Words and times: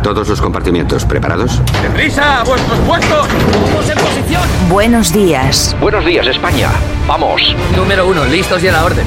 A 0.00 0.02
todos 0.02 0.26
los 0.28 0.40
compartimientos, 0.40 1.04
¿preparados? 1.04 1.60
¡Deprisa! 1.82 2.40
¡A 2.40 2.44
vuestros 2.44 2.78
puestos! 2.86 3.28
¡Vamos 3.62 3.90
en 3.90 3.98
posición! 3.98 4.42
Buenos 4.70 5.12
días. 5.12 5.76
Buenos 5.78 6.06
días, 6.06 6.26
España. 6.26 6.70
Vamos. 7.06 7.54
Número 7.76 8.06
uno, 8.06 8.24
listos 8.24 8.64
y 8.64 8.68
a 8.68 8.72
la 8.72 8.84
orden. 8.86 9.06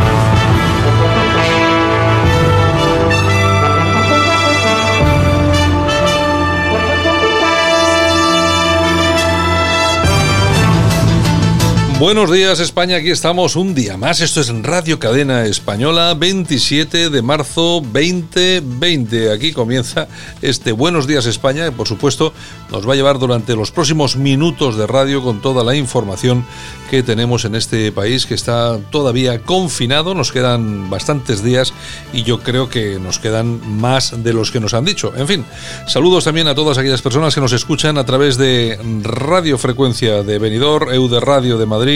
Buenos 12.01 12.31
días 12.31 12.59
España, 12.59 12.95
aquí 12.95 13.11
estamos 13.11 13.55
un 13.55 13.75
día 13.75 13.95
más. 13.95 14.21
Esto 14.21 14.41
es 14.41 14.49
Radio 14.63 14.97
Cadena 14.97 15.45
Española, 15.45 16.15
27 16.15 17.11
de 17.11 17.21
marzo 17.21 17.79
2020. 17.79 19.31
Aquí 19.31 19.53
comienza 19.53 20.07
este 20.41 20.71
Buenos 20.71 21.05
días 21.05 21.27
España 21.27 21.67
y 21.67 21.69
por 21.69 21.87
supuesto 21.87 22.33
nos 22.71 22.89
va 22.89 22.93
a 22.93 22.95
llevar 22.95 23.19
durante 23.19 23.55
los 23.55 23.69
próximos 23.69 24.15
minutos 24.15 24.77
de 24.77 24.87
radio 24.87 25.21
con 25.21 25.43
toda 25.43 25.63
la 25.63 25.75
información 25.75 26.43
que 26.89 27.03
tenemos 27.03 27.45
en 27.45 27.53
este 27.53 27.91
país 27.91 28.25
que 28.25 28.33
está 28.33 28.79
todavía 28.89 29.43
confinado. 29.43 30.15
Nos 30.15 30.31
quedan 30.31 30.89
bastantes 30.89 31.43
días 31.43 31.71
y 32.13 32.23
yo 32.23 32.39
creo 32.39 32.67
que 32.67 32.97
nos 32.97 33.19
quedan 33.19 33.79
más 33.79 34.23
de 34.23 34.33
los 34.33 34.49
que 34.49 34.59
nos 34.59 34.73
han 34.73 34.85
dicho. 34.85 35.13
En 35.15 35.27
fin, 35.27 35.45
saludos 35.85 36.23
también 36.23 36.47
a 36.47 36.55
todas 36.55 36.79
aquellas 36.79 37.03
personas 37.03 37.35
que 37.35 37.41
nos 37.41 37.53
escuchan 37.53 37.99
a 37.99 38.07
través 38.07 38.37
de 38.37 38.79
Radio 39.03 39.59
Frecuencia 39.59 40.23
de 40.23 40.39
Benidorm, 40.39 40.89
EUDE 40.91 41.19
Radio 41.19 41.59
de 41.59 41.65
Madrid, 41.67 41.90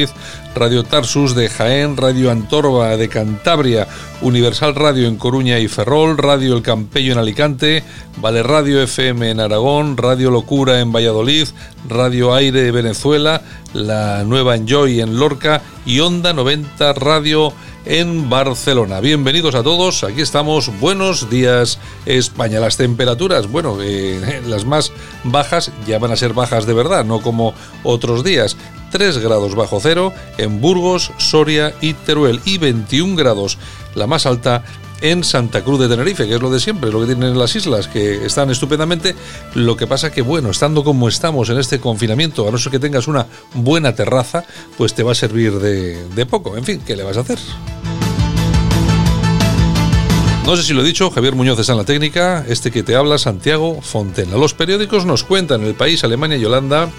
Radio 0.55 0.83
Tarsus 0.83 1.35
de 1.35 1.47
Jaén, 1.47 1.95
Radio 1.95 2.31
Antorba 2.31 2.97
de 2.97 3.07
Cantabria, 3.07 3.87
Universal 4.21 4.75
Radio 4.75 5.07
en 5.07 5.15
Coruña 5.17 5.59
y 5.59 5.67
Ferrol, 5.67 6.17
Radio 6.17 6.55
El 6.55 6.61
Campello 6.61 7.13
en 7.13 7.19
Alicante, 7.19 7.83
Vale 8.17 8.43
Radio 8.43 8.81
FM 8.81 9.31
en 9.31 9.39
Aragón, 9.39 9.95
Radio 9.97 10.31
Locura 10.31 10.79
en 10.79 10.91
Valladolid, 10.91 11.47
Radio 11.87 12.33
Aire 12.33 12.63
de 12.63 12.71
Venezuela, 12.71 13.41
la 13.73 14.23
Nueva 14.23 14.55
Enjoy 14.55 14.99
en 14.99 15.17
Lorca 15.17 15.61
y 15.85 15.99
Onda 15.99 16.33
90 16.33 16.93
Radio 16.93 17.53
en 17.85 18.29
Barcelona. 18.29 18.99
Bienvenidos 18.99 19.53
a 19.55 19.63
todos, 19.63 20.03
aquí 20.03 20.21
estamos. 20.21 20.71
Buenos 20.79 21.29
días, 21.29 21.77
España. 22.05 22.59
Las 22.59 22.77
temperaturas, 22.77 23.49
bueno, 23.51 23.77
eh, 23.81 24.41
las 24.47 24.65
más 24.65 24.91
bajas 25.23 25.71
ya 25.87 25.99
van 25.99 26.11
a 26.11 26.15
ser 26.15 26.33
bajas 26.33 26.65
de 26.65 26.73
verdad, 26.73 27.05
no 27.05 27.21
como 27.21 27.53
otros 27.83 28.23
días. 28.23 28.57
3 28.95 29.17
grados 29.17 29.55
bajo 29.55 29.81
cero 29.81 30.13
en 30.37 30.61
Burgos, 30.61 31.11
Soria 31.17 31.73
y 31.81 31.91
Teruel 31.91 32.39
y 32.45 32.59
21 32.59 33.17
grados 33.17 33.57
la 33.93 34.07
más 34.07 34.25
alta 34.25 34.63
en 35.01 35.25
Santa 35.25 35.65
Cruz 35.65 35.81
de 35.81 35.89
Tenerife, 35.89 36.25
que 36.25 36.35
es 36.35 36.41
lo 36.41 36.49
de 36.49 36.61
siempre, 36.61 36.93
lo 36.93 37.01
que 37.01 37.07
tienen 37.07 37.37
las 37.37 37.57
islas, 37.57 37.89
que 37.89 38.25
están 38.25 38.51
estupendamente. 38.51 39.13
Lo 39.53 39.75
que 39.75 39.85
pasa 39.85 40.13
que, 40.13 40.21
bueno, 40.21 40.49
estando 40.49 40.85
como 40.85 41.09
estamos 41.09 41.49
en 41.49 41.57
este 41.57 41.81
confinamiento, 41.81 42.47
a 42.47 42.51
no 42.51 42.57
ser 42.57 42.71
que 42.71 42.79
tengas 42.79 43.09
una 43.09 43.27
buena 43.53 43.93
terraza, 43.93 44.45
pues 44.77 44.93
te 44.93 45.03
va 45.03 45.11
a 45.11 45.15
servir 45.15 45.59
de, 45.59 46.01
de 46.15 46.25
poco. 46.25 46.55
En 46.55 46.63
fin, 46.63 46.81
¿qué 46.87 46.95
le 46.95 47.03
vas 47.03 47.17
a 47.17 47.19
hacer? 47.19 47.39
No 50.45 50.55
sé 50.55 50.63
si 50.63 50.73
lo 50.73 50.83
he 50.83 50.85
dicho, 50.85 51.11
Javier 51.11 51.35
Muñoz 51.35 51.59
está 51.59 51.73
en 51.73 51.79
la 51.79 51.83
técnica, 51.83 52.45
este 52.47 52.71
que 52.71 52.81
te 52.81 52.95
habla, 52.95 53.17
Santiago 53.17 53.81
Fontena. 53.81 54.37
Los 54.37 54.53
periódicos 54.53 55.05
nos 55.05 55.25
cuentan, 55.25 55.63
el 55.63 55.75
país, 55.75 56.05
Alemania 56.05 56.37
y 56.37 56.45
Holanda 56.45 56.89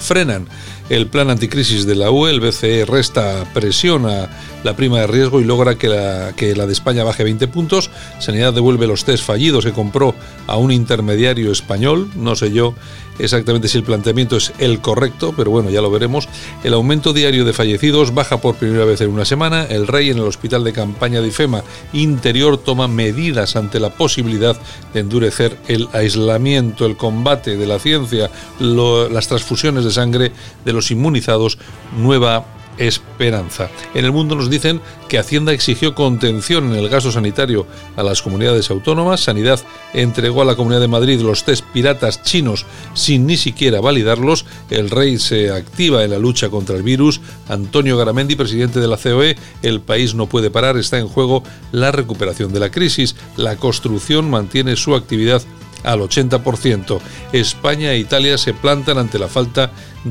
frenan 0.00 0.48
el 0.90 1.06
plan 1.06 1.30
anticrisis 1.30 1.86
de 1.86 1.94
la 1.94 2.10
UE, 2.10 2.30
el 2.30 2.40
BCE 2.40 2.84
resta 2.84 3.46
presión 3.54 4.06
a 4.06 4.28
la 4.64 4.74
prima 4.74 4.98
de 4.98 5.06
riesgo 5.06 5.40
y 5.40 5.44
logra 5.44 5.76
que 5.76 5.88
la, 5.88 6.32
que 6.36 6.54
la 6.54 6.66
de 6.66 6.72
España 6.72 7.04
baje 7.04 7.24
20 7.24 7.46
puntos. 7.48 7.90
Sanidad 8.18 8.52
devuelve 8.52 8.88
los 8.88 9.04
test 9.04 9.24
fallidos 9.24 9.64
que 9.64 9.72
compró 9.72 10.14
a 10.48 10.56
un 10.56 10.72
intermediario 10.72 11.52
español. 11.52 12.10
No 12.16 12.34
sé 12.34 12.52
yo 12.52 12.74
exactamente 13.20 13.68
si 13.68 13.78
el 13.78 13.84
planteamiento 13.84 14.36
es 14.36 14.52
el 14.58 14.80
correcto, 14.80 15.32
pero 15.36 15.50
bueno, 15.50 15.70
ya 15.70 15.80
lo 15.80 15.90
veremos. 15.90 16.28
El 16.64 16.74
aumento 16.74 17.12
diario 17.12 17.44
de 17.44 17.52
fallecidos 17.52 18.14
baja 18.14 18.40
por 18.40 18.56
primera 18.56 18.84
vez 18.84 19.00
en 19.00 19.10
una 19.10 19.24
semana. 19.24 19.64
El 19.64 19.86
rey 19.86 20.10
en 20.10 20.18
el 20.18 20.24
hospital 20.24 20.64
de 20.64 20.72
campaña 20.72 21.20
de 21.20 21.28
IFEMA 21.28 21.62
interior 21.92 22.58
toma 22.58 22.88
medidas 22.88 23.56
ante 23.56 23.80
la 23.80 23.90
posibilidad 23.90 24.56
de 24.92 25.00
endurecer 25.00 25.56
el 25.68 25.88
aislamiento, 25.92 26.86
el 26.86 26.96
combate 26.96 27.56
de 27.56 27.66
la 27.66 27.78
ciencia, 27.78 28.30
las 28.58 29.28
transfusiones 29.28 29.84
de 29.84 29.90
sangre 29.90 30.32
de 30.64 30.72
los 30.72 30.79
inmunizados, 30.90 31.58
nueva 31.96 32.46
esperanza. 32.80 33.68
En 33.94 34.04
el 34.04 34.12
mundo 34.12 34.34
nos 34.34 34.48
dicen 34.48 34.80
que 35.08 35.18
Hacienda 35.18 35.52
exigió 35.52 35.94
contención 35.94 36.72
en 36.72 36.78
el 36.78 36.88
gasto 36.88 37.12
sanitario 37.12 37.66
a 37.96 38.02
las 38.02 38.22
comunidades 38.22 38.70
autónomas, 38.70 39.20
Sanidad 39.20 39.60
entregó 39.92 40.42
a 40.42 40.44
la 40.46 40.56
Comunidad 40.56 40.80
de 40.80 40.88
Madrid 40.88 41.20
los 41.20 41.44
test 41.44 41.64
piratas 41.74 42.22
chinos 42.22 42.64
sin 42.94 43.26
ni 43.26 43.36
siquiera 43.36 43.80
validarlos, 43.80 44.46
el 44.70 44.88
rey 44.88 45.18
se 45.18 45.50
activa 45.50 46.04
en 46.04 46.10
la 46.10 46.18
lucha 46.18 46.48
contra 46.48 46.76
el 46.76 46.82
virus, 46.82 47.20
Antonio 47.48 47.98
Garamendi, 47.98 48.34
presidente 48.34 48.80
de 48.80 48.88
la 48.88 48.96
COE, 48.96 49.36
el 49.62 49.80
país 49.80 50.14
no 50.14 50.26
puede 50.26 50.50
parar, 50.50 50.78
está 50.78 50.98
en 50.98 51.08
juego 51.08 51.42
la 51.72 51.92
recuperación 51.92 52.52
de 52.52 52.60
la 52.60 52.70
crisis, 52.70 53.14
la 53.36 53.56
construcción 53.56 54.30
mantiene 54.30 54.76
su 54.76 54.94
actividad 54.94 55.42
al 55.84 56.00
80%. 56.00 57.00
España 57.32 57.92
e 57.92 57.98
Italia 57.98 58.38
se 58.38 58.54
plantan 58.54 58.98
ante 58.98 59.18
la 59.18 59.28
falta 59.28 59.66
de 59.66 59.70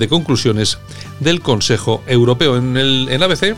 conclusiones 0.09 0.79
del 1.19 1.41
Consejo 1.41 2.01
Europeo. 2.07 2.57
En 2.57 2.77
el 2.77 3.07
en 3.09 3.23
ABC 3.23 3.55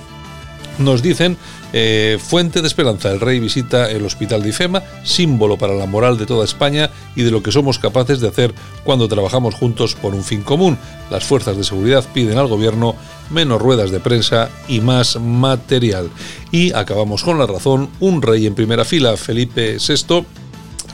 nos 0.78 1.02
dicen 1.02 1.38
eh, 1.74 2.18
fuente 2.20 2.62
de 2.62 2.68
esperanza. 2.68 3.12
El 3.12 3.20
rey 3.20 3.40
visita 3.40 3.90
el 3.90 4.04
hospital 4.06 4.44
de 4.44 4.50
IFEMA, 4.50 4.84
símbolo 5.04 5.58
para 5.58 5.74
la 5.74 5.86
moral 5.86 6.18
de 6.18 6.26
toda 6.26 6.44
España 6.44 6.90
y 7.16 7.24
de 7.24 7.32
lo 7.32 7.42
que 7.42 7.52
somos 7.52 7.80
capaces 7.80 8.20
de 8.20 8.28
hacer 8.28 8.54
cuando 8.84 9.08
trabajamos 9.08 9.56
juntos 9.56 9.96
por 9.96 10.14
un 10.14 10.24
fin 10.24 10.42
común. 10.42 10.78
Las 11.10 11.24
fuerzas 11.24 11.58
de 11.58 11.64
seguridad 11.64 12.06
piden 12.14 12.38
al 12.38 12.48
gobierno 12.48 12.96
menos 13.30 13.62
ruedas 13.62 13.92
de 13.92 14.00
prensa 14.00 14.50
y 14.68 14.82
más 14.82 15.20
material. 15.20 16.10
Y 16.52 16.74
acabamos 16.74 17.24
con 17.24 17.40
la 17.40 17.48
razón, 17.48 17.90
un 18.00 18.22
rey 18.22 18.46
en 18.46 18.56
primera 18.56 18.84
fila, 18.84 19.16
Felipe 19.16 19.78
VI, 19.78 20.26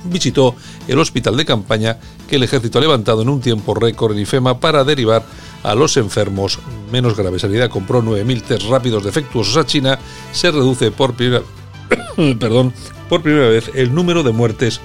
visitó 0.06 0.56
el 0.88 1.00
hospital 1.00 1.38
de 1.38 1.46
campaña 1.46 1.98
que 2.28 2.38
el 2.38 2.44
ejército 2.44 2.78
ha 2.78 2.82
levantado 2.82 3.22
en 3.22 3.30
un 3.30 3.42
tiempo 3.42 3.74
récord 3.74 4.14
en 4.14 4.20
IFEMA 4.20 4.60
para 4.60 4.84
derivar 4.84 5.24
a 5.64 5.76
los 5.76 5.98
enfermos 5.98 6.60
menos 6.92 7.16
graves. 7.16 7.42
Sanidad 7.42 7.70
compró 7.70 8.02
9.000 8.02 8.42
test 8.44 8.64
rápidos 8.70 9.04
defectuosos 9.04 9.58
a 9.58 9.66
China. 9.66 10.00
Se 10.32 10.52
reduce 10.52 10.92
por 10.92 11.14
primera, 11.14 11.44
perdón, 12.40 12.74
por 13.10 13.22
primera 13.22 13.50
vez 13.50 13.72
el 13.76 13.94
número 13.94 14.24
de 14.24 14.32
muertes 14.32 14.80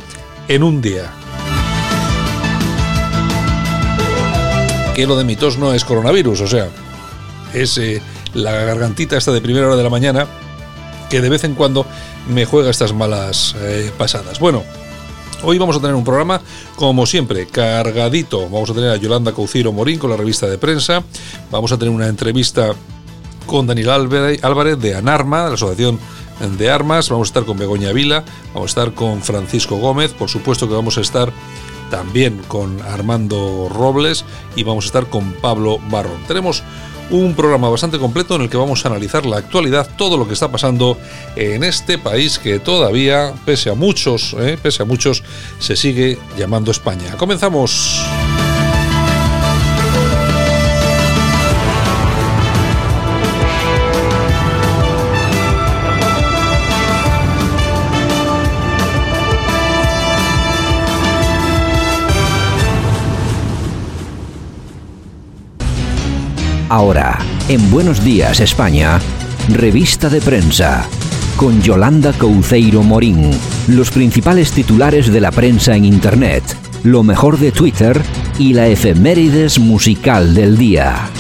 en 0.49 0.63
un 0.63 0.81
día. 0.81 1.13
Que 4.95 5.07
lo 5.07 5.17
de 5.17 5.25
mi 5.25 5.37
tos 5.37 5.57
no 5.57 5.73
es 5.73 5.85
coronavirus, 5.85 6.43
o 6.43 6.47
sea, 6.47 6.69
es 7.55 7.79
eh, 7.79 8.03
la 8.35 8.53
gargantita 8.53 9.17
esta 9.17 9.33
de 9.33 9.41
primera 9.41 9.67
hora 9.67 9.77
de 9.77 9.83
la 9.83 9.91
mañana 9.91 10.27
que 11.09 11.21
de 11.21 11.29
vez 11.29 11.45
en 11.45 11.55
cuando 11.55 11.87
me 12.29 12.47
juega 12.47 12.71
estas 12.71 12.95
malas 12.95 13.55
eh, 13.59 13.91
pasadas. 13.99 14.39
Bueno, 14.39 14.65
Hoy 15.45 15.59
vamos 15.59 15.77
a 15.77 15.81
tener 15.81 15.97
un 15.97 16.05
programa, 16.05 16.41
como 16.77 17.05
siempre, 17.05 17.49
cargadito. 17.49 18.43
Vamos 18.49 18.71
a 18.71 18.75
tener 18.75 18.91
a 18.91 18.97
Yolanda 18.97 19.35
Cauciro 19.35 19.73
Morín 19.73 19.99
con 19.99 20.09
la 20.09 20.17
revista 20.17 20.47
de 20.47 20.57
prensa. 20.57 21.03
Vamos 21.51 21.73
a 21.73 21.79
tener 21.79 21.93
una 21.93 22.07
entrevista 22.07 22.75
con 23.47 23.67
Daniel 23.67 23.91
Álvarez 23.91 24.79
de 24.79 24.95
ANARMA, 24.95 25.43
de 25.43 25.49
la 25.49 25.55
Asociación 25.55 25.99
de 26.57 26.71
Armas. 26.71 27.09
Vamos 27.09 27.27
a 27.27 27.31
estar 27.31 27.45
con 27.45 27.59
Begoña 27.59 27.93
Vila. 27.93 28.25
Vamos 28.55 28.71
a 28.71 28.81
estar 28.81 28.95
con 28.95 29.21
Francisco 29.21 29.79
Gómez. 29.79 30.13
Por 30.13 30.29
supuesto 30.29 30.69
que 30.69 30.75
vamos 30.75 30.97
a 30.97 31.01
estar 31.01 31.33
también 31.91 32.41
con 32.47 32.81
Armando 32.81 33.69
Robles 33.69 34.25
y 34.55 34.63
vamos 34.63 34.85
a 34.85 34.87
estar 34.87 35.07
con 35.11 35.33
Pablo 35.33 35.81
Barrón. 35.91 36.23
Tenemos 36.29 36.63
un 37.11 37.35
programa 37.35 37.69
bastante 37.69 37.99
completo 37.99 38.37
en 38.37 38.43
el 38.43 38.51
que 38.51 38.57
vamos 38.57 38.85
a 38.85 38.89
analizar 38.89 39.27
la 39.27 39.39
actualidad, 39.39 39.89
todo 39.97 40.17
lo 40.17 40.27
que 40.27 40.35
está 40.35 40.51
pasando 40.51 40.99
en 41.37 41.65
este 41.65 41.99
país 41.99 42.39
que 42.39 42.59
todavía, 42.59 43.33
pese 43.45 43.71
a 43.71 43.75
muchos, 43.75 44.35
eh, 44.39 44.59
pese 44.63 44.83
a 44.83 44.87
muchos, 44.87 45.23
se 45.59 45.77
sigue 45.77 46.19
llamando 46.37 46.71
España. 46.71 47.17
Comenzamos. 47.17 48.03
Ahora, 66.73 67.19
en 67.51 67.71
Buenos 67.71 68.03
Días 68.03 68.41
España, 68.41 68.99
revista 69.51 70.09
de 70.09 70.23
prensa, 70.23 70.89
con 71.37 71.61
Yolanda 71.61 72.15
Couceiro 72.15 72.83
Morín, 72.83 73.31
los 73.69 73.91
principales 73.91 74.53
titulares 74.53 75.13
de 75.13 75.21
la 75.21 75.33
prensa 75.33 75.77
en 75.77 75.85
Internet, 75.85 76.43
lo 76.83 77.03
mejor 77.03 77.39
de 77.39 77.53
Twitter 77.53 78.01
y 78.39 78.55
la 78.55 78.69
efemérides 78.69 79.59
musical 79.59 80.33
del 80.33 80.57
día. 80.57 81.11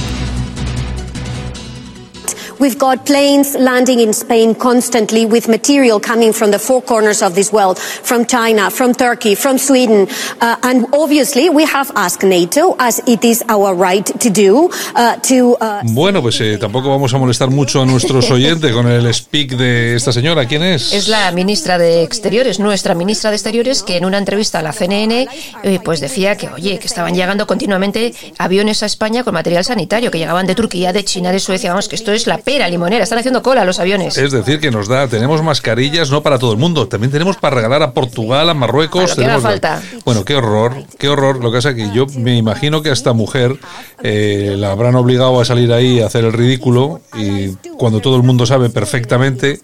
We've 2.62 2.78
got 2.78 3.04
planes 3.04 3.56
landing 3.56 3.98
in 3.98 4.12
Spain 4.12 4.54
constantly 4.54 5.26
with 5.26 5.48
material 5.48 5.98
coming 5.98 6.32
from 6.32 6.52
the 6.52 6.60
four 6.60 6.80
corners 6.80 7.20
of 7.20 7.34
this 7.34 7.52
world, 7.52 7.76
from 7.76 8.24
China, 8.24 8.70
from 8.70 8.94
Turkey, 8.94 9.34
from 9.34 9.58
Sweden. 9.58 10.06
Uh, 10.40 10.54
and 10.62 10.86
obviously 10.92 11.50
we 11.50 11.64
have 11.64 11.90
asked 11.96 12.22
NATO, 12.22 12.76
as 12.78 13.02
it 13.08 13.24
is 13.24 13.42
our 13.48 13.74
right 13.74 14.06
to 14.06 14.30
do, 14.30 14.70
uh, 14.94 15.16
to... 15.22 15.56
Uh, 15.60 15.82
bueno, 15.92 16.22
pues 16.22 16.40
eh, 16.40 16.56
tampoco 16.56 16.88
vamos 16.88 17.12
a 17.12 17.18
molestar 17.18 17.50
mucho 17.50 17.82
a 17.82 17.84
nuestros 17.84 18.30
oyentes 18.30 18.70
con 18.70 18.86
el 18.86 19.12
speak 19.12 19.56
de 19.56 19.96
esta 19.96 20.12
señora. 20.12 20.46
¿Quién 20.46 20.62
es? 20.62 20.92
Es 20.92 21.08
la 21.08 21.32
ministra 21.32 21.78
de 21.78 22.04
Exteriores, 22.04 22.60
nuestra 22.60 22.94
ministra 22.94 23.30
de 23.30 23.36
Exteriores, 23.38 23.82
que 23.82 23.96
en 23.96 24.04
una 24.04 24.18
entrevista 24.18 24.60
a 24.60 24.62
la 24.62 24.72
CNN 24.72 25.26
eh, 25.64 25.80
pues 25.84 25.98
decía 25.98 26.36
que, 26.36 26.48
oye, 26.48 26.78
que 26.78 26.86
estaban 26.86 27.16
llegando 27.16 27.44
continuamente 27.44 28.14
aviones 28.38 28.84
a 28.84 28.86
España 28.86 29.24
con 29.24 29.34
material 29.34 29.64
sanitario, 29.64 30.12
que 30.12 30.18
llegaban 30.18 30.46
de 30.46 30.54
Turquía, 30.54 30.92
de 30.92 31.04
China, 31.04 31.32
de 31.32 31.40
Suecia. 31.40 31.70
Vamos, 31.70 31.88
que 31.88 31.96
esto 31.96 32.12
es 32.12 32.28
la 32.28 32.38
pera 32.52 32.68
limonera, 32.68 33.02
están 33.04 33.18
haciendo 33.18 33.42
cola 33.42 33.64
los 33.64 33.78
aviones. 33.80 34.18
Es 34.18 34.30
decir, 34.30 34.60
que 34.60 34.70
nos 34.70 34.86
da, 34.86 35.08
tenemos 35.08 35.42
mascarillas 35.42 36.10
no 36.10 36.22
para 36.22 36.38
todo 36.38 36.52
el 36.52 36.58
mundo, 36.58 36.86
también 36.86 37.10
tenemos 37.10 37.36
para 37.38 37.56
regalar 37.56 37.82
a 37.82 37.92
Portugal, 37.92 38.50
a 38.50 38.52
Marruecos. 38.52 39.02
Bueno, 39.04 39.14
tenemos 39.16 39.42
falta. 39.42 39.82
Bueno, 40.04 40.22
qué 40.24 40.34
horror, 40.34 40.74
qué 40.98 41.08
horror. 41.08 41.42
Lo 41.42 41.50
que 41.50 41.56
pasa 41.58 41.70
es 41.70 41.76
que 41.76 41.90
yo 41.94 42.06
me 42.18 42.36
imagino 42.36 42.82
que 42.82 42.90
a 42.90 42.92
esta 42.92 43.14
mujer 43.14 43.56
eh, 44.02 44.54
la 44.58 44.72
habrán 44.72 44.96
obligado 44.96 45.40
a 45.40 45.44
salir 45.46 45.72
ahí 45.72 46.00
a 46.00 46.06
hacer 46.06 46.24
el 46.26 46.32
ridículo 46.34 47.00
y 47.16 47.48
cuando 47.78 48.00
todo 48.00 48.16
el 48.16 48.22
mundo 48.22 48.44
sabe 48.44 48.68
perfectamente 48.68 49.60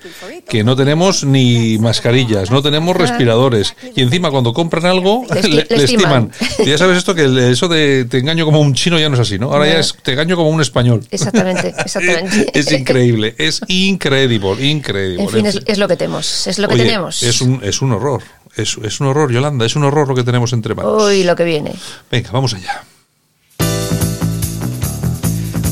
que 0.48 0.64
no 0.64 0.74
tenemos 0.74 1.24
ni 1.24 1.76
mascarillas, 1.78 2.50
no 2.50 2.62
tenemos 2.62 2.96
Ah. 2.96 3.00
respiradores 3.00 3.74
y 3.94 4.00
encima 4.00 4.30
cuando 4.30 4.54
compran 4.54 4.86
algo 4.86 5.24
Le 5.28 5.40
esti- 5.42 5.48
le, 5.54 5.66
le 5.68 5.76
le 5.76 5.84
estiman. 5.84 6.30
Y 6.58 6.64
ya 6.70 6.78
sabes 6.78 6.96
esto 6.96 7.14
que 7.14 7.50
eso 7.50 7.68
de 7.68 8.06
te 8.06 8.16
engaño 8.18 8.46
como 8.46 8.60
un 8.60 8.72
chino 8.72 8.98
ya 8.98 9.08
no 9.10 9.14
es 9.16 9.20
así, 9.20 9.38
¿no? 9.38 9.52
Ahora 9.52 9.66
ya 9.66 9.78
es 9.80 9.94
te 10.02 10.12
engaño 10.12 10.36
como 10.36 10.48
un 10.48 10.62
español. 10.62 11.04
Exactamente, 11.10 11.74
exactamente. 11.84 12.50
Es 12.58 12.66
increíble, 12.72 13.34
es 13.38 13.60
increíble, 13.68 14.36
increíble. 14.60 15.22
En 15.22 15.28
fin, 15.28 15.46
es, 15.46 15.60
es 15.64 15.78
lo 15.78 15.88
que 15.88 15.96
tenemos, 15.96 16.46
es 16.46 16.58
lo 16.58 16.68
que 16.68 16.74
Oye, 16.74 16.84
tenemos. 16.84 17.22
Es 17.22 17.40
un, 17.40 17.60
es 17.62 17.82
un 17.82 17.92
horror, 17.92 18.22
es, 18.56 18.76
es 18.82 19.00
un 19.00 19.06
horror, 19.08 19.32
Yolanda, 19.32 19.66
es 19.66 19.76
un 19.76 19.84
horror 19.84 20.08
lo 20.08 20.14
que 20.14 20.24
tenemos 20.24 20.52
entre 20.52 20.74
manos. 20.74 21.02
Uy, 21.04 21.24
lo 21.24 21.36
que 21.36 21.44
viene. 21.44 21.74
Venga, 22.10 22.30
vamos 22.30 22.54
allá. 22.54 22.84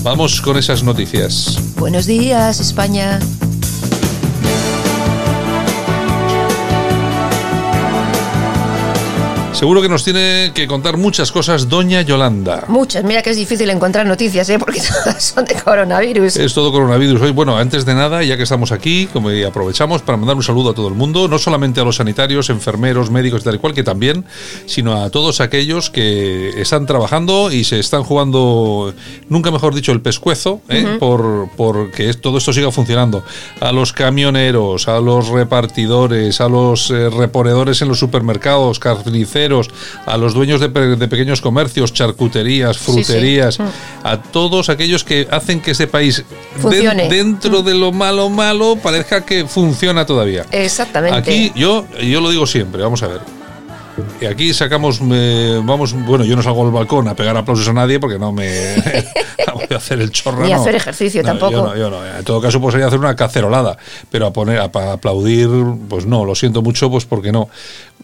Vamos 0.03 0.41
con 0.41 0.57
esas 0.57 0.85
noticias. 0.85 1.59
Buenos 1.77 2.07
días, 2.07 2.61
España. 2.61 3.19
Seguro 9.57 9.81
que 9.81 9.89
nos 9.89 10.05
tiene 10.05 10.51
que 10.53 10.67
contar 10.67 10.99
muchas 10.99 11.33
cosas 11.33 11.71
Doña 11.71 12.03
Yolanda. 12.03 12.65
Muchas. 12.69 13.03
Mira 13.05 13.23
que 13.23 13.31
es 13.31 13.39
difícil 13.39 13.71
encontrar 13.71 14.05
noticias, 14.05 14.51
¿eh? 14.51 14.59
porque 14.59 14.83
todas 15.05 15.25
son 15.25 15.47
de 15.47 15.55
coronavirus. 15.55 16.37
Es 16.37 16.53
todo 16.53 16.71
coronavirus 16.71 17.23
hoy. 17.23 17.31
Bueno, 17.31 17.57
antes 17.57 17.87
de 17.87 17.95
nada, 17.95 18.23
ya 18.23 18.37
que 18.37 18.43
estamos 18.43 18.71
aquí, 18.71 19.09
como 19.11 19.31
aprovechamos 19.49 20.03
para 20.03 20.19
mandar 20.19 20.37
un 20.37 20.43
saludo 20.43 20.73
a 20.73 20.75
todo 20.75 20.89
el 20.89 20.95
mundo, 20.95 21.27
no 21.27 21.39
solamente 21.39 21.81
a 21.81 21.85
los 21.85 21.97
sanitarios, 21.97 22.51
enfermeros, 22.51 23.11
médicos 23.11 23.41
y 23.41 23.45
tal 23.45 23.55
y 23.55 23.59
cual, 23.59 23.73
que 23.73 23.83
también, 23.83 24.27
sino 24.67 25.03
a 25.03 25.09
todos 25.09 25.41
aquellos 25.41 25.89
que 25.89 26.51
están 26.61 26.85
trabajando 26.85 27.51
y 27.51 27.65
se 27.65 27.81
están 27.81 28.03
jugando, 28.05 28.93
nunca 29.31 29.51
mejor 29.51 29.75
dicho, 29.75 29.91
el 29.91 30.03
pescuezo, 30.03 30.61
¿eh? 30.69 30.99
por, 31.01 31.49
por 31.57 31.93
que 31.93 32.13
todo 32.13 32.37
esto 32.37 32.53
siga 32.53 32.71
funcionando. 32.73 33.25
A 33.61 33.73
los 33.73 33.95
camioneros, 33.95 34.87
a 34.87 35.01
los 35.01 35.29
repartidores, 35.29 36.43
a 36.43 36.49
los 36.51 36.91
eh, 36.91 37.09
reponedores 37.09 37.81
en 37.81 37.89
los 37.89 37.99
supermercados, 37.99 38.79
carniceros, 38.79 39.46
a 40.07 40.17
los 40.17 40.35
dueños 40.35 40.61
de, 40.61 40.69
de 40.69 41.09
pequeños 41.09 41.41
comercios, 41.41 41.93
charcuterías, 41.93 42.77
sí. 42.77 42.85
fruterías, 42.85 43.59
a 44.03 44.23
todos 44.23 44.69
aquellos 44.69 45.05
que 45.05 45.29
hacen 45.31 45.61
que 45.61 45.73
este 45.73 45.87
país 45.87 46.25
dentro 47.09 47.63
de 47.63 47.75
lo 47.75 47.93
malo 47.93 48.29
malo 48.29 48.77
parezca 48.77 49.25
que 49.25 49.47
funciona 49.47 50.07
todavía. 50.07 50.45
Exactamente. 50.51 51.17
Aquí 51.17 51.53
yo 51.55 51.87
yo 52.03 52.21
lo 52.21 52.31
digo 52.31 52.47
siempre, 52.47 52.83
vamos 52.83 53.03
a 53.03 53.09
ver. 53.09 53.36
Y 54.21 54.27
aquí 54.27 54.53
sacamos, 54.55 55.01
eh, 55.11 55.61
vamos, 55.65 55.93
bueno, 55.93 56.25
yo 56.25 56.37
no 56.37 56.43
salgo 56.43 56.65
al 56.67 56.73
balcón 56.73 57.09
a 57.09 57.15
pegar 57.17 57.37
aplausos 57.37 57.67
a 57.69 57.73
nadie 57.73 57.99
porque 58.01 58.19
no 58.19 58.33
me 58.33 58.77
no 59.47 59.55
voy 59.55 59.67
a 59.71 59.77
hacer 59.77 60.01
el 60.01 60.11
chorro. 60.11 60.45
Ni 60.45 60.53
no. 60.53 60.61
hacer 60.61 60.75
ejercicio 60.75 61.23
No, 61.23 61.29
tampoco. 61.29 61.53
Yo 61.53 61.63
no, 61.65 61.77
yo 61.77 61.91
no. 61.91 62.05
En 62.19 62.25
todo 62.25 62.41
caso, 62.41 62.61
pues 62.61 62.73
sería 62.73 62.87
hacer 62.89 62.99
una 62.99 63.17
cacerolada, 63.17 63.77
pero 64.11 64.27
a 64.27 64.33
poner, 64.33 64.59
a, 64.61 64.71
pa- 64.73 64.93
aplaudir, 64.93 65.49
pues 65.89 66.07
no, 66.07 66.25
lo 66.25 66.35
siento 66.35 66.63
mucho, 66.63 66.91
pues 66.91 67.05
porque 67.05 67.33
no. 67.33 67.49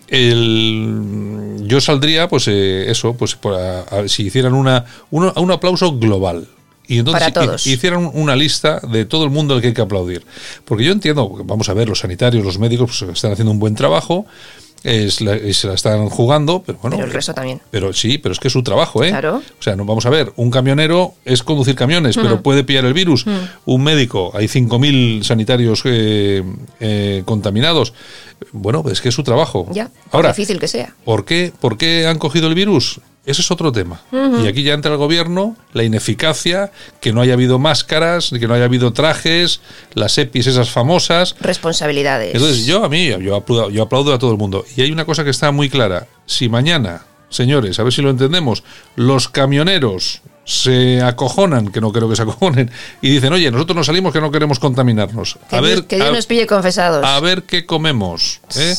El, 0.08 1.56
yo 1.66 1.80
saldría, 1.80 2.28
pues 2.28 2.46
eh, 2.48 2.90
eso, 2.90 3.14
pues 3.14 3.36
a- 3.44 3.80
a- 4.00 4.08
si 4.08 4.24
hicieran 4.26 4.54
una, 4.54 4.84
uno- 5.10 5.32
un 5.36 5.50
aplauso 5.50 5.98
global. 5.98 6.48
Y 6.86 6.98
entonces 6.98 7.30
Para 7.30 7.46
todos. 7.46 7.66
hicieran 7.66 8.10
una 8.12 8.34
lista 8.36 8.80
de 8.80 9.04
todo 9.04 9.24
el 9.24 9.30
mundo 9.30 9.54
al 9.54 9.60
que 9.60 9.68
hay 9.68 9.72
que 9.74 9.80
aplaudir. 9.80 10.24
Porque 10.64 10.84
yo 10.84 10.92
entiendo, 10.92 11.28
vamos 11.44 11.68
a 11.68 11.74
ver, 11.74 11.88
los 11.88 12.00
sanitarios, 12.00 12.44
los 12.44 12.58
médicos 12.58 12.98
pues, 13.06 13.16
están 13.16 13.32
haciendo 13.32 13.52
un 13.52 13.58
buen 13.58 13.74
trabajo, 13.74 14.26
es 14.84 15.20
la- 15.20 15.38
se 15.52 15.67
la 15.69 15.75
están 15.75 16.08
jugando, 16.08 16.62
pero 16.64 16.79
bueno. 16.82 16.96
Pero 16.96 17.06
el 17.08 17.12
resto 17.12 17.34
también. 17.34 17.61
Pero 17.70 17.93
sí, 17.93 18.19
pero 18.19 18.32
es 18.32 18.38
que 18.40 18.49
es 18.49 18.52
su 18.52 18.62
trabajo, 18.62 19.05
¿eh? 19.05 19.08
Claro. 19.11 19.37
O 19.58 19.62
sea, 19.62 19.76
no, 19.76 19.84
vamos 19.84 20.06
a 20.06 20.11
ver, 20.11 20.32
un 20.37 20.50
camionero 20.50 21.14
es 21.25 21.43
conducir 21.43 21.75
camiones, 21.75 22.17
pero 22.17 22.43
puede 22.43 22.64
pillar 22.64 22.84
el 22.84 22.94
virus. 22.94 23.25
Un 23.64 23.82
médico, 23.84 24.31
hay 24.34 24.46
5.000 24.49 25.23
sanitarios 25.23 25.82
eh, 25.84 26.43
eh, 26.81 27.23
contaminados. 27.25 27.93
Bueno, 28.52 28.84
es 28.90 29.00
que 29.00 29.11
es 29.11 29.14
su 29.14 29.23
trabajo. 29.23 29.69
Ya, 29.70 29.90
Ahora, 30.11 30.31
difícil 30.31 30.58
que 30.58 30.67
sea. 30.69 30.94
¿por 31.05 31.25
qué, 31.25 31.52
¿por 31.61 31.78
qué 31.78 32.06
han 32.06 32.19
cogido 32.19 32.49
el 32.49 32.55
virus? 32.55 33.00
Ese 33.24 33.40
es 33.40 33.50
otro 33.52 33.70
tema. 33.70 34.00
Y 34.42 34.48
aquí 34.48 34.64
ya 34.64 34.74
entra 34.74 34.90
el 34.90 34.98
gobierno, 34.98 35.56
la 35.72 35.84
ineficacia, 35.84 36.72
que 37.00 37.12
no 37.12 37.20
haya 37.20 37.34
habido 37.34 37.60
máscaras, 37.60 38.30
que 38.30 38.48
no 38.48 38.54
haya 38.54 38.64
habido 38.64 38.92
trajes, 38.92 39.60
las 39.94 40.19
EPIs 40.19 40.48
esas 40.48 40.70
famosas. 40.70 41.36
Responsabilidades. 41.40 42.34
Entonces, 42.34 42.66
yo 42.66 42.84
a 42.84 42.88
mí, 42.88 43.06
yo 43.20 43.36
aplaudo, 43.36 43.70
yo 43.70 43.84
aplaudo 43.84 44.12
a 44.12 44.19
todo 44.19 44.32
el 44.32 44.38
mundo. 44.38 44.64
Y 44.76 44.82
hay 44.82 44.90
una 44.90 45.04
cosa 45.04 45.22
que 45.22 45.30
está 45.30 45.52
muy 45.52 45.70
clara. 45.70 46.08
Si 46.26 46.48
mañana, 46.48 47.02
señores, 47.28 47.78
a 47.78 47.84
ver 47.84 47.92
si 47.92 48.02
lo 48.02 48.10
entendemos, 48.10 48.64
los 48.96 49.28
camioneros 49.28 50.22
se 50.44 51.00
acojonan, 51.02 51.68
que 51.68 51.80
no 51.80 51.92
creo 51.92 52.08
que 52.08 52.16
se 52.16 52.22
acojonen, 52.22 52.70
y 53.00 53.11
dicen, 53.11 53.32
oye, 53.32 53.50
nosotros 53.50 53.76
no 53.76 53.84
salimos 53.84 54.12
que 54.12 54.20
no 54.20 54.30
queremos 54.30 54.58
contaminarnos. 54.58 55.38
que 55.49 55.56
a 55.56 55.61
Dios, 55.61 55.75
ver, 55.76 55.87
que 55.87 55.96
Dios 55.96 56.08
a, 56.08 56.12
nos 56.12 56.26
pille 56.26 56.46
confesados. 56.46 57.04
a 57.04 57.20
ver 57.20 57.44
qué 57.44 57.64
comemos. 57.64 58.40
¿eh? 58.56 58.75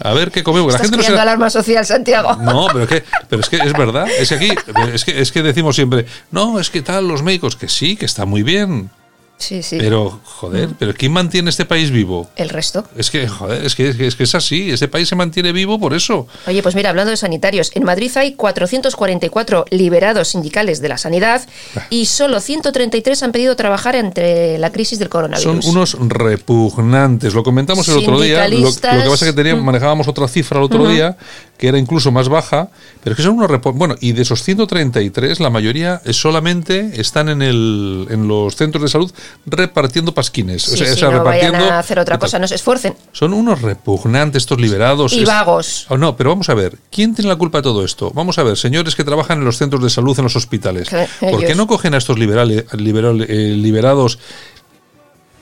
A 0.00 0.12
ver 0.12 0.30
qué 0.30 0.42
comemos. 0.42 0.72
La 0.72 0.78
gente 0.80 0.96
no 0.96 1.02
se 1.02 1.18
alarma 1.18 1.50
social, 1.50 1.84
Santiago. 1.86 2.36
no, 2.36 2.66
pero 2.72 2.84
es 2.84 2.88
que, 2.88 3.04
pero 3.28 3.40
es 3.40 3.48
que 3.48 3.56
es 3.56 3.72
verdad. 3.72 4.06
Es 4.18 4.28
que 4.28 4.34
aquí, 4.34 4.50
es 4.92 5.04
que, 5.04 5.20
es 5.20 5.32
que 5.32 5.42
decimos 5.42 5.76
siempre, 5.76 6.06
no, 6.30 6.60
es 6.60 6.70
que 6.70 6.82
tal, 6.82 7.08
los 7.08 7.22
médicos, 7.22 7.56
que 7.56 7.68
sí, 7.68 7.96
que 7.96 8.04
está 8.04 8.26
muy 8.26 8.42
bien. 8.42 8.90
Sí, 9.38 9.62
sí. 9.62 9.78
Pero, 9.78 10.20
joder, 10.24 10.70
pero 10.78 10.92
¿quién 10.94 11.12
mantiene 11.12 11.48
este 11.48 11.64
país 11.64 11.90
vivo? 11.92 12.28
El 12.34 12.48
resto. 12.48 12.84
Es 12.96 13.10
que, 13.10 13.28
joder, 13.28 13.64
es 13.64 13.74
que, 13.76 13.88
es 13.88 13.96
que 13.96 14.06
es 14.08 14.16
que 14.16 14.24
es 14.24 14.34
así. 14.34 14.70
Este 14.70 14.88
país 14.88 15.08
se 15.08 15.14
mantiene 15.14 15.52
vivo 15.52 15.78
por 15.78 15.94
eso. 15.94 16.26
Oye, 16.48 16.60
pues 16.62 16.74
mira, 16.74 16.90
hablando 16.90 17.10
de 17.10 17.16
sanitarios, 17.16 17.70
en 17.74 17.84
Madrid 17.84 18.10
hay 18.16 18.32
444 18.34 19.66
liberados 19.70 20.28
sindicales 20.28 20.80
de 20.80 20.88
la 20.88 20.98
sanidad 20.98 21.46
y 21.88 22.06
solo 22.06 22.40
133 22.40 23.22
han 23.22 23.32
pedido 23.32 23.54
trabajar 23.54 23.94
entre 23.94 24.58
la 24.58 24.72
crisis 24.72 24.98
del 24.98 25.06
Son 25.06 25.12
coronavirus. 25.12 25.64
unos 25.66 25.96
repugnantes. 25.98 27.32
Lo 27.34 27.42
comentamos 27.42 27.88
el 27.88 27.98
otro 27.98 28.20
día. 28.20 28.48
Lo, 28.48 28.58
lo 28.58 28.72
que 28.74 28.80
pasa 28.80 29.12
es 29.12 29.20
que 29.24 29.32
teníamos, 29.32 29.64
manejábamos 29.64 30.08
otra 30.08 30.26
cifra 30.28 30.58
el 30.58 30.64
otro 30.64 30.88
día, 30.88 31.16
que 31.58 31.68
era 31.68 31.76
incluso 31.78 32.10
más 32.12 32.28
baja. 32.28 32.68
Pero 33.02 33.12
es 33.12 33.16
que 33.18 33.22
son 33.22 33.34
unos 33.38 33.50
Bueno, 33.74 33.96
y 34.00 34.12
de 34.12 34.22
esos 34.22 34.42
133, 34.42 35.40
la 35.40 35.50
mayoría 35.50 36.00
solamente 36.12 36.92
están 37.00 37.28
en, 37.28 37.42
el, 37.42 38.06
en 38.10 38.28
los 38.28 38.56
centros 38.56 38.82
de 38.82 38.88
salud 38.88 39.12
repartiendo 39.44 40.14
pasquines. 40.14 40.62
Sí, 40.62 40.74
o 40.74 40.76
sea, 40.76 40.86
sí, 40.86 40.92
o 40.92 40.96
sea, 40.96 41.10
no 41.10 41.24
vayan 41.24 41.46
repartiendo. 41.46 41.74
a 41.74 41.78
hacer 41.80 41.98
otra 41.98 42.18
cosa, 42.18 42.38
no 42.38 42.46
se 42.48 42.54
esfuercen. 42.54 42.94
Son 43.12 43.34
unos 43.34 43.60
repugnantes 43.60 44.42
estos 44.44 44.60
liberados. 44.60 45.12
Y 45.12 45.22
Es- 45.22 45.26
vagos. 45.28 45.86
Oh, 45.88 45.98
no, 45.98 46.16
pero 46.16 46.30
vamos 46.30 46.48
a 46.48 46.54
ver, 46.54 46.78
¿quién 46.90 47.14
tiene 47.14 47.28
la 47.28 47.36
culpa 47.36 47.58
de 47.58 47.62
todo 47.62 47.84
esto? 47.84 48.10
Vamos 48.14 48.38
a 48.38 48.44
ver, 48.44 48.56
señores 48.56 48.94
que 48.94 49.02
trabajan 49.04 49.38
en 49.38 49.44
los 49.44 49.56
centros 49.58 49.82
de 49.82 49.90
salud, 49.90 50.16
en 50.18 50.24
los 50.24 50.36
hospitales. 50.36 50.88
¿Por 51.20 51.44
qué 51.44 51.54
no 51.56 51.66
cogen 51.66 51.94
a 51.94 51.98
estos 51.98 52.18
liberales, 52.18 52.64
liberal- 52.74 53.26
eh, 53.28 53.54
liberados? 53.56 54.18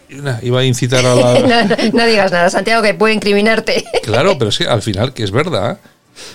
Nah, 0.08 0.38
Iba 0.42 0.60
a 0.60 0.64
incitar 0.64 1.04
a 1.04 1.14
la... 1.14 1.38
no, 1.40 1.64
no- 1.64 1.76
no 1.92 2.06
digas 2.06 2.30
nada, 2.30 2.48
Santiago, 2.48 2.82
que 2.82 2.94
puede 2.94 3.14
incriminarte. 3.14 3.84
Claro, 4.02 4.34
pero 4.38 4.50
es 4.50 4.58
que 4.58 4.64
al 4.66 4.82
final, 4.82 5.12
que 5.12 5.24
es 5.24 5.30
verdad, 5.30 5.78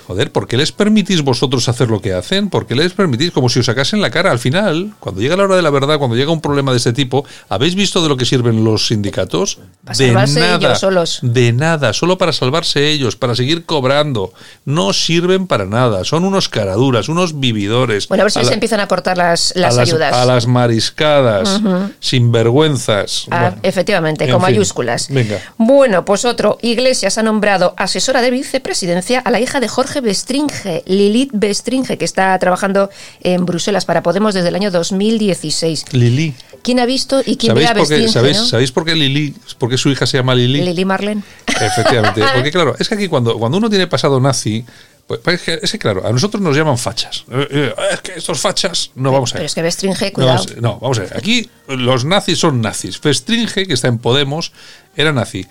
Joder, 0.07 0.31
¿por 0.31 0.47
qué 0.47 0.57
les 0.57 0.71
permitís 0.71 1.21
vosotros 1.21 1.67
hacer 1.69 1.89
lo 1.89 2.01
que 2.01 2.13
hacen? 2.13 2.50
¿Por 2.50 2.65
qué 2.67 2.75
les 2.75 2.93
permitís 2.93 3.31
como 3.31 3.50
si 3.50 3.59
os 3.59 3.65
sacasen 3.65 4.01
la 4.01 4.09
cara? 4.09 4.31
Al 4.31 4.39
final, 4.39 4.93
cuando 5.00 5.21
llega 5.21 5.35
la 5.35 5.43
hora 5.43 5.55
de 5.55 5.61
la 5.61 5.69
verdad, 5.69 5.97
cuando 5.97 6.15
llega 6.15 6.31
un 6.31 6.41
problema 6.41 6.71
de 6.71 6.77
este 6.77 6.93
tipo, 6.93 7.25
¿habéis 7.50 7.75
visto 7.75 8.01
de 8.03 8.09
lo 8.09 8.17
que 8.17 8.25
sirven 8.25 8.63
los 8.63 8.88
sindicatos? 8.88 9.59
Para 9.83 9.97
de 9.97 10.07
salvarse 10.07 10.39
nada. 10.39 10.55
ellos 10.57 10.79
solos. 10.79 11.19
De 11.21 11.53
nada, 11.53 11.93
solo 11.93 12.17
para 12.17 12.33
salvarse 12.33 12.89
ellos, 12.89 13.15
para 13.15 13.35
seguir 13.35 13.65
cobrando. 13.65 14.33
No 14.65 14.93
sirven 14.93 15.47
para 15.47 15.65
nada. 15.65 16.03
Son 16.03 16.23
unos 16.25 16.50
caraduras, 16.50 17.09
unos 17.09 17.39
vividores. 17.39 18.07
Bueno, 18.07 18.21
a 18.21 18.25
ver 18.25 18.31
si 18.31 18.39
A 18.39 18.41
les 18.43 18.50
la- 18.50 18.53
empiezan 18.55 18.79
a 18.79 18.88
cortar 18.88 19.17
las, 19.17 19.53
las 19.55 19.77
a 19.77 19.81
ayudas. 19.81 20.13
A 20.13 20.25
las 20.25 20.47
mariscadas, 20.47 21.61
sinvergüenzas. 22.00 23.25
Ah, 23.31 23.39
Bueno, 23.41 23.57
efectivamente, 23.63 24.25
en 24.25 24.31
con 24.31 24.39
fin. 24.41 24.51
mayúsculas. 24.53 25.07
Venga. 25.09 25.39
Bueno, 25.57 26.05
pues 26.05 26.25
otro. 26.25 26.57
Iglesias 26.61 27.17
ha 27.17 27.23
nombrado 27.23 27.73
asesora 27.77 28.21
de 28.21 28.31
vicepresidencia 28.31 29.19
a 29.19 29.31
la 29.31 29.39
hija 29.39 29.59
de 29.59 29.67
Jorge 29.71 30.01
Bestringe, 30.01 30.83
Lilith 30.85 31.31
Bestringe, 31.33 31.97
que 31.97 32.05
está 32.05 32.37
trabajando 32.39 32.89
en 33.21 33.45
Bruselas 33.45 33.85
para 33.85 34.03
Podemos 34.03 34.33
desde 34.33 34.49
el 34.49 34.55
año 34.55 34.69
2016. 34.69 35.85
Lili. 35.93 36.33
¿Quién 36.61 36.79
ha 36.79 36.85
visto 36.85 37.21
y 37.25 37.37
quién 37.37 37.51
¿Sabéis 37.51 37.67
verá 37.69 37.79
por, 37.79 37.87
qué, 37.87 37.93
Bestringe? 37.95 38.13
¿sabéis, 38.13 38.37
no? 38.37 38.45
¿Sabéis 38.45 38.71
por 38.71 38.85
qué 38.85 38.95
Lili? 38.95 39.33
¿Por 39.57 39.69
qué 39.69 39.77
su 39.77 39.89
hija 39.89 40.05
se 40.05 40.17
llama 40.17 40.35
Lili? 40.35 40.61
Lili 40.61 40.85
Marlen. 40.85 41.23
Efectivamente. 41.47 42.21
Porque 42.35 42.51
claro, 42.51 42.75
es 42.77 42.87
que 42.89 42.95
aquí 42.95 43.07
cuando, 43.07 43.37
cuando 43.39 43.57
uno 43.57 43.69
tiene 43.69 43.87
pasado 43.87 44.19
nazi, 44.19 44.63
pues 45.07 45.19
es 45.25 45.41
que, 45.41 45.59
es 45.61 45.71
que, 45.71 45.79
claro, 45.79 46.05
a 46.05 46.11
nosotros 46.11 46.41
nos 46.41 46.55
llaman 46.55 46.77
fachas. 46.77 47.23
Eh, 47.31 47.47
eh, 47.49 47.73
Es 47.93 48.01
que 48.01 48.13
estos 48.15 48.39
fachas, 48.39 48.91
no 48.95 49.11
vamos 49.11 49.31
a 49.31 49.33
Pero 49.33 49.41
ver. 49.41 49.45
es 49.47 49.55
que 49.55 49.61
Bestringe, 49.61 50.05
No, 50.07 50.11
cuidado. 50.13 50.37
vamos- 50.45 50.57
no, 50.61 50.79
vamos 50.79 50.97
a 50.99 51.01
ver. 51.01 51.17
Aquí 51.17 51.49
los 51.67 52.05
nazis 52.05 52.37
son 52.39 52.61
nazis. 52.61 52.99
Festringe, 52.99 53.65
que 53.65 53.73
está 53.73 53.87
en 53.87 53.97
Podemos, 53.97 54.51
era 54.95 55.11
nazi. 55.13 55.47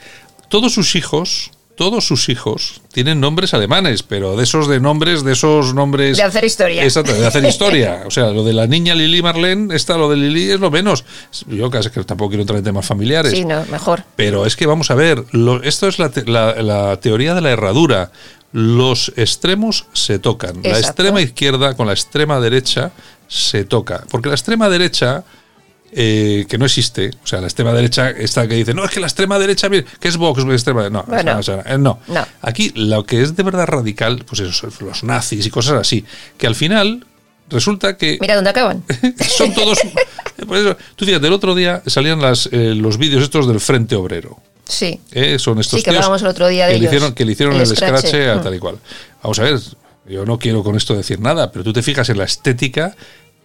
Todos 0.48 0.72
sus 0.74 0.94
hijos, 0.96 1.50
todos 1.80 2.06
sus 2.06 2.28
hijos 2.28 2.82
tienen 2.92 3.20
nombres 3.20 3.54
alemanes, 3.54 4.02
pero 4.02 4.36
de 4.36 4.44
esos 4.44 4.68
de 4.68 4.80
nombres, 4.80 5.24
de 5.24 5.32
esos 5.32 5.72
nombres. 5.72 6.18
De 6.18 6.22
hacer 6.22 6.44
historia. 6.44 6.84
Exacto, 6.84 7.14
de 7.14 7.26
hacer 7.26 7.42
historia. 7.42 8.02
O 8.06 8.10
sea, 8.10 8.26
lo 8.32 8.44
de 8.44 8.52
la 8.52 8.66
niña 8.66 8.94
Lili 8.94 9.22
Marlene, 9.22 9.74
esta, 9.74 9.96
lo 9.96 10.10
de 10.10 10.16
Lili 10.18 10.50
es 10.50 10.60
lo 10.60 10.70
menos. 10.70 11.06
Yo 11.46 11.70
casi 11.70 11.88
que 11.88 12.04
tampoco 12.04 12.28
quiero 12.28 12.42
entrar 12.42 12.58
en 12.58 12.64
temas 12.66 12.84
familiares. 12.84 13.32
Sí, 13.32 13.46
no, 13.46 13.64
mejor. 13.70 14.04
Pero 14.14 14.44
es 14.44 14.56
que 14.56 14.66
vamos 14.66 14.90
a 14.90 14.94
ver, 14.94 15.24
lo- 15.32 15.62
esto 15.62 15.88
es 15.88 15.98
la, 15.98 16.10
te- 16.10 16.26
la- 16.26 16.60
la 16.62 16.98
teoría 17.00 17.32
de 17.34 17.40
la 17.40 17.50
herradura. 17.50 18.12
Los 18.52 19.12
extremos 19.16 19.86
se 19.94 20.18
tocan. 20.18 20.60
La 20.62 20.78
extrema 20.78 21.22
izquierda 21.22 21.74
con 21.76 21.86
la 21.86 21.94
extrema 21.94 22.40
derecha 22.40 22.90
se 23.26 23.64
toca. 23.64 24.04
Porque 24.10 24.28
la 24.28 24.34
extrema 24.34 24.68
derecha, 24.68 25.24
eh, 25.92 26.46
que 26.48 26.58
no 26.58 26.66
existe, 26.66 27.10
o 27.22 27.26
sea, 27.26 27.40
la 27.40 27.46
extrema 27.46 27.72
derecha, 27.72 28.10
esta 28.10 28.46
que 28.46 28.54
dice, 28.54 28.74
no, 28.74 28.84
es 28.84 28.90
que 28.90 29.00
la 29.00 29.06
extrema 29.06 29.38
derecha, 29.38 29.68
que 29.68 30.08
es 30.08 30.16
Vox, 30.16 30.44
la 30.44 30.52
extrema 30.52 30.88
no, 30.88 31.04
Bueno. 31.06 31.38
o 31.38 31.42
sea, 31.42 31.62
eh, 31.66 31.78
no. 31.78 31.98
No. 32.06 32.26
Aquí 32.42 32.72
lo 32.74 33.04
que 33.04 33.22
es 33.22 33.34
de 33.34 33.42
verdad 33.42 33.66
radical, 33.66 34.24
pues 34.26 34.40
eso, 34.40 34.68
los 34.80 35.04
nazis 35.04 35.44
y 35.46 35.50
cosas 35.50 35.80
así, 35.80 36.04
que 36.38 36.46
al 36.46 36.54
final 36.54 37.06
resulta 37.48 37.96
que 37.96 38.18
Mira 38.20 38.36
dónde 38.36 38.50
acaban. 38.50 38.84
son 39.36 39.52
todos. 39.52 39.78
por 40.46 40.56
eso, 40.56 40.76
tú 40.96 41.04
fíjate, 41.04 41.26
el 41.26 41.32
otro 41.32 41.54
día 41.54 41.82
salían 41.86 42.20
las, 42.20 42.48
eh, 42.52 42.74
los 42.74 42.96
vídeos 42.96 43.22
estos 43.22 43.48
del 43.48 43.60
Frente 43.60 43.96
Obrero. 43.96 44.38
Sí. 44.68 45.00
¿eh? 45.10 45.38
Son 45.38 45.58
estos 45.58 45.80
Sí, 45.80 45.84
que 45.84 45.90
tíos 45.90 46.22
el 46.22 46.28
otro 46.28 46.46
día 46.46 46.66
de 46.66 46.74
que, 46.74 46.78
le 46.78 46.84
ellos. 46.84 46.94
hicieron, 46.94 47.14
que 47.14 47.24
le 47.24 47.32
hicieron 47.32 47.54
El 47.56 47.62
el, 47.62 47.66
scratch, 47.66 48.04
escrache 48.04 48.30
a 48.30 48.36
mm. 48.36 48.42
tal 48.42 48.54
y 48.54 48.58
cual. 48.60 48.78
Vamos 49.22 49.38
a 49.40 49.42
ver, 49.42 49.58
yo 50.08 50.24
no 50.24 50.38
quiero 50.38 50.62
con 50.62 50.76
esto 50.76 50.94
decir 50.94 51.18
nada, 51.20 51.50
pero 51.50 51.64
tú 51.64 51.72
te 51.72 51.82
fijas 51.82 52.08
en 52.08 52.18
la 52.18 52.24
estética, 52.24 52.94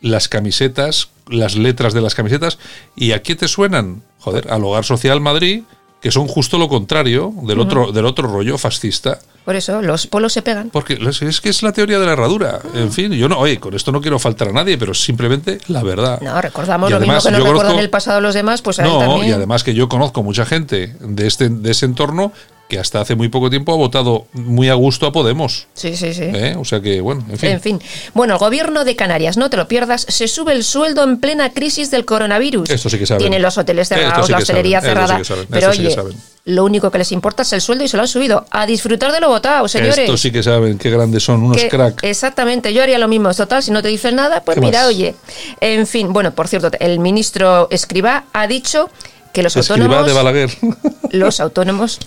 las 0.01 0.27
camisetas, 0.27 1.09
las 1.27 1.55
letras 1.55 1.93
de 1.93 2.01
las 2.01 2.15
camisetas, 2.15 2.57
¿y 2.95 3.11
a 3.11 3.21
qué 3.23 3.35
te 3.35 3.47
suenan? 3.47 4.03
Joder, 4.19 4.51
al 4.51 4.63
Hogar 4.63 4.83
Social 4.85 5.21
Madrid, 5.21 5.63
que 6.01 6.11
son 6.11 6.27
justo 6.27 6.57
lo 6.57 6.67
contrario 6.69 7.33
del, 7.43 7.59
otro, 7.59 7.91
del 7.91 8.05
otro 8.05 8.27
rollo 8.27 8.57
fascista. 8.57 9.19
Por 9.43 9.55
eso, 9.55 9.81
los 9.81 10.07
polos 10.07 10.33
se 10.33 10.41
pegan. 10.41 10.69
Porque 10.71 10.97
es- 11.21 11.41
que 11.41 11.49
es 11.49 11.61
la 11.61 11.71
teoría 11.71 11.99
de 11.99 12.05
la 12.07 12.13
herradura. 12.13 12.59
En 12.73 12.91
fin, 12.91 13.11
yo 13.13 13.29
no, 13.29 13.37
oye, 13.39 13.59
con 13.59 13.73
esto 13.75 13.91
no 13.91 14.01
quiero 14.01 14.17
faltar 14.17 14.47
a 14.47 14.51
nadie, 14.51 14.77
pero 14.77 14.93
simplemente 14.95 15.59
la 15.67 15.83
verdad. 15.83 16.19
No, 16.21 16.41
recordamos 16.41 16.89
Y 16.89 16.91
lo 16.91 16.97
además, 16.97 17.23
mismo 17.25 17.37
que 17.37 17.43
nos 17.43 17.47
que 22.67 22.79
hasta 22.79 22.99
hace 23.01 23.13
muy 23.15 23.29
poco 23.29 23.49
tiempo 23.51 23.71
ha 23.73 23.75
votado 23.75 24.25
muy 24.33 24.69
a 24.69 24.73
gusto 24.73 25.05
a 25.05 25.11
Podemos. 25.11 25.67
Sí, 25.75 25.95
sí, 25.95 26.13
sí. 26.15 26.23
¿eh? 26.23 26.55
O 26.57 26.65
sea 26.65 26.81
que, 26.81 26.99
bueno, 26.99 27.23
en 27.29 27.37
fin. 27.37 27.49
En 27.51 27.61
fin. 27.61 27.81
Bueno, 28.15 28.33
el 28.33 28.39
gobierno 28.39 28.83
de 28.83 28.95
Canarias, 28.95 29.37
no 29.37 29.49
te 29.51 29.57
lo 29.57 29.67
pierdas, 29.67 30.05
se 30.09 30.27
sube 30.27 30.51
el 30.53 30.63
sueldo 30.63 31.03
en 31.03 31.19
plena 31.19 31.51
crisis 31.53 31.91
del 31.91 32.05
coronavirus. 32.05 32.69
Esto 32.69 32.89
sí 32.89 32.97
que 32.97 33.05
saben. 33.05 33.19
Tienen 33.19 33.41
los 33.43 33.57
hoteles 33.59 33.91
Esto 33.91 34.01
cerrados, 34.03 34.25
sí 34.25 34.31
la 34.31 34.37
hostelería 34.39 34.81
saben, 34.81 34.97
esto 34.97 35.01
sí 35.01 35.07
cerrada. 35.07 35.19
que 35.19 35.25
saben, 35.25 35.47
pero 35.51 35.59
esto 35.67 35.73
sí 35.73 35.79
que 35.81 35.87
oye, 35.87 35.95
saben. 35.95 36.13
lo 36.45 36.65
único 36.65 36.89
que 36.89 36.97
les 36.97 37.11
importa 37.11 37.43
es 37.43 37.53
el 37.53 37.61
sueldo 37.61 37.83
y 37.83 37.87
se 37.87 37.97
lo 37.97 38.01
han 38.01 38.07
subido. 38.09 38.45
A 38.49 38.65
disfrutar 38.65 39.11
de 39.11 39.19
lo 39.19 39.27
votado, 39.29 39.67
señores. 39.67 39.99
Estos 39.99 40.21
sí 40.21 40.31
que 40.31 40.41
saben 40.41 40.79
qué 40.79 40.89
grandes 40.89 41.23
son, 41.23 41.43
unos 41.43 41.57
Que- 41.61 41.69
crack. 41.69 42.03
Exactamente, 42.03 42.73
yo 42.73 42.81
haría 42.81 42.97
lo 42.97 43.07
mismo. 43.07 43.31
Total, 43.33 43.61
si 43.61 43.69
no 43.69 43.83
te 43.83 43.89
dicen 43.89 44.15
nada, 44.15 44.41
pues 44.43 44.55
¿Qué 44.55 44.61
mira, 44.61 44.79
más? 44.79 44.87
oye. 44.89 45.13
En 45.61 45.85
fin, 45.85 46.11
bueno, 46.13 46.33
por 46.33 46.47
cierto, 46.47 46.71
el 46.79 46.97
ministro 46.99 47.67
Escribá 47.69 48.23
ha 48.33 48.47
dicho 48.47 48.89
que 49.33 49.43
los 49.43 49.55
Escribá 49.55 49.99
autónomos. 49.99 50.07
de 50.07 50.13
Balaguer. 50.13 50.49
los 51.11 51.39
autónomos, 51.39 51.99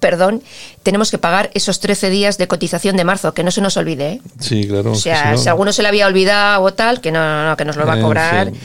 perdón, 0.00 0.42
tenemos 0.82 1.10
que 1.10 1.18
pagar 1.18 1.50
esos 1.54 1.80
13 1.80 2.10
días 2.10 2.38
de 2.38 2.46
cotización 2.48 2.96
de 2.96 3.04
marzo, 3.04 3.34
que 3.34 3.42
no 3.42 3.50
se 3.50 3.60
nos 3.60 3.76
olvide. 3.76 4.12
¿eh? 4.12 4.20
sí, 4.40 4.66
claro. 4.68 4.92
O 4.92 4.94
sea, 4.94 5.22
si 5.24 5.28
no- 5.32 5.38
si 5.38 5.48
a 5.48 5.52
alguno 5.52 5.72
se 5.72 5.82
le 5.82 5.88
había 5.88 6.06
olvidado 6.06 6.62
o 6.62 6.72
tal, 6.74 7.00
que 7.00 7.10
no, 7.12 7.20
no, 7.20 7.48
no, 7.50 7.56
que 7.56 7.64
nos 7.64 7.76
lo 7.76 7.86
va 7.86 7.94
a 7.94 7.96
En 7.96 8.02
cobrar. 8.02 8.46
fin. 8.50 8.60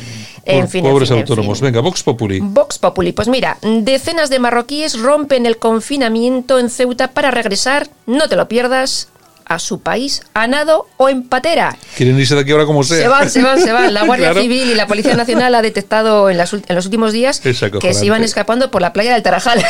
En 0.46 0.68
fin, 0.68 0.86
en 0.86 0.92
Pobres 0.92 1.10
en 1.10 1.20
autónomos. 1.20 1.60
fin. 1.60 1.68
Venga, 1.68 1.80
Vox 1.80 2.04
Populi. 2.04 2.40
Vox 2.42 2.78
Populi, 2.78 3.14
pues 3.14 3.30
mira, 3.30 3.58
decenas 3.62 4.30
de 4.30 4.40
marroquíes 4.40 5.00
rompen 5.00 5.46
el 5.46 5.58
confinamiento 5.58 6.60
en 6.60 6.70
Ceuta 6.70 7.12
para 7.12 7.32
regresar, 7.32 7.88
no 8.06 8.28
te 8.28 8.36
lo 8.36 8.50
pierdas, 8.50 9.08
a 9.46 9.60
su 9.60 9.80
país, 9.82 10.22
a 10.34 10.48
nado 10.48 10.88
o 10.98 11.08
en 11.10 11.24
patera. 11.28 11.78
Quieren 11.96 12.18
irse 12.20 12.34
de 12.36 12.42
aquí 12.42 12.52
ahora 12.52 12.66
como 12.66 12.84
sea. 12.84 12.98
Se 13.04 13.08
van, 13.08 13.30
se 13.30 13.42
van, 13.42 13.62
se 13.62 13.72
van. 13.74 13.94
La 13.94 14.04
Guardia 14.06 14.28
Claro. 14.32 14.42
Civil 14.42 14.70
y 14.72 14.76
la 14.76 14.88
Policía 14.88 15.16
Nacional 15.16 15.54
ha 15.56 15.62
detectado 15.62 16.30
en, 16.30 16.38
las 16.38 16.52
en 16.54 16.64
los 16.76 16.86
últimos 16.86 17.12
días 17.14 17.40
que 17.42 17.54
se 17.94 18.06
iban 18.06 18.24
escapando 18.24 18.70
por 18.72 18.82
la 18.82 18.92
playa 18.94 19.14
del 19.14 19.24
Tarajal. 19.24 19.64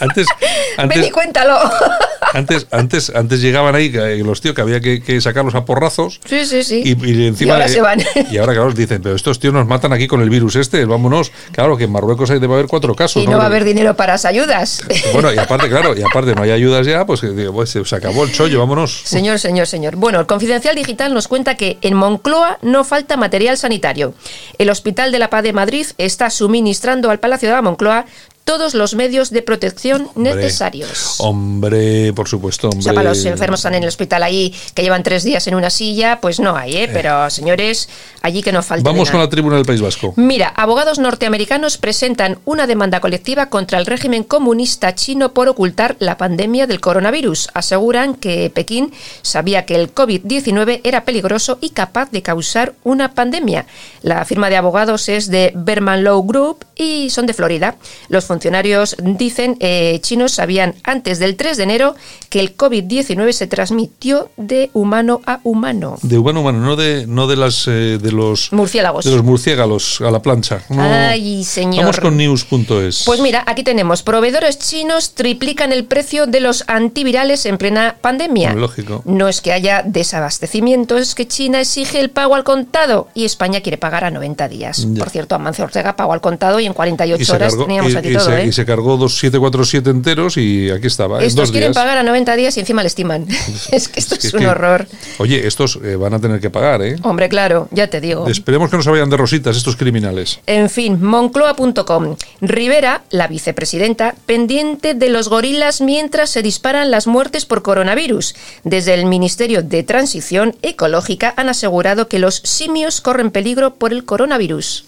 Antes, 0.00 0.26
Ven 0.78 0.90
y 0.90 0.94
antes, 0.94 1.12
cuéntalo. 1.12 1.58
antes, 2.32 2.66
antes, 2.70 3.12
antes 3.14 3.40
llegaban 3.40 3.74
ahí 3.74 3.90
que 3.90 4.16
los 4.24 4.40
tíos 4.40 4.54
que 4.54 4.62
había 4.62 4.80
que, 4.80 5.02
que 5.02 5.20
sacarlos 5.20 5.54
a 5.54 5.64
porrazos. 5.64 6.20
Sí, 6.24 6.44
sí, 6.46 6.64
sí. 6.64 6.82
Y, 6.84 7.10
y 7.10 7.26
encima, 7.26 7.48
Y 7.48 7.52
ahora 7.52 7.68
se 7.68 7.80
van. 7.80 8.00
y 8.30 8.38
ahora, 8.38 8.52
claro, 8.54 8.72
dicen, 8.72 9.02
pero 9.02 9.14
estos 9.14 9.38
tíos 9.38 9.54
nos 9.54 9.66
matan 9.66 9.92
aquí 9.92 10.06
con 10.06 10.20
el 10.22 10.30
virus 10.30 10.56
este, 10.56 10.84
vámonos. 10.84 11.32
Claro, 11.52 11.76
que 11.76 11.84
en 11.84 11.92
Marruecos 11.92 12.30
hay, 12.30 12.38
debe 12.38 12.54
haber 12.54 12.66
cuatro 12.66 12.94
casos. 12.94 13.22
Y 13.22 13.26
no 13.26 13.38
va 13.38 13.44
a 13.44 13.46
haber 13.46 13.64
dinero 13.64 13.94
para 13.96 14.14
las 14.14 14.24
ayudas. 14.24 14.82
Bueno, 15.12 15.32
y 15.32 15.38
aparte, 15.38 15.68
claro, 15.68 15.94
y 15.96 16.02
aparte 16.02 16.34
no 16.34 16.42
hay 16.42 16.52
ayudas 16.52 16.86
ya, 16.86 17.04
pues, 17.04 17.20
digo, 17.20 17.52
pues 17.52 17.70
se 17.70 17.96
acabó 17.96 18.24
el 18.24 18.32
chollo, 18.32 18.58
vámonos. 18.60 19.02
Señor, 19.04 19.38
señor, 19.38 19.66
señor. 19.66 19.96
Bueno, 19.96 20.20
el 20.20 20.26
Confidencial 20.26 20.74
Digital 20.74 21.12
nos 21.12 21.28
cuenta 21.28 21.56
que 21.56 21.76
en 21.82 21.94
Moncloa 21.94 22.58
no 22.62 22.84
falta 22.84 23.16
material 23.16 23.58
sanitario. 23.58 24.14
El 24.58 24.70
Hospital 24.70 25.12
de 25.12 25.18
la 25.18 25.28
Paz 25.28 25.42
de 25.42 25.52
Madrid 25.52 25.86
está 25.98 26.30
suministrando 26.30 27.10
al 27.10 27.18
Palacio 27.18 27.48
de 27.48 27.54
la 27.56 27.62
Moncloa 27.62 28.06
todos 28.44 28.74
los 28.74 28.94
medios 28.94 29.30
de 29.30 29.42
protección 29.42 30.08
Hombre, 30.14 30.34
necesarios. 30.34 31.16
Hombre, 31.18 32.12
por 32.12 32.28
supuesto, 32.28 32.68
hombre. 32.68 32.80
O 32.80 32.82
sea, 32.82 32.94
para 32.94 33.08
los 33.08 33.24
enfermos 33.24 33.60
están 33.60 33.74
en 33.74 33.82
el 33.82 33.88
hospital 33.88 34.22
ahí 34.22 34.54
que 34.74 34.82
llevan 34.82 35.02
tres 35.02 35.24
días 35.24 35.46
en 35.46 35.54
una 35.54 35.70
silla, 35.70 36.20
pues 36.20 36.40
no 36.40 36.56
hay, 36.56 36.76
¿eh? 36.76 36.90
Pero, 36.92 37.28
señores, 37.30 37.88
allí 38.20 38.42
que 38.42 38.52
no 38.52 38.62
falta. 38.62 38.88
Vamos 38.88 39.10
con 39.10 39.20
la 39.20 39.28
tribuna 39.28 39.56
del 39.56 39.64
País 39.64 39.80
Vasco. 39.80 40.14
Mira, 40.16 40.48
abogados 40.48 40.98
norteamericanos 40.98 41.78
presentan 41.78 42.38
una 42.44 42.66
demanda 42.66 43.00
colectiva 43.00 43.46
contra 43.46 43.78
el 43.78 43.86
régimen 43.86 44.24
comunista 44.24 44.94
chino 44.94 45.32
por 45.32 45.48
ocultar 45.48 45.96
la 45.98 46.16
pandemia 46.16 46.66
del 46.66 46.80
coronavirus. 46.80 47.48
Aseguran 47.54 48.14
que 48.14 48.50
Pekín 48.50 48.92
sabía 49.22 49.64
que 49.64 49.74
el 49.74 49.94
COVID-19 49.94 50.80
era 50.84 51.04
peligroso 51.04 51.58
y 51.60 51.70
capaz 51.70 52.10
de 52.10 52.22
causar 52.22 52.74
una 52.84 53.14
pandemia. 53.14 53.66
La 54.02 54.24
firma 54.24 54.50
de 54.50 54.56
abogados 54.56 55.08
es 55.08 55.28
de 55.28 55.52
Berman 55.54 56.04
Law 56.04 56.22
Group 56.24 56.64
y 56.76 57.10
son 57.10 57.26
de 57.26 57.34
Florida. 57.34 57.76
Los 58.08 58.24
funcionarios 58.32 58.96
dicen 58.98 59.56
eh, 59.60 59.98
chinos 60.02 60.32
sabían 60.32 60.74
antes 60.84 61.18
del 61.18 61.36
3 61.36 61.58
de 61.58 61.62
enero 61.64 61.94
que 62.30 62.40
el 62.40 62.56
COVID-19 62.56 63.32
se 63.32 63.46
transmitió 63.46 64.30
de 64.38 64.70
humano 64.72 65.20
a 65.26 65.40
humano. 65.44 65.98
De 66.02 66.16
humano 66.16 66.38
a 66.38 66.42
humano, 66.42 66.60
no 66.60 66.76
de, 66.76 67.06
no 67.06 67.26
de 67.26 67.36
las 67.36 67.66
eh, 67.68 67.98
de 68.00 68.10
los 68.12 68.50
Murciélagos. 68.52 69.04
de 69.04 69.10
los 69.10 69.22
murciélagos 69.22 70.00
a 70.00 70.10
la 70.10 70.22
plancha. 70.22 70.62
No. 70.70 70.82
Ay, 70.82 71.44
señor. 71.44 71.80
Vamos 71.84 72.00
con 72.00 72.16
news.es. 72.16 73.02
Pues 73.04 73.20
mira, 73.20 73.44
aquí 73.46 73.62
tenemos, 73.64 74.02
proveedores 74.02 74.58
chinos 74.58 75.12
triplican 75.14 75.72
el 75.72 75.84
precio 75.84 76.26
de 76.26 76.40
los 76.40 76.64
antivirales 76.68 77.44
en 77.44 77.58
plena 77.58 77.96
pandemia. 78.00 78.54
Lógico. 78.54 79.02
No 79.04 79.28
es 79.28 79.40
que 79.42 79.52
haya 79.52 79.82
desabastecimiento, 79.84 80.96
es 80.96 81.14
que 81.14 81.28
China 81.28 81.60
exige 81.60 82.00
el 82.00 82.08
pago 82.10 82.34
al 82.34 82.44
contado 82.44 83.08
y 83.14 83.24
España 83.26 83.60
quiere 83.60 83.76
pagar 83.76 84.04
a 84.04 84.10
90 84.10 84.48
días. 84.48 84.86
Ya. 84.92 85.00
Por 85.00 85.10
cierto, 85.10 85.34
Amancio 85.34 85.64
Ortega 85.64 85.96
pagó 85.96 86.14
al 86.14 86.20
contado 86.22 86.60
y 86.60 86.66
en 86.66 86.72
48 86.72 87.22
y 87.22 87.34
horas 87.34 87.50
cargó, 87.52 87.64
teníamos 87.66 87.92
y- 87.92 87.96
aquí 87.96 88.08
y 88.08 88.12
todo 88.24 88.36
se, 88.36 88.42
¿eh? 88.42 88.46
y 88.46 88.52
se 88.52 88.64
cargó 88.64 88.96
dos 88.96 89.18
747 89.18 89.90
enteros 89.90 90.36
y 90.36 90.70
aquí 90.70 90.86
estaba. 90.86 91.18
en 91.20 91.26
Estos 91.26 91.42
dos 91.48 91.50
quieren 91.52 91.72
días. 91.72 91.76
pagar 91.82 91.98
a 91.98 92.02
90 92.02 92.36
días 92.36 92.56
y 92.56 92.60
encima 92.60 92.82
le 92.82 92.88
estiman. 92.88 93.26
es 93.72 93.88
que 93.88 94.00
esto 94.00 94.14
es, 94.14 94.32
un 94.34 94.40
que- 94.40 94.46
horror. 94.48 94.86
Oye, 95.18 95.46
estos 95.46 95.78
eh, 95.82 95.96
van 95.96 96.14
a 96.14 96.20
tener 96.20 96.40
que 96.40 96.50
pagar, 96.50 96.82
¿eh? 96.82 96.96
Hombre, 97.02 97.28
claro, 97.28 97.68
ya 97.70 97.88
te 97.88 98.00
digo. 98.00 98.26
Esperemos 98.28 98.70
que 98.70 98.76
no 98.76 98.82
se 98.82 98.90
vayan 98.90 99.10
de 99.10 99.16
rositas 99.16 99.56
estos 99.56 99.76
criminales. 99.76 100.40
En 100.46 100.68
fin, 100.70 101.02
moncloa.com. 101.02 102.16
Rivera, 102.40 103.02
la 103.10 103.26
vicepresidenta, 103.28 104.14
pendiente 104.26 104.94
de 104.94 105.08
los 105.08 105.28
gorilas 105.28 105.80
mientras 105.80 106.30
se 106.30 106.42
disparan 106.42 106.90
las 106.90 107.06
muertes 107.06 107.44
por 107.46 107.62
coronavirus. 107.62 108.34
Desde 108.64 108.94
el 108.94 109.06
Ministerio 109.06 109.62
de 109.62 109.82
Transición 109.82 110.56
Ecológica 110.62 111.34
han 111.36 111.48
asegurado 111.48 112.08
que 112.08 112.18
los 112.18 112.36
simios 112.44 113.00
corren 113.00 113.30
peligro 113.30 113.74
por 113.74 113.92
el 113.92 114.04
coronavirus. 114.04 114.84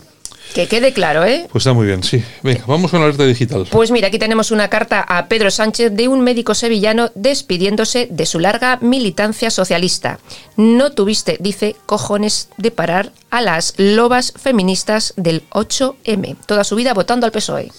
Que 0.55 0.69
quede 0.69 0.93
claro, 0.93 1.25
¿eh? 1.25 1.49
Pues 1.51 1.63
está 1.63 1.73
muy 1.73 1.85
bien, 1.85 2.05
sí. 2.05 2.23
Venga, 2.45 2.63
vamos 2.69 2.93
con 2.93 3.01
la 3.01 3.07
alerta 3.07 3.25
digital. 3.25 3.67
Pues 3.69 3.91
mira, 3.91 4.07
aquí 4.07 4.21
tenemos 4.21 4.53
una 4.53 4.69
carta 4.69 5.01
a 5.01 5.27
Pedro 5.27 5.51
Sánchez 5.51 5.91
de 5.91 6.07
un 6.07 6.21
médico 6.21 6.55
sevillano 6.55 7.11
despidiéndose 7.17 8.07
de 8.09 8.25
su 8.25 8.39
larga 8.39 8.79
militancia 8.81 9.51
socialista. 9.51 10.21
No 10.57 10.93
tuviste, 10.93 11.39
dice, 11.41 11.75
cojones 11.87 12.51
de 12.57 12.71
parar 12.71 13.11
a 13.31 13.41
las 13.41 13.75
lobas 13.79 14.33
feministas 14.37 15.13
del 15.17 15.43
8M. 15.51 16.37
Toda 16.47 16.63
su 16.63 16.77
vida 16.77 16.95
votando 16.95 17.27
al 17.27 17.33
PSOE. 17.33 17.73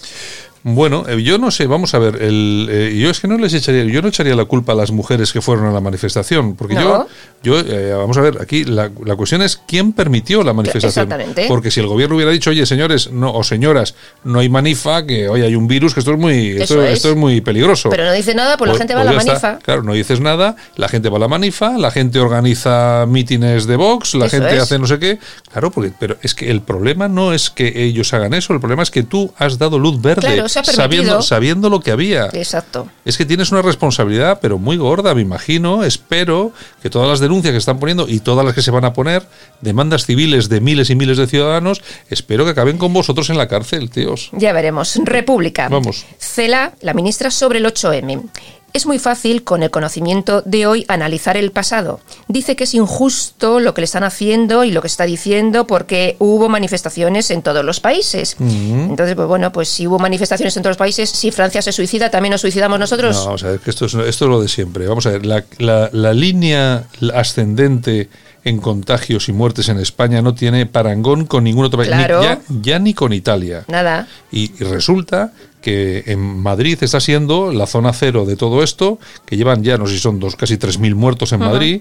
Bueno, 0.68 1.04
eh, 1.08 1.22
yo 1.22 1.38
no 1.38 1.52
sé, 1.52 1.68
vamos 1.68 1.94
a 1.94 2.00
ver, 2.00 2.20
el, 2.20 2.66
eh, 2.68 2.98
yo 3.00 3.08
es 3.08 3.20
que 3.20 3.28
no 3.28 3.38
les 3.38 3.54
echaría, 3.54 3.84
yo 3.84 4.02
no 4.02 4.08
echaría 4.08 4.34
la 4.34 4.46
culpa 4.46 4.72
a 4.72 4.74
las 4.74 4.90
mujeres 4.90 5.32
que 5.32 5.40
fueron 5.40 5.66
a 5.66 5.70
la 5.70 5.80
manifestación, 5.80 6.56
porque 6.56 6.74
No. 6.74 7.06
yo, 7.44 7.60
yo 7.60 7.60
eh, 7.60 7.92
vamos 7.94 8.16
a 8.16 8.20
ver, 8.20 8.38
aquí 8.40 8.64
la, 8.64 8.90
la 9.04 9.14
cuestión 9.14 9.42
es 9.42 9.60
quién 9.68 9.92
permitió 9.92 10.42
la 10.42 10.52
manifestación. 10.52 11.04
Exactamente. 11.04 11.44
Porque 11.46 11.70
si 11.70 11.78
el 11.78 11.86
gobierno 11.86 12.16
hubiera 12.16 12.32
dicho, 12.32 12.50
oye, 12.50 12.66
señores 12.66 13.12
no, 13.12 13.32
o 13.32 13.44
señoras, 13.44 13.94
no 14.24 14.40
hay 14.40 14.48
manifa, 14.48 15.06
que 15.06 15.28
hoy 15.28 15.42
hay 15.42 15.54
un 15.54 15.68
virus, 15.68 15.94
que 15.94 16.00
esto 16.00 16.10
es 16.14 16.18
muy, 16.18 16.48
esto, 16.60 16.82
es. 16.82 16.94
esto 16.94 17.10
es 17.10 17.16
muy 17.16 17.40
peligroso. 17.40 17.88
Pero 17.88 18.04
no 18.04 18.12
dice 18.12 18.34
nada, 18.34 18.56
pues 18.56 18.72
la 18.72 18.76
gente 18.76 18.94
va 18.96 19.02
a 19.02 19.04
la 19.04 19.12
ya 19.12 19.18
está. 19.18 19.30
manifa. 19.34 19.58
Claro, 19.64 19.84
no 19.84 19.92
dices 19.92 20.18
nada, 20.20 20.56
la 20.74 20.88
gente 20.88 21.08
va 21.10 21.18
a 21.18 21.20
la 21.20 21.28
manifa, 21.28 21.78
la 21.78 21.92
gente 21.92 22.18
organiza 22.18 23.04
mítines 23.06 23.68
de 23.68 23.76
Vox, 23.76 24.16
la 24.16 24.26
Eso 24.26 24.38
gente 24.38 24.56
es. 24.56 24.62
hace 24.64 24.80
no 24.80 24.88
sé 24.88 24.98
qué. 24.98 25.20
Claro, 25.56 25.70
porque, 25.70 25.90
pero 25.98 26.18
es 26.20 26.34
que 26.34 26.50
el 26.50 26.60
problema 26.60 27.08
no 27.08 27.32
es 27.32 27.48
que 27.48 27.82
ellos 27.84 28.12
hagan 28.12 28.34
eso, 28.34 28.52
el 28.52 28.60
problema 28.60 28.82
es 28.82 28.90
que 28.90 29.02
tú 29.02 29.32
has 29.38 29.56
dado 29.56 29.78
luz 29.78 30.02
verde 30.02 30.20
Claro, 30.20 30.50
sabiendo, 30.50 31.22
sabiendo 31.22 31.70
lo 31.70 31.80
que 31.80 31.92
había. 31.92 32.26
Exacto. 32.34 32.90
Es 33.06 33.16
que 33.16 33.24
tienes 33.24 33.52
una 33.52 33.62
responsabilidad, 33.62 34.40
pero 34.42 34.58
muy 34.58 34.76
gorda, 34.76 35.14
me 35.14 35.22
imagino. 35.22 35.82
Espero 35.82 36.52
que 36.82 36.90
todas 36.90 37.08
las 37.08 37.20
denuncias 37.20 37.52
que 37.52 37.56
están 37.56 37.78
poniendo 37.78 38.06
y 38.06 38.20
todas 38.20 38.44
las 38.44 38.54
que 38.54 38.60
se 38.60 38.70
van 38.70 38.84
a 38.84 38.92
poner, 38.92 39.26
demandas 39.62 40.04
civiles 40.04 40.50
de 40.50 40.60
miles 40.60 40.90
y 40.90 40.94
miles 40.94 41.16
de 41.16 41.26
ciudadanos, 41.26 41.80
espero 42.10 42.44
que 42.44 42.50
acaben 42.50 42.76
con 42.76 42.92
vosotros 42.92 43.30
en 43.30 43.38
la 43.38 43.48
cárcel, 43.48 43.88
tíos. 43.88 44.28
Ya 44.32 44.52
veremos. 44.52 45.00
República. 45.04 45.70
Vamos. 45.70 46.04
Cela, 46.18 46.74
la 46.82 46.92
ministra 46.92 47.30
sobre 47.30 47.60
el 47.60 47.64
8M. 47.64 48.28
Es 48.76 48.84
muy 48.84 48.98
fácil, 48.98 49.42
con 49.42 49.62
el 49.62 49.70
conocimiento 49.70 50.42
de 50.44 50.66
hoy, 50.66 50.84
analizar 50.88 51.38
el 51.38 51.50
pasado. 51.50 51.98
Dice 52.28 52.56
que 52.56 52.64
es 52.64 52.74
injusto 52.74 53.58
lo 53.58 53.72
que 53.72 53.80
le 53.80 53.86
están 53.86 54.04
haciendo 54.04 54.64
y 54.64 54.70
lo 54.70 54.82
que 54.82 54.86
está 54.86 55.04
diciendo 55.04 55.66
porque 55.66 56.16
hubo 56.18 56.50
manifestaciones 56.50 57.30
en 57.30 57.40
todos 57.40 57.64
los 57.64 57.80
países. 57.80 58.36
Entonces, 58.38 59.14
pues 59.16 59.26
bueno, 59.28 59.50
pues 59.50 59.70
si 59.70 59.86
hubo 59.86 59.98
manifestaciones 59.98 60.54
en 60.58 60.62
todos 60.62 60.72
los 60.72 60.76
países, 60.76 61.08
si 61.08 61.30
Francia 61.30 61.62
se 61.62 61.72
suicida, 61.72 62.10
también 62.10 62.32
nos 62.32 62.42
suicidamos 62.42 62.78
nosotros. 62.78 63.16
No, 63.16 63.24
vamos 63.24 63.44
a 63.44 63.52
ver, 63.52 63.60
que 63.60 63.70
esto 63.70 63.86
es, 63.86 63.94
esto 63.94 64.24
es 64.26 64.30
lo 64.30 64.42
de 64.42 64.48
siempre. 64.48 64.86
Vamos 64.86 65.06
a 65.06 65.10
ver, 65.12 65.24
la, 65.24 65.42
la- 65.56 65.88
la 65.94 66.12
línea 66.12 66.84
ascendente 67.14 68.10
en 68.44 68.58
contagios 68.58 69.30
y 69.30 69.32
muertes 69.32 69.70
en 69.70 69.78
España 69.80 70.20
no 70.20 70.34
tiene 70.34 70.66
parangón 70.66 71.24
con 71.24 71.44
ningún 71.44 71.64
otro 71.64 71.78
país, 71.78 71.90
ni- 71.90 71.96
Claro. 71.96 72.22
ya, 72.22 72.40
ya 72.60 72.78
ni 72.78 72.92
con 72.92 73.14
Italia. 73.14 73.64
Nada. 73.68 74.06
Y, 74.30 74.52
y 74.60 74.64
resulta 74.64 75.32
que 75.66 76.04
en 76.06 76.20
Madrid 76.20 76.78
está 76.80 77.00
siendo 77.00 77.52
la 77.52 77.66
zona 77.66 77.92
cero 77.92 78.24
de 78.24 78.36
todo 78.36 78.62
esto, 78.62 79.00
que 79.24 79.36
llevan 79.36 79.64
ya, 79.64 79.76
no 79.76 79.88
sé 79.88 79.94
si 79.94 79.98
son 79.98 80.20
dos, 80.20 80.36
casi 80.36 80.58
3.000 80.58 80.94
muertos 80.94 81.32
en 81.32 81.40
Madrid, 81.40 81.80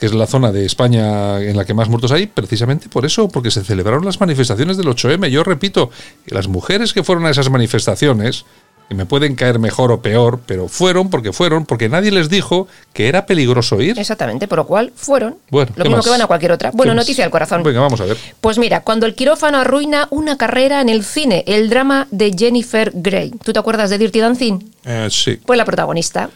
que 0.00 0.06
es 0.06 0.14
la 0.14 0.26
zona 0.26 0.50
de 0.50 0.64
España 0.64 1.38
en 1.42 1.54
la 1.54 1.66
que 1.66 1.74
más 1.74 1.90
muertos 1.90 2.10
hay, 2.10 2.26
precisamente 2.26 2.88
por 2.88 3.04
eso, 3.04 3.28
porque 3.28 3.50
se 3.50 3.62
celebraron 3.64 4.02
las 4.06 4.18
manifestaciones 4.18 4.78
del 4.78 4.86
8M. 4.86 5.28
Yo 5.28 5.44
repito, 5.44 5.90
las 6.24 6.48
mujeres 6.48 6.94
que 6.94 7.04
fueron 7.04 7.26
a 7.26 7.30
esas 7.30 7.50
manifestaciones, 7.50 8.46
que 8.88 8.94
me 8.94 9.04
pueden 9.04 9.34
caer 9.34 9.58
mejor 9.58 9.92
o 9.92 10.00
peor, 10.00 10.40
pero 10.46 10.66
fueron 10.66 11.10
porque 11.10 11.32
fueron, 11.32 11.66
porque 11.66 11.88
nadie 11.90 12.10
les 12.10 12.30
dijo 12.30 12.68
que 12.94 13.08
era 13.08 13.26
peligroso 13.26 13.80
ir. 13.82 13.98
Exactamente, 13.98 14.48
por 14.48 14.58
lo 14.58 14.66
cual 14.66 14.92
fueron. 14.96 15.36
Bueno, 15.50 15.70
lo 15.76 15.82
¿qué 15.82 15.88
mismo 15.90 15.96
más? 15.98 16.04
que 16.06 16.10
van 16.10 16.22
a 16.22 16.26
cualquier 16.26 16.52
otra. 16.52 16.70
Bueno, 16.70 16.92
¿Qué 16.92 16.96
más? 16.96 17.04
noticia 17.04 17.24
del 17.24 17.30
corazón. 17.30 17.62
Venga, 17.62 17.80
vamos 17.80 18.00
a 18.00 18.06
ver. 18.06 18.16
Pues 18.40 18.58
mira, 18.58 18.80
cuando 18.82 19.04
el 19.04 19.14
quirófano 19.14 19.58
arruina 19.58 20.08
una 20.10 20.38
carrera 20.38 20.80
en 20.80 20.88
el 20.88 21.04
cine, 21.04 21.44
el 21.46 21.68
drama 21.68 22.06
de 22.10 22.34
Jennifer 22.36 22.90
Grey. 22.94 23.32
¿Tú 23.44 23.52
te 23.52 23.58
acuerdas 23.58 23.90
de 23.90 23.98
Dirty 23.98 24.20
Dancing? 24.20 24.58
Eh, 24.86 25.08
sí. 25.10 25.38
Pues 25.44 25.58
la 25.58 25.66
protagonista. 25.66 26.30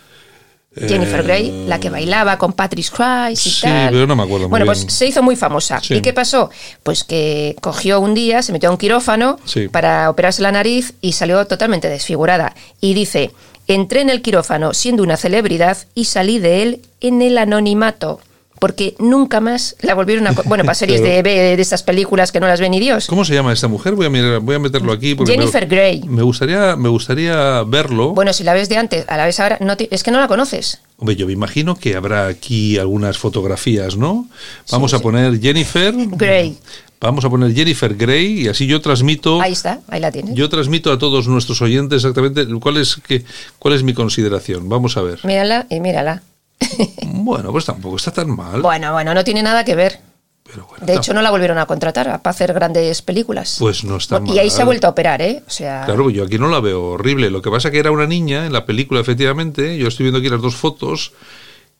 Jennifer 0.75 1.23
Grey, 1.23 1.67
la 1.67 1.79
que 1.79 1.91
bailaba 1.91 2.39
con 2.39 2.55
Patrick 2.55 2.85
Swayze 2.87 3.49
y 3.49 3.53
sí, 3.53 3.61
tal. 3.63 3.91
pero 3.93 4.07
no 4.07 4.17
me 4.17 4.23
acuerdo 4.23 4.47
muy 4.49 4.51
Bueno, 4.51 4.65
bien. 4.65 4.85
pues 4.85 4.95
se 4.95 5.07
hizo 5.07 5.23
muy 5.23 5.37
famosa. 5.37 5.81
Sí. 5.83 5.95
¿Y 5.95 6.01
qué 6.01 6.13
pasó? 6.15 6.51
Pues 6.83 7.05
que 7.05 7.57
cogió 7.61 8.01
un 8.01 8.15
día, 8.15 8.43
se 8.43 8.53
metió 8.53 8.69
a 8.71 8.73
un 8.73 8.79
quirófano 8.79 9.39
Sí. 9.45 9.69
para 9.69 10.09
operarse 10.09 10.41
la 10.41 10.51
nariz 10.53 10.95
y 11.03 11.13
salió 11.13 11.47
totalmente 11.47 11.89
desfigurada. 11.89 12.55
Y 12.81 12.95
dice, 12.95 13.33
entré 13.69 14.01
en 14.01 14.09
el 14.11 14.23
quirófano 14.23 14.73
siendo 14.73 15.03
una 15.03 15.17
celebridad 15.19 15.77
y 15.95 16.07
salí 16.07 16.39
de 16.39 16.63
él 16.63 16.81
en 17.01 17.21
el 17.23 17.37
anonimato. 17.39 18.21
Porque 18.63 18.95
nunca 19.01 19.41
más 19.41 19.75
la 19.83 19.95
volvieron 19.97 20.25
a... 20.29 20.31
Bueno, 20.45 20.63
para 20.69 20.77
series 20.77 21.03
de, 21.03 21.21
de, 21.25 21.57
de 21.57 21.61
estas 21.61 21.83
películas 21.83 22.31
que 22.31 22.39
no 22.39 22.47
las 22.47 22.61
ve 22.61 22.71
ni 22.71 22.79
Dios. 22.79 23.09
¿Cómo 23.09 23.25
se 23.25 23.35
llama 23.35 23.53
esta 23.53 23.67
mujer? 23.67 23.95
Voy 23.97 24.07
a, 24.07 24.09
mirar- 24.09 24.39
voy 24.39 24.55
a 24.55 24.61
meterlo 24.61 24.93
aquí. 24.93 25.17
porque 25.17 25.33
Jennifer 25.33 25.63
me, 25.63 25.69
Grey. 25.75 26.03
Me 26.07 26.23
gustaría, 26.23 26.77
me 26.77 26.89
gustaría 26.89 27.65
verlo. 27.65 28.13
Bueno, 28.15 28.33
si 28.33 28.45
la 28.45 28.55
ves 28.55 28.69
de 28.69 28.77
antes, 28.77 29.05
a 29.09 29.17
la 29.17 29.27
vez 29.27 29.41
ahora, 29.41 29.59
no 29.61 29.77
te- 29.77 29.93
es 29.93 30.05
que 30.05 30.13
no 30.13 30.21
la 30.21 30.29
conoces. 30.29 30.79
Hombre, 30.97 31.17
yo 31.17 31.27
me 31.27 31.33
imagino 31.33 31.75
que 31.75 31.97
habrá 31.97 32.29
aquí 32.29 32.79
algunas 32.79 33.19
fotografías, 33.19 33.97
¿no? 33.97 34.29
Vamos 34.71 34.95
a 34.95 35.01
poner 35.01 35.41
Jennifer 35.41 35.93
Grey. 35.97 36.57
Vamos 37.01 37.25
a 37.25 37.31
poner 37.31 37.53
Jennifer 37.53 37.93
Grey 37.97 38.43
y 38.43 38.49
así 38.49 38.69
yo 38.69 38.81
transmito. 38.81 39.41
Ahí 39.43 39.51
está, 39.55 39.81
ahí 39.89 39.99
la 40.01 40.13
tienes. 40.13 40.37
Yo 40.37 40.49
transmito 40.49 40.93
a 40.93 40.99
todos 40.99 41.27
nuestros 41.27 41.61
oyentes 41.61 41.97
exactamente 41.97 42.47
cuál 42.61 42.77
es 42.77 42.95
que, 43.05 43.25
cuál 43.59 43.75
es 43.75 43.83
mi 43.83 43.93
consideración. 43.93 44.69
Vamos 44.69 44.97
a 44.97 45.03
ver. 45.03 45.19
Mírala 45.25 45.67
y 45.69 45.81
mírala. 45.81 46.23
Bueno, 47.25 47.53
pues 47.53 47.65
tampoco 47.67 47.97
está 47.97 48.11
tan 48.11 48.31
mal. 48.35 48.63
Bueno, 48.63 48.93
bueno, 48.93 49.15
no 49.15 49.23
tiene 49.25 49.43
nada 49.43 49.65
que 49.65 49.75
ver. 49.77 50.01
pero 50.45 50.67
bueno, 50.67 50.85
De 50.85 50.95
hecho, 50.95 51.15
no 51.15 51.23
la 51.23 51.31
volvieron 51.31 51.59
a 51.59 51.67
contratar 51.67 52.21
para 52.21 52.31
hacer 52.31 52.53
grandes 52.53 53.01
películas. 53.03 53.57
Pues 53.59 53.85
no 53.85 53.97
está 53.97 54.21
Y 54.27 54.39
ahí 54.39 54.51
se 54.51 54.57
ha 54.57 54.59
mal. 54.61 54.67
vuelto 54.67 54.87
a 54.89 54.91
operar, 54.91 55.23
¿eh? 55.23 55.43
O 55.47 55.51
sea, 55.51 55.83
Claro, 55.85 56.11
yo 56.11 56.25
aquí 56.25 56.39
no 56.39 56.49
la 56.49 56.61
veo 56.61 56.83
horrible. 56.93 57.31
Lo 57.31 57.41
que 57.43 57.51
pasa 57.51 57.71
que 57.71 57.79
era 57.79 57.91
una 57.93 58.07
niña 58.07 58.47
en 58.47 58.53
la 58.53 58.67
película, 58.67 59.01
efectivamente. 59.01 59.79
Yo 59.79 59.87
estoy 59.89 60.05
viendo 60.05 60.19
aquí 60.19 60.29
las 60.29 60.43
dos 60.43 60.57
fotos 60.57 61.13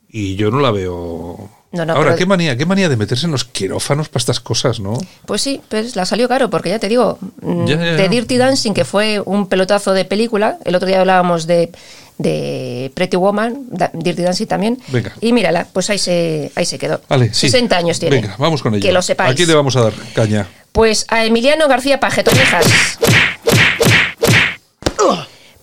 y 0.09 0.37
yo 0.37 0.51
no 0.51 0.61
la 0.61 0.71
veo. 0.71 1.51
No, 1.73 1.87
no, 1.87 1.95
Ahora, 1.95 2.11
pero- 2.11 2.17
qué 2.19 2.27
manía, 2.27 2.57
qué 2.57 2.67
manía 2.67 2.89
de 2.91 2.97
meterse 2.99 3.25
en 3.25 3.33
los 3.33 3.45
quirófanos 3.47 4.11
para 4.11 4.21
estas 4.21 4.41
cosas, 4.41 4.79
¿no? 4.79 4.99
pues 5.25 5.41
sí, 5.41 5.63
pues 5.71 5.97
la 5.97 6.05
salió 6.05 6.29
caro, 6.29 6.51
porque 6.51 6.69
ya 6.69 6.79
te 6.79 6.87
digo, 6.91 7.19
mm, 7.41 7.65
Ya, 7.65 7.77
ya, 7.77 7.83
de. 7.95 8.09
Dirty 8.11 8.37
Dancing, 8.37 8.73
que 8.75 8.85
fue 8.85 9.21
un 9.25 9.47
pelotazo 9.49 9.95
de 9.95 10.05
película, 10.05 10.59
el 10.67 10.75
otro 10.75 10.87
día 10.87 11.01
hablábamos 11.01 11.47
de, 11.47 11.73
de 12.19 12.91
Pretty 12.95 13.17
Woman, 13.17 13.67
da- 13.71 13.91
Dirty 13.93 14.23
Dancing 14.23 14.47
también. 14.47 14.79
Venga. 14.89 15.13
Y 15.21 15.33
mírala, 15.33 15.67
pues 15.73 15.91
ahí 15.91 15.99
se, 15.99 16.53
ahí 16.55 16.65
se 16.67 16.79
quedó. 16.79 17.01
Vale, 17.09 17.33
sí. 17.35 17.49
60 17.49 17.77
años 17.77 17.99
tiene. 17.99 18.17
Venga, 18.17 18.37
vamos 18.39 18.63
con 18.63 18.75
ello. 18.75 18.83
Que 18.83 18.93
lo 18.93 19.03
sepáis. 19.03 19.33
Aquí 19.33 19.45
le 19.47 19.55
vamos 19.55 19.75
a 19.77 19.83
dar 19.83 19.93
caña. 20.15 20.47
Pues 20.73 21.05
a 21.09 21.25
Emiliano 21.25 21.69
García 21.69 22.01
Pajetonejas. 22.01 22.67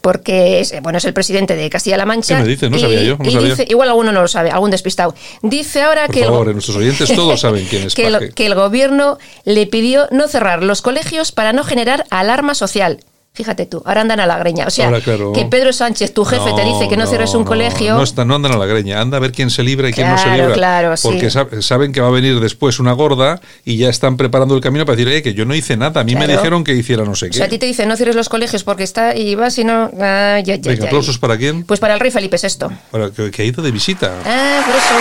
Porque 0.01 0.62
es, 0.62 0.73
bueno, 0.81 0.97
es 0.97 1.03
el 1.05 1.13
presidente 1.13 1.57
de 1.57 1.69
Castilla-La 1.69 2.05
Mancha. 2.05 2.38
¿Qué 2.38 2.41
me 2.43 2.47
dices? 2.47 2.69
No 2.71 2.77
y- 2.77 2.79
sabía 2.79 3.03
yo, 3.03 3.17
no 3.17 3.29
sabía. 3.29 3.49
dice- 3.49 3.65
igual 3.67 3.89
alguno 3.89 4.13
no 4.13 4.21
lo 4.21 4.29
sabe, 4.29 4.49
algún 4.49 4.71
despistado. 4.71 5.13
Dice 5.41 5.81
ahora 5.81 6.05
Por 6.05 6.13
que, 6.15 6.21
el 6.21 6.27
go- 6.27 6.31
favor, 6.35 6.49
eh, 6.49 6.53
nuestros 6.53 6.77
oyentes 6.77 7.13
todos 7.13 7.41
saben 7.41 7.65
quién 7.69 7.83
es 7.83 7.95
que, 7.95 8.07
el, 8.07 8.33
que 8.33 8.45
el 8.45 8.55
gobierno 8.55 9.17
le 9.43 9.67
pidió 9.67 10.07
no 10.12 10.29
cerrar 10.29 10.63
los 10.63 10.81
colegios 10.81 11.33
para 11.33 11.51
no 11.51 11.65
generar 11.65 12.05
alarma 12.12 12.53
social. 12.55 12.99
Fíjate 13.39 13.65
tú, 13.65 13.82
ahora 13.86 14.02
andan 14.02 14.19
a 14.19 14.25
la 14.25 14.38
greña. 14.38 14.67
O 14.67 14.69
sea, 14.69 14.88
Ahora, 14.88 14.99
claro. 14.99 15.32
que 15.32 15.45
Pedro 15.45 15.71
Sánchez, 15.71 16.13
tu 16.13 16.25
jefe, 16.25 16.52
te 16.58 16.65
dice 16.65 16.89
que 16.89 16.97
no, 16.97 17.08
cierres 17.08 17.34
un 17.36 17.43
no, 17.43 17.47
colegio. 17.47 17.95
No, 17.95 18.04
está- 18.04 18.25
no 18.25 18.36
andan 18.36 18.52
a 18.52 18.58
la 18.58 18.65
greña, 18.65 18.99
anda 18.99 19.15
a 19.15 19.21
ver 19.21 19.32
quién 19.32 19.49
se 19.49 19.63
libra 19.63 19.88
y 19.88 19.93
quién 19.93 20.10
no 20.10 20.17
se 20.17 20.28
libra. 20.30 20.52
claro, 20.52 20.97
sí. 20.97 21.08
Porque 21.08 21.28
sab- 21.30 21.62
saben 21.62 21.93
que 21.93 22.02
va 22.02 22.10
a 22.10 22.12
venir 22.12 22.38
después 22.41 22.80
una 22.80 22.91
gorda 22.91 23.39
y 23.63 23.78
ya 23.78 23.88
están 23.88 24.17
preparando 24.17 24.56
el 24.56 24.62
camino 24.62 24.86
para 24.86 24.97
decir, 24.97 25.08
eh, 25.13 25.21
que 25.23 25.34
yo 25.34 25.45
no 25.45 25.56
hice 25.56 25.78
nada, 25.78 26.02
a 26.02 26.04
mí 26.04 26.15
me 26.15 26.28
dijeron 26.28 26.65
que 26.65 26.73
hiciera 26.73 27.06
no 27.06 27.15
sé 27.15 27.28
o 27.28 27.30
qué. 27.30 27.38
sea, 27.38 27.45
a 27.45 27.49
ti 27.49 27.58
te 27.58 27.65
dicen 27.65 27.88
no 27.88 27.95
cierres 27.95 28.17
los 28.17 28.28
colegios 28.28 28.65
porque 28.65 28.84
está 28.84 29.15
y 29.15 29.36
vas 29.36 29.58
y 29.58 29.63
no. 29.63 29.89
Ah, 30.02 30.39
ya, 30.43 30.56
ya, 30.58 30.71
Venga, 30.71 30.82
ya. 30.82 30.86
aplausos 30.88 31.17
para 31.17 31.38
quién? 31.38 31.63
Pues 31.63 31.80
para 31.80 31.93
el 31.93 32.02
rey 32.02 32.12
Felipe 32.12 32.36
VI. 32.41 32.65
Para 32.91 33.10
que, 33.12 33.32
que 33.32 33.41
ha 33.41 33.45
ido 33.45 33.63
de 33.63 33.71
visita. 33.71 34.12
Ah, 34.25 34.63
por 34.65 34.75
eso. 34.75 34.95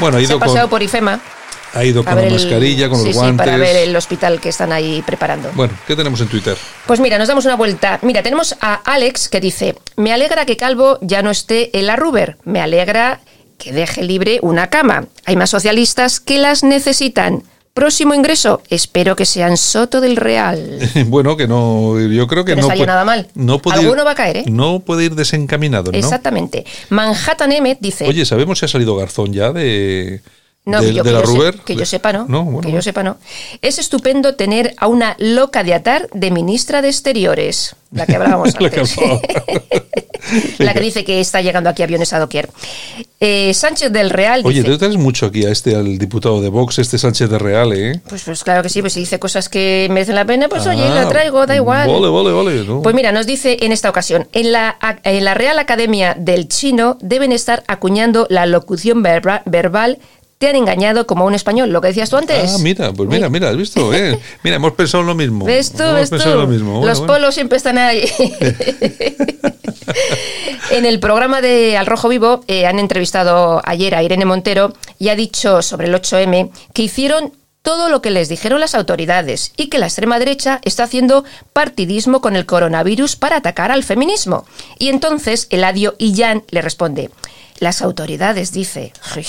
Bueno, 0.00 0.16
ha 0.18 0.20
Se 0.20 0.26
ido 0.26 0.36
ha 0.36 0.40
pasado 0.40 0.60
con, 0.62 0.70
por 0.70 0.82
IFEMA. 0.82 1.18
Ha 1.74 1.84
ido 1.84 2.04
con 2.04 2.14
la 2.16 2.22
el- 2.24 2.32
mascarilla, 2.32 2.88
con 2.88 2.98
sí, 2.98 3.04
los 3.06 3.14
sí, 3.14 3.18
guantes. 3.20 3.46
para 3.46 3.58
ver 3.58 3.76
el 3.76 3.94
hospital 3.96 4.40
que 4.40 4.48
están 4.48 4.72
ahí 4.72 5.02
preparando. 5.06 5.50
Bueno, 5.54 5.74
¿qué 5.86 5.94
tenemos 5.96 6.20
en 6.20 6.28
Twitter? 6.28 6.56
Pues 6.86 7.00
mira, 7.00 7.18
nos 7.18 7.28
damos 7.28 7.44
una 7.44 7.56
vuelta. 7.56 7.98
Mira, 8.02 8.22
tenemos 8.22 8.56
a 8.60 8.74
Alex 8.74 9.28
que 9.28 9.40
dice, 9.40 9.74
me 9.96 10.12
alegra 10.12 10.46
que 10.46 10.56
Calvo 10.56 10.98
ya 11.02 11.22
no 11.22 11.30
esté 11.30 11.76
en 11.78 11.86
la 11.86 11.96
Ruber, 11.96 12.36
me 12.44 12.60
alegra 12.60 13.20
que 13.58 13.72
deje 13.72 14.02
libre 14.02 14.38
una 14.42 14.70
cama. 14.70 15.06
Hay 15.24 15.36
más 15.36 15.50
socialistas 15.50 16.20
que 16.20 16.38
las 16.38 16.62
necesitan. 16.62 17.42
Próximo 17.74 18.12
ingreso, 18.12 18.60
espero 18.70 19.14
que 19.14 19.24
sea 19.24 19.46
en 19.46 19.56
Soto 19.56 20.00
del 20.00 20.16
Real. 20.16 20.80
bueno, 21.06 21.36
que 21.36 21.46
no, 21.46 22.00
yo 22.00 22.26
creo 22.26 22.44
que, 22.44 22.52
Que 22.52 22.56
no 22.56 22.62
no 22.62 22.68
salió 22.68 22.80
puede- 22.80 22.86
nada 22.92 23.04
mal. 23.04 23.28
No 23.34 23.60
puede 23.60 23.78
Alguno 23.78 24.02
ir, 24.02 24.06
va 24.06 24.10
a 24.12 24.14
caer, 24.16 24.36
¿eh? 24.38 24.44
No 24.48 24.80
puede 24.80 25.04
ir 25.04 25.14
desencaminado, 25.14 25.92
¿no? 25.92 25.98
Exactamente. 25.98 26.64
Manhattan 26.88 27.52
Emmet 27.52 27.78
dice... 27.80 28.08
Oye, 28.08 28.24
¿sabemos 28.24 28.58
si 28.58 28.64
ha 28.64 28.68
salido 28.68 28.96
Garzón 28.96 29.32
ya 29.32 29.52
de, 29.52 30.22
No, 30.70 30.80
de, 30.80 30.88
que 30.88 30.94
yo, 30.94 31.02
de 31.02 31.10
que 31.10 31.14
la 31.14 31.20
yo 31.20 31.26
se- 31.26 31.32
Ruber? 31.32 31.54
que 31.64 31.76
yo 31.76 31.86
sepa, 31.86 32.12
no. 32.12 32.26
No, 32.28 32.44
bueno, 32.44 32.60
que 32.60 32.72
yo 32.72 32.82
sepa, 32.82 33.02
no. 33.02 33.16
Es 33.62 33.78
estupendo 33.78 34.34
tener 34.34 34.74
a 34.78 34.86
una 34.86 35.16
loca 35.18 35.64
de 35.64 35.74
atar 35.74 36.08
de 36.12 36.30
ministra 36.30 36.82
de 36.82 36.88
Exteriores, 36.88 37.74
la 37.90 38.06
que 38.06 38.16
hablábamos 38.16 38.54
La 38.60 38.70
que 38.70 38.80
antes. 38.80 38.96
la 40.58 40.74
que 40.74 40.80
dice 40.80 41.04
que 41.04 41.20
está 41.20 41.40
llegando 41.40 41.70
aquí 41.70 41.82
aviones 41.82 42.12
a 42.12 42.18
doquier. 42.18 42.50
Eh, 43.20 43.52
Sánchez 43.54 43.90
del 43.92 44.10
Real 44.10 44.42
Oye, 44.44 44.58
dice... 44.60 44.70
tú 44.70 44.78
traes 44.78 44.96
mucho 44.96 45.26
aquí 45.26 45.44
a 45.44 45.50
este, 45.50 45.74
al 45.74 45.98
diputado 45.98 46.40
de 46.40 46.48
Vox, 46.50 46.78
este 46.78 46.98
Sánchez 46.98 47.30
de 47.30 47.38
Real, 47.38 47.72
¿eh? 47.72 48.00
Pues, 48.08 48.22
pues 48.24 48.44
claro 48.44 48.62
que 48.62 48.68
sí, 48.68 48.80
pues 48.80 48.92
si 48.92 49.00
dice 49.00 49.18
cosas 49.18 49.48
que 49.48 49.88
merecen 49.90 50.14
la 50.14 50.24
pena, 50.24 50.48
pues 50.48 50.66
oye, 50.66 50.84
Ah, 50.84 51.02
lo 51.02 51.08
traigo, 51.08 51.46
da 51.46 51.56
igual. 51.56 51.88
Vale, 51.88 52.08
vale, 52.08 52.30
vale. 52.32 52.64
¿no? 52.64 52.82
Pues 52.82 52.94
mira, 52.94 53.10
nos 53.12 53.26
dice 53.26 53.56
en 53.60 53.72
esta 53.72 53.88
ocasión, 53.90 54.28
en 54.32 54.52
la, 54.52 54.76
en 55.02 55.24
la 55.24 55.34
Real 55.34 55.58
Academia 55.58 56.14
del 56.18 56.48
Chino 56.48 56.98
deben 57.00 57.32
estar 57.32 57.64
acuñando 57.66 58.26
la 58.30 58.46
locución 58.46 59.02
verba- 59.02 59.42
verbal 59.46 59.98
te 60.38 60.48
han 60.48 60.56
engañado 60.56 61.06
como 61.06 61.24
a 61.24 61.26
un 61.26 61.34
español, 61.34 61.70
lo 61.70 61.80
que 61.80 61.88
decías 61.88 62.10
tú 62.10 62.16
antes. 62.16 62.54
Ah, 62.54 62.58
mira, 62.60 62.92
pues 62.92 63.08
mira, 63.08 63.28
mira, 63.28 63.50
has 63.50 63.56
visto, 63.56 63.92
¿eh? 63.92 64.18
Mira, 64.44 64.56
hemos 64.56 64.72
pensado 64.72 65.00
en 65.02 65.08
lo 65.08 65.14
mismo. 65.16 65.44
¿Ves 65.44 65.72
tú? 65.72 65.82
Hemos 65.82 66.10
pensado 66.10 66.34
en 66.34 66.40
lo 66.40 66.46
mismo. 66.46 66.72
Bueno, 66.74 66.86
Los 66.86 66.98
bueno. 67.00 67.12
polos 67.14 67.34
siempre 67.34 67.56
están 67.56 67.76
ahí. 67.76 68.04
en 70.70 70.86
el 70.86 71.00
programa 71.00 71.40
de 71.40 71.76
Al 71.76 71.86
Rojo 71.86 72.08
Vivo 72.08 72.44
eh, 72.46 72.66
han 72.66 72.78
entrevistado 72.78 73.60
ayer 73.64 73.94
a 73.94 74.02
Irene 74.02 74.24
Montero 74.24 74.72
y 74.98 75.08
ha 75.08 75.16
dicho 75.16 75.62
sobre 75.62 75.88
el 75.88 75.94
8M 75.94 76.50
que 76.72 76.82
hicieron 76.82 77.32
todo 77.62 77.88
lo 77.88 78.00
que 78.00 78.10
les 78.10 78.28
dijeron 78.28 78.60
las 78.60 78.74
autoridades 78.74 79.52
y 79.56 79.68
que 79.68 79.78
la 79.78 79.86
extrema 79.86 80.18
derecha 80.18 80.60
está 80.64 80.84
haciendo 80.84 81.24
partidismo 81.52 82.20
con 82.20 82.36
el 82.36 82.46
coronavirus 82.46 83.16
para 83.16 83.36
atacar 83.36 83.72
al 83.72 83.82
feminismo. 83.82 84.46
Y 84.78 84.88
entonces 84.88 85.48
Eladio 85.50 85.94
Illán 85.98 86.44
le 86.50 86.62
responde, 86.62 87.10
las 87.58 87.82
autoridades, 87.82 88.52
dice, 88.52 88.92
"Uy, 89.16 89.26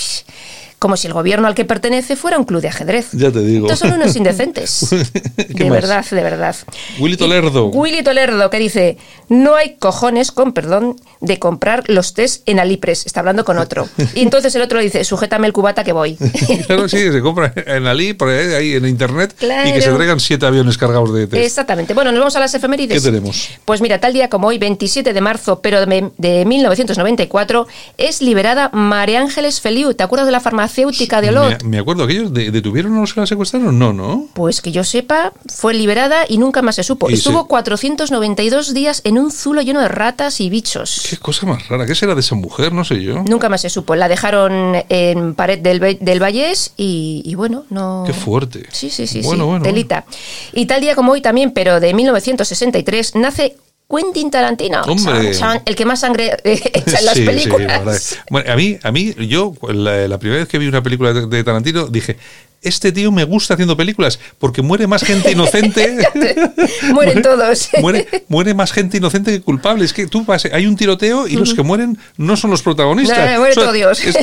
como 0.80 0.96
si 0.96 1.06
el 1.06 1.12
gobierno 1.12 1.46
al 1.46 1.54
que 1.54 1.64
pertenece 1.64 2.16
fuera 2.16 2.36
un 2.38 2.44
club 2.44 2.60
de 2.60 2.68
ajedrez. 2.68 3.10
Ya 3.12 3.30
te 3.30 3.38
digo. 3.40 3.66
Estos 3.70 3.78
son 3.88 3.92
unos 3.92 4.16
indecentes. 4.16 4.86
¿Qué 5.36 5.44
de 5.46 5.64
más? 5.66 5.72
verdad, 5.72 6.04
de 6.10 6.22
verdad. 6.22 6.56
Willy 6.98 7.16
Tolerdo. 7.16 7.66
Willy 7.68 8.02
Tolerdo, 8.02 8.50
que 8.50 8.58
dice, 8.58 8.96
no 9.28 9.54
hay 9.54 9.76
cojones, 9.76 10.32
con 10.32 10.52
perdón, 10.52 10.96
de 11.20 11.38
comprar 11.38 11.84
los 11.88 12.14
test 12.14 12.42
en 12.48 12.58
Alipres. 12.58 13.06
Está 13.06 13.20
hablando 13.20 13.44
con 13.44 13.58
otro. 13.58 13.88
Y 14.14 14.22
entonces 14.22 14.54
el 14.54 14.62
otro 14.62 14.78
le 14.78 14.84
dice, 14.84 15.04
sujétame 15.04 15.46
el 15.46 15.52
cubata 15.52 15.84
que 15.84 15.92
voy. 15.92 16.16
claro, 16.66 16.88
sí, 16.88 17.12
se 17.12 17.20
compra 17.20 17.52
en 17.54 17.86
Ali, 17.86 18.14
por 18.14 18.30
ahí, 18.30 18.74
en 18.74 18.86
internet, 18.86 19.34
y 19.38 19.72
que 19.72 19.74
se 19.74 19.80
Claro. 19.82 19.96
traigan 19.96 20.18
siete 20.18 20.46
aviones 20.46 20.78
cargados 20.78 21.12
de 21.12 21.26
test. 21.26 21.44
Exactamente. 21.44 21.92
Bueno, 21.92 22.10
nos 22.10 22.20
vamos 22.20 22.36
a 22.36 22.40
las 22.40 22.54
efemérides. 22.54 23.02
¿Qué 23.02 23.10
tenemos? 23.10 23.50
Pues 23.66 23.82
mira, 23.82 24.00
tal 24.00 24.14
día 24.14 24.30
como 24.30 24.48
hoy, 24.48 24.56
27 24.56 25.12
de 25.12 25.20
marzo, 25.20 25.60
pero 25.60 25.84
de, 25.84 26.10
de 26.16 26.44
1994, 26.46 27.66
es 27.98 28.22
liberada 28.22 28.70
María 28.72 29.20
Ángeles 29.20 29.60
Feliu. 29.60 29.92
¿Te 29.92 30.02
acuerdas 30.02 30.26
de 30.26 30.32
la 30.32 30.40
farmacéutica 30.70 31.20
de 31.20 31.28
Olot? 31.30 31.62
Me, 31.64 31.68
me 31.70 31.78
acuerdo, 31.78 32.04
¿aquellos 32.04 32.32
de- 32.32 32.50
detuvieron 32.50 32.96
a 32.96 33.00
los 33.00 33.12
que 33.12 33.20
la 33.20 33.26
secuestraron? 33.26 33.78
No, 33.78 33.92
¿no? 33.92 34.26
Pues 34.34 34.60
que 34.60 34.72
yo 34.72 34.84
sepa, 34.84 35.32
fue 35.48 35.74
liberada 35.74 36.24
y 36.28 36.38
nunca 36.38 36.62
más 36.62 36.76
se 36.76 36.82
supo. 36.82 37.10
Y 37.10 37.14
Estuvo 37.14 37.42
se- 37.42 37.48
492 37.48 38.72
días 38.74 39.00
en 39.04 39.18
un 39.18 39.30
zulo 39.30 39.60
lleno 39.62 39.80
de 39.80 39.88
ratas 39.88 40.40
y 40.40 40.48
bichos. 40.50 41.06
Qué 41.10 41.16
cosa 41.16 41.46
más 41.46 41.68
rara. 41.68 41.86
¿Qué 41.86 41.94
será 41.94 42.14
de 42.14 42.20
esa 42.20 42.34
mujer? 42.34 42.72
No 42.72 42.84
sé 42.84 43.02
yo. 43.02 43.22
Nunca 43.24 43.48
más 43.48 43.60
se 43.60 43.70
supo. 43.70 43.94
La 43.96 44.08
dejaron 44.08 44.76
en 44.88 45.34
pared 45.34 45.58
del, 45.58 45.98
del 46.00 46.20
Vallés 46.22 46.72
y, 46.76 47.22
y 47.24 47.34
bueno, 47.34 47.64
no. 47.70 48.04
Qué 48.06 48.12
fuerte. 48.12 48.66
Sí, 48.72 48.90
sí, 48.90 49.06
sí, 49.06 49.20
Bueno, 49.22 49.44
sí. 49.44 49.48
bueno, 49.48 49.62
Telita. 49.64 50.04
Y 50.52 50.66
tal 50.66 50.80
día 50.80 50.94
como 50.94 51.12
hoy 51.12 51.20
también, 51.20 51.52
pero 51.52 51.80
de 51.80 51.92
1963, 51.94 53.14
nace 53.16 53.56
Quentin 53.90 54.30
Tarantino. 54.30 54.82
Hombre. 54.82 55.32
El 55.64 55.74
que 55.76 55.84
más 55.84 56.00
sangre 56.00 56.36
eh, 56.44 56.60
echa 56.74 56.98
en 56.98 57.04
las 57.06 57.14
Sí, 57.14 57.24
películas. 57.24 58.18
Bueno, 58.30 58.52
a 58.52 58.56
mí, 58.56 58.78
a 58.82 58.92
mí, 58.92 59.14
yo, 59.26 59.52
la, 59.68 60.06
la 60.06 60.18
primera 60.18 60.40
vez 60.40 60.48
que 60.48 60.58
vi 60.58 60.68
una 60.68 60.82
película 60.82 61.12
de 61.12 61.44
Tarantino, 61.44 61.86
dije, 61.88 62.16
este 62.62 62.92
tío 62.92 63.10
me 63.10 63.24
gusta 63.24 63.54
haciendo 63.54 63.76
películas 63.76 64.18
porque 64.38 64.60
muere 64.62 64.86
más 64.86 65.02
gente 65.02 65.30
inocente. 65.32 65.96
Mueren 66.92 67.22
todos. 67.22 67.68
Muere, 67.80 68.06
muere 68.28 68.54
más 68.54 68.72
gente 68.72 68.96
inocente 68.98 69.30
que 69.32 69.40
culpable. 69.40 69.84
Es 69.84 69.92
que 69.92 70.06
tú 70.06 70.24
vas, 70.24 70.44
hay 70.46 70.66
un 70.66 70.76
tiroteo 70.76 71.26
y 71.28 71.36
los 71.36 71.54
que 71.54 71.62
mueren 71.62 71.98
no 72.16 72.36
son 72.36 72.50
los 72.50 72.62
protagonistas. 72.62 73.18
No, 73.18 73.30
no, 73.32 73.38
muere 73.38 73.54
Son- 73.54 73.64
todo 73.64 73.72
Dios. 73.72 74.00
es- 74.04 74.16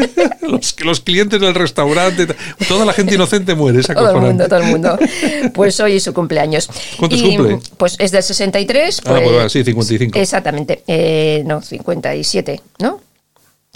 los, 0.42 0.74
los 0.80 1.00
clientes 1.00 1.40
del 1.40 1.54
restaurante, 1.54 2.26
toda 2.68 2.84
la 2.84 2.92
gente 2.92 3.14
inocente 3.14 3.54
muere. 3.54 3.80
Es 3.80 3.86
Todo 3.88 4.10
el 4.10 4.16
mundo, 4.20 4.48
todo 4.48 4.60
el 4.60 4.66
mundo. 4.66 4.98
Pues 5.54 5.78
hoy 5.80 5.96
es 5.96 6.02
su 6.02 6.12
cumpleaños. 6.14 6.68
¿Cuántos 6.98 7.20
Y, 7.20 7.36
cumple? 7.36 7.58
Pues 7.76 7.96
es 7.98 8.10
del 8.10 8.22
63. 8.22 9.00
Ah, 9.04 9.10
Pues, 9.22 9.28
pues 9.28 9.52
sí, 9.52 9.64
55. 9.64 10.18
Exactamente. 10.18 10.82
Eh, 10.86 11.42
no, 11.46 11.60
57, 11.62 12.60
¿no? 12.78 13.00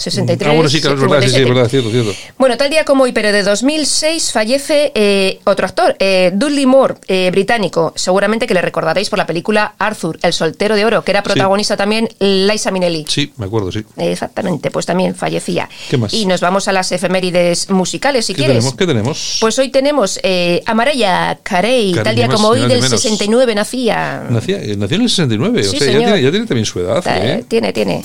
63. 0.07 0.47
Ah, 0.47 0.53
bueno, 0.53 0.69
sí, 0.69 0.79
claro, 0.79 0.95
es 0.95 1.01
verdad, 1.01 1.21
sí, 1.21 1.29
sí, 1.29 1.35
57. 1.37 1.53
verdad, 1.55 1.69
cierto, 1.71 1.89
cierto. 1.89 2.11
Bueno, 2.37 2.55
tal 2.55 2.69
día 2.69 2.85
como 2.85 3.05
hoy, 3.05 3.13
pero 3.13 3.31
de 3.31 3.41
2006 3.41 4.31
fallece 4.31 4.91
eh, 4.93 5.39
otro 5.43 5.65
actor, 5.65 5.95
eh, 5.97 6.29
Dudley 6.35 6.67
Moore, 6.67 6.95
eh, 7.07 7.31
británico. 7.31 7.93
Seguramente 7.95 8.45
que 8.45 8.53
le 8.53 8.61
recordaréis 8.61 9.09
por 9.09 9.17
la 9.17 9.25
película 9.25 9.73
Arthur, 9.79 10.19
el 10.21 10.33
soltero 10.33 10.75
de 10.75 10.85
oro, 10.85 11.03
que 11.03 11.09
era 11.09 11.23
protagonista 11.23 11.75
también 11.75 12.07
Liza 12.19 12.69
Minnelli. 12.69 13.05
Sí, 13.09 13.33
me 13.37 13.47
acuerdo, 13.47 13.71
sí. 13.71 13.83
Exactamente, 13.97 14.69
pues 14.69 14.85
también 14.85 15.15
fallecía. 15.15 15.67
¿Qué 15.89 15.97
más? 15.97 16.13
Y 16.13 16.27
nos 16.27 16.41
vamos 16.41 16.67
a 16.67 16.73
las 16.73 16.91
efemérides 16.91 17.71
musicales, 17.71 18.27
si 18.27 18.33
¿Qué 18.35 18.43
quieres. 18.43 18.57
tenemos? 18.57 18.75
¿Qué 18.77 18.85
tenemos? 18.85 19.37
Pues 19.41 19.57
hoy 19.57 19.69
tenemos 19.69 20.19
eh, 20.21 20.61
a 20.67 20.75
Mariah 20.75 21.39
Carey, 21.41 21.93
Carey, 21.93 22.03
tal 22.03 22.15
día 22.15 22.27
más, 22.27 22.35
como 22.35 22.49
hoy 22.49 22.59
del 22.59 22.81
menos. 22.81 22.89
69 23.01 23.55
nacía. 23.55 24.27
Nacía- 24.29 24.61
eh, 24.61 24.75
nació 24.77 24.97
en 24.97 25.01
el 25.01 25.09
69, 25.09 25.63
Sí, 25.63 25.77
o 25.77 25.79
sea, 25.79 25.87
ya 25.91 25.97
tiene, 25.97 26.21
ya 26.21 26.29
tiene 26.29 26.45
también 26.45 26.65
su 26.67 26.79
edad. 26.81 27.03
Tiene, 27.47 27.73
tiene. 27.73 28.03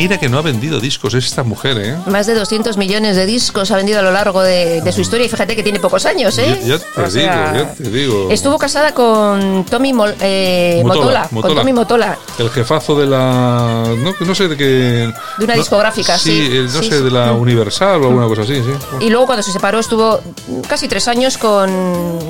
Mira 0.00 0.18
que 0.18 0.30
no 0.30 0.38
ha 0.38 0.42
vendido 0.42 0.80
discos 0.80 1.12
esta 1.12 1.42
mujer, 1.42 1.76
¿eh? 1.78 1.94
Más 2.06 2.26
de 2.26 2.32
200 2.34 2.78
millones 2.78 3.16
de 3.16 3.26
discos 3.26 3.70
ha 3.70 3.76
vendido 3.76 3.98
a 3.98 4.02
lo 4.02 4.10
largo 4.10 4.40
de, 4.42 4.80
de 4.80 4.92
su 4.92 5.02
historia 5.02 5.26
y 5.26 5.28
fíjate 5.28 5.54
que 5.54 5.62
tiene 5.62 5.78
pocos 5.78 6.06
años, 6.06 6.38
¿eh? 6.38 6.58
Ya- 6.64 6.78
ya 6.78 6.78
te 6.78 7.00
O 7.02 7.10
sea, 7.10 7.52
digo, 7.52 7.64
ya 7.68 7.74
te 7.74 7.90
digo. 7.90 8.28
Estuvo 8.30 8.56
casada 8.56 8.94
con 8.94 9.66
Tommy 9.68 9.92
Mol- 9.92 10.14
eh, 10.22 10.80
Motola, 10.86 11.04
Motola, 11.04 11.28
Motola. 11.32 11.48
con 11.54 11.56
Tommy 11.56 11.72
Motola. 11.74 12.18
El 12.38 12.48
jefazo 12.48 12.98
de 12.98 13.06
la. 13.08 13.84
No, 14.20 14.34
sé 14.34 14.48
de 14.48 14.56
qué. 14.56 14.64
De 14.64 15.44
una 15.44 15.54
no- 15.54 15.60
discográfica, 15.60 16.16
sí. 16.16 16.48
el- 16.50 16.72
no 16.72 16.82
Sí, 16.82 16.88
sé, 16.88 16.96
sí. 16.98 17.04
de 17.04 17.10
la 17.10 17.32
Universal 17.34 18.02
o 18.02 18.06
alguna 18.08 18.26
cosa 18.26 18.40
así, 18.42 18.54
sí. 18.54 18.72
Y 19.00 19.10
luego 19.10 19.26
cuando 19.26 19.42
se 19.42 19.52
separó 19.52 19.80
estuvo 19.80 20.18
casi 20.66 20.88
tres 20.88 21.08
años 21.08 21.36
con 21.36 21.70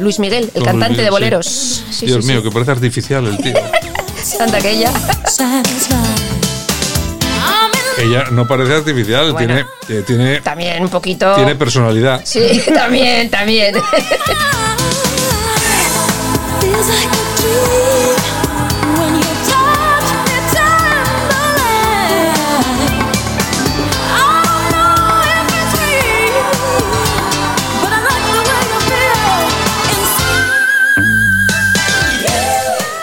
Luis 0.00 0.18
Miguel, 0.18 0.44
el 0.54 0.62
Con 0.62 0.64
cantante 0.64 1.02
de 1.02 1.06
sí. 1.06 1.10
boleros. 1.10 1.46
Sí, 1.90 2.06
Dios 2.06 2.24
sí, 2.24 2.32
mío, 2.32 2.40
sí. 2.40 2.48
que 2.48 2.50
parece 2.52 2.72
artificial 2.72 3.24
el 3.28 3.36
tío. 3.38 3.54
Anda 4.40 4.58
que 4.60 4.70
ella. 4.72 4.92
Ella 8.00 8.24
no 8.30 8.46
parece 8.46 8.74
artificial, 8.74 9.32
Bueno. 9.32 9.46
tiene, 9.86 10.00
eh, 10.00 10.02
tiene, 10.06 10.40
También 10.40 10.82
un 10.82 10.88
poquito. 10.88 11.34
tiene 11.34 11.54
personalidad. 11.54 12.22
Sí, 12.24 12.62
también, 12.74 13.28
también. 13.30 13.74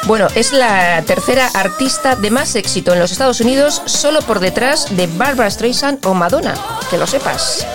Bueno, 0.08 0.28
es 0.36 0.54
la 0.54 1.02
tercera 1.06 1.48
artista 1.54 2.16
de 2.16 2.32
más 2.32 2.56
éxito 2.56 2.94
en 2.94 3.00
los 3.00 3.12
Estados 3.12 3.42
Unidos, 3.42 3.82
solo 3.86 4.22
por 4.22 4.40
detrás 4.40 4.96
de 4.96 5.06
Barbara 5.08 5.52
Streisand 5.52 6.06
o 6.06 6.14
Madonna, 6.14 6.54
que 6.90 6.98
lo 6.98 7.06
sepas. 7.06 7.68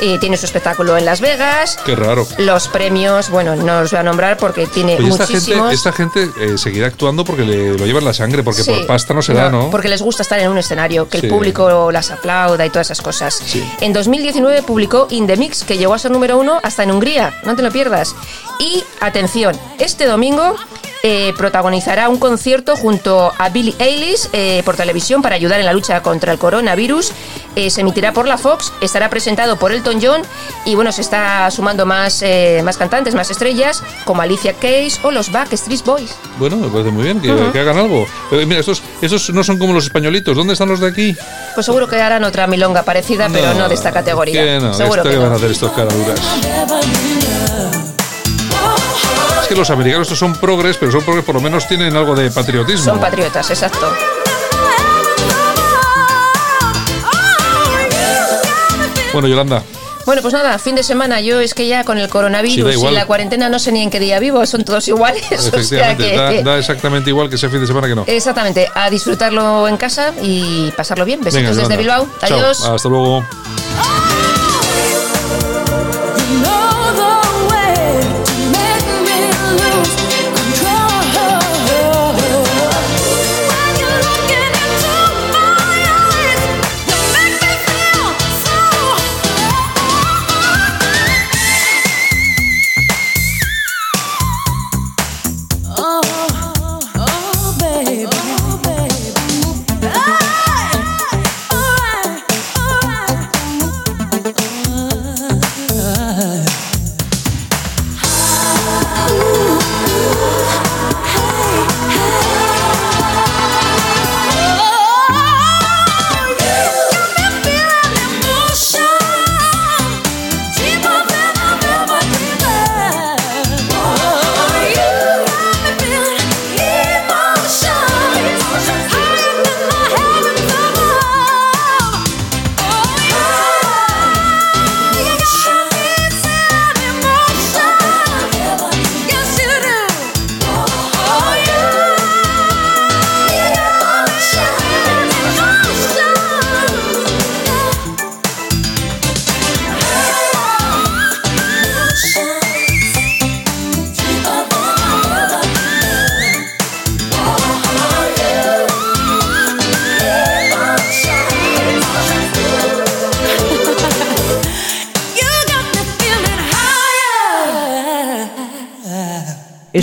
Eh, 0.00 0.16
tiene 0.20 0.36
su 0.36 0.46
espectáculo 0.46 0.96
en 0.96 1.04
Las 1.04 1.20
Vegas. 1.20 1.76
Qué 1.84 1.96
raro. 1.96 2.26
Los 2.38 2.68
premios, 2.68 3.28
bueno, 3.28 3.56
no 3.56 3.80
los 3.82 3.90
voy 3.90 4.00
a 4.00 4.02
nombrar 4.04 4.36
porque 4.38 4.66
tiene 4.68 4.94
Oye, 4.96 5.08
esta 5.08 5.26
gente, 5.26 5.40
muchísimos. 5.40 5.74
esta 5.74 5.92
gente 5.92 6.30
eh, 6.40 6.56
seguirá 6.58 6.86
actuando 6.86 7.24
porque 7.24 7.42
le, 7.42 7.76
lo 7.76 7.84
llevan 7.84 8.04
la 8.04 8.14
sangre, 8.14 8.42
porque 8.44 8.62
Sí. 8.62 8.70
por 8.70 8.86
pasta 8.86 9.12
no 9.12 9.20
se 9.20 9.34
da, 9.34 9.50
¿no? 9.50 9.68
Porque 9.70 9.88
les 9.88 10.00
gusta 10.00 10.22
estar 10.22 10.38
en 10.38 10.48
un 10.48 10.56
escenario, 10.58 11.08
que 11.08 11.18
Sí. 11.20 11.26
el 11.26 11.32
público 11.32 11.90
las 11.92 12.10
aplauda 12.12 12.64
y 12.64 12.70
todas 12.70 12.86
esas 12.86 13.02
cosas. 13.02 13.42
En 13.80 13.92
2019 13.92 14.62
publicó 14.62 15.06
In 15.10 15.26
The 15.26 15.36
Mix, 15.36 15.64
que 15.64 15.76
llegó 15.76 15.92
a 15.92 15.98
ser 15.98 16.12
número 16.12 16.38
uno 16.38 16.60
hasta 16.62 16.84
en 16.84 16.92
Hungría, 16.92 17.34
no 17.44 17.54
te 17.56 17.62
lo 17.62 17.70
pierdas. 17.70 18.14
Y 18.60 18.82
atención, 19.00 19.58
este 19.78 20.06
domingo 20.06 20.54
eh, 21.02 21.32
protagonizará 21.36 22.08
un 22.08 22.18
concierto 22.18 22.76
junto 22.76 23.32
a 23.38 23.48
Billie 23.48 23.74
Eilish 23.78 24.28
eh, 24.32 24.62
por 24.64 24.76
televisión 24.76 25.22
para 25.22 25.34
ayudar 25.34 25.58
en 25.58 25.66
la 25.66 25.72
lucha 25.72 26.02
contra 26.02 26.32
el 26.32 26.38
coronavirus. 26.38 27.12
Eh, 27.56 27.70
se 27.70 27.80
emitirá 27.80 28.12
por 28.12 28.28
la 28.28 28.38
Fox, 28.38 28.72
estará 28.80 29.08
presentado 29.08 29.56
por 29.56 29.72
Elton 29.72 29.98
John 30.00 30.22
y 30.64 30.74
bueno, 30.74 30.92
se 30.92 31.00
está 31.00 31.50
sumando 31.50 31.86
más, 31.86 32.22
más 32.62 32.76
cantantes, 32.76 33.14
más 33.14 33.30
estrellas 33.30 33.82
como 34.04 34.22
Alicia 34.22 34.52
Keys 34.52 35.00
o 35.02 35.10
los 35.10 35.32
Backstreet 35.32 35.84
Boys. 35.84 36.14
Bueno, 36.38 36.56
me 36.56 36.68
parece 36.68 36.90
muy 36.90 37.04
bien 37.04 37.20
que, 37.20 37.30
hagan 37.58 37.78
algo. 37.78 38.06
Pero 38.28 38.46
mira, 38.46 38.60
estos, 38.60 38.82
estos 39.00 39.30
no 39.30 39.42
son 39.42 39.58
como 39.58 39.72
los 39.72 39.84
españolitos. 39.84 40.36
¿Dónde 40.36 40.52
están 40.52 40.68
los 40.68 40.80
de 40.80 40.88
aquí? 40.88 41.16
Pues 41.54 41.66
seguro 41.66 41.88
que 41.88 42.00
harán 42.00 42.24
otra 42.24 42.46
milonga 42.46 42.82
parecida, 42.82 43.28
pero 43.32 43.54
no 43.54 43.68
de 43.68 43.74
esta 43.74 43.90
categoría. 43.90 44.44
Que 44.44 44.60
no, 44.60 44.74
seguro 44.74 45.02
que, 45.02 45.16
van 45.16 45.32
a 45.32 45.36
hacer 45.36 45.50
estos 45.50 45.72
caraduras 45.72 46.20
que 49.50 49.56
los 49.56 49.70
americanos 49.70 50.06
son 50.06 50.32
progres, 50.36 50.76
pero 50.76 50.92
son 50.92 51.02
progres 51.02 51.24
por 51.24 51.34
lo 51.34 51.40
menos 51.40 51.66
tienen 51.66 51.96
algo 51.96 52.14
de 52.14 52.30
patriotismo. 52.30 52.84
Son 52.84 53.00
patriotas, 53.00 53.50
exacto. 53.50 53.92
Bueno, 59.12 59.26
Yolanda. 59.26 59.64
Bueno, 60.06 60.22
pues 60.22 60.32
nada, 60.32 60.56
fin 60.60 60.76
de 60.76 60.84
semana. 60.84 61.20
Yo 61.20 61.40
es 61.40 61.54
que 61.54 61.66
ya 61.66 61.82
con 61.82 61.98
el 61.98 62.08
coronavirus 62.08 62.76
y 62.76 62.90
la 62.92 63.06
cuarentena 63.06 63.48
no 63.48 63.58
sé 63.58 63.72
ni 63.72 63.82
en 63.82 63.90
qué 63.90 63.98
día 63.98 64.20
vivo, 64.20 64.46
son 64.46 64.64
todos 64.64 64.86
iguales. 64.86 65.24
Efectivamente, 65.32 66.44
da, 66.44 66.56
exactamente 66.56 67.10
igual 67.10 67.28
que 67.28 67.36
sea 67.36 67.50
fin 67.50 67.60
de 67.60 67.66
semana 67.66 67.88
que 67.88 67.96
no. 67.96 68.04
Exactamente, 68.06 68.68
a 68.72 68.88
disfrutarlo 68.88 69.66
en 69.66 69.76
casa 69.76 70.12
y 70.22 70.70
pasarlo 70.76 71.04
bien. 71.04 71.24
Besitos 71.24 71.56
desde 71.56 71.76
Bilbao. 71.76 72.06
Adiós. 72.22 72.64
Hasta 72.64 72.88
luego. 72.88 73.24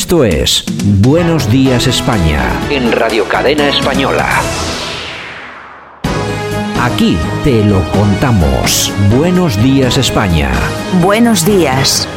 Esto 0.08 0.24
es 0.24 0.64
Buenos 1.02 1.52
Días 1.52 1.86
España 1.86 2.50
en 2.70 2.94
Radio 2.94 3.28
Cadena 3.28 3.68
Española. 3.68 4.26
Aquí 6.82 7.18
te 7.44 7.62
lo 7.66 7.84
contamos. 7.92 8.94
Buenos 9.14 9.62
Días 9.62 9.98
España. 9.98 10.50
Buenos 11.02 11.46
días. 11.46 12.08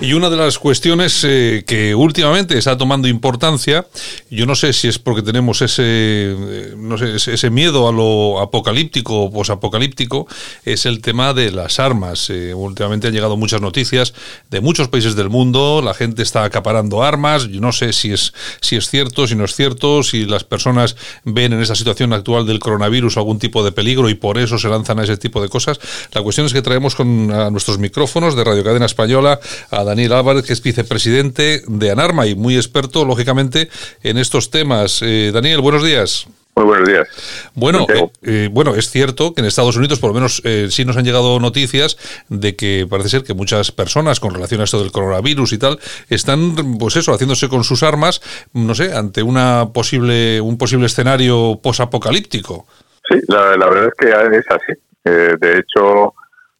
Y 0.00 0.12
una 0.12 0.28
de 0.28 0.36
las 0.36 0.58
cuestiones 0.58 1.24
eh, 1.24 1.62
que 1.66 1.94
últimamente 1.94 2.58
está 2.58 2.76
tomando 2.76 3.08
importancia, 3.08 3.86
yo 4.28 4.44
no 4.44 4.54
sé 4.54 4.72
si 4.72 4.88
es 4.88 4.98
porque 4.98 5.22
tenemos 5.22 5.62
ese, 5.62 5.82
eh, 5.86 6.74
no 6.76 6.98
sé, 6.98 7.14
ese 7.14 7.48
miedo 7.48 7.88
a 7.88 7.92
lo 7.92 8.40
apocalíptico 8.40 9.22
o 9.22 9.30
posapocalíptico, 9.30 10.26
es 10.64 10.84
el 10.84 11.00
tema 11.00 11.32
de 11.32 11.52
las 11.52 11.78
armas. 11.78 12.28
Eh, 12.28 12.52
últimamente 12.52 13.06
han 13.06 13.14
llegado 13.14 13.36
muchas 13.36 13.60
noticias 13.62 14.14
de 14.50 14.60
muchos 14.60 14.88
países 14.88 15.14
del 15.14 15.30
mundo, 15.30 15.80
la 15.82 15.94
gente 15.94 16.22
está 16.22 16.44
acaparando 16.44 17.02
armas, 17.02 17.48
yo 17.48 17.60
no 17.60 17.72
sé 17.72 17.92
si 17.92 18.12
es, 18.12 18.34
si 18.60 18.76
es 18.76 18.90
cierto, 18.90 19.26
si 19.28 19.36
no 19.36 19.44
es 19.44 19.54
cierto, 19.54 20.02
si 20.02 20.26
las 20.26 20.44
personas 20.44 20.96
ven 21.22 21.52
en 21.52 21.62
esta 21.62 21.76
situación 21.76 22.12
actual 22.12 22.46
del 22.46 22.58
coronavirus 22.58 23.16
algún 23.16 23.38
tipo 23.38 23.64
de 23.64 23.72
peligro 23.72 24.10
y 24.10 24.14
por 24.14 24.38
eso 24.38 24.58
se 24.58 24.68
lanzan 24.68 24.98
a 24.98 25.04
ese 25.04 25.16
tipo 25.16 25.40
de 25.40 25.48
cosas. 25.48 25.78
La 26.12 26.20
cuestión 26.20 26.46
es 26.46 26.52
que 26.52 26.62
traemos 26.62 26.94
con 26.96 27.28
nuestros 27.28 27.78
micrófonos 27.78 28.34
de 28.34 28.44
Radio 28.44 28.64
Cadena 28.64 28.86
Española 28.86 29.38
a 29.70 29.84
Daniel 29.94 30.14
Álvarez, 30.14 30.44
que 30.44 30.52
es 30.52 30.60
vicepresidente 30.60 31.62
de 31.68 31.90
ANARMA 31.92 32.26
y 32.26 32.34
muy 32.34 32.56
experto, 32.56 33.04
lógicamente, 33.04 33.68
en 34.02 34.18
estos 34.18 34.50
temas. 34.50 35.00
Eh, 35.02 35.30
Daniel, 35.32 35.60
buenos 35.60 35.84
días. 35.84 36.26
Muy 36.56 36.66
buenos 36.66 36.88
días. 36.88 37.06
Bueno, 37.54 37.86
eh, 37.88 38.08
eh, 38.22 38.48
bueno, 38.50 38.74
es 38.74 38.90
cierto 38.90 39.34
que 39.34 39.40
en 39.40 39.46
Estados 39.46 39.76
Unidos, 39.76 40.00
por 40.00 40.10
lo 40.10 40.14
menos, 40.14 40.42
sí 40.70 40.84
nos 40.84 40.96
han 40.96 41.04
llegado 41.04 41.38
noticias 41.38 41.96
de 42.28 42.56
que 42.56 42.88
parece 42.90 43.08
ser 43.08 43.22
que 43.22 43.34
muchas 43.34 43.70
personas, 43.70 44.18
con 44.18 44.34
relación 44.34 44.60
a 44.60 44.64
esto 44.64 44.82
del 44.82 44.90
coronavirus 44.90 45.52
y 45.52 45.58
tal, 45.58 45.78
están, 46.10 46.56
pues 46.76 46.96
eso, 46.96 47.14
haciéndose 47.14 47.48
con 47.48 47.62
sus 47.62 47.84
armas, 47.84 48.20
no 48.52 48.74
sé, 48.74 48.92
ante 48.94 49.22
una 49.22 49.68
posible, 49.72 50.40
un 50.40 50.58
posible 50.58 50.86
escenario 50.86 51.60
posapocalíptico. 51.62 52.66
Sí, 53.08 53.20
la, 53.28 53.56
la 53.56 53.66
verdad 53.68 53.86
es 53.86 53.94
que 53.96 54.08
es 54.08 54.46
así. 54.50 54.72
de 55.04 55.58
hecho, 55.58 56.14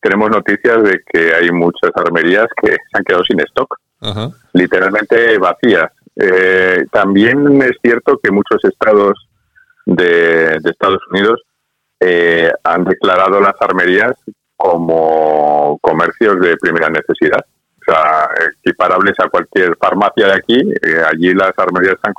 tenemos 0.04 0.28
noticias 0.28 0.82
de 0.82 1.00
que 1.10 1.34
hay 1.34 1.50
muchas 1.50 1.90
armerías 1.94 2.46
que 2.60 2.72
se 2.72 2.92
han 2.92 3.04
quedado 3.04 3.24
sin 3.24 3.40
stock, 3.40 3.74
literalmente 4.52 5.38
vacías. 5.38 5.90
Eh, 6.14 6.84
también 6.92 7.62
es 7.62 7.72
cierto 7.82 8.20
que 8.22 8.30
muchos 8.30 8.62
estados 8.64 9.30
de, 9.86 10.60
Estados 10.62 11.00
Unidos 11.10 11.40
eh, 12.00 12.52
han 12.64 12.84
declarado 12.84 13.40
las 13.40 13.54
armerías 13.60 14.14
como 14.54 15.78
comercios 15.80 16.38
de 16.38 16.58
primera 16.58 16.90
necesidad, 16.90 17.42
o 17.80 17.84
sea, 17.90 18.28
equiparables 18.60 19.14
a 19.20 19.30
cualquier 19.30 19.74
farmacia 19.78 20.26
de 20.26 20.34
aquí. 20.34 20.60
Eh, 20.82 21.02
allí 21.10 21.32
las 21.32 21.52
armerías 21.56 21.94
están 21.94 22.12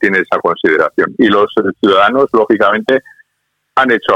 tienen 0.00 0.20
esa 0.20 0.38
consideración. 0.38 1.14
Y 1.16 1.28
los 1.28 1.50
ciudadanos, 1.80 2.28
lógicamente, 2.34 3.00
han 3.74 3.90
hecho 3.90 4.14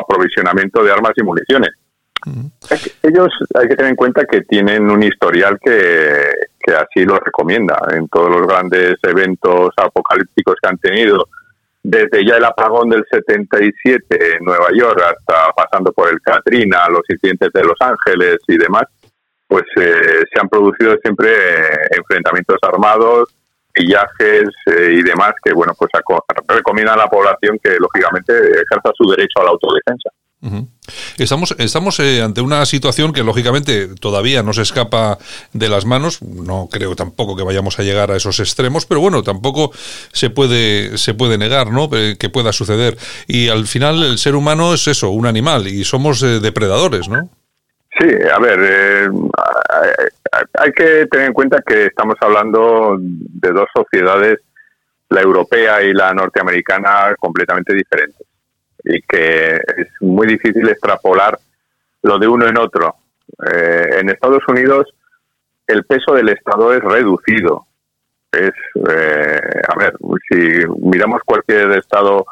aprovisionamiento 0.00 0.82
de 0.82 0.92
armas 0.92 1.12
y 1.16 1.22
municiones. 1.22 1.72
Ellos 3.02 3.28
hay 3.54 3.68
que 3.68 3.76
tener 3.76 3.90
en 3.90 3.96
cuenta 3.96 4.24
que 4.24 4.42
tienen 4.42 4.90
un 4.90 5.02
historial 5.02 5.58
que, 5.60 6.74
así 6.74 7.04
lo 7.04 7.18
recomienda. 7.18 7.76
En 7.92 8.08
todos 8.08 8.30
los 8.30 8.46
grandes 8.46 8.96
eventos 9.02 9.70
apocalípticos 9.76 10.56
que 10.60 10.68
han 10.68 10.78
tenido, 10.78 11.28
desde 11.82 12.26
ya 12.26 12.36
el 12.36 12.44
apagón 12.44 12.90
del 12.90 13.04
77 13.10 14.36
en 14.36 14.44
Nueva 14.44 14.68
York 14.74 15.00
hasta 15.00 15.52
pasando 15.52 15.92
por 15.92 16.10
el 16.10 16.20
Katrina, 16.20 16.88
los 16.90 17.02
incidentes 17.08 17.50
de 17.52 17.64
Los 17.64 17.76
Ángeles 17.80 18.38
y 18.46 18.58
demás, 18.58 18.84
pues 19.46 19.64
eh, 19.76 20.24
se 20.30 20.40
han 20.40 20.48
producido 20.48 20.96
siempre 21.02 21.32
enfrentamientos 21.96 22.58
armados, 22.62 23.34
pillajes 23.72 24.48
eh, 24.66 24.92
y 24.92 25.02
demás 25.02 25.32
que, 25.42 25.54
bueno, 25.54 25.72
pues 25.78 25.90
recomienda 26.48 26.94
a 26.94 26.98
la 26.98 27.08
población 27.08 27.58
que 27.62 27.76
lógicamente 27.78 28.32
ejerza 28.32 28.92
su 28.94 29.08
derecho 29.10 29.40
a 29.40 29.44
la 29.44 29.50
autodefensa. 29.50 30.10
Estamos, 31.18 31.54
estamos 31.58 31.98
eh, 31.98 32.22
ante 32.22 32.40
una 32.40 32.64
situación 32.64 33.12
que 33.12 33.24
lógicamente 33.24 33.88
todavía 33.96 34.42
no 34.42 34.52
se 34.52 34.62
escapa 34.62 35.18
de 35.52 35.68
las 35.68 35.84
manos. 35.84 36.22
No 36.22 36.68
creo 36.70 36.94
tampoco 36.94 37.36
que 37.36 37.42
vayamos 37.42 37.78
a 37.78 37.82
llegar 37.82 38.12
a 38.12 38.16
esos 38.16 38.38
extremos, 38.38 38.86
pero 38.86 39.00
bueno, 39.00 39.22
tampoco 39.22 39.72
se 40.12 40.30
puede, 40.30 40.96
se 40.96 41.14
puede 41.14 41.38
negar 41.38 41.72
¿no? 41.72 41.88
Eh, 41.92 42.16
que 42.18 42.30
pueda 42.30 42.52
suceder. 42.52 42.96
Y 43.26 43.48
al 43.48 43.66
final 43.66 44.02
el 44.02 44.18
ser 44.18 44.36
humano 44.36 44.74
es 44.74 44.86
eso, 44.86 45.10
un 45.10 45.26
animal, 45.26 45.66
y 45.66 45.84
somos 45.84 46.22
eh, 46.22 46.38
depredadores, 46.40 47.08
¿no? 47.08 47.28
Sí, 47.98 48.06
a 48.32 48.38
ver, 48.38 49.10
hay 50.54 50.70
que 50.70 51.06
tener 51.10 51.26
en 51.26 51.32
cuenta 51.32 51.60
que 51.66 51.86
estamos 51.86 52.14
hablando 52.20 52.96
de 53.00 53.50
dos 53.50 53.66
sociedades, 53.74 54.38
la 55.08 55.20
europea 55.20 55.82
y 55.82 55.92
la 55.92 56.14
norteamericana, 56.14 57.16
completamente 57.18 57.74
diferentes. 57.74 58.27
Y 58.88 59.02
que 59.02 59.54
es 59.54 59.88
muy 60.00 60.26
difícil 60.26 60.68
extrapolar 60.68 61.38
lo 62.02 62.18
de 62.18 62.26
uno 62.26 62.46
en 62.48 62.58
otro. 62.58 62.96
Eh, 63.46 64.00
en 64.00 64.08
Estados 64.08 64.42
Unidos 64.48 64.86
el 65.68 65.84
peso 65.84 66.14
del 66.14 66.30
Estado 66.30 66.72
es 66.72 66.82
reducido. 66.82 67.66
Es, 68.32 68.52
eh, 68.90 69.62
a 69.68 69.78
ver, 69.78 69.94
si 70.28 70.62
miramos 70.80 71.20
cualquier 71.24 71.70
estado 71.72 72.26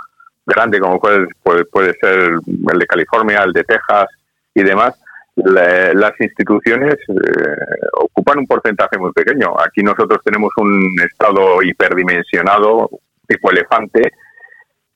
grande 0.44 0.80
como 0.80 0.98
puede, 0.98 1.26
puede, 1.70 1.92
ser 2.00 2.38
el 2.72 2.78
de 2.78 2.86
California, 2.86 3.42
el 3.44 3.52
de 3.52 3.64
Texas 3.64 4.06
y 4.54 4.62
demás, 4.62 4.94
las 5.36 6.18
instituciones 6.18 6.94
eh, 7.08 7.86
ocupan 8.00 8.38
un 8.38 8.46
porcentaje 8.46 8.96
muy 8.98 9.12
pequeño. 9.12 9.54
Aquí 9.58 9.82
nosotros 9.82 10.20
tenemos 10.24 10.50
un 10.56 10.96
estado 11.00 11.62
hiperdimensionado, 11.62 12.88
tipo 13.28 13.50
elefante, 13.50 14.12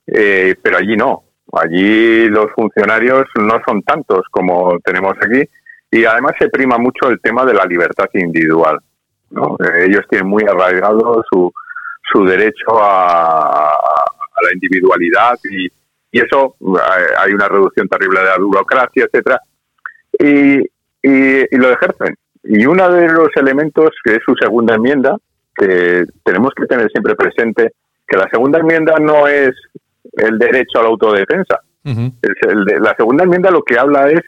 eh, 0.06 0.54
pero 0.62 0.78
allí 0.78 0.96
no. 0.96 1.24
Allí 1.52 2.28
los 2.28 2.52
funcionarios 2.52 3.24
no 3.36 3.60
son 3.66 3.82
tantos 3.82 4.22
como 4.30 4.78
tenemos 4.84 5.14
aquí 5.20 5.42
y 5.90 6.04
además 6.04 6.32
se 6.38 6.48
prima 6.48 6.78
mucho 6.78 7.08
el 7.08 7.20
tema 7.20 7.44
de 7.44 7.54
la 7.54 7.64
libertad 7.64 8.06
individual. 8.14 8.78
Eh, 9.32 9.86
ellos 9.86 10.02
tienen 10.08 10.28
muy 10.28 10.44
arraigado 10.44 11.24
su, 11.30 11.52
su 12.12 12.24
derecho 12.24 12.80
a, 12.80 13.74
la 14.42 14.52
individualidad 14.54 15.38
y, 15.44 15.68
eso 16.12 16.56
hay 17.18 17.32
una 17.32 17.46
reducción 17.46 17.86
terrible 17.86 18.18
de 18.18 18.26
la 18.26 18.38
burocracia, 18.38 19.04
etcétera 19.04 19.40
y, 20.20 21.56
lo 21.56 21.70
ejercen. 21.70 22.16
Y 22.42 22.66
uno 22.66 22.90
de 22.90 23.08
los 23.08 23.28
elementos 23.36 23.90
que 24.04 24.14
es 24.14 24.20
su 24.24 24.34
segunda 24.34 24.74
enmienda, 24.74 25.16
que 25.54 26.04
tenemos 26.24 26.52
que 26.56 26.66
tener 26.66 26.90
siempre 26.90 27.14
presente, 27.14 27.72
que 28.06 28.16
la 28.16 28.28
segunda 28.30 28.58
enmienda 28.58 28.98
no 28.98 29.26
es 29.26 29.52
el 30.12 30.38
derecho 30.38 30.78
a 30.78 30.82
la 30.82 30.88
autodefensa. 30.88 31.60
la 31.84 32.94
segunda 32.96 33.24
enmienda 33.24 33.50
lo 33.50 33.62
que 33.62 33.78
habla 33.78 34.10
es 34.10 34.20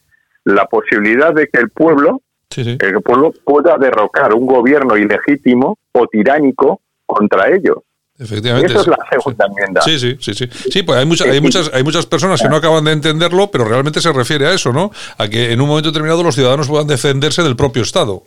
la 0.45 0.67
posibilidad 0.67 1.33
de 1.33 1.47
que 1.49 1.61
el 1.61 1.71
pueblo, 1.71 2.23
el 2.57 3.03
pueblo 3.03 3.33
pueda 3.45 3.77
derrocar 3.79 4.35
un 4.35 4.47
gobierno 4.47 4.97
ilegítimo 4.97 5.79
o 5.93 6.07
tiránico 6.07 6.81
contra 7.07 7.49
ellos. 7.49 7.79
Efectivamente. 8.19 8.73
Eso 8.73 8.83
es 8.83 8.87
la 8.87 8.99
segunda 9.11 9.47
enmienda. 9.47 9.81
Sí, 9.81 9.99
sí, 9.99 10.17
sí, 10.21 10.35
sí. 10.35 10.47
Sí, 10.47 10.83
pues 10.83 10.99
hay, 10.99 11.07
muchas 11.07 11.29
hay, 11.29 11.41
muchas, 11.41 11.71
hay 11.73 11.83
muchas 11.83 12.07
personas 12.07 12.41
que 12.41 12.49
no 12.49 12.57
acaban 12.57 12.85
de 12.85 12.93
entenderlo, 12.93 13.51
pero 13.51 13.65
realmente 13.65 14.01
se 14.01 14.13
refiere 14.13 14.47
a 14.47 14.53
eso, 14.53 14.73
¿no? 14.73 14.91
A 15.19 15.29
que 15.29 15.53
en 15.53 15.61
un 15.61 15.69
momento 15.69 15.91
determinado 15.91 16.23
los 16.23 16.35
ciudadanos 16.35 16.69
puedan 16.69 16.87
defenderse 16.87 17.43
del 17.43 17.57
propio 17.57 17.83
Estado. 17.83 18.23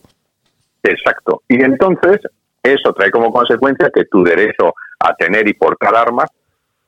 Exacto. 0.84 1.44
Y 1.48 1.64
entonces 1.64 2.20
eso 2.64 2.94
trae 2.94 3.12
como 3.12 3.32
consecuencia 3.32 3.90
que 3.94 4.06
tu 4.06 4.24
derecho 4.24 4.74
a 5.00 5.16
tener 5.16 5.48
y 5.48 5.54
portar 5.54 5.96
armas 5.96 6.30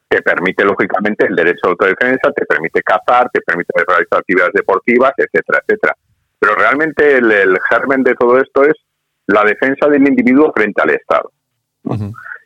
te 0.08 0.22
permite, 0.22 0.63
lógicamente, 0.63 1.26
el 1.28 1.36
derecho 1.36 1.67
a 1.67 1.70
autodefensa, 1.70 2.32
te 2.32 2.46
permite 2.46 2.82
cazar, 2.82 3.30
te 3.32 3.41
permite 3.41 3.74
realizar 3.86 4.20
actividades 4.20 4.54
deportivas, 4.54 5.13
etcétera, 5.17 5.62
etcétera. 5.65 5.96
Pero 6.39 6.56
realmente 6.56 7.17
el, 7.17 7.58
germen 7.70 8.04
de 8.04 8.15
todo 8.15 8.38
esto 8.38 8.63
es 8.63 8.76
la 9.28 9.43
defensa 9.43 9.88
del 9.88 10.08
individuo 10.08 10.54
frente 10.54 10.82
al 10.82 10.91
Estado 10.91 11.32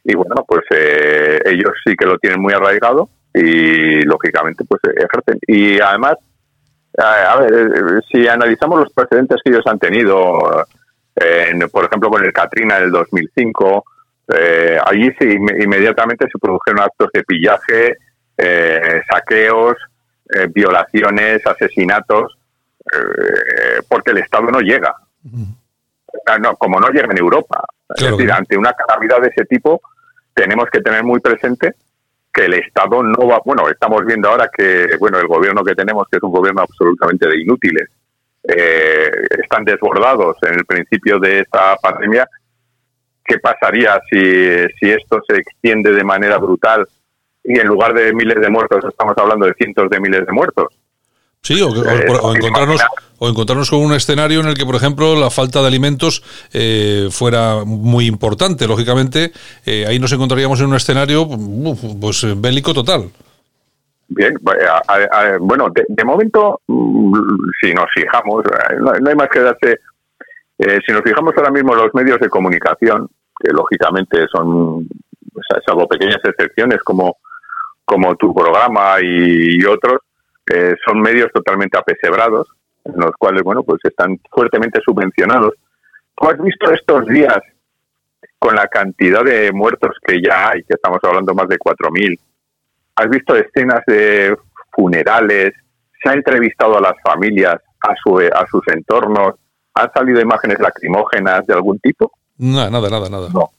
y 0.04 0.16
bueno, 0.16 0.44
pues 0.48 0.62
eh, 0.72 1.40
ellos 1.46 1.72
sí 1.86 1.96
que 1.96 2.06
lo 2.06 2.18
tienen 2.18 2.42
muy 2.42 2.54
arraigado 2.54 3.10
y 3.34 4.02
lógicamente 4.02 4.64
pues 4.66 4.82
ejercen. 4.84 5.40
Y 5.48 5.80
además, 5.80 6.16
a 6.98 7.40
ver, 7.40 7.54
eh, 7.54 8.00
si 8.12 8.28
analizamos 8.28 8.80
los 8.80 8.94
precedentes 8.94 9.40
que 9.44 9.52
ellos 9.52 9.66
han 9.68 9.80
tenido, 9.80 10.66
por 11.72 11.86
ejemplo 11.86 12.10
con 12.10 12.26
el 12.26 12.34
Katrina 12.34 12.80
del 12.80 12.92
2005, 12.92 13.86
eh, 14.28 14.78
allí 14.86 15.14
inmediatamente 15.20 16.28
se 16.32 16.40
produjeron 16.40 16.82
actos 16.82 17.10
de 17.14 17.24
pillaje, 17.24 17.98
saqueos, 19.08 19.76
violaciones, 20.50 21.46
asesinatos, 21.46 22.38
porque 23.88 24.12
el 24.12 24.18
Estado 24.18 24.46
no 24.46 24.62
llega. 24.62 24.96
No, 26.42 26.56
como 26.56 26.80
no 26.80 26.90
llega 26.90 27.12
en 27.12 27.18
Europa. 27.18 27.64
es 27.96 28.10
decir, 28.10 28.32
ante 28.32 28.58
una 28.58 28.74
calamidad 28.74 29.22
de 29.22 29.30
ese 29.30 29.46
tipo, 29.46 29.82
tenemos 30.34 30.70
que 30.72 30.82
tener 30.82 31.04
muy 31.04 31.20
presente 31.20 31.76
que 32.34 32.46
el 32.46 32.54
Estado 32.54 33.04
no 33.04 33.28
va, 33.28 33.42
bueno, 33.44 33.68
estamos 33.70 34.06
viendo 34.06 34.30
ahora 34.30 34.50
que, 34.56 34.96
bueno, 35.00 35.20
el 35.20 35.28
gobierno 35.28 35.64
que 35.64 35.76
tenemos, 35.76 36.08
que 36.10 36.18
es 36.18 36.24
un 36.24 36.32
gobierno 36.32 36.62
absolutamente 36.62 37.28
de 37.28 37.42
inútiles, 37.42 37.90
eh, 38.44 39.12
están 39.44 39.64
desbordados 39.66 40.38
en 40.44 40.56
el 40.56 40.66
principio 40.66 41.20
de 41.20 41.42
esta 41.42 41.76
pandemia. 41.78 42.28
¿Qué 43.24 43.38
pasaría 43.40 44.00
si, 44.10 44.20
si 44.80 44.92
esto 44.92 45.22
se 45.28 45.38
extiende 45.38 45.92
de 45.92 46.04
manera 46.04 46.38
brutal 46.38 46.88
y 47.44 47.60
en 47.60 47.68
lugar 47.68 47.94
de 47.94 48.14
miles 48.14 48.40
de 48.40 48.50
muertos 48.50 48.84
estamos 48.88 49.16
hablando 49.18 49.46
de 49.46 49.54
cientos 49.54 49.90
de 49.90 50.00
miles 50.00 50.26
de 50.26 50.32
muertos? 50.34 50.68
Sí, 51.44 51.60
o, 51.62 51.70
eh, 51.70 52.06
encontrarnos, 52.36 52.82
o 53.18 53.28
encontrarnos 53.28 53.70
con 53.70 53.80
un 53.80 53.94
escenario 53.94 54.42
en 54.42 54.48
el 54.48 54.54
que, 54.54 54.66
por 54.66 54.76
ejemplo, 54.76 55.20
la 55.20 55.32
falta 55.32 55.60
de 55.62 55.68
alimentos 55.68 56.24
eh, 56.54 57.08
fuera 57.10 57.64
muy 57.66 58.06
importante. 58.06 58.68
Lógicamente, 58.68 59.32
eh, 59.66 59.86
ahí 59.88 59.98
nos 59.98 60.14
encontraríamos 60.14 60.60
en 60.60 60.68
un 60.68 60.76
escenario 60.76 61.28
pues 62.00 62.26
bélico 62.40 62.74
total. 62.74 63.10
Bien, 64.08 64.36
bueno, 65.40 65.70
de, 65.74 66.04
momento, 66.04 66.60
mm, 66.68 67.14
si 67.60 67.74
nos 67.74 67.86
fijamos, 67.94 68.44
no, 68.80 69.10
hay 69.10 69.16
más 69.16 69.30
que 69.30 69.40
darse. 69.40 69.80
Si 70.86 70.92
nos 70.94 71.02
fijamos 71.02 71.34
ahora 71.38 71.52
mismo 71.52 71.74
en 71.74 71.80
los 71.80 71.94
medios 71.94 72.20
de 72.20 72.30
comunicación, 72.30 73.08
que 73.40 73.52
lógicamente 73.52 74.28
son, 74.32 74.88
salvo 75.66 75.88
pequeñas 75.88 76.20
excepciones 76.24 76.80
como, 76.84 77.18
como 77.86 78.16
tu 78.16 78.34
programa 78.34 78.98
y 79.02 79.64
otros, 79.66 80.02
son 80.86 81.02
medios 81.02 81.32
totalmente 81.34 81.78
apesebrados, 81.78 82.48
en 82.86 82.94
los 82.98 83.12
cuales, 83.18 83.44
bueno, 83.44 83.64
pues 83.64 83.80
están 83.84 84.20
fuertemente 84.32 84.80
subvencionados. 84.84 85.54
¿Tú 86.16 86.28
has 86.28 86.38
visto 86.42 86.72
estos 86.72 87.06
días 87.08 87.40
con 88.40 88.56
la 88.56 88.68
cantidad 88.68 89.24
de 89.24 89.52
muertos 89.52 89.96
que 90.06 90.22
ya 90.22 90.50
hay, 90.50 90.64
que 90.64 90.74
estamos 90.74 91.00
hablando 91.04 91.34
más 91.34 91.48
de 91.48 91.58
4.000? 91.58 92.20
¿Has 92.96 93.10
visto 93.10 93.36
escenas 93.36 93.82
de 93.88 94.36
funerales? 94.72 95.54
¿Se 96.02 96.10
ha 96.10 96.14
entrevistado 96.14 96.78
a 96.78 96.82
las 96.82 96.96
familias, 97.04 97.58
a, 97.82 97.96
su, 98.04 98.18
a 98.18 98.46
sus 98.48 98.68
entornos? 98.68 99.36
¿Han 99.82 99.92
salido 99.94 100.22
imágenes 100.22 100.60
lacrimógenas 100.60 101.46
de 101.48 101.54
algún 101.54 101.80
tipo? 101.80 102.12
Nada, 102.38 102.70
nada, 102.70 102.90
nada, 102.90 103.10
nada. 103.10 103.30
No. 103.34 103.50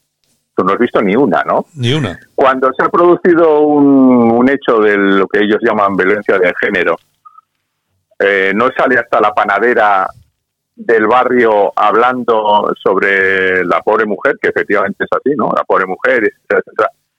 Tú 0.54 0.64
no 0.64 0.72
has 0.72 0.78
visto 0.78 1.00
ni 1.00 1.16
una, 1.16 1.42
¿no? 1.44 1.66
Ni 1.74 1.92
una. 1.94 2.18
Cuando 2.34 2.70
se 2.74 2.84
ha 2.84 2.88
producido 2.88 3.60
un, 3.60 4.30
un 4.30 4.48
hecho 4.48 4.78
de 4.80 4.96
lo 4.96 5.26
que 5.26 5.40
ellos 5.40 5.58
llaman 5.62 5.96
violencia 5.96 6.38
de 6.38 6.52
género, 6.60 6.96
eh, 8.18 8.52
no 8.54 8.68
sale 8.76 8.98
hasta 8.98 9.20
la 9.20 9.32
panadera 9.32 10.06
del 10.74 11.06
barrio 11.06 11.72
hablando 11.74 12.72
sobre 12.80 13.64
la 13.64 13.80
pobre 13.80 14.06
mujer, 14.06 14.36
que 14.40 14.48
efectivamente 14.48 15.04
es 15.04 15.10
así, 15.10 15.34
¿no? 15.36 15.50
La 15.54 15.64
pobre 15.64 15.86
mujer, 15.86 16.32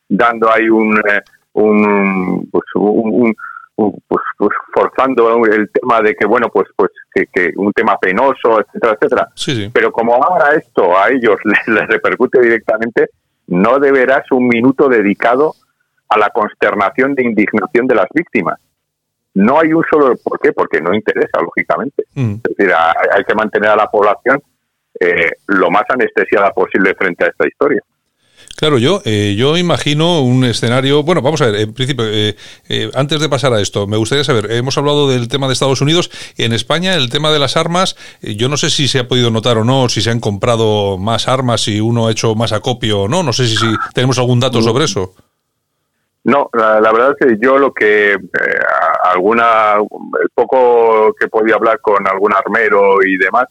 dando 0.08 0.52
ahí 0.52 0.70
un, 0.70 0.98
eh, 1.00 1.22
un, 1.54 2.48
pues, 2.52 2.63
un, 2.76 3.36
pues, 3.75 4.23
pues, 4.38 4.51
forzando 4.73 5.45
el 5.45 5.69
tema 5.71 6.01
de 6.01 6.15
que 6.15 6.25
bueno 6.25 6.47
pues 6.49 6.67
pues 6.75 6.91
que, 7.12 7.51
un 7.55 7.71
tema 7.73 7.97
penoso 7.97 8.59
etcétera 8.59 8.97
etcétera 8.99 9.71
pero 9.73 9.91
como 9.91 10.13
ahora 10.15 10.53
esto 10.55 10.97
a 10.97 11.09
ellos 11.09 11.38
les, 11.67 11.88
repercute 11.88 12.39
directamente 12.39 13.09
no 13.47 13.79
deberás 13.79 14.31
un 14.31 14.47
minuto 14.47 14.88
dedicado 14.88 15.55
a 16.09 16.17
la 16.19 16.29
consternación 16.29 17.15
de 17.15 17.23
indignación 17.23 17.88
de 17.88 17.95
las 17.95 18.07
víctimas 18.13 18.59
no 19.36 19.59
hay 19.59 19.73
un 19.73 19.83
solo. 19.89 20.15
¿Por 20.23 20.39
qué? 20.39 20.53
Porque 20.53 20.79
no 20.79 20.93
interesa, 20.93 21.41
lógicamente. 21.41 22.03
Mm. 22.13 22.36
Es 22.36 22.55
decir, 22.55 22.73
hay 22.73 23.23
que 23.23 23.33
mantener 23.33 23.71
a 23.71 23.75
la 23.75 23.88
población 23.88 24.41
eh, 24.99 25.31
lo 25.47 25.71
más 25.71 25.83
anestesiada 25.89 26.51
posible 26.51 26.93
frente 26.95 27.25
a 27.25 27.29
esta 27.29 27.47
historia. 27.47 27.81
Claro, 28.63 28.78
yo, 28.78 29.02
eh, 29.04 29.36
yo 29.38 29.58
imagino 29.58 30.21
un 30.21 30.45
escenario. 30.45 31.04
Bueno, 31.04 31.21
vamos 31.21 31.41
a 31.41 31.47
ver, 31.47 31.56
en 31.56 31.73
principio, 31.73 32.06
eh, 32.08 32.34
antes 32.93 33.19
de 33.19 33.28
pasar 33.28 33.52
a 33.52 33.60
esto, 33.60 33.88
me 33.88 33.97
gustaría 33.97 34.23
saber, 34.23 34.49
hemos 34.54 34.78
hablado 34.78 35.10
del 35.10 35.28
tema 35.28 35.47
de 35.47 35.54
Estados 35.54 35.82
Unidos, 35.82 36.10
en 36.38 36.54
España 36.54 36.95
el 36.95 37.10
tema 37.10 37.30
de 37.34 37.39
las 37.39 37.58
armas, 37.58 37.97
yo 38.21 38.47
no 38.47 38.56
sé 38.56 38.69
si 38.69 38.88
se 38.88 38.99
ha 38.99 39.08
podido 39.10 39.32
notar 39.32 39.58
o 39.58 39.65
no, 39.65 39.89
si 39.89 40.02
se 40.02 40.12
han 40.12 40.21
comprado 40.21 40.97
más 40.97 41.28
armas, 41.28 41.60
si 41.60 41.82
uno 41.82 42.08
ha 42.08 42.12
hecho 42.12 42.36
más 42.36 42.54
acopio 42.54 43.02
o 43.02 43.08
no, 43.10 43.21
no 43.21 43.34
sé 43.34 43.47
si, 43.47 43.58
si 43.58 43.67
tenemos 43.93 44.17
algún 44.17 44.39
dato 44.39 44.62
sobre 44.62 44.86
eso. 44.86 45.13
No, 46.23 46.49
la, 46.54 46.80
verdad 46.80 47.17
es 47.19 47.28
que 47.28 47.36
yo 47.45 47.58
lo 47.58 47.73
que 47.73 48.13
eh, 48.13 48.17
alguna 49.13 49.73
el 49.73 50.30
poco 50.34 51.13
que 51.19 51.28
podía 51.28 51.56
hablar 51.56 51.82
con 51.82 52.08
algún 52.08 52.34
armero 52.34 53.04
y 53.04 53.17
demás 53.17 53.47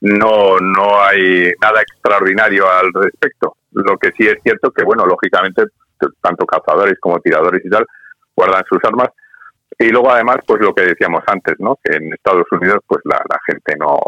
no 0.00 0.58
no 0.58 1.00
hay 1.00 1.52
nada 1.62 1.80
extraordinario 1.80 2.68
al 2.68 2.92
respecto. 2.92 3.57
Lo 3.72 3.96
que 3.98 4.10
sí 4.16 4.26
es 4.26 4.36
cierto 4.42 4.70
que 4.70 4.84
bueno, 4.84 5.04
lógicamente 5.06 5.64
tanto 6.22 6.46
cazadores 6.46 6.98
como 7.00 7.20
tiradores 7.20 7.64
y 7.64 7.68
tal 7.68 7.86
guardan 8.36 8.62
sus 8.68 8.78
armas. 8.84 9.08
Y 9.78 9.90
luego 9.90 10.10
además, 10.10 10.38
pues 10.46 10.60
lo 10.60 10.74
que 10.74 10.82
decíamos 10.82 11.22
antes, 11.26 11.54
¿no? 11.58 11.78
Que 11.82 11.96
en 11.96 12.12
Estados 12.12 12.46
Unidos, 12.50 12.80
pues 12.86 13.00
la, 13.04 13.20
gente 13.46 13.76
no 13.78 13.98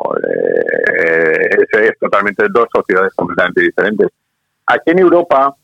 eh, 0.98 1.48
es, 1.72 1.98
totalmente 1.98 2.46
dos 2.50 2.66
sociedades 2.74 3.12
completamente 3.14 3.62
diferentes. 3.62 4.08
Aquí 4.66 4.90
en 4.90 4.98
Europa, 5.00 5.54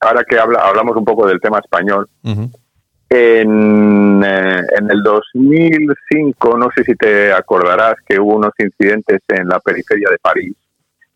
ahora 0.00 0.24
que 0.24 0.38
habla, 0.38 0.60
hablamos 0.60 0.96
un 0.96 1.04
poco 1.04 1.26
del 1.26 1.40
tema 1.40 1.58
español, 1.58 2.08
en, 2.24 4.22
eh, 4.24 4.62
en 4.78 4.90
el 4.90 5.02
2005, 5.02 6.56
no 6.56 6.68
sé 6.74 6.84
si 6.84 6.94
te 6.94 7.32
acordarás 7.32 7.96
que 8.06 8.18
hubo 8.18 8.36
unos 8.36 8.52
incidentes 8.58 9.20
en 9.28 9.48
la 9.48 9.60
periferia 9.60 10.08
de 10.10 10.18
París 10.18 10.56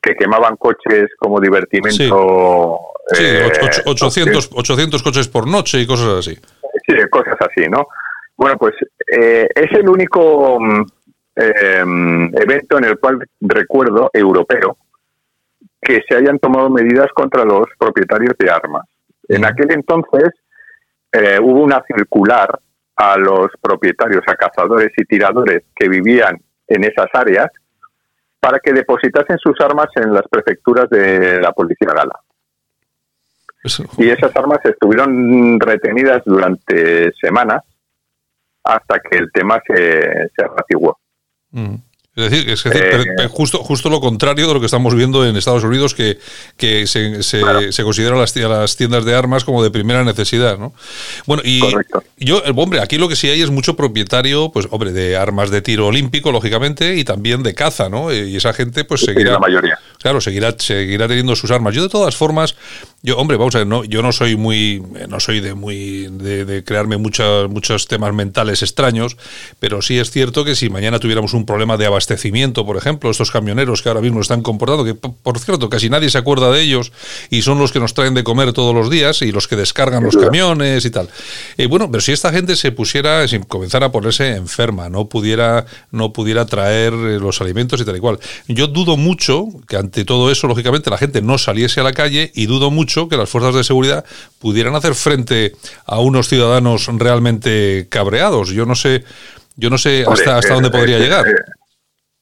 que 0.07 0.15
quemaban 0.15 0.57
coches 0.57 1.09
como 1.19 1.41
divertimento. 1.41 2.79
Sí, 3.09 3.25
800, 3.85 4.51
800 4.55 5.03
coches 5.03 5.29
por 5.29 5.49
noche 5.49 5.81
y 5.81 5.87
cosas 5.87 6.19
así. 6.19 6.35
Sí, 6.87 6.95
cosas 7.11 7.37
así, 7.41 7.69
¿no? 7.69 7.89
Bueno, 8.37 8.57
pues 8.57 8.75
eh, 9.07 9.49
es 9.55 9.73
el 9.73 9.89
único 9.89 10.59
em, 11.35 12.31
evento 12.35 12.79
en 12.79 12.85
el 12.85 12.99
cual 12.99 13.19
recuerdo 13.41 14.11
europeo 14.13 14.77
que 15.81 16.03
se 16.09 16.17
hayan 16.17 16.39
tomado 16.39 16.69
medidas 16.71 17.09
contra 17.15 17.45
los 17.45 17.67
propietarios 17.79 18.35
de 18.39 18.51
armas. 18.51 18.85
En 19.29 19.45
aquel 19.45 19.73
entonces 19.73 20.31
eh, 21.13 21.39
hubo 21.41 21.63
una 21.63 21.83
circular 21.87 22.59
a 22.97 23.17
los 23.17 23.49
propietarios, 23.61 24.23
a 24.27 24.35
cazadores 24.35 24.91
y 24.97 25.05
tiradores 25.05 25.63
que 25.75 25.89
vivían 25.89 26.41
en 26.69 26.85
esas 26.85 27.09
áreas 27.13 27.49
para 28.47 28.61
que 28.61 28.73
depositasen 28.73 29.39
sus 29.39 29.61
armas 29.61 29.89
en 29.97 30.15
las 30.15 30.23
prefecturas 30.31 30.89
de 30.89 31.41
la 31.41 31.51
policía 31.51 31.89
gala. 31.93 32.21
Y 33.99 34.09
esas 34.09 34.37
armas 34.37 34.61
estuvieron 34.63 35.59
retenidas 35.59 36.23
durante 36.25 37.13
semanas 37.21 37.65
hasta 38.63 39.01
que 39.01 39.19
el 39.19 39.33
tema 39.33 39.61
se, 39.67 40.29
se 40.29 40.47
mm. 41.51 41.75
Es 42.17 42.31
decir, 42.31 42.49
es 42.49 42.65
eh, 42.65 43.29
justo, 43.29 43.59
justo 43.59 43.91
lo 43.91 44.01
contrario 44.01 44.49
de 44.49 44.55
lo 44.55 44.61
que 44.61 44.65
estamos 44.65 44.95
viendo 44.95 45.27
en 45.27 45.37
Estados 45.37 45.65
Unidos, 45.65 45.95
que, 45.95 46.19
que 46.57 46.87
se, 46.87 47.23
se, 47.23 47.73
se 47.73 47.83
consideran 47.83 48.19
las, 48.19 48.35
las, 48.35 48.75
tiendas 48.75 49.05
de 49.05 49.15
armas 49.15 49.45
como 49.45 49.63
de 49.63 49.71
primera 49.71 50.03
necesidad, 50.03 50.57
¿no? 50.57 50.73
Bueno, 51.27 51.43
y 51.45 51.61
yo, 52.17 52.43
hombre, 52.57 52.81
aquí 52.81 52.97
lo 52.97 53.11
que 53.11 53.17
sí 53.17 53.29
hay 53.29 53.43
es 53.43 53.51
mucho 53.51 53.77
propietario, 53.77 54.51
pues, 54.51 54.67
hombre, 54.71 54.93
de 54.93 55.15
armas 55.15 55.51
de 55.51 55.61
tiro 55.61 55.89
olímpico, 55.89 56.33
lógicamente, 56.33 56.97
y 56.97 57.05
también 57.05 57.43
de 57.43 57.53
caza, 57.53 57.91
¿no? 57.91 58.11
Y 58.11 58.35
esa 58.35 58.55
gente, 58.55 58.85
pues, 58.85 59.03
seguirá... 59.03 59.33
La 59.33 59.39
mayoría. 59.39 59.79
Claro, 59.99 60.23
seguirá, 60.23 60.55
seguirá 60.59 61.09
teniendo 61.09 61.37
sus 61.37 61.51
armas. 61.51 61.75
Yo, 61.75 61.83
de 61.83 61.89
todas 61.91 62.17
formas, 62.17 62.57
yo, 63.03 63.19
hombre, 63.19 63.37
vamos 63.37 63.55
a 63.55 63.59
ver, 63.59 63.67
no, 63.67 63.85
yo 63.85 64.03
no 64.03 64.13
soy 64.13 64.37
muy, 64.37 64.83
no 65.09 65.21
soy 65.21 65.41
de 65.41 65.55
muy, 65.55 66.09
de, 66.11 66.65
crearme 66.65 66.97
muchos 66.97 67.49
muchos 67.51 67.87
temas 67.87 68.13
mentales 68.15 68.63
extraños, 68.63 69.17
pero 69.61 69.83
sí 69.83 69.99
es 69.99 70.11
cierto 70.11 70.45
que 70.45 70.55
si 70.55 70.71
mañana 70.71 70.99
tuviéramos 70.99 71.35
un 71.35 71.47
problema 71.47 71.77
de 71.77 71.87
abastecimiento, 71.87 72.06
por 72.65 72.77
ejemplo, 72.77 73.11
estos 73.11 73.31
camioneros 73.31 73.83
que 73.83 73.89
ahora 73.89 74.01
mismo 74.01 74.21
están 74.21 74.43
comportando, 74.43 74.85
que 74.85 74.95
por 74.95 75.39
cierto 75.39 75.69
casi 75.69 75.91
nadie 75.91 76.11
se 76.11 76.19
acuerda 76.19 76.51
de 76.51 76.63
ellos 76.63 76.93
y 77.31 77.43
son 77.43 77.59
los 77.59 77.73
que 77.73 77.81
nos 77.81 77.95
traen 77.95 78.15
de 78.15 78.25
comer 78.25 78.53
todos 78.53 78.75
los 78.75 78.91
días 78.91 79.23
y 79.23 79.33
los 79.33 79.49
que 79.49 79.57
descargan 79.57 80.05
los 80.05 80.17
camiones 80.17 80.85
y 80.85 80.91
tal. 80.91 81.09
Eh, 81.57 81.67
bueno, 81.67 81.91
pero 81.91 82.01
si 82.01 82.13
esta 82.13 82.33
gente 82.33 82.57
se 82.57 82.73
pusiera, 82.73 83.27
si 83.29 83.39
comenzara 83.41 83.87
a 83.87 83.93
ponerse 83.93 84.37
enferma, 84.37 84.89
no 84.89 85.09
pudiera, 85.09 85.67
no 85.91 86.13
pudiera 86.13 86.47
traer 86.47 86.93
eh, 86.93 87.19
los 87.19 87.41
alimentos 87.41 87.81
y 87.81 87.85
tal 87.85 87.97
y 87.97 88.01
cual. 88.01 88.19
Yo 88.49 88.67
dudo 88.69 88.97
mucho 88.97 89.47
que 89.69 89.77
ante 89.77 90.05
todo 90.05 90.31
eso, 90.31 90.47
lógicamente, 90.47 90.91
la 90.91 90.99
gente 90.99 91.23
no 91.23 91.39
saliese 91.39 91.81
a 91.81 91.85
la 91.85 91.93
calle 91.93 92.33
y 92.35 92.47
dudo 92.47 92.71
mucho 92.71 93.09
que 93.09 93.17
las 93.17 93.29
fuerzas 93.29 93.55
de 93.55 93.65
seguridad 93.65 94.05
pudieran 94.39 94.75
hacer 94.75 94.95
frente 94.95 95.53
a 95.85 96.01
unos 96.01 96.29
ciudadanos 96.29 96.87
realmente 96.87 97.87
cabreados. 97.89 98.51
Yo 98.51 98.67
no 98.67 98.75
sé, 98.75 99.05
yo 99.57 99.71
no 99.71 99.79
sé 99.79 100.05
hasta, 100.07 100.39
hasta 100.39 100.55
dónde 100.55 100.71
podría 100.71 100.99
llegar. 100.99 101.25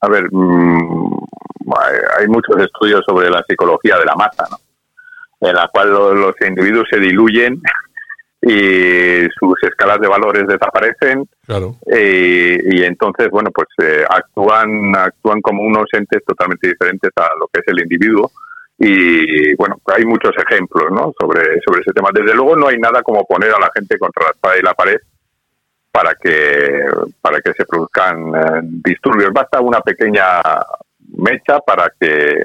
A 0.04 0.08
ver, 0.08 0.28
mm, 0.30 1.18
hay 2.18 2.28
muchos 2.28 2.56
estudios 2.58 3.02
sobre 3.06 3.30
la 3.30 3.42
psicología 3.48 3.98
de 3.98 4.04
la 4.04 4.14
masa, 4.14 4.44
en 5.40 5.54
la 5.54 5.68
cual 5.68 5.90
los, 5.90 6.34
individuos 6.46 6.86
se 6.90 7.00
diluyen 7.00 7.60
y 8.42 9.26
sus 9.40 9.62
escalas 9.62 9.98
de 10.00 10.08
valores 10.08 10.46
desaparecen 10.46 11.26
y, 11.86 12.82
entonces 12.82 13.30
bueno 13.30 13.50
pues 13.54 13.68
eh, 13.82 14.04
actúan 14.06 14.94
actúan 14.94 15.40
como 15.40 15.62
unos 15.62 15.86
entes 15.94 16.22
totalmente 16.26 16.68
diferentes 16.68 17.10
a 17.16 17.28
lo 17.40 17.48
que 17.50 17.60
es 17.60 17.68
el 17.68 17.80
individuo 17.80 18.30
y 18.76 19.54
bueno, 19.54 19.76
hay 19.86 20.04
muchos 20.04 20.32
ejemplos 20.36 20.90
¿no? 20.90 21.14
sobre, 21.18 21.60
sobre 21.64 21.80
ese 21.80 21.92
tema. 21.94 22.10
Desde 22.12 22.34
luego 22.34 22.56
no 22.56 22.68
hay 22.68 22.76
nada 22.76 23.02
como 23.02 23.24
poner 23.24 23.50
a 23.50 23.60
la 23.60 23.70
gente 23.74 23.96
contra 23.98 24.24
la 24.24 24.30
espada 24.32 24.58
y 24.58 24.62
la 24.62 24.74
pared 24.74 24.98
para 25.94 26.16
que, 26.16 26.86
para 27.22 27.40
que 27.40 27.52
se 27.52 27.64
produzcan 27.64 28.34
eh, 28.34 28.60
disturbios. 28.84 29.32
Basta 29.32 29.60
una 29.60 29.80
pequeña 29.80 30.40
mecha 31.18 31.60
para 31.60 31.86
que 32.00 32.36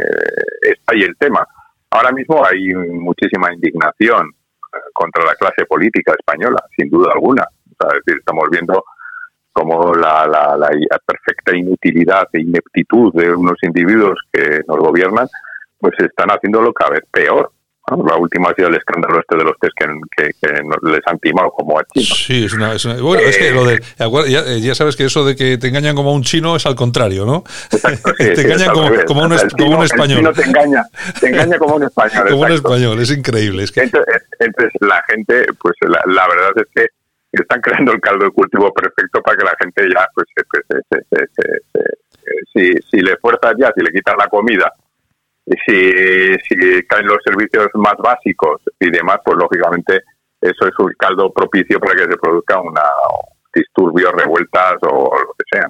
estalle 0.61 1.05
el 1.05 1.17
tema. 1.17 1.47
Ahora 1.89 2.11
mismo 2.11 2.45
hay 2.45 2.75
muchísima 2.75 3.51
indignación 3.51 4.27
eh, 4.29 4.77
contra 4.93 5.25
la 5.25 5.33
clase 5.33 5.65
política 5.65 6.13
española, 6.15 6.63
sin 6.77 6.91
duda 6.91 7.13
alguna. 7.13 7.43
es 7.65 8.05
decir, 8.05 8.19
estamos 8.19 8.47
viendo 8.51 8.83
como 9.51 9.95
la, 9.95 10.27
la, 10.27 10.55
la 10.55 10.99
perfecta 11.03 11.57
inutilidad 11.57 12.27
e 12.33 12.41
ineptitud 12.41 13.11
de 13.15 13.33
unos 13.33 13.57
individuos 13.63 14.19
que 14.31 14.61
nos 14.67 14.77
gobiernan 14.77 15.27
pues 15.79 15.93
están 15.97 16.29
haciéndolo 16.29 16.71
cada 16.71 16.91
vez 16.91 17.03
peor. 17.11 17.51
La 17.97 18.17
última 18.17 18.49
ha 18.49 18.53
sido 18.53 18.67
el 18.67 18.75
escándalo 18.75 19.19
este 19.19 19.37
de 19.37 19.43
los 19.43 19.57
test 19.59 19.73
que, 20.15 20.27
les 20.89 21.01
han 21.07 21.19
timado 21.19 21.49
como 21.51 21.79
a 21.79 21.83
chinos. 21.85 22.25
Sí, 22.25 22.45
es 22.45 22.53
una, 22.53 22.73
bueno, 23.01 23.23
es 23.23 23.37
que 23.37 23.51
lo 23.51 23.65
de, 23.65 23.75
eh, 23.75 24.61
ya, 24.61 24.75
sabes 24.75 24.95
que 24.95 25.05
eso 25.05 25.25
de 25.25 25.35
que 25.35 25.57
te 25.57 25.67
engañan 25.67 25.95
como 25.95 26.11
a 26.11 26.13
un 26.13 26.23
chino 26.23 26.55
es 26.55 26.65
al 26.65 26.75
contrario, 26.75 27.25
¿no? 27.25 27.43
te 28.17 28.41
engañan 28.41 28.73
como, 28.73 28.89
como, 29.05 29.23
un, 29.23 29.33
español. 29.33 30.19
El 30.19 30.33
chino 30.33 30.33
te 30.33 30.43
engaña, 30.43 30.83
te 31.19 31.27
engaña 31.29 31.57
como 31.57 31.75
un 31.75 31.83
español. 31.83 32.27
como 32.29 32.41
un 32.41 32.51
español, 32.51 32.99
es 32.99 33.11
increíble. 33.11 33.63
Es 33.63 33.71
que... 33.71 33.81
entonces, 33.81 34.73
la 34.81 35.03
gente, 35.07 35.45
pues 35.59 35.75
la, 35.81 36.27
verdad 36.27 36.51
es 36.57 36.67
que 36.75 36.85
están 37.31 37.61
creando 37.61 37.91
el 37.93 38.01
caldo 38.01 38.25
de 38.25 38.31
cultivo 38.31 38.71
perfecto 38.73 39.21
para 39.21 39.37
que 39.37 39.45
la 39.45 39.55
gente 39.59 39.87
ya, 39.93 40.07
pues, 40.13 40.27
si, 42.53 42.71
si 42.89 43.01
le 43.01 43.17
fuerzas 43.17 43.53
ya, 43.59 43.71
si 43.75 43.83
le 43.83 43.91
quitas 43.91 44.15
la 44.17 44.27
comida 44.27 44.71
si, 45.65 46.35
si 46.47 46.83
caen 46.83 47.07
los 47.07 47.17
servicios 47.23 47.67
más 47.75 47.95
básicos 47.97 48.61
y 48.79 48.89
demás, 48.89 49.19
pues 49.23 49.37
lógicamente 49.37 50.03
eso 50.41 50.67
es 50.67 50.73
un 50.79 50.93
caldo 50.97 51.31
propicio 51.33 51.79
para 51.79 51.95
que 51.95 52.11
se 52.11 52.17
produzca 52.17 52.61
una 52.61 52.81
disturbios, 53.53 54.11
revueltas 54.13 54.75
o 54.83 55.11
lo 55.11 55.33
que 55.37 55.57
sea. 55.57 55.67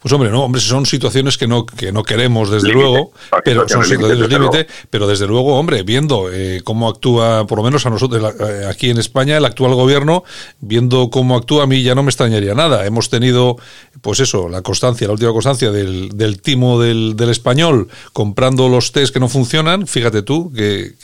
Pues 0.00 0.12
hombre, 0.12 0.30
no, 0.30 0.44
hombre, 0.44 0.60
son 0.60 0.86
situaciones 0.86 1.36
que 1.36 1.46
no, 1.46 1.66
que 1.66 1.92
no 1.92 2.02
queremos, 2.02 2.50
desde 2.50 2.72
luego, 2.72 3.12
pero 3.44 3.68
son 3.68 3.84
situaciones 3.84 4.30
límite, 4.30 4.66
pero 4.88 5.06
desde 5.06 5.26
luego, 5.26 5.58
hombre, 5.58 5.82
viendo 5.82 6.30
eh, 6.32 6.62
cómo 6.64 6.88
actúa, 6.88 7.46
por 7.46 7.58
lo 7.58 7.64
menos 7.64 7.84
a 7.84 7.90
nosotros 7.90 8.34
eh, 8.40 8.66
aquí 8.68 8.90
en 8.90 8.98
España, 8.98 9.36
el 9.36 9.44
actual 9.44 9.74
gobierno, 9.74 10.24
viendo 10.60 11.10
cómo 11.10 11.36
actúa, 11.36 11.64
a 11.64 11.66
mí 11.66 11.82
ya 11.82 11.94
no 11.94 12.02
me 12.02 12.08
extrañaría 12.08 12.54
nada. 12.54 12.86
Hemos 12.86 13.10
tenido, 13.10 13.56
pues 14.00 14.20
eso, 14.20 14.48
la 14.48 14.62
constancia, 14.62 15.06
la 15.06 15.12
última 15.12 15.32
constancia 15.32 15.70
del, 15.70 16.16
del 16.16 16.40
timo 16.40 16.80
del, 16.80 17.14
del 17.16 17.28
español 17.28 17.88
comprando 18.12 18.68
los 18.68 18.92
test 18.92 19.12
que 19.12 19.20
no 19.20 19.28
funcionan, 19.28 19.86
fíjate 19.86 20.22
tú, 20.22 20.52
que, 20.52 20.94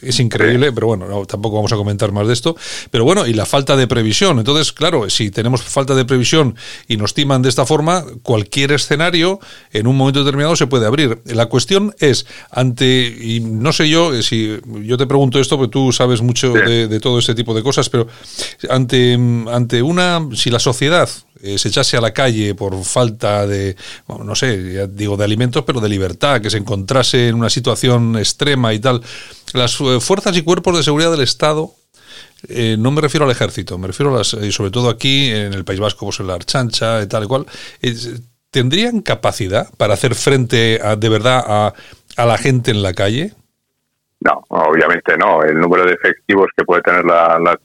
es 0.00 0.20
increíble, 0.20 0.72
pero 0.72 0.88
bueno, 0.88 1.24
tampoco 1.26 1.56
vamos 1.56 1.72
a 1.72 1.76
comentar 1.76 2.12
más 2.12 2.26
de 2.26 2.32
esto. 2.32 2.56
Pero 2.90 3.04
bueno, 3.04 3.26
y 3.26 3.34
la 3.34 3.46
falta 3.46 3.76
de 3.76 3.86
previsión. 3.86 4.38
Entonces, 4.38 4.72
claro, 4.72 5.08
si 5.10 5.30
tenemos 5.30 5.62
falta 5.62 5.94
de 5.94 6.04
previsión 6.04 6.56
y 6.88 6.96
nos 6.96 7.14
timan 7.14 7.42
de 7.42 7.48
esta 7.48 7.66
forma, 7.66 8.04
cualquier 8.32 8.72
escenario 8.72 9.40
en 9.74 9.86
un 9.86 9.94
momento 9.94 10.24
determinado 10.24 10.56
se 10.56 10.66
puede 10.66 10.86
abrir. 10.86 11.20
La 11.26 11.50
cuestión 11.50 11.94
es, 11.98 12.24
ante, 12.50 13.14
y 13.20 13.40
no 13.40 13.74
sé 13.74 13.90
yo, 13.90 14.14
eh, 14.14 14.22
si 14.22 14.58
yo 14.84 14.96
te 14.96 15.06
pregunto 15.06 15.38
esto, 15.38 15.58
porque 15.58 15.70
tú 15.70 15.92
sabes 15.92 16.22
mucho 16.22 16.54
de, 16.54 16.98
todo 16.98 17.18
este 17.18 17.34
tipo 17.34 17.52
de 17.52 17.62
cosas, 17.62 17.90
pero 17.90 18.06
ante, 18.70 19.18
ante 19.52 19.82
una, 19.82 20.26
si 20.34 20.48
la 20.48 20.58
sociedad 20.60 21.10
eh, 21.42 21.58
se 21.58 21.68
echase 21.68 21.98
a 21.98 22.00
la 22.00 22.14
calle 22.14 22.54
por 22.54 22.82
falta 22.84 23.46
de, 23.46 23.76
no 24.08 24.34
sé, 24.34 24.72
ya 24.72 24.86
digo 24.86 25.18
de 25.18 25.24
alimentos, 25.24 25.64
pero 25.66 25.82
de 25.82 25.90
libertad, 25.90 26.40
que 26.40 26.48
se 26.48 26.56
encontrase 26.56 27.28
en 27.28 27.34
una 27.34 27.50
situación 27.50 28.16
extrema 28.16 28.72
y 28.72 28.78
tal, 28.78 29.02
las 29.52 29.78
eh, 29.82 30.00
fuerzas 30.00 30.34
y 30.38 30.42
cuerpos 30.42 30.74
de 30.74 30.82
seguridad 30.82 31.10
del 31.10 31.20
Estado 31.20 31.74
eh, 32.48 32.76
no 32.78 32.90
me 32.90 33.00
refiero 33.00 33.24
al 33.24 33.32
ejército, 33.32 33.78
me 33.78 33.86
refiero 33.86 34.14
a 34.14 34.18
las, 34.18 34.34
eh, 34.34 34.50
sobre 34.52 34.70
todo 34.70 34.88
aquí 34.88 35.30
en 35.30 35.52
el 35.52 35.64
País 35.64 35.80
Vasco, 35.80 36.06
pues 36.06 36.20
en 36.20 36.26
la 36.26 36.34
Archancha 36.34 37.02
y 37.02 37.06
tal 37.08 37.24
y 37.24 37.26
cual, 37.26 37.46
¿tendrían 38.50 39.00
capacidad 39.00 39.68
para 39.76 39.94
hacer 39.94 40.14
frente 40.14 40.80
a, 40.82 40.96
de 40.96 41.08
verdad 41.08 41.44
a, 41.46 41.74
a 42.16 42.26
la 42.26 42.38
gente 42.38 42.70
en 42.70 42.82
la 42.82 42.92
calle? 42.94 43.32
No, 44.24 44.44
obviamente 44.48 45.16
no. 45.18 45.42
El 45.42 45.58
número 45.58 45.84
de 45.84 45.94
efectivos 45.94 46.48
que 46.56 46.64
puede 46.64 46.82
tener 46.82 47.04
la, 47.04 47.40
la 47.40 47.58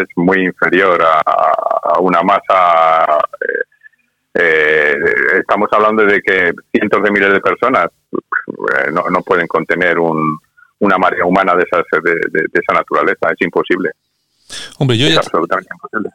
es 0.00 0.08
muy 0.16 0.44
inferior 0.44 1.00
a, 1.02 2.00
una 2.00 2.22
masa. 2.22 3.18
Eh, 4.34 4.96
estamos 5.38 5.68
hablando 5.72 6.04
de 6.04 6.20
que 6.20 6.52
cientos 6.72 7.02
de 7.02 7.10
miles 7.10 7.32
de 7.32 7.40
personas 7.40 7.88
no, 8.92 9.08
no 9.08 9.22
pueden 9.22 9.46
contener 9.46 9.98
un, 9.98 10.38
una 10.80 10.98
marea 10.98 11.24
humana 11.24 11.54
de, 11.54 11.62
esas, 11.62 11.84
de 12.02 12.48
esa 12.52 12.72
naturaleza. 12.72 13.30
Es 13.30 13.40
imposible. 13.46 13.90
Hombre, 14.78 14.98
yo 14.98 15.08
ya, 15.08 15.20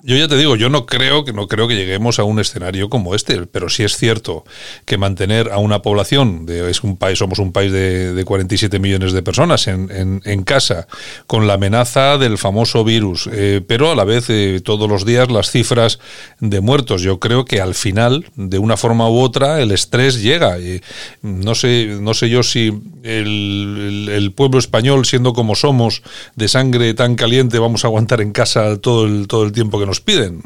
yo 0.04 0.16
ya 0.16 0.28
te 0.28 0.38
digo, 0.38 0.56
yo 0.56 0.70
no 0.70 0.86
creo 0.86 1.24
que 1.24 1.34
no 1.34 1.48
creo 1.48 1.68
que 1.68 1.76
lleguemos 1.76 2.20
a 2.20 2.24
un 2.24 2.40
escenario 2.40 2.90
como 2.90 3.16
este, 3.16 3.46
pero 3.46 3.70
sí 3.70 3.84
es 3.84 3.98
cierto 3.98 4.44
que 4.86 4.98
mantener 4.98 5.52
a 5.52 5.58
una 5.58 5.82
población 5.82 6.46
de 6.46 6.70
es 6.70 6.84
un 6.84 6.98
país 6.98 7.20
somos 7.20 7.40
un 7.40 7.52
país 7.52 7.72
de, 7.72 8.14
de 8.14 8.26
47 8.26 8.80
millones 8.80 9.14
de 9.14 9.22
personas 9.22 9.68
en, 9.68 10.22
en, 10.24 10.44
casa 10.44 10.88
con 11.28 11.48
la 11.48 11.54
amenaza 11.54 12.18
del 12.18 12.38
famoso 12.38 12.84
virus, 12.84 13.28
eh, 13.32 13.62
pero 13.66 13.92
a 13.92 13.96
la 13.96 14.04
vez 14.04 14.30
eh, 14.30 14.62
todos 14.64 14.90
los 14.90 15.06
días 15.06 15.32
las 15.32 15.50
cifras 15.50 16.00
de 16.40 16.62
muertos. 16.62 17.02
Yo 17.02 17.20
creo 17.20 17.46
que 17.46 17.62
al 17.62 17.74
final, 17.74 18.26
de 18.36 18.60
una 18.60 18.78
forma 18.78 19.10
u 19.10 19.20
otra, 19.20 19.62
el 19.62 19.72
estrés 19.72 20.22
llega. 20.22 20.58
No 21.22 21.56
sé, 21.56 21.98
no 22.00 22.14
sé 22.14 22.30
yo 22.30 22.44
si 22.44 22.68
el, 23.04 24.10
el 24.12 24.32
pueblo 24.34 24.60
español, 24.60 25.06
siendo 25.06 25.34
como 25.34 25.56
somos, 25.56 26.04
de 26.36 26.48
sangre 26.48 26.94
tan 26.94 27.16
caliente, 27.16 27.60
vamos 27.60 27.84
a 27.84 27.88
aguantar 27.88 28.22
en 28.22 28.25
casa 28.32 28.80
todo 28.80 29.06
el, 29.06 29.28
todo 29.28 29.46
el 29.46 29.52
tiempo 29.52 29.80
que 29.80 29.86
nos 29.86 30.02
piden? 30.02 30.42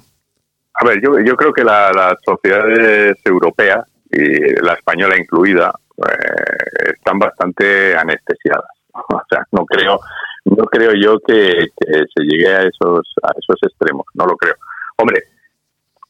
A 0.81 0.85
ver, 0.85 1.01
yo, 1.01 1.19
yo 1.19 1.35
creo 1.35 1.51
que 1.51 1.63
las 1.63 2.15
sociedades 2.25 3.17
europeas, 3.25 3.85
y 4.11 4.55
la 4.63 4.73
española 4.73 5.17
incluida, 5.17 5.71
eh, 5.97 6.93
están 6.95 7.19
bastante 7.19 7.95
anestesiadas. 7.95 8.65
O 8.91 9.21
sea, 9.29 9.45
no 9.51 9.65
creo, 9.65 9.99
no 10.45 10.65
creo 10.65 10.91
yo 10.93 11.19
que, 11.19 11.67
se 11.87 12.23
llegue 12.23 12.47
a 12.47 12.63
esos, 12.63 13.13
a 13.23 13.31
esos 13.37 13.55
extremos, 13.61 14.05
no 14.13 14.25
lo 14.25 14.35
creo. 14.35 14.55
Hombre, 14.97 15.23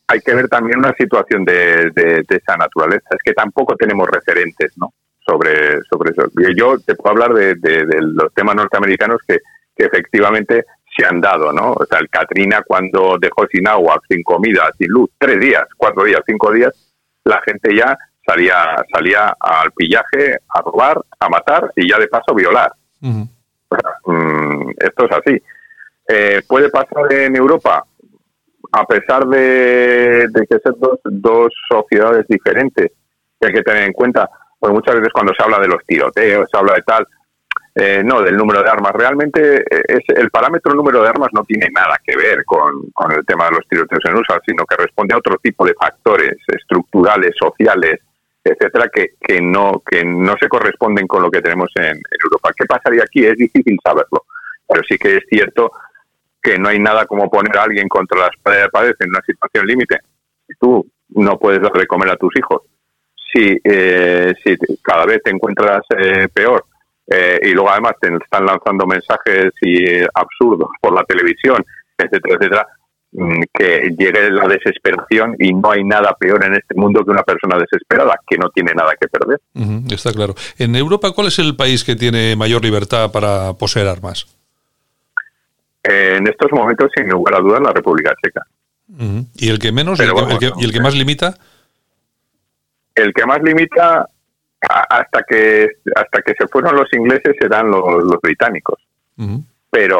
hay 0.07 0.21
que 0.21 0.33
ver 0.33 0.47
también 0.47 0.79
una 0.79 0.93
situación 0.93 1.45
de, 1.45 1.91
de, 1.91 2.25
esa 2.27 2.57
naturaleza. 2.57 3.09
Es 3.11 3.21
que 3.23 3.33
tampoco 3.33 3.75
tenemos 3.75 4.07
referentes, 4.07 4.75
¿no? 4.77 4.93
Sobre, 5.23 5.81
sobre 5.83 6.11
eso. 6.11 6.31
Yo 6.55 6.79
te 6.79 6.95
puedo 6.95 7.11
hablar 7.11 7.33
de, 7.33 7.55
de 7.55 8.01
los 8.01 8.33
temas 8.33 8.55
norteamericanos 8.55 9.21
que, 9.27 9.39
que 9.79 9.85
efectivamente 9.85 10.65
se 10.95 11.05
han 11.05 11.21
dado, 11.21 11.51
¿no? 11.51 11.73
O 11.73 11.85
sea, 11.85 11.99
el 11.99 12.09
Katrina 12.09 12.61
cuando 12.65 13.17
dejó 13.19 13.45
sin 13.47 13.67
agua, 13.67 14.01
sin 14.07 14.23
comida, 14.23 14.69
sin 14.77 14.89
luz, 14.89 15.09
tres 15.17 15.39
días, 15.39 15.63
cuatro 15.77 16.03
días, 16.03 16.21
cinco 16.25 16.51
días, 16.51 16.73
la 17.23 17.41
gente 17.41 17.75
ya 17.75 17.97
salía, 18.25 18.75
salía 18.91 19.35
al 19.39 19.71
pillaje, 19.71 20.37
a 20.49 20.61
robar, 20.61 21.01
a 21.19 21.29
matar 21.29 21.71
y 21.75 21.89
ya 21.89 21.97
de 21.97 22.07
paso 22.07 22.33
violar. 22.33 22.71
Mm, 23.01 24.71
esto 24.77 25.05
es 25.05 25.11
así. 25.11 25.41
Eh, 26.07 26.41
¿Puede 26.47 26.69
pasar 26.69 27.11
en 27.11 27.35
Europa? 27.35 27.85
A 28.71 28.85
pesar 28.85 29.25
de, 29.27 30.27
que 30.33 30.59
ser 30.59 30.73
dos, 30.77 30.99
dos 31.03 31.53
sociedades 31.69 32.25
diferentes, 32.27 32.91
que 33.39 33.47
hay 33.47 33.53
que 33.53 33.63
tener 33.63 33.83
en 33.83 33.93
cuenta, 33.93 34.29
pues 34.59 34.73
muchas 34.73 34.95
veces 34.95 35.13
cuando 35.13 35.33
se 35.33 35.43
habla 35.43 35.59
de 35.59 35.67
los 35.67 35.83
tiroteos, 35.85 36.47
se 36.51 36.57
habla 36.57 36.73
de 36.73 36.81
tal, 36.83 37.07
eh, 37.81 38.03
no, 38.03 38.21
del 38.21 38.35
número 38.35 38.61
de 38.61 38.69
armas. 38.69 38.91
Realmente 38.91 39.61
eh, 39.61 39.83
es, 39.87 40.03
el 40.17 40.29
parámetro 40.29 40.73
número 40.73 41.01
de 41.01 41.07
armas 41.07 41.29
no 41.31 41.45
tiene 41.45 41.69
nada 41.73 41.97
que 42.05 42.15
ver 42.17 42.43
con, 42.43 42.91
el 43.11 43.25
tema 43.25 43.45
de 43.45 43.51
los 43.51 43.67
tiroteos 43.69 44.03
en 44.03 44.15
USA, 44.15 44.41
sino 44.45 44.65
que 44.65 44.75
responde 44.75 45.13
a 45.13 45.17
otro 45.17 45.37
tipo 45.41 45.65
de 45.65 45.73
factores 45.75 46.35
estructurales, 46.47 47.33
sociales, 47.39 48.01
etcétera, 48.43 48.89
que, 48.93 49.11
que, 49.21 49.39
no, 49.39 49.81
que 49.85 50.03
no 50.03 50.35
se 50.37 50.49
corresponden 50.49 51.07
con 51.07 51.23
lo 51.23 51.31
que 51.31 51.41
tenemos 51.41 51.71
en, 51.75 52.01
Europa. 52.21 52.51
¿Qué 52.53 52.65
pasaría 52.65 53.03
aquí? 53.03 53.25
Es 53.25 53.37
difícil 53.37 53.79
saberlo, 53.81 54.25
pero 54.67 54.81
sí 54.83 54.97
que 54.97 55.17
es 55.17 55.23
cierto 55.29 55.71
que 56.41 56.59
no 56.59 56.67
hay 56.67 56.79
nada 56.79 57.05
como 57.05 57.29
poner 57.29 57.57
a 57.57 57.63
alguien 57.63 57.87
contra 57.87 58.19
las 58.19 58.31
paredes 58.41 58.95
en 58.99 59.09
una 59.09 59.21
situación 59.25 59.65
límite. 59.65 59.99
Tú 60.59 60.85
no 61.09 61.39
puedes 61.39 61.61
dar 61.61 61.71
de 61.71 61.87
comer 61.87 62.09
a 62.09 62.17
tus 62.17 62.35
hijos. 62.37 62.63
Si, 63.31 63.57
eh, 63.63 64.33
si 64.43 64.57
cada 64.81 65.05
vez 65.05 65.21
te 65.23 65.29
encuentras 65.29 65.83
peor 66.33 66.65
eh, 67.09 67.39
y 67.41 67.51
luego 67.51 67.71
además 67.71 67.93
te 67.99 68.07
están 68.15 68.45
lanzando 68.45 68.85
mensajes 68.85 69.51
y 69.61 70.01
absurdos 70.13 70.69
por 70.79 70.93
la 70.93 71.03
televisión, 71.03 71.63
etcétera, 71.97 72.35
etcétera, 72.39 72.67
mm, 73.13 73.41
que 73.51 73.95
llegue 73.97 74.29
la 74.29 74.47
desesperación 74.47 75.35
y 75.39 75.53
no 75.53 75.71
hay 75.71 75.83
nada 75.83 76.15
peor 76.19 76.45
en 76.45 76.53
este 76.53 76.75
mundo 76.75 77.03
que 77.03 77.11
una 77.11 77.23
persona 77.23 77.57
desesperada 77.57 78.15
que 78.27 78.37
no 78.37 78.49
tiene 78.49 78.73
nada 78.73 78.93
que 78.99 79.07
perder. 79.07 79.39
está 79.91 80.11
claro. 80.13 80.35
En 80.57 80.75
Europa, 80.75 81.11
¿cuál 81.11 81.27
es 81.27 81.39
el 81.39 81.55
país 81.55 81.83
que 81.83 81.95
tiene 81.95 82.35
mayor 82.35 82.63
libertad 82.63 83.11
para 83.11 83.53
poseer 83.53 83.87
armas? 83.87 84.27
en 85.81 86.27
estos 86.27 86.51
momentos, 86.51 86.91
sin 86.95 87.07
lugar 87.07 87.35
a 87.35 87.39
dudas, 87.39 87.61
la 87.61 87.71
República 87.71 88.13
Checa. 88.21 88.45
¿Y 89.35 89.49
el 89.49 89.59
que 89.59 89.71
menos? 89.71 89.99
¿Y 89.99 90.63
el 90.63 90.71
que 90.71 90.81
más 90.81 90.93
limita? 90.93 91.35
El 92.95 93.13
que 93.13 93.25
más 93.25 93.41
limita 93.41 94.09
hasta 94.61 95.23
que 95.23 95.67
hasta 95.95 96.21
que 96.21 96.33
se 96.37 96.47
fueron 96.47 96.75
los 96.75 96.91
ingleses 96.93 97.35
eran 97.39 97.69
los, 97.69 98.03
los 98.03 98.21
británicos, 98.21 98.79
pero 99.69 99.99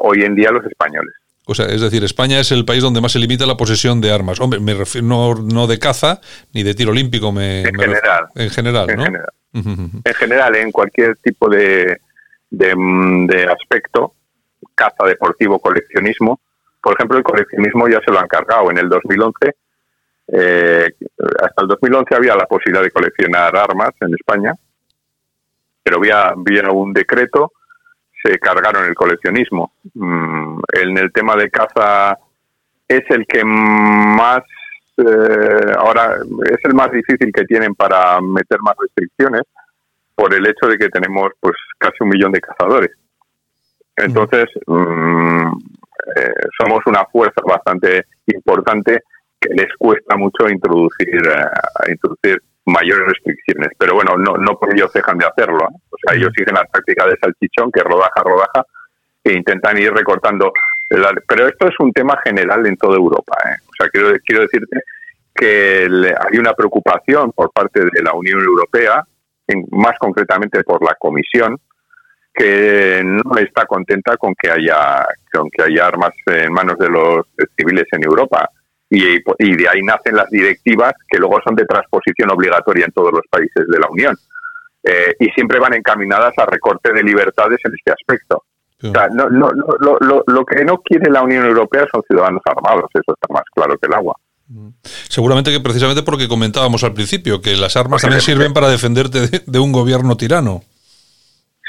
hoy 0.00 0.22
en 0.22 0.34
día 0.34 0.50
los 0.50 0.64
españoles. 0.66 1.14
O 1.46 1.54
sea, 1.54 1.66
es 1.66 1.80
decir, 1.80 2.04
España 2.04 2.38
es 2.38 2.52
el 2.52 2.64
país 2.64 2.82
donde 2.82 3.00
más 3.00 3.12
se 3.12 3.18
limita 3.18 3.44
la 3.44 3.56
posesión 3.56 4.00
de 4.00 4.12
armas. 4.12 4.40
Hombre, 4.40 4.60
me 4.60 4.74
refiero 4.74 5.06
no, 5.06 5.34
no 5.34 5.66
de 5.66 5.78
caza 5.78 6.20
ni 6.52 6.62
de 6.62 6.74
tiro 6.74 6.92
olímpico, 6.92 7.32
me, 7.32 7.62
en 7.62 7.74
general, 7.74 8.26
en 8.36 8.50
general, 8.50 8.86
¿no? 8.96 9.04
General. 9.04 9.32
En 9.52 10.14
general, 10.14 10.54
en 10.54 10.70
cualquier 10.70 11.16
tipo 11.16 11.48
de, 11.48 12.00
de, 12.50 12.74
de 13.28 13.44
aspecto, 13.44 14.14
caza, 14.74 15.04
deportivo, 15.06 15.58
coleccionismo. 15.58 16.40
Por 16.80 16.94
ejemplo, 16.94 17.18
el 17.18 17.24
coleccionismo 17.24 17.88
ya 17.88 18.00
se 18.04 18.12
lo 18.12 18.20
han 18.20 18.28
cargado. 18.28 18.70
En 18.70 18.78
el 18.78 18.88
2011 18.88 19.56
eh, 20.32 20.90
hasta 21.42 21.62
el 21.62 21.68
2011 21.68 22.14
había 22.14 22.36
la 22.36 22.46
posibilidad 22.46 22.82
de 22.82 22.90
coleccionar 22.90 23.56
armas 23.56 23.90
en 24.00 24.14
España, 24.14 24.54
pero 25.82 25.96
había, 25.96 26.28
había 26.28 26.70
un 26.70 26.92
decreto, 26.92 27.52
se 28.22 28.38
cargaron 28.38 28.84
el 28.86 28.94
coleccionismo. 28.94 29.72
Mm, 29.94 30.60
en 30.72 30.98
el 30.98 31.12
tema 31.12 31.36
de 31.36 31.50
caza 31.50 32.18
es 32.86 33.02
el 33.08 33.26
que 33.26 33.44
más, 33.44 34.42
eh, 34.98 35.74
ahora 35.78 36.16
es 36.44 36.58
el 36.64 36.74
más 36.74 36.92
difícil 36.92 37.32
que 37.32 37.44
tienen 37.44 37.74
para 37.74 38.20
meter 38.20 38.58
más 38.60 38.74
restricciones 38.78 39.42
por 40.14 40.32
el 40.34 40.46
hecho 40.46 40.66
de 40.68 40.76
que 40.76 40.90
tenemos 40.90 41.30
pues 41.40 41.56
casi 41.78 41.96
un 42.00 42.10
millón 42.10 42.32
de 42.32 42.40
cazadores. 42.40 42.90
Entonces, 43.96 44.46
mm, 44.66 45.52
eh, 46.16 46.32
somos 46.58 46.80
una 46.86 47.04
fuerza 47.06 47.40
bastante 47.44 48.06
importante 48.26 49.02
que 49.40 49.54
les 49.54 49.74
cuesta 49.78 50.16
mucho 50.16 50.48
introducir, 50.48 51.08
eh, 51.08 51.90
introducir 51.90 52.42
mayores 52.66 53.08
restricciones. 53.08 53.70
Pero 53.78 53.94
bueno, 53.94 54.16
no, 54.16 54.36
no 54.36 54.58
por 54.58 54.74
ellos 54.74 54.92
dejan 54.92 55.18
de 55.18 55.26
hacerlo. 55.26 55.66
O 55.90 55.96
sea, 56.02 56.16
ellos 56.16 56.30
siguen 56.36 56.54
la 56.54 56.64
táctica 56.64 57.06
de 57.06 57.16
salchichón, 57.16 57.72
que 57.72 57.82
rodaja, 57.82 58.22
rodaja, 58.22 58.66
e 59.24 59.32
intentan 59.32 59.78
ir 59.78 59.92
recortando. 59.92 60.52
pero 61.26 61.48
esto 61.48 61.68
es 61.68 61.74
un 61.80 61.92
tema 61.92 62.18
general 62.22 62.66
en 62.66 62.76
toda 62.76 62.96
Europa. 62.96 63.36
¿eh? 63.46 63.56
O 63.66 63.72
sea, 63.78 63.88
quiero, 63.88 64.12
quiero 64.24 64.42
decirte 64.42 64.80
que 65.34 65.84
hay 65.84 66.38
una 66.38 66.52
preocupación 66.52 67.32
por 67.32 67.50
parte 67.50 67.80
de 67.80 68.02
la 68.02 68.12
Unión 68.12 68.40
Europea, 68.40 69.02
más 69.70 69.98
concretamente 69.98 70.62
por 70.62 70.84
la 70.84 70.94
Comisión, 70.98 71.58
que 72.32 73.02
no 73.04 73.36
está 73.38 73.64
contenta 73.66 74.16
con 74.16 74.34
que 74.34 74.50
haya 74.50 75.04
con 75.32 75.50
que 75.50 75.62
haya 75.62 75.86
armas 75.86 76.12
en 76.26 76.52
manos 76.52 76.78
de 76.78 76.88
los 76.88 77.26
civiles 77.56 77.86
en 77.90 78.04
Europa 78.04 78.48
y, 78.90 79.56
de 79.56 79.68
ahí 79.68 79.82
nacen 79.82 80.16
las 80.16 80.28
directivas 80.30 80.92
que 81.08 81.18
luego 81.18 81.40
son 81.44 81.54
de 81.54 81.64
transposición 81.64 82.30
obligatoria 82.30 82.84
en 82.84 82.92
todos 82.92 83.12
los 83.12 83.22
países 83.30 83.66
de 83.68 83.78
la 83.78 83.88
Unión. 83.88 84.16
Eh, 84.82 85.14
y 85.20 85.28
siempre 85.30 85.60
van 85.60 85.74
encaminadas 85.74 86.32
a 86.38 86.46
recorte 86.46 86.92
de 86.92 87.02
libertades 87.02 87.60
en 87.64 87.72
este 87.74 87.92
aspecto. 87.92 88.44
O 88.82 88.90
sea, 88.90 89.08
no, 89.08 89.28
no, 89.28 89.50
lo, 89.78 89.98
lo, 90.26 90.44
que 90.44 90.64
no 90.64 90.78
quiere 90.78 91.10
la 91.10 91.22
Unión 91.22 91.44
Europea 91.44 91.86
son 91.92 92.02
ciudadanos 92.08 92.40
armados, 92.46 92.90
eso 92.94 93.12
está 93.12 93.32
más 93.32 93.44
claro 93.54 93.76
que 93.76 93.86
el 93.86 93.94
agua. 93.94 94.16
Seguramente 94.82 95.52
que 95.52 95.60
precisamente 95.60 96.02
porque 96.02 96.26
comentábamos 96.26 96.82
al 96.82 96.94
principio 96.94 97.40
que 97.40 97.56
las 97.56 97.76
armas 97.76 98.02
también 98.02 98.22
sirven 98.22 98.52
para 98.52 98.68
defenderte 98.68 99.42
de, 99.46 99.58
un 99.58 99.70
gobierno 99.70 100.16
tirano. 100.16 100.62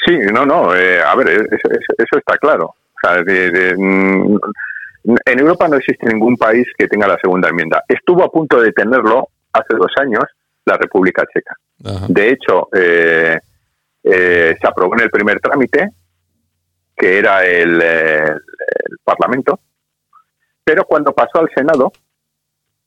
Sí, 0.06 0.18
no, 0.34 0.46
no, 0.46 0.74
eh, 0.74 1.02
a 1.02 1.14
ver, 1.16 1.30
eso, 1.30 2.18
está 2.18 2.38
claro. 2.38 2.68
O 2.68 3.08
sea, 3.08 3.22
de, 3.22 3.76
mm, 3.78 4.38
en 5.04 5.40
Europa 5.40 5.68
no 5.68 5.78
existe 5.78 6.08
ningún 6.08 6.38
país 6.38 6.68
que 6.78 6.88
tenga 6.88 7.08
la 7.08 7.18
segunda 7.22 7.50
enmienda. 7.50 7.84
Estuvo 7.88 8.24
a 8.24 8.32
punto 8.32 8.62
de 8.62 8.72
tenerlo 8.72 9.30
hace 9.54 9.76
dos 9.76 9.92
años 9.98 10.24
la 10.66 10.78
República 10.78 11.26
Checa. 11.34 11.56
De 12.08 12.30
hecho, 12.30 12.70
eh, 12.74 13.40
eh, 14.04 14.56
se 14.60 14.68
aprobó 14.68 14.94
en 14.96 15.02
el 15.02 15.10
primer 15.10 15.40
trámite, 15.40 15.90
que 16.96 17.18
era 17.18 17.46
el, 17.46 17.82
Parlamento, 19.04 19.60
pero 20.64 20.86
cuando 20.86 21.14
pasó 21.14 21.40
al 21.40 21.50
Senado, 21.56 21.92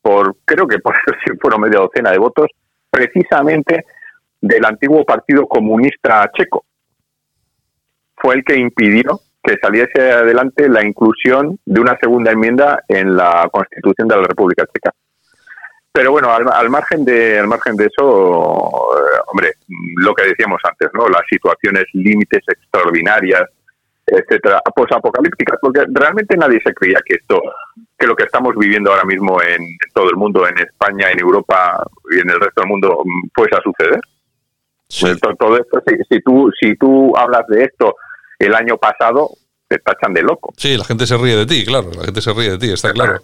por 0.00 0.36
creo 0.44 0.66
que 0.66 0.78
por 0.78 0.94
eso 1.06 1.34
fueron 1.40 1.62
media 1.62 1.80
docena 1.80 2.12
de 2.12 2.18
votos, 2.18 2.46
precisamente 2.88 3.84
del 4.40 4.64
antiguo 4.64 5.04
Partido 5.04 5.46
Comunista 5.46 6.30
Checo, 6.36 6.64
fue 8.16 8.36
el 8.36 8.44
que 8.44 8.56
impidió 8.56 9.20
que 9.44 9.56
saliese 9.60 10.12
adelante 10.12 10.68
la 10.68 10.84
inclusión 10.84 11.58
de 11.64 11.80
una 11.80 11.96
segunda 12.00 12.32
enmienda 12.32 12.82
en 12.88 13.16
la 13.16 13.48
Constitución 13.52 14.08
de 14.08 14.16
la 14.16 14.22
República 14.22 14.64
Checa. 14.72 14.92
Pero 15.92 16.10
bueno, 16.10 16.32
al, 16.32 16.70
margen 16.70 17.04
de 17.04 17.38
al 17.38 17.46
margen 17.46 17.76
de 17.76 17.86
eso, 17.86 18.02
eh, 18.02 19.20
hombre, 19.28 19.52
lo 19.96 20.12
que 20.14 20.24
decíamos 20.24 20.60
antes, 20.64 20.88
¿no? 20.92 21.08
Las 21.08 21.22
situaciones 21.30 21.84
límites 21.92 22.42
extraordinarias 22.48 23.44
etcétera, 24.06 24.60
posapocalípticas, 24.74 25.58
porque 25.60 25.84
realmente 25.88 26.36
nadie 26.36 26.60
se 26.64 26.74
creía 26.74 27.00
que 27.04 27.14
esto, 27.14 27.40
que 27.98 28.06
lo 28.06 28.14
que 28.14 28.24
estamos 28.24 28.54
viviendo 28.56 28.90
ahora 28.90 29.04
mismo 29.04 29.40
en 29.42 29.62
todo 29.94 30.10
el 30.10 30.16
mundo, 30.16 30.46
en 30.46 30.58
España, 30.58 31.10
en 31.10 31.20
Europa 31.20 31.82
y 32.10 32.20
en 32.20 32.30
el 32.30 32.40
resto 32.40 32.60
del 32.60 32.70
mundo, 32.70 33.02
fuese 33.34 33.56
a 33.56 33.62
suceder. 33.62 34.00
Todo 35.38 35.56
esto, 35.56 35.82
si, 36.08 36.20
tú, 36.20 36.50
si 36.60 36.76
tú 36.76 37.16
hablas 37.16 37.46
de 37.48 37.64
esto 37.64 37.96
el 38.38 38.54
año 38.54 38.76
pasado, 38.76 39.30
te 39.68 39.78
tachan 39.78 40.12
de 40.12 40.22
loco. 40.22 40.52
Sí, 40.56 40.76
la 40.76 40.84
gente 40.84 41.06
se 41.06 41.16
ríe 41.16 41.36
de 41.36 41.46
ti, 41.46 41.64
claro, 41.64 41.90
la 41.96 42.04
gente 42.04 42.20
se 42.20 42.32
ríe 42.32 42.50
de 42.50 42.58
ti, 42.58 42.70
está, 42.70 42.92
claro. 42.92 43.20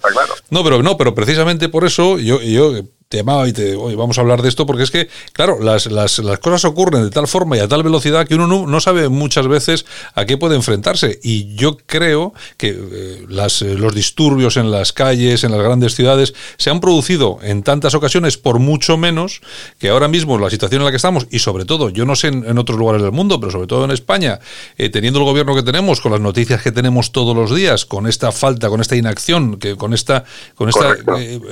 No, 0.50 0.64
pero 0.64 0.82
no, 0.82 0.96
pero 0.96 1.14
precisamente 1.14 1.68
por 1.68 1.84
eso 1.84 2.18
yo, 2.18 2.40
yo 2.40 2.74
llamaba 3.16 3.48
y 3.48 3.52
te 3.52 3.74
oye, 3.74 3.96
vamos 3.96 4.18
a 4.18 4.20
hablar 4.20 4.40
de 4.40 4.48
esto 4.48 4.66
porque 4.66 4.84
es 4.84 4.92
que, 4.92 5.08
claro, 5.32 5.58
las, 5.60 5.86
las, 5.86 6.20
las 6.20 6.38
cosas 6.38 6.64
ocurren 6.64 7.02
de 7.02 7.10
tal 7.10 7.26
forma 7.26 7.56
y 7.56 7.58
a 7.58 7.66
tal 7.66 7.82
velocidad 7.82 8.24
que 8.24 8.36
uno 8.36 8.46
no, 8.46 8.80
sabe 8.80 9.08
muchas 9.08 9.48
veces 9.48 9.84
a 10.14 10.26
qué 10.26 10.38
puede 10.38 10.54
enfrentarse. 10.54 11.18
Y 11.20 11.56
yo 11.56 11.76
creo 11.86 12.32
que 12.56 12.68
eh, 12.68 13.24
las, 13.28 13.62
eh, 13.62 13.74
los 13.74 13.96
disturbios 13.96 14.56
en 14.56 14.70
las 14.70 14.92
calles, 14.92 15.42
en 15.42 15.50
las 15.50 15.60
grandes 15.60 15.96
ciudades, 15.96 16.34
se 16.56 16.70
han 16.70 16.78
producido 16.78 17.40
en 17.42 17.64
tantas 17.64 17.94
ocasiones 17.94 18.38
por 18.38 18.60
mucho 18.60 18.96
menos 18.96 19.40
que 19.80 19.88
ahora 19.88 20.06
mismo 20.06 20.38
la 20.38 20.48
situación 20.48 20.82
en 20.82 20.84
la 20.84 20.92
que 20.92 20.98
estamos, 20.98 21.26
y 21.32 21.40
sobre 21.40 21.64
todo, 21.64 21.88
yo 21.88 22.04
no 22.04 22.14
sé 22.14 22.28
en, 22.28 22.58
otros 22.58 22.78
lugares 22.78 23.02
del 23.02 23.10
mundo, 23.10 23.40
pero 23.40 23.50
sobre 23.50 23.66
todo 23.66 23.84
en 23.84 23.90
España, 23.90 24.38
eh, 24.78 24.88
teniendo 24.88 25.18
el 25.18 25.24
gobierno 25.24 25.56
que 25.56 25.64
tenemos, 25.64 26.00
con 26.00 26.12
las 26.12 26.20
noticias 26.20 26.62
que 26.62 26.70
tenemos 26.70 27.10
todos 27.10 27.34
los 27.34 27.52
días, 27.52 27.86
con 27.86 28.06
esta 28.06 28.30
falta, 28.30 28.68
con 28.68 28.80
esta 28.80 28.94
inacción, 28.94 29.58
que 29.58 29.74
con 29.74 29.94
esta, 29.94 30.24
con 30.54 30.68
esta, 30.68 30.94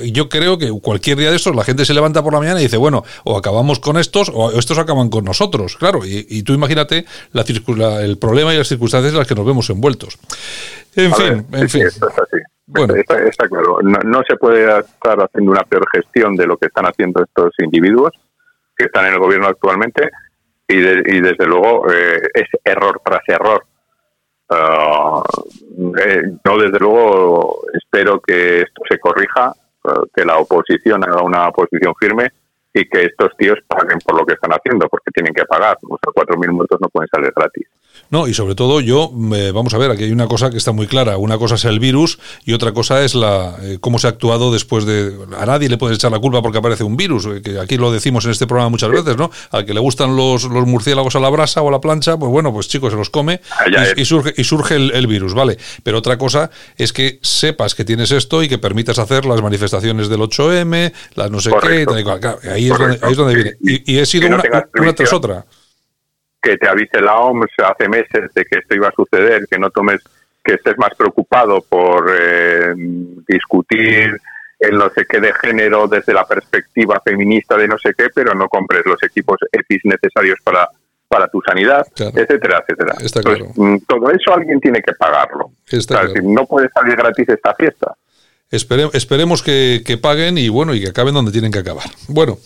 yo 0.05 0.29
creo 0.29 0.57
que 0.57 0.71
cualquier 0.79 1.17
día 1.17 1.31
de 1.31 1.35
estos 1.35 1.48
la 1.55 1.63
gente 1.63 1.85
se 1.85 1.93
levanta 1.93 2.23
por 2.23 2.33
la 2.33 2.39
mañana 2.39 2.59
y 2.59 2.63
dice, 2.63 2.77
bueno, 2.77 3.03
o 3.23 3.37
acabamos 3.37 3.79
con 3.79 3.97
estos 3.97 4.31
o 4.33 4.51
estos 4.57 4.77
acaban 4.77 5.09
con 5.09 5.25
nosotros, 5.25 5.77
claro. 5.77 6.01
Y, 6.05 6.43
tú 6.43 6.53
imagínate 6.53 7.05
la, 7.31 7.43
el 8.01 8.17
problema 8.17 8.53
y 8.53 8.57
las 8.57 8.67
circunstancias 8.67 9.13
en 9.13 9.19
las 9.19 9.27
que 9.27 9.35
nos 9.35 9.45
vemos 9.45 9.69
envueltos. 9.69 10.17
En 10.95 11.13
fin, 11.13 11.45
en 11.51 11.69
fin. 11.69 11.83
Bueno. 12.65 12.93
Está, 12.95 13.47
claro. 13.47 13.79
No, 13.81 14.21
se 14.27 14.35
puede 14.35 14.79
estar 14.79 15.19
haciendo 15.19 15.51
una 15.51 15.63
peor 15.63 15.85
gestión 15.91 16.35
de 16.35 16.45
lo 16.45 16.57
que 16.57 16.67
están 16.67 16.85
haciendo 16.85 17.23
estos 17.23 17.51
individuos 17.59 18.11
que 18.77 18.85
están 18.85 19.07
en 19.07 19.13
el 19.13 19.19
gobierno 19.19 19.47
actualmente 19.47 20.09
y, 20.67 20.77
desde 20.77 21.45
luego 21.47 21.91
eh, 21.91 22.21
es 22.33 22.47
error 22.63 23.01
tras 23.03 23.21
error. 23.27 23.65
Uh, 24.51 25.21
eh, 25.99 26.23
yo 26.43 26.57
desde 26.57 26.79
luego 26.79 27.61
espero 27.73 28.19
que 28.19 28.61
esto 28.61 28.81
se 28.89 28.99
corrija 28.99 29.53
que 30.13 30.25
la 30.25 30.37
oposición 30.37 31.03
haga 31.03 31.21
una 31.21 31.51
posición 31.51 31.93
firme 31.99 32.31
y 32.73 32.87
que 32.87 33.05
estos 33.05 33.35
tíos 33.37 33.57
paguen 33.67 33.99
por 34.05 34.19
lo 34.19 34.25
que 34.25 34.33
están 34.33 34.51
haciendo, 34.51 34.87
porque 34.87 35.11
tienen 35.11 35.33
que 35.33 35.45
pagar. 35.45 35.77
Los 35.81 35.99
4.000 35.99 36.51
muertos 36.51 36.79
no 36.81 36.89
pueden 36.89 37.07
salir 37.09 37.31
gratis. 37.35 37.67
No, 38.11 38.27
y 38.27 38.33
sobre 38.33 38.55
todo 38.55 38.81
yo, 38.81 39.11
vamos 39.13 39.73
a 39.75 39.77
ver, 39.77 39.91
aquí 39.91 40.03
hay 40.03 40.11
una 40.11 40.27
cosa 40.27 40.49
que 40.49 40.57
está 40.57 40.71
muy 40.71 40.87
clara. 40.87 41.17
Una 41.17 41.37
cosa 41.37 41.55
es 41.55 41.65
el 41.65 41.79
virus 41.79 42.17
y 42.43 42.53
otra 42.53 42.71
cosa 42.71 43.03
es 43.03 43.13
la 43.13 43.55
eh, 43.61 43.77
cómo 43.79 43.99
se 43.99 44.07
ha 44.07 44.09
actuado 44.09 44.51
después 44.51 44.85
de... 44.85 45.15
A 45.37 45.45
nadie 45.45 45.69
le 45.69 45.77
puedes 45.77 45.97
echar 45.97 46.11
la 46.11 46.19
culpa 46.19 46.41
porque 46.41 46.57
aparece 46.57 46.83
un 46.83 46.97
virus, 46.97 47.27
eh, 47.27 47.41
que 47.43 47.59
aquí 47.59 47.77
lo 47.77 47.91
decimos 47.91 48.25
en 48.25 48.31
este 48.31 48.47
programa 48.47 48.69
muchas 48.69 48.89
veces, 48.89 49.15
¿no? 49.15 49.29
Al 49.51 49.63
que 49.63 49.75
le 49.75 49.79
gustan 49.79 50.15
los, 50.15 50.45
los 50.45 50.65
murciélagos 50.65 51.15
a 51.15 51.19
la 51.19 51.29
brasa 51.29 51.61
o 51.61 51.69
a 51.69 51.71
la 51.71 51.81
plancha, 51.81 52.17
pues 52.17 52.31
bueno, 52.31 52.51
pues 52.51 52.67
chicos, 52.67 52.91
se 52.91 52.97
los 52.97 53.11
come 53.11 53.41
y, 53.95 54.05
surge, 54.05 54.33
y 54.35 54.43
surge 54.43 54.75
el, 54.75 55.07
virus, 55.07 55.35
¿vale? 55.35 55.57
Pero 55.83 55.99
otra 55.99 56.17
cosa 56.17 56.49
es 56.77 56.93
que 56.93 57.19
sepas 57.21 57.75
que 57.75 57.85
tienes 57.85 58.11
esto 58.11 58.41
y 58.41 58.49
que 58.49 58.57
permitas 58.57 58.97
hacer 58.97 59.25
las 59.25 59.41
manifestaciones 59.41 60.09
del 60.09 60.21
8M, 60.21 60.93
las 61.13 61.29
no 61.29 61.39
sé 61.39 61.51
qué, 61.61 61.85
ahí, 62.49 62.69
es 62.69 63.17
donde, 63.17 63.35
viene. 63.35 63.57
Y, 63.61 63.97
he 63.97 64.05
sido 64.05 64.27
una, 64.27 64.41
una 64.73 64.93
tras 64.93 65.13
otra 65.13 65.45
que 66.41 66.57
te 66.57 66.67
avise 66.67 67.01
la 67.01 67.17
OMS 67.19 67.51
hace 67.63 67.89
meses 67.89 68.33
de 68.33 68.45
que 68.45 68.59
esto 68.59 68.75
iba 68.75 68.87
a 68.87 68.93
suceder, 68.93 69.47
que 69.49 69.59
no 69.59 69.69
tomes, 69.69 70.01
que 70.43 70.53
estés 70.55 70.77
más 70.77 70.91
preocupado 70.97 71.61
por 71.61 72.09
eh, 72.11 72.73
discutir 73.27 74.19
el 74.59 74.77
no 74.77 74.89
sé 74.89 75.05
qué 75.07 75.19
de 75.19 75.33
género 75.33 75.87
desde 75.87 76.13
la 76.13 76.25
perspectiva 76.25 77.01
feminista 77.03 77.55
de 77.55 77.67
no 77.67 77.77
sé 77.77 77.93
qué, 77.97 78.07
pero 78.13 78.33
no 78.33 78.47
compres 78.49 78.85
los 78.85 79.01
equipos 79.03 79.37
EPIs 79.51 79.81
necesarios 79.85 80.37
para, 80.43 80.69
para 81.07 81.27
tu 81.27 81.41
sanidad, 81.41 81.85
etcétera, 81.95 82.61
etcétera. 82.61 82.93
Mm, 83.55 83.77
todo 83.87 84.11
eso 84.11 84.33
alguien 84.33 84.59
tiene 84.59 84.81
que 84.81 84.93
pagarlo. 84.93 85.51
no 86.23 86.45
puede 86.45 86.69
salir 86.69 86.95
gratis 86.95 87.29
esta 87.29 87.53
fiesta 87.55 87.95
esperemos 88.51 89.43
que, 89.43 89.99
paguen 90.01 90.37
y 90.37 90.49
bueno 90.49 90.73
y 90.73 90.81
que 90.81 90.89
acaben 90.89 91.13
donde 91.13 91.31
tienen 91.31 91.51
que 91.51 91.59
acabar. 91.59 91.85
Bueno, 92.07 92.37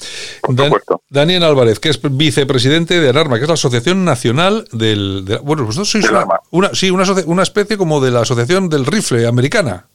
Daniel 1.10 1.44
Álvarez, 1.44 1.80
que 1.80 1.90
es 1.90 2.00
vicepresidente 2.02 3.00
de 3.00 3.10
Alarma, 3.10 3.38
que 3.38 3.44
es 3.44 3.48
la 3.48 3.54
Asociación 3.54 4.04
Nacional 4.04 4.66
del... 4.72 5.24
bueno, 5.44 5.64
vosotros 5.64 5.90
sois 5.90 6.10
una, 6.52 6.70
sí, 6.74 6.92
una, 6.92 7.06
una, 7.26 7.44
especie 7.44 7.78
como 7.78 8.02
de 8.02 8.12
la 8.12 8.22
Asociación 8.22 8.70
del 8.70 8.86
Rifle 8.86 9.28
americana. 9.28 9.86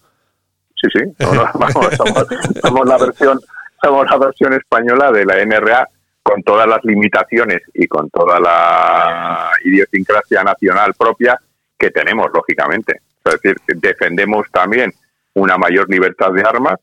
Sí, 0.81 0.89
sí, 0.93 1.01
somos, 1.19 2.87
la 2.87 2.99
versión, 2.99 3.41
somos 3.83 4.07
la 4.09 4.17
versión 4.17 4.53
española 4.55 5.11
de 5.11 5.27
la 5.27 5.45
NRA 5.45 5.89
con 6.23 6.43
todas 6.43 6.69
las 6.69 6.85
limitaciones 6.85 7.63
y 7.75 7.87
con 7.87 8.09
toda 8.11 8.39
la 8.39 9.51
idiosincrasia 9.65 10.45
nacional 10.45 10.95
propia 10.95 11.41
que 11.79 11.91
tenemos, 11.91 12.29
lógicamente. 12.33 13.01
Es 13.25 13.41
decir, 13.41 13.57
defendemos 13.77 14.47
también 14.53 14.93
una 15.39 15.57
mayor 15.57 15.89
libertad 15.89 16.33
de 16.33 16.43
armas, 16.43 16.79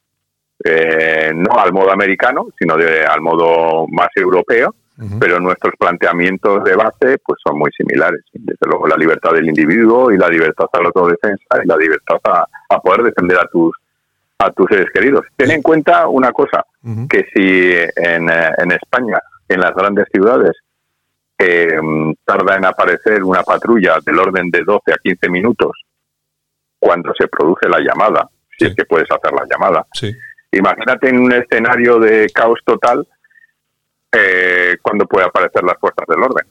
eh, 0.64 1.32
no 1.36 1.60
al 1.60 1.74
modo 1.74 1.92
americano, 1.92 2.48
sino 2.58 2.78
de, 2.78 3.06
al 3.06 3.22
modo 3.22 3.88
más 3.88 4.10
europeo, 4.16 4.74
pero 5.20 5.42
nuestros 5.42 5.74
planteamientos 5.78 6.64
de 6.64 6.74
base 6.74 7.18
pues 7.24 7.38
son 7.46 7.60
muy 7.60 7.70
similares. 7.72 8.22
Desde 8.32 8.66
luego 8.66 8.88
la 8.88 8.96
libertad 8.96 9.34
del 9.34 9.48
individuo 9.48 10.10
y 10.10 10.18
la 10.18 10.30
libertad 10.30 10.68
a 10.72 10.80
la 10.80 10.86
autodefensa 10.86 11.62
y 11.62 11.68
la 11.68 11.76
libertad 11.76 12.18
a, 12.24 12.80
poder 12.80 13.04
defender 13.04 13.38
a 13.38 13.48
tus 13.48 13.76
a 14.38 14.52
tus 14.52 14.68
seres 14.70 14.88
queridos. 14.94 15.26
Ten 15.36 15.52
en 15.52 15.62
cuenta 15.62 16.08
una 16.08 16.32
cosa, 16.32 16.64
que 17.10 17.26
si 17.34 17.72
en, 17.96 18.30
eh, 18.30 18.50
en, 18.58 18.72
España, 18.72 19.20
en 19.48 19.62
las 19.62 19.74
grandes 19.74 20.08
ciudades, 20.14 20.52
eh, 21.38 21.80
tarda 22.24 22.56
en 22.56 22.66
aparecer 22.66 23.24
una 23.24 23.44
patrulla 23.44 23.98
del 24.06 24.20
orden 24.20 24.50
de 24.50 24.64
12 24.64 24.94
a 24.94 24.98
15 25.02 25.30
minutos 25.30 25.72
cuando 26.80 27.14
se 27.18 27.28
produce 27.28 27.68
la 27.68 27.80
llamada, 27.80 28.30
si 28.58 28.66
es 28.66 28.76
que 28.76 28.86
puedes 28.86 29.10
hacer 29.10 29.32
la 29.34 29.46
llamada. 29.50 29.86
Imagínate 30.52 31.10
en 31.10 31.20
un 31.20 31.34
escenario 31.34 32.00
de 32.00 32.28
caos 32.34 32.60
total 32.66 33.06
eh, 34.12 34.78
cuando 34.82 35.06
puede 35.06 35.26
aparecer 35.26 35.64
las 35.64 35.78
fuerzas 35.80 36.06
del 36.08 36.24
orden. 36.24 36.48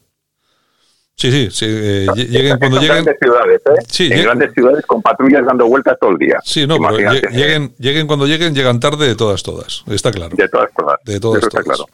Sí, 1.16 1.30
sí, 1.30 1.48
sí 1.52 1.64
eh, 1.68 2.06
lleguen 2.16 2.58
cuando 2.58 2.80
lleguen. 2.80 2.98
En 2.98 3.04
grandes 3.04 3.16
ciudades, 3.20 3.60
¿eh? 3.66 3.84
Sí, 3.88 4.08
en 4.12 4.22
grandes 4.24 4.52
ciudades 4.52 4.84
con 4.84 5.00
patrullas 5.00 5.46
dando 5.46 5.66
vueltas 5.66 5.96
todo 6.00 6.10
el 6.10 6.18
día. 6.18 6.40
Sí, 6.44 6.66
no, 6.66 6.76
pero 6.76 7.12
lleguen, 7.30 7.72
lleguen 7.78 8.08
cuando 8.08 8.26
lleguen, 8.26 8.52
llegan 8.52 8.80
tarde 8.80 9.06
de 9.06 9.14
todas, 9.14 9.44
todas. 9.44 9.84
Está 9.86 10.10
claro. 10.10 10.34
De 10.36 10.48
todas, 10.48 10.70
todas. 10.76 10.98
De 11.04 11.20
todas, 11.20 11.38
Eso 11.38 11.48
todas. 11.50 11.66
Está 11.66 11.74
claro. 11.74 11.86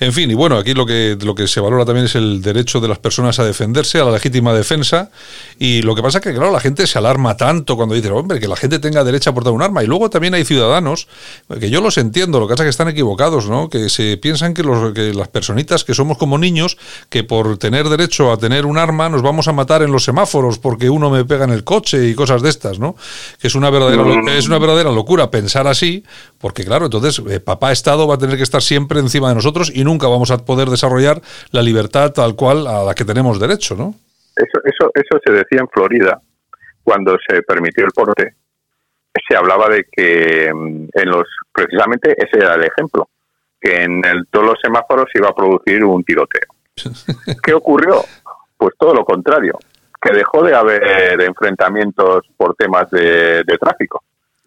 En 0.00 0.12
fin, 0.14 0.30
y 0.30 0.34
bueno, 0.34 0.56
aquí 0.56 0.72
lo 0.72 0.86
que, 0.86 1.18
lo 1.20 1.34
que 1.34 1.46
se 1.46 1.60
valora 1.60 1.84
también 1.84 2.06
es 2.06 2.14
el 2.14 2.40
derecho 2.40 2.80
de 2.80 2.88
las 2.88 2.98
personas 2.98 3.38
a 3.38 3.44
defenderse, 3.44 4.00
a 4.00 4.04
la 4.04 4.12
legítima 4.12 4.54
defensa. 4.54 5.10
Y 5.58 5.82
lo 5.82 5.94
que 5.94 6.02
pasa 6.02 6.18
es 6.18 6.24
que, 6.24 6.32
claro, 6.32 6.50
la 6.50 6.60
gente 6.60 6.86
se 6.86 6.98
alarma 6.98 7.36
tanto 7.36 7.76
cuando 7.76 7.94
dice, 7.94 8.10
hombre, 8.10 8.40
que 8.40 8.48
la 8.48 8.56
gente 8.56 8.78
tenga 8.78 9.04
derecho 9.04 9.30
a 9.30 9.34
portar 9.34 9.52
un 9.52 9.62
arma. 9.62 9.84
Y 9.84 9.86
luego 9.86 10.08
también 10.08 10.32
hay 10.32 10.46
ciudadanos, 10.46 11.08
que 11.60 11.68
yo 11.68 11.82
los 11.82 11.98
entiendo, 11.98 12.40
lo 12.40 12.48
que 12.48 12.52
pasa 12.52 12.62
es 12.62 12.66
que 12.66 12.70
están 12.70 12.88
equivocados, 12.88 13.50
¿no? 13.50 13.68
Que 13.68 13.90
se 13.90 14.16
piensan 14.16 14.54
que, 14.54 14.62
los, 14.62 14.94
que 14.94 15.12
las 15.12 15.28
personitas 15.28 15.84
que 15.84 15.92
somos 15.92 16.16
como 16.16 16.38
niños, 16.38 16.78
que 17.10 17.22
por 17.22 17.58
tener 17.58 17.88
derecho 17.90 18.32
a 18.32 18.38
tener 18.38 18.45
un 18.46 18.78
arma 18.78 19.08
nos 19.08 19.22
vamos 19.22 19.48
a 19.48 19.52
matar 19.52 19.82
en 19.82 19.92
los 19.92 20.04
semáforos 20.04 20.58
porque 20.58 20.88
uno 20.88 21.10
me 21.10 21.24
pega 21.24 21.44
en 21.44 21.50
el 21.50 21.64
coche 21.64 22.06
y 22.06 22.14
cosas 22.14 22.42
de 22.42 22.48
estas, 22.48 22.78
¿no? 22.78 22.94
Que 23.40 23.48
es 23.48 23.54
una 23.54 23.70
verdadera, 23.70 24.04
es 24.32 24.46
una 24.46 24.58
verdadera 24.58 24.90
locura 24.90 25.30
pensar 25.30 25.66
así, 25.66 26.04
porque 26.38 26.64
claro, 26.64 26.86
entonces 26.86 27.22
eh, 27.30 27.40
papá 27.40 27.72
Estado 27.72 28.06
va 28.06 28.14
a 28.14 28.18
tener 28.18 28.36
que 28.36 28.42
estar 28.42 28.62
siempre 28.62 29.00
encima 29.00 29.28
de 29.28 29.34
nosotros 29.34 29.72
y 29.74 29.84
nunca 29.84 30.08
vamos 30.08 30.30
a 30.30 30.38
poder 30.44 30.68
desarrollar 30.68 31.20
la 31.50 31.62
libertad 31.62 32.12
tal 32.12 32.36
cual 32.36 32.66
a 32.66 32.84
la 32.84 32.94
que 32.94 33.04
tenemos 33.04 33.40
derecho, 33.40 33.74
¿no? 33.74 33.94
Eso, 34.36 34.60
eso, 34.64 34.90
eso 34.94 35.18
se 35.24 35.32
decía 35.32 35.60
en 35.60 35.68
Florida 35.68 36.20
cuando 36.82 37.16
se 37.28 37.42
permitió 37.42 37.84
el 37.84 37.90
porte. 37.90 38.34
Se 39.28 39.36
hablaba 39.36 39.68
de 39.68 39.86
que 39.90 40.52
mm, 40.54 40.88
en 40.92 41.10
los, 41.10 41.26
precisamente 41.52 42.14
ese 42.16 42.38
era 42.38 42.54
el 42.54 42.64
ejemplo, 42.64 43.08
que 43.60 43.82
en 43.82 44.04
el, 44.04 44.26
todos 44.30 44.46
los 44.46 44.58
semáforos 44.62 45.06
se 45.12 45.18
iba 45.18 45.30
a 45.30 45.34
producir 45.34 45.82
un 45.84 46.04
tiroteo. 46.04 46.48
¿Qué 47.42 47.54
ocurrió? 47.54 48.04
Pues 48.56 48.74
todo 48.78 48.94
lo 48.94 49.04
contrario, 49.04 49.58
que 50.00 50.12
dejó 50.12 50.42
de 50.42 50.54
haber 50.54 51.20
enfrentamientos 51.20 52.26
por 52.36 52.54
temas 52.54 52.90
de, 52.90 53.44
tráfico. 53.60 54.02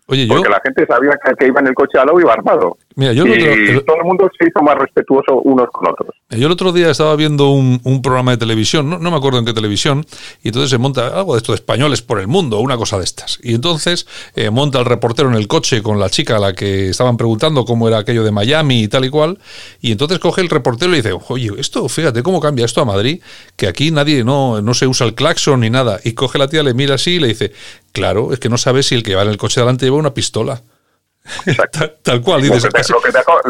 Oye, 0.08 0.28
Porque 0.28 0.50
la 0.50 0.62
gente 0.64 0.86
sabía 0.88 1.12
que 1.38 1.48
iba 1.48 1.60
en 1.60 1.68
el 1.68 1.76
coche 1.76 2.00
al 2.00 2.08
lado 2.08 2.20
iba 2.20 2.34
armado. 2.34 2.78
Mira, 2.96 3.14
yo 3.14 3.26
y 3.26 3.80
todo 3.86 3.98
el 3.98 4.04
mundo 4.04 4.30
se 4.38 4.48
hizo 4.48 4.62
más 4.62 4.76
respetuoso 4.76 5.42
unos 5.44 5.70
con 5.72 5.88
otros. 5.90 6.16
Yo 6.30 6.48
el 6.48 6.52
otro 6.52 6.72
día 6.72 6.90
estaba 6.90 7.16
viendo 7.16 7.50
un, 7.50 7.80
programa 8.02 8.32
de 8.32 8.38
televisión, 8.38 8.90
no, 8.90 9.00
me 9.00 9.18
acuerdo 9.18 9.40
en 9.40 9.46
qué 9.46 9.54
televisión, 9.54 10.06
y 10.44 10.50
entonces 10.50 10.70
se 10.70 10.78
monta 10.78 11.08
algo 11.08 11.34
de 11.34 11.38
esto 11.38 11.52
de 11.52 11.58
españoles 11.58 12.02
por 12.02 12.20
el 12.20 12.28
mundo, 12.28 12.60
una 12.60 12.78
cosa 12.78 12.98
de 12.98 13.04
estas. 13.04 13.40
Y 13.42 13.54
entonces 13.54 14.08
eh, 14.36 14.50
monta 14.50 14.80
el 14.80 14.86
reportero 14.86 15.30
en 15.30 15.36
el 15.36 15.48
coche 15.48 15.82
con 15.82 16.00
la 16.00 16.10
chica 16.10 16.38
a 16.38 16.40
la 16.40 16.54
que 16.54 16.90
estaban 16.90 17.18
preguntando 17.18 17.66
cómo 17.66 17.88
era 17.88 18.00
aquello 18.00 18.24
de 18.24 18.32
Miami 18.32 18.84
y 18.84 18.88
tal 18.88 19.06
y 19.06 19.10
cual, 19.10 19.40
y 19.82 19.92
entonces 19.92 20.20
coge 20.20 20.42
el 20.42 20.50
reportero 20.50 20.94
y 20.94 20.98
dice, 20.98 21.14
oye, 21.30 21.52
esto, 21.58 21.88
fíjate 21.90 22.24
cómo 22.24 22.40
cambia 22.40 22.66
esto 22.66 22.82
a 22.82 22.86
Madrid, 22.86 23.22
que 23.56 23.68
aquí 23.68 23.92
nadie, 23.92 24.24
no, 24.24 24.62
no 24.62 24.74
se 24.74 24.88
usa 24.88 25.08
el 25.08 25.16
claxon 25.16 25.62
ni 25.62 25.70
nada. 25.70 26.00
Y 26.04 26.14
coge 26.14 26.38
la 26.38 26.48
tía, 26.48 26.64
le 26.64 26.74
mira 26.74 26.96
así 26.96 27.12
y 27.12 27.20
le 27.20 27.28
dice, 27.28 27.54
claro, 27.92 28.34
es 28.34 28.40
que 28.40 28.50
no 28.50 28.58
sabes 28.58 28.88
si 28.88 28.96
el 28.96 29.04
que 29.04 29.16
va 29.16 29.24
en 29.24 29.30
el 29.30 29.38
coche 29.38 29.62
delante 29.62 29.86
lleva 29.86 29.98
una 29.98 30.14
pistola. 30.14 30.62
Tal, 32.04 32.22
cual, 32.22 32.42
dices. 32.42 32.64
Lo 32.64 32.70
que, 32.70 32.82
te, 32.82 32.90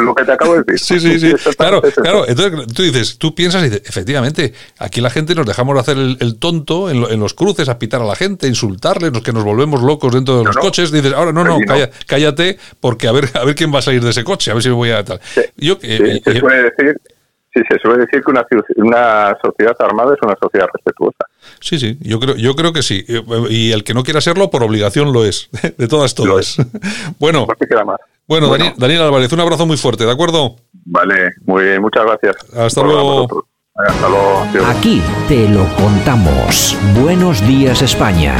lo, 0.01 0.15
que 0.15 0.23
te 0.23 0.31
acabo, 0.31 0.55
de 0.55 0.63
decir. 0.63 0.99
Sí, 0.99 1.19
sí, 1.19 1.37
sí. 1.37 1.53
claro, 1.55 1.81
claro. 1.81 2.27
Entonces 2.27 2.67
tú 2.73 2.83
dices, 2.83 3.17
tú 3.17 3.35
piensas 3.35 3.61
y 3.61 3.69
dices, 3.69 3.83
efectivamente, 3.85 4.53
aquí 4.77 5.01
la 5.01 5.09
gente 5.09 5.35
nos 5.35 5.45
dejamos 5.45 5.75
de 5.75 5.79
hacer 5.79 5.97
el, 5.97 6.39
tonto 6.39 6.89
en, 6.89 7.19
los 7.19 7.33
cruces, 7.33 7.69
a 7.69 7.79
pitar 7.79 8.01
a 8.01 8.05
la 8.05 8.15
gente, 8.15 8.47
insultarle, 8.47 9.11
los 9.11 9.21
que 9.21 9.33
nos 9.33 9.43
volvemos 9.43 9.81
locos 9.81 10.13
dentro 10.13 10.39
de 10.39 10.45
los 10.45 10.57
coches. 10.57 10.91
Dices, 10.91 11.13
ahora 11.13 11.31
no, 11.31 11.43
no, 11.43 11.59
cállate, 12.05 12.57
porque 12.79 13.07
a 13.07 13.11
ver, 13.11 13.29
a 13.33 13.45
ver 13.45 13.55
quién 13.55 13.73
va 13.73 13.79
a 13.79 13.83
salir 13.83 14.03
de 14.03 14.09
ese 14.11 14.23
coche, 14.23 14.51
a 14.51 14.53
ver 14.53 14.63
si 14.63 14.69
me 14.69 14.75
voy 14.75 14.91
a 14.91 15.03
tal. 15.03 15.19
Yo, 15.57 15.77
eh, 15.81 16.21
se 16.23 16.39
puede 16.39 16.63
decir 16.63 16.97
Sí, 17.53 17.61
se 17.67 17.79
suele 17.79 18.05
decir 18.05 18.21
que 18.23 18.31
una, 18.31 18.45
una 18.75 19.37
sociedad 19.43 19.75
armada 19.79 20.13
es 20.13 20.19
una 20.21 20.35
sociedad 20.39 20.67
respetuosa. 20.71 21.25
Sí, 21.59 21.79
sí, 21.79 21.97
yo 22.01 22.19
creo, 22.19 22.35
yo 22.35 22.55
creo 22.55 22.73
que 22.73 22.83
sí. 22.83 23.03
Y 23.49 23.71
el 23.71 23.83
que 23.83 23.95
no 23.95 24.03
quiera 24.03 24.21
serlo, 24.21 24.51
por 24.51 24.63
obligación 24.63 25.11
lo 25.13 25.25
es. 25.25 25.49
De 25.77 25.87
todas, 25.87 26.13
todas. 26.13 26.57
bueno, 27.19 27.47
bueno, 28.27 28.55
Daniel, 28.77 29.01
Álvarez, 29.01 29.33
un 29.33 29.39
abrazo 29.39 29.65
muy 29.65 29.77
fuerte, 29.77 30.05
¿de 30.05 30.11
acuerdo? 30.11 30.57
Vale, 30.85 31.31
muy 31.45 31.63
bien, 31.63 31.81
muchas 31.81 32.05
gracias. 32.05 32.35
Hasta 32.55 32.83
luego. 32.83 33.45
Hasta 33.75 34.09
luego. 34.09 34.45
Aquí 34.67 35.01
te 35.27 35.49
lo 35.49 35.65
contamos. 35.75 36.77
Buenos 37.01 37.45
días, 37.47 37.81
España. 37.81 38.35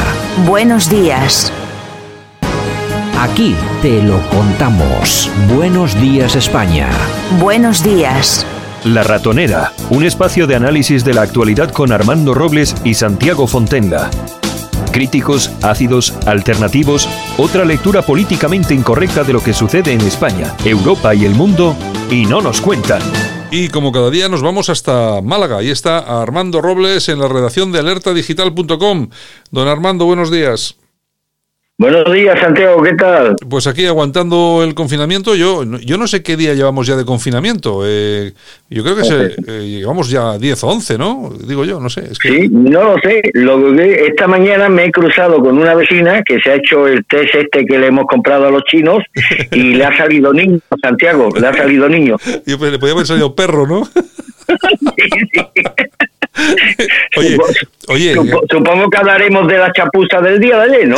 Buenos 0.46 0.90
días. 0.90 1.52
Aquí 3.20 3.56
te 3.82 4.02
lo 4.04 4.20
contamos. 4.30 5.32
Buenos 5.54 6.00
días, 6.00 6.36
España. 6.36 6.90
Buenos 7.40 7.84
días. 7.84 8.46
La 8.86 9.04
Ratonera, 9.04 9.74
un 9.90 10.06
espacio 10.06 10.48
de 10.48 10.56
análisis 10.56 11.04
de 11.04 11.14
la 11.14 11.24
actualidad 11.24 11.70
con 11.72 11.92
Armando 11.92 12.34
Robles 12.34 12.74
y 12.86 12.94
Santiago 12.94 13.46
Fontenga. 13.46 14.10
Críticos, 14.94 15.52
ácidos, 15.62 16.14
alternativos, 16.26 17.10
otra 17.38 17.66
lectura 17.66 18.02
políticamente 18.02 18.74
incorrecta 18.74 19.26
de 19.26 19.34
lo 19.34 19.44
que 19.44 19.54
sucede 19.54 19.92
en 19.92 20.02
España, 20.02 20.56
Europa 20.64 21.14
y 21.14 21.26
el 21.26 21.36
mundo, 21.36 21.76
y 22.10 22.26
no 22.26 22.40
nos 22.40 22.62
cuentan. 22.62 23.02
Y 23.52 23.68
como 23.68 23.92
cada 23.92 24.10
día 24.12 24.30
nos 24.30 24.42
vamos 24.42 24.70
hasta 24.70 25.22
Málaga, 25.22 25.58
ahí 25.58 25.72
está 25.72 26.22
Armando 26.22 26.62
Robles 26.62 27.10
en 27.10 27.20
la 27.20 27.28
redacción 27.28 27.74
de 27.74 27.80
alertadigital.com. 27.80 29.10
Don 29.52 29.68
Armando, 29.68 30.06
buenos 30.06 30.32
días. 30.32 30.79
Buenos 31.80 32.12
días, 32.12 32.38
Santiago, 32.38 32.84
¿qué 32.84 32.94
tal? 32.96 33.38
Pues 33.50 33.66
aquí 33.66 33.86
aguantando 33.86 34.66
el 34.66 34.76
confinamiento. 34.76 35.34
Yo 35.34 35.64
yo 35.80 35.98
no 35.98 36.08
sé 36.08 36.22
qué 36.22 36.36
día 36.36 36.54
llevamos 36.54 36.88
ya 36.88 36.98
de 36.98 37.06
confinamiento. 37.06 37.84
Eh, 37.86 38.34
yo 38.70 38.84
creo 38.84 38.98
que 38.98 39.06
se, 39.06 39.28
eh, 39.48 39.80
llevamos 39.80 40.10
ya 40.10 40.38
10 40.38 40.62
o 40.66 40.68
11, 40.68 40.98
¿no? 40.98 41.32
Digo 41.48 41.64
yo, 41.64 41.80
no 41.80 41.90
sé. 41.90 42.14
Sí, 42.22 42.50
no 42.52 42.84
lo 42.84 43.00
sé. 43.00 43.22
Lo 43.34 43.74
que 43.74 44.08
esta 44.08 44.28
mañana 44.28 44.68
me 44.68 44.88
he 44.88 44.92
cruzado 44.92 45.40
con 45.40 45.58
una 45.58 45.74
vecina 45.74 46.22
que 46.22 46.42
se 46.42 46.52
ha 46.52 46.56
hecho 46.56 46.86
el 46.86 47.06
test 47.06 47.34
este 47.34 47.66
que 47.66 47.80
le 47.80 47.88
hemos 47.88 48.08
comprado 48.08 48.48
a 48.48 48.52
los 48.52 48.66
chinos 48.66 49.02
y 49.54 49.76
le 49.76 49.86
ha 49.86 49.96
salido 49.96 50.34
niño, 50.34 50.60
Santiago, 50.82 51.30
le 51.40 51.48
ha 51.48 51.54
salido 51.54 51.88
niño. 51.88 52.18
Y 52.46 52.58
pues, 52.58 52.74
le 52.74 52.80
podía 52.80 52.94
haber 52.94 53.08
salido 53.08 53.36
perro, 53.36 53.66
¿no? 53.66 53.88
oye, 57.18 57.38
oye, 57.88 58.16
supongo 58.50 58.90
que 58.90 58.98
hablaremos 58.98 59.48
de 59.48 59.58
la 59.58 59.72
chapuza 59.72 60.22
del 60.22 60.40
día 60.40 60.58
de 60.58 60.64
ayer, 60.64 60.88
¿no? 60.88 60.98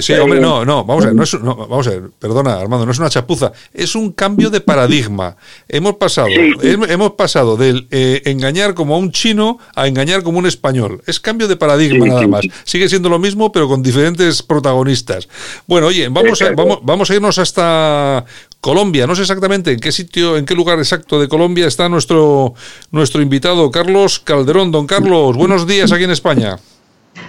Sí, 0.00 0.12
hombre, 0.14 0.40
no, 0.40 0.64
no, 0.64 0.84
vamos 0.84 1.04
a 1.04 1.08
ver, 1.08 1.16
no, 1.16 1.22
es, 1.22 1.34
no, 1.34 1.54
vamos 1.56 1.86
a 1.86 1.90
ver, 1.90 2.02
perdona, 2.18 2.54
Armando, 2.60 2.86
no 2.86 2.92
es 2.92 2.98
una 2.98 3.10
chapuza, 3.10 3.52
es 3.72 3.94
un 3.94 4.12
cambio 4.12 4.50
de 4.50 4.60
paradigma. 4.60 5.36
Hemos 5.68 5.94
pasado, 5.96 6.28
hemos 6.28 7.12
pasado 7.12 7.56
del 7.56 7.86
eh, 7.90 8.22
engañar 8.26 8.74
como 8.74 8.94
a 8.94 8.98
un 8.98 9.12
chino 9.12 9.58
a 9.74 9.86
engañar 9.86 10.22
como 10.22 10.38
un 10.38 10.46
español. 10.46 11.02
Es 11.06 11.20
cambio 11.20 11.48
de 11.48 11.56
paradigma 11.56 12.06
nada 12.06 12.26
más. 12.26 12.46
Sigue 12.64 12.88
siendo 12.88 13.08
lo 13.08 13.18
mismo, 13.18 13.52
pero 13.52 13.68
con 13.68 13.82
diferentes 13.82 14.42
protagonistas. 14.42 15.28
Bueno, 15.66 15.88
oye, 15.88 16.08
vamos 16.08 16.40
a, 16.42 16.50
vamos, 16.52 16.78
vamos 16.82 17.10
a 17.10 17.14
irnos 17.14 17.38
hasta 17.38 18.24
Colombia. 18.64 19.06
No 19.06 19.14
sé 19.14 19.20
exactamente 19.20 19.72
en 19.72 19.78
qué 19.78 19.92
sitio, 19.92 20.38
en 20.38 20.46
qué 20.46 20.54
lugar 20.54 20.78
exacto 20.78 21.20
de 21.20 21.28
Colombia 21.28 21.66
está 21.66 21.90
nuestro, 21.90 22.54
nuestro 22.92 23.20
invitado, 23.20 23.70
Carlos 23.70 24.20
Calderón. 24.20 24.72
Don 24.72 24.86
Carlos, 24.86 25.36
buenos 25.36 25.66
días 25.66 25.92
aquí 25.92 26.04
en 26.04 26.12
España. 26.12 26.58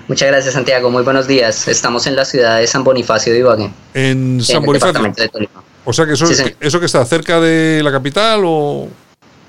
Muchas 0.07 0.29
gracias, 0.29 0.53
Santiago. 0.53 0.89
Muy 0.89 1.03
buenos 1.03 1.27
días. 1.27 1.67
Estamos 1.67 2.07
en 2.07 2.15
la 2.15 2.23
ciudad 2.23 2.59
de 2.59 2.67
San 2.67 2.85
Bonifacio 2.85 3.33
de 3.33 3.39
Ibagué. 3.39 3.69
En 3.93 4.41
San 4.41 4.63
Bonifacio. 4.63 5.13
O 5.83 5.91
sea 5.91 6.05
que 6.05 6.13
eso, 6.13 6.25
eso 6.61 6.79
que 6.79 6.85
está 6.85 7.03
cerca 7.03 7.41
de 7.41 7.83
la 7.83 7.91
capital 7.91 8.43
o 8.45 8.87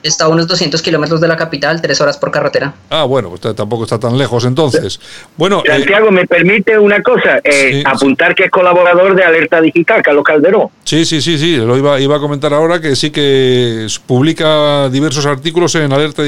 Está 0.07 0.27
a 0.27 0.29
unos 0.29 0.47
200 0.47 0.81
kilómetros 0.83 1.21
de 1.21 1.29
la 1.29 1.37
capital, 1.37 1.83
tres 1.83 2.01
horas 2.01 2.17
por 2.17 2.31
carretera. 2.31 2.73
Ah, 2.91 3.05
bueno, 3.05 3.31
pues 3.31 3.57
tampoco 3.57 3.85
está 3.85 3.99
tan 3.99 4.17
lejos 4.17 4.45
entonces. 4.45 5.01
Bueno, 5.37 5.63
eh, 5.65 5.71
Santiago, 5.71 6.11
¿me 6.11 6.27
permite 6.27 6.79
una 6.79 7.03
cosa? 7.03 7.41
Eh, 7.43 7.83
apuntar 7.85 8.35
que 8.35 8.45
es 8.45 8.51
colaborador 8.51 9.17
de 9.17 9.25
Alerta 9.25 9.61
Digital, 9.61 10.03
Carlos 10.03 10.25
Calderón. 10.25 10.69
Sí, 10.85 11.05
sí, 11.05 11.21
sí, 11.21 11.39
sí, 11.39 11.57
lo 11.57 11.77
iba, 11.77 11.99
iba 12.01 12.17
a 12.17 12.21
comentar 12.21 12.55
ahora 12.55 12.81
que 12.81 12.95
sí 12.95 13.11
que 13.11 13.87
publica 14.07 14.89
diversos 14.89 15.27
artículos 15.27 15.75
en 15.75 15.93
Alerta 15.93 16.23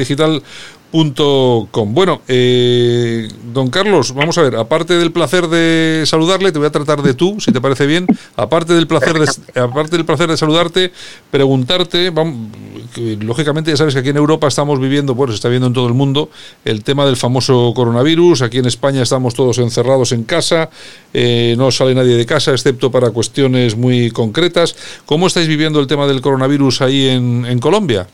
Digital 0.91 1.67
Com. 1.71 1.93
Bueno, 1.93 2.21
eh, 2.27 3.27
don 3.53 3.69
Carlos, 3.69 4.13
vamos 4.13 4.37
a 4.37 4.41
ver, 4.41 4.55
aparte 4.55 4.95
del 4.95 5.11
placer 5.11 5.47
de 5.47 6.03
saludarle, 6.05 6.51
te 6.51 6.59
voy 6.59 6.67
a 6.67 6.71
tratar 6.71 7.01
de 7.01 7.13
tú, 7.13 7.37
si 7.39 7.51
te 7.51 7.61
parece 7.61 7.85
bien. 7.85 8.07
Aparte 8.35 8.73
del 8.73 8.87
placer 8.87 9.13
de, 9.19 9.61
aparte 9.61 9.97
del 9.97 10.05
placer 10.05 10.29
de 10.29 10.37
saludarte, 10.37 10.91
preguntarte, 11.29 12.09
vamos, 12.09 12.49
lógicamente 13.21 13.71
ya 13.71 13.77
sabes 13.77 13.93
que 13.93 13.99
aquí 13.99 14.09
en 14.09 14.17
Europa 14.17 14.47
estamos 14.47 14.79
viviendo, 14.79 15.13
bueno, 15.13 15.31
se 15.31 15.35
está 15.35 15.49
viendo 15.49 15.67
en 15.67 15.73
todo 15.73 15.87
el 15.87 15.93
mundo, 15.93 16.29
el 16.65 16.83
tema 16.83 17.05
del 17.05 17.17
famoso 17.17 17.71
coronavirus. 17.75 18.41
Aquí 18.41 18.57
en 18.57 18.65
España 18.65 19.03
estamos 19.03 19.33
todos 19.35 19.59
encerrados 19.59 20.11
en 20.11 20.23
casa, 20.23 20.69
eh, 21.13 21.55
no 21.57 21.71
sale 21.71 21.93
nadie 21.93 22.15
de 22.15 22.25
casa 22.25 22.51
excepto 22.51 22.91
para 22.91 23.11
cuestiones 23.11 23.75
muy 23.75 24.11
concretas. 24.11 24.75
¿Cómo 25.05 25.27
estáis 25.27 25.47
viviendo 25.47 25.79
el 25.79 25.87
tema 25.87 26.07
del 26.07 26.21
coronavirus 26.21 26.81
ahí 26.81 27.09
en, 27.09 27.45
en 27.45 27.59
Colombia? 27.59 28.07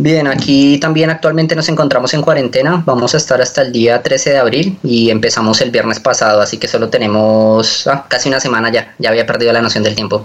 Bien, 0.00 0.28
aquí 0.28 0.78
también 0.78 1.10
actualmente 1.10 1.56
nos 1.56 1.68
encontramos 1.68 2.14
en 2.14 2.22
cuarentena. 2.22 2.84
Vamos 2.86 3.14
a 3.14 3.16
estar 3.16 3.42
hasta 3.42 3.62
el 3.62 3.72
día 3.72 4.00
13 4.00 4.30
de 4.30 4.38
abril 4.38 4.78
y 4.84 5.10
empezamos 5.10 5.60
el 5.60 5.72
viernes 5.72 5.98
pasado, 5.98 6.40
así 6.40 6.56
que 6.56 6.68
solo 6.68 6.88
tenemos 6.88 7.84
ah, 7.88 8.06
casi 8.06 8.28
una 8.28 8.38
semana 8.38 8.70
ya. 8.70 8.94
Ya 8.98 9.10
había 9.10 9.26
perdido 9.26 9.52
la 9.52 9.60
noción 9.60 9.82
del 9.82 9.96
tiempo. 9.96 10.24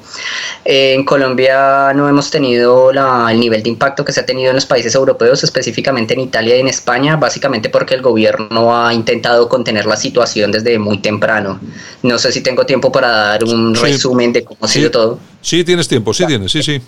en 0.64 1.04
Colombia 1.06 1.92
no 1.96 2.08
hemos 2.08 2.30
tenido 2.30 2.92
el 2.92 3.40
nivel 3.40 3.64
de 3.64 3.70
impacto 3.70 4.06
que 4.06 4.12
se 4.12 4.20
ha 4.20 4.26
tenido 4.28 4.52
en 4.52 4.56
los 4.58 4.68
países 4.68 4.94
europeos, 4.94 5.44
específicamente 5.44 6.14
en 6.14 6.20
Italia 6.20 6.56
y 6.56 6.60
en 6.60 6.68
España, 6.68 7.16
básicamente 7.16 7.70
porque 7.70 7.96
el 7.96 8.04
gobierno 8.04 8.78
ha 8.78 8.94
intentado 8.94 9.50
contener 9.50 9.88
la 9.88 9.96
situación 9.96 10.52
desde 10.52 10.78
muy 10.78 11.00
temprano. 11.00 11.60
No 12.04 12.20
sé 12.20 12.32
si 12.32 12.42
tengo 12.42 12.64
tiempo 12.68 12.92
para 12.92 13.10
dar 13.10 13.44
un 13.44 13.74
resumen 13.74 14.34
de 14.34 14.44
cómo 14.44 14.60
ha 14.62 14.68
sido 14.68 14.92
todo. 14.92 15.20
Sí, 15.42 15.64
tienes 15.64 15.88
tiempo, 15.88 16.14
sí 16.14 16.28
tienes, 16.28 16.52
sí, 16.52 16.62
sí. 16.62 16.80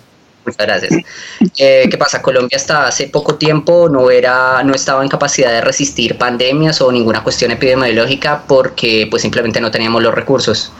Muchas 0.46 0.66
gracias. 0.66 0.94
Eh, 1.58 1.88
¿Qué 1.90 1.98
pasa? 1.98 2.22
Colombia 2.22 2.56
hasta 2.56 2.86
hace 2.86 3.08
poco 3.08 3.34
tiempo 3.34 3.88
no 3.88 4.10
era, 4.10 4.62
no 4.62 4.74
estaba 4.74 5.02
en 5.02 5.08
capacidad 5.08 5.50
de 5.50 5.60
resistir 5.60 6.16
pandemias 6.16 6.80
o 6.80 6.92
ninguna 6.92 7.22
cuestión 7.22 7.50
epidemiológica 7.50 8.44
porque 8.46 9.08
pues 9.10 9.22
simplemente 9.22 9.60
no 9.60 9.70
teníamos 9.70 10.02
los 10.02 10.14
recursos. 10.14 10.72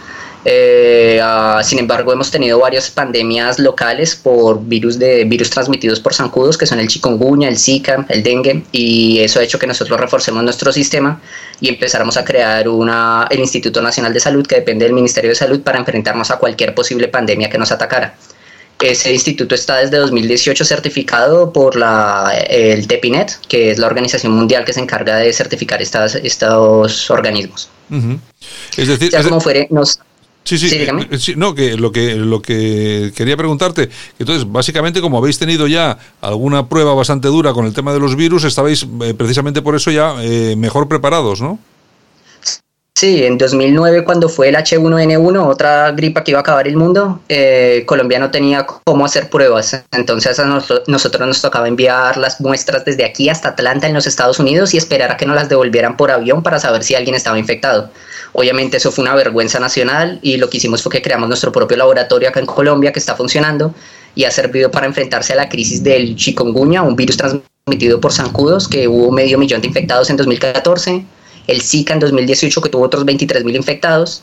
Eh, 0.49 1.19
ah, 1.21 1.61
sin 1.65 1.81
embargo, 1.81 2.13
hemos 2.13 2.31
tenido 2.31 2.61
varias 2.61 2.89
pandemias 2.89 3.59
locales 3.59 4.15
por 4.15 4.65
virus 4.65 4.97
de 4.97 5.25
virus 5.25 5.51
transmitidos 5.51 5.99
por 5.99 6.15
zancudos, 6.15 6.57
que 6.57 6.67
son 6.67 6.79
el 6.79 6.87
chikungunya, 6.87 7.49
el 7.49 7.59
zika, 7.59 8.07
el 8.09 8.23
dengue, 8.23 8.63
y 8.71 9.19
eso 9.19 9.41
ha 9.41 9.43
hecho 9.43 9.59
que 9.59 9.67
nosotros 9.67 9.99
reforcemos 9.99 10.45
nuestro 10.45 10.73
sistema 10.73 11.21
y 11.61 11.69
empezáramos 11.71 12.17
a 12.17 12.25
crear 12.25 12.69
una, 12.69 13.27
el 13.29 13.41
Instituto 13.41 13.83
Nacional 13.83 14.15
de 14.15 14.21
Salud, 14.21 14.47
que 14.47 14.55
depende 14.55 14.85
del 14.85 14.95
Ministerio 14.95 15.31
de 15.31 15.35
Salud, 15.35 15.61
para 15.63 15.79
enfrentarnos 15.79 16.31
a 16.31 16.37
cualquier 16.37 16.77
posible 16.77 17.09
pandemia 17.09 17.51
que 17.51 17.59
nos 17.59 17.73
atacara. 17.73 18.15
Ese 18.81 19.13
instituto 19.13 19.55
está 19.55 19.79
desde 19.79 19.97
2018 19.97 20.65
certificado 20.65 21.53
por 21.53 21.77
la, 21.77 22.33
el 22.49 22.87
TEPINET, 22.87 23.39
que 23.49 23.71
es 23.71 23.79
la 23.79 23.87
organización 23.87 24.33
mundial 24.33 24.65
que 24.65 24.73
se 24.75 24.81
encarga 24.81 25.17
de 25.17 25.33
certificar 25.33 25.81
estas, 25.81 26.15
estos 26.17 27.11
organismos. 27.11 27.71
Es 28.77 28.89
decir, 28.89 29.11
ya 29.11 29.23
como 29.23 29.41
fuere, 29.41 29.67
nos... 29.71 30.01
Sí, 30.45 30.59
sí, 30.59 30.69
eh, 30.71 31.19
sí, 31.19 31.35
no, 31.37 31.57
que 31.57 31.77
lo 31.77 31.91
que 31.91 32.15
lo 32.15 32.41
que 32.41 33.13
quería 33.17 33.37
preguntarte, 33.37 33.89
entonces 34.17 34.47
básicamente 34.49 35.01
como 35.01 35.19
habéis 35.19 35.41
tenido 35.41 35.67
ya 35.67 35.99
alguna 36.21 36.69
prueba 36.69 36.95
bastante 36.95 37.27
dura 37.27 37.53
con 37.53 37.67
el 37.67 37.75
tema 37.75 37.93
de 37.93 37.99
los 37.99 38.15
virus, 38.15 38.45
estabais 38.45 38.87
eh, 39.03 39.15
precisamente 39.15 39.61
por 39.61 39.75
eso 39.75 39.91
ya 39.91 40.15
eh, 40.23 40.55
mejor 40.57 40.87
preparados, 40.87 41.41
¿no? 41.41 41.59
Sí, 42.99 43.25
en 43.25 43.37
2009 43.37 44.05
cuando 44.05 44.31
fue 44.31 44.49
el 44.49 44.55
H1N1, 44.55 45.47
otra 45.47 45.91
gripa 45.93 46.25
que 46.25 46.31
iba 46.31 46.39
a 46.39 46.41
acabar 46.41 46.67
el 46.67 46.79
mundo, 46.79 47.21
eh, 47.29 47.83
Colombia 47.85 48.19
no 48.19 48.31
tenía 48.31 48.65
cómo 48.65 49.05
hacer 49.05 49.29
pruebas. 49.29 49.85
Entonces 49.93 50.39
a 50.39 50.47
nosotros 50.47 51.29
nos 51.29 51.43
tocaba 51.43 51.69
enviar 51.69 52.17
las 52.17 52.41
muestras 52.41 52.87
desde 52.87 53.05
aquí 53.05 53.29
hasta 53.29 53.51
Atlanta 53.51 53.87
en 53.87 53.93
los 53.93 54.07
Estados 54.07 54.39
Unidos 54.39 54.73
y 54.73 54.79
esperar 54.79 55.11
a 55.13 55.19
que 55.19 55.27
nos 55.27 55.37
las 55.37 55.51
devolvieran 55.51 55.99
por 55.99 56.11
avión 56.11 56.43
para 56.43 56.59
saber 56.59 56.83
si 56.85 56.95
alguien 56.95 57.15
estaba 57.15 57.39
infectado. 57.39 57.91
Obviamente 58.33 58.79
eso 58.79 58.91
fue 58.91 59.05
una 59.05 59.15
vergüenza 59.15 59.61
nacional 59.61 60.19
y 60.23 60.39
lo 60.39 60.49
que 60.49 60.57
hicimos 60.57 60.83
fue 60.83 60.91
que 60.91 61.03
creamos 61.03 61.29
nuestro 61.29 61.53
propio 61.53 61.77
laboratorio 61.77 62.31
acá 62.31 62.41
en 62.41 62.47
Colombia 62.47 62.93
que 62.93 62.99
está 62.99 63.15
funcionando 63.15 63.75
y 64.15 64.25
ha 64.25 64.31
servido 64.31 64.71
para 64.71 64.87
enfrentarse 64.87 65.35
a 65.35 65.37
la 65.37 65.51
crisis 65.51 65.83
del 65.83 66.17
chikungunya, 66.17 66.81
un 66.81 66.97
virus 66.97 67.19
transmitido 67.19 68.01
por 68.01 68.15
zancudos 68.15 68.67
que 68.67 68.89
hubo 68.89 69.13
medio 69.13 69.37
millón 69.37 69.61
de 69.61 69.67
infectados 69.67 70.09
en 70.09 70.17
2014 70.17 71.05
el 71.47 71.63
Zika 71.63 71.95
en 71.95 72.01
2018 72.01 72.61
que 72.61 72.69
tuvo 72.69 72.85
otros 72.85 73.05
23.000 73.05 73.55
infectados 73.55 74.23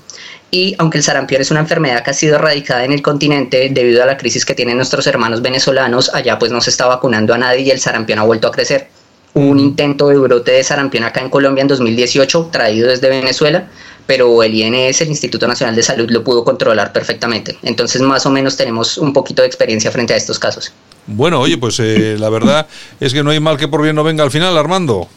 y 0.51 0.76
aunque 0.78 0.99
el 0.99 1.03
sarampión 1.03 1.41
es 1.41 1.49
una 1.49 1.61
enfermedad 1.61 2.03
que 2.03 2.11
ha 2.11 2.13
sido 2.13 2.36
erradicada 2.36 2.86
en 2.86 2.91
el 2.91 3.01
continente 3.01 3.69
debido 3.71 4.03
a 4.03 4.05
la 4.05 4.17
crisis 4.17 4.45
que 4.45 4.53
tienen 4.53 4.78
nuestros 4.78 5.07
hermanos 5.07 5.41
venezolanos, 5.41 6.13
allá 6.13 6.38
pues 6.38 6.51
no 6.51 6.61
se 6.61 6.69
está 6.69 6.86
vacunando 6.86 7.34
a 7.34 7.38
nadie 7.39 7.61
y 7.61 7.71
el 7.71 7.80
sarampión 7.80 8.19
ha 8.19 8.24
vuelto 8.24 8.47
a 8.47 8.51
crecer. 8.51 8.88
Hubo 9.34 9.47
un 9.47 9.59
intento 9.59 10.09
de 10.09 10.17
brote 10.19 10.51
de 10.51 10.63
sarampión 10.63 11.05
acá 11.05 11.21
en 11.21 11.32
Colombia 11.32 11.63
en 11.63 11.67
2018 11.69 12.49
traído 12.51 12.88
desde 12.88 13.09
Venezuela, 13.09 13.67
pero 14.05 14.43
el 14.43 14.53
INS, 14.53 15.01
el 15.01 15.07
Instituto 15.07 15.47
Nacional 15.47 15.76
de 15.76 15.82
Salud, 15.82 16.07
lo 16.11 16.24
pudo 16.24 16.43
controlar 16.43 16.93
perfectamente. 16.93 17.57
Entonces 17.63 18.01
más 18.01 18.26
o 18.28 18.30
menos 18.30 18.55
tenemos 18.55 18.99
un 18.99 19.11
poquito 19.11 19.41
de 19.41 19.47
experiencia 19.47 19.89
frente 19.89 20.13
a 20.13 20.17
estos 20.17 20.38
casos. 20.38 20.71
Bueno, 21.07 21.39
oye, 21.39 21.57
pues 21.57 21.80
eh, 21.80 22.15
la 22.19 22.30
verdad 22.30 22.67
es 22.99 23.11
que 23.11 23.24
no 23.24 23.32
hay 23.32 23.39
mal 23.39 23.57
que 23.57 23.67
por 23.67 23.82
bien 23.82 23.95
no 23.95 24.03
venga 24.03 24.24
al 24.24 24.30
final, 24.30 24.55
Armando. 24.55 25.09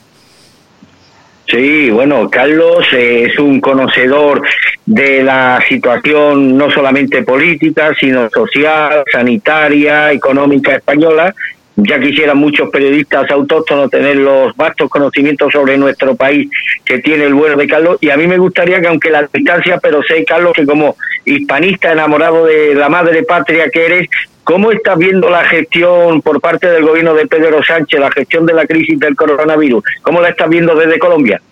Sí, 1.48 1.90
bueno, 1.90 2.28
Carlos 2.28 2.84
es 2.92 3.38
un 3.38 3.60
conocedor 3.60 4.42
de 4.84 5.22
la 5.22 5.62
situación 5.68 6.56
no 6.56 6.70
solamente 6.70 7.22
política, 7.22 7.94
sino 7.98 8.28
social, 8.30 9.04
sanitaria, 9.12 10.10
económica 10.10 10.74
española. 10.74 11.32
Ya 11.76 12.00
quisieran 12.00 12.38
muchos 12.38 12.70
periodistas 12.70 13.30
autóctonos 13.30 13.90
tener 13.90 14.16
los 14.16 14.56
vastos 14.56 14.90
conocimientos 14.90 15.52
sobre 15.52 15.76
nuestro 15.76 16.16
país 16.16 16.48
que 16.84 16.98
tiene 16.98 17.26
el 17.26 17.34
bueno 17.34 17.56
de 17.56 17.68
Carlos. 17.68 17.98
Y 18.00 18.10
a 18.10 18.16
mí 18.16 18.26
me 18.26 18.38
gustaría 18.38 18.80
que, 18.80 18.88
aunque 18.88 19.10
la 19.10 19.28
distancia, 19.32 19.78
pero 19.80 20.02
sé, 20.02 20.24
Carlos, 20.24 20.52
que 20.54 20.66
como 20.66 20.96
hispanista 21.24 21.92
enamorado 21.92 22.46
de 22.46 22.74
la 22.74 22.88
madre 22.88 23.22
patria 23.22 23.68
que 23.70 23.86
eres, 23.86 24.08
¿Cómo 24.46 24.70
estás 24.70 24.96
viendo 24.96 25.28
la 25.28 25.42
gestión 25.42 26.22
por 26.22 26.40
parte 26.40 26.70
del 26.70 26.84
gobierno 26.84 27.14
de 27.14 27.26
Pedro 27.26 27.64
Sánchez, 27.64 27.98
la 27.98 28.12
gestión 28.12 28.46
de 28.46 28.54
la 28.54 28.64
crisis 28.64 28.96
del 29.00 29.16
coronavirus? 29.16 29.82
¿Cómo 30.02 30.20
la 30.20 30.28
estás 30.28 30.48
viendo 30.48 30.76
desde 30.76 31.00
Colombia? 31.00 31.42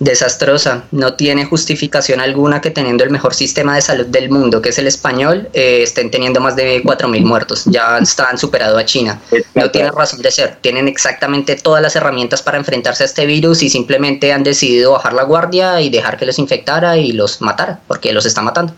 desastrosa. 0.00 0.82
No 0.90 1.14
tiene 1.14 1.44
justificación 1.44 2.18
alguna 2.18 2.60
que 2.60 2.72
teniendo 2.72 3.04
el 3.04 3.10
mejor 3.10 3.34
sistema 3.34 3.76
de 3.76 3.82
salud 3.82 4.06
del 4.06 4.30
mundo, 4.30 4.60
que 4.60 4.70
es 4.70 4.78
el 4.80 4.88
español, 4.88 5.48
eh, 5.52 5.84
estén 5.84 6.10
teniendo 6.10 6.40
más 6.40 6.56
de 6.56 6.82
4.000 6.82 7.24
muertos. 7.24 7.66
Ya 7.66 7.98
están 7.98 8.36
superado 8.36 8.78
a 8.78 8.84
China. 8.84 9.20
No 9.54 9.70
tiene 9.70 9.92
razón 9.92 10.20
de 10.20 10.32
ser. 10.32 10.56
Tienen 10.60 10.88
exactamente 10.88 11.54
todas 11.54 11.80
las 11.80 11.94
herramientas 11.94 12.42
para 12.42 12.58
enfrentarse 12.58 13.04
a 13.04 13.06
este 13.06 13.26
virus 13.26 13.62
y 13.62 13.70
simplemente 13.70 14.32
han 14.32 14.42
decidido 14.42 14.90
bajar 14.90 15.12
la 15.12 15.22
guardia 15.22 15.80
y 15.80 15.88
dejar 15.88 16.16
que 16.16 16.26
los 16.26 16.40
infectara 16.40 16.96
y 16.96 17.12
los 17.12 17.40
matara, 17.40 17.78
porque 17.86 18.12
los 18.12 18.26
está 18.26 18.42
matando. 18.42 18.74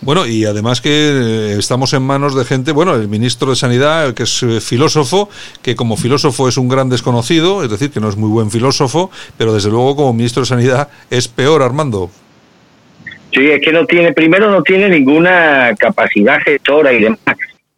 Bueno, 0.00 0.26
y 0.26 0.44
además 0.44 0.80
que 0.80 0.90
eh, 0.90 1.56
estamos 1.58 1.92
en 1.94 2.02
manos 2.02 2.34
de 2.34 2.44
gente, 2.44 2.72
bueno, 2.72 2.94
el 2.94 3.08
ministro 3.08 3.50
de 3.50 3.56
Sanidad, 3.56 4.12
que 4.14 4.24
es 4.24 4.42
eh, 4.42 4.60
filósofo, 4.60 5.30
que 5.62 5.74
como 5.74 5.96
filósofo 5.96 6.48
es 6.48 6.58
un 6.58 6.68
gran 6.68 6.90
desconocido, 6.90 7.62
es 7.62 7.70
decir, 7.70 7.90
que 7.90 8.00
no 8.00 8.08
es 8.08 8.16
muy 8.16 8.28
buen 8.28 8.50
filósofo, 8.50 9.10
pero 9.38 9.54
desde 9.54 9.70
luego 9.70 9.96
como 9.96 10.12
ministro 10.12 10.42
de 10.42 10.46
Sanidad 10.46 10.88
es 11.10 11.28
peor, 11.28 11.62
Armando. 11.62 12.10
Sí, 13.32 13.50
es 13.50 13.60
que 13.60 13.72
no 13.72 13.84
tiene, 13.86 14.12
primero 14.12 14.50
no 14.50 14.62
tiene 14.62 14.88
ninguna 14.88 15.74
capacidad 15.78 16.38
gestora 16.44 16.92
y 16.92 17.02
demás. 17.02 17.18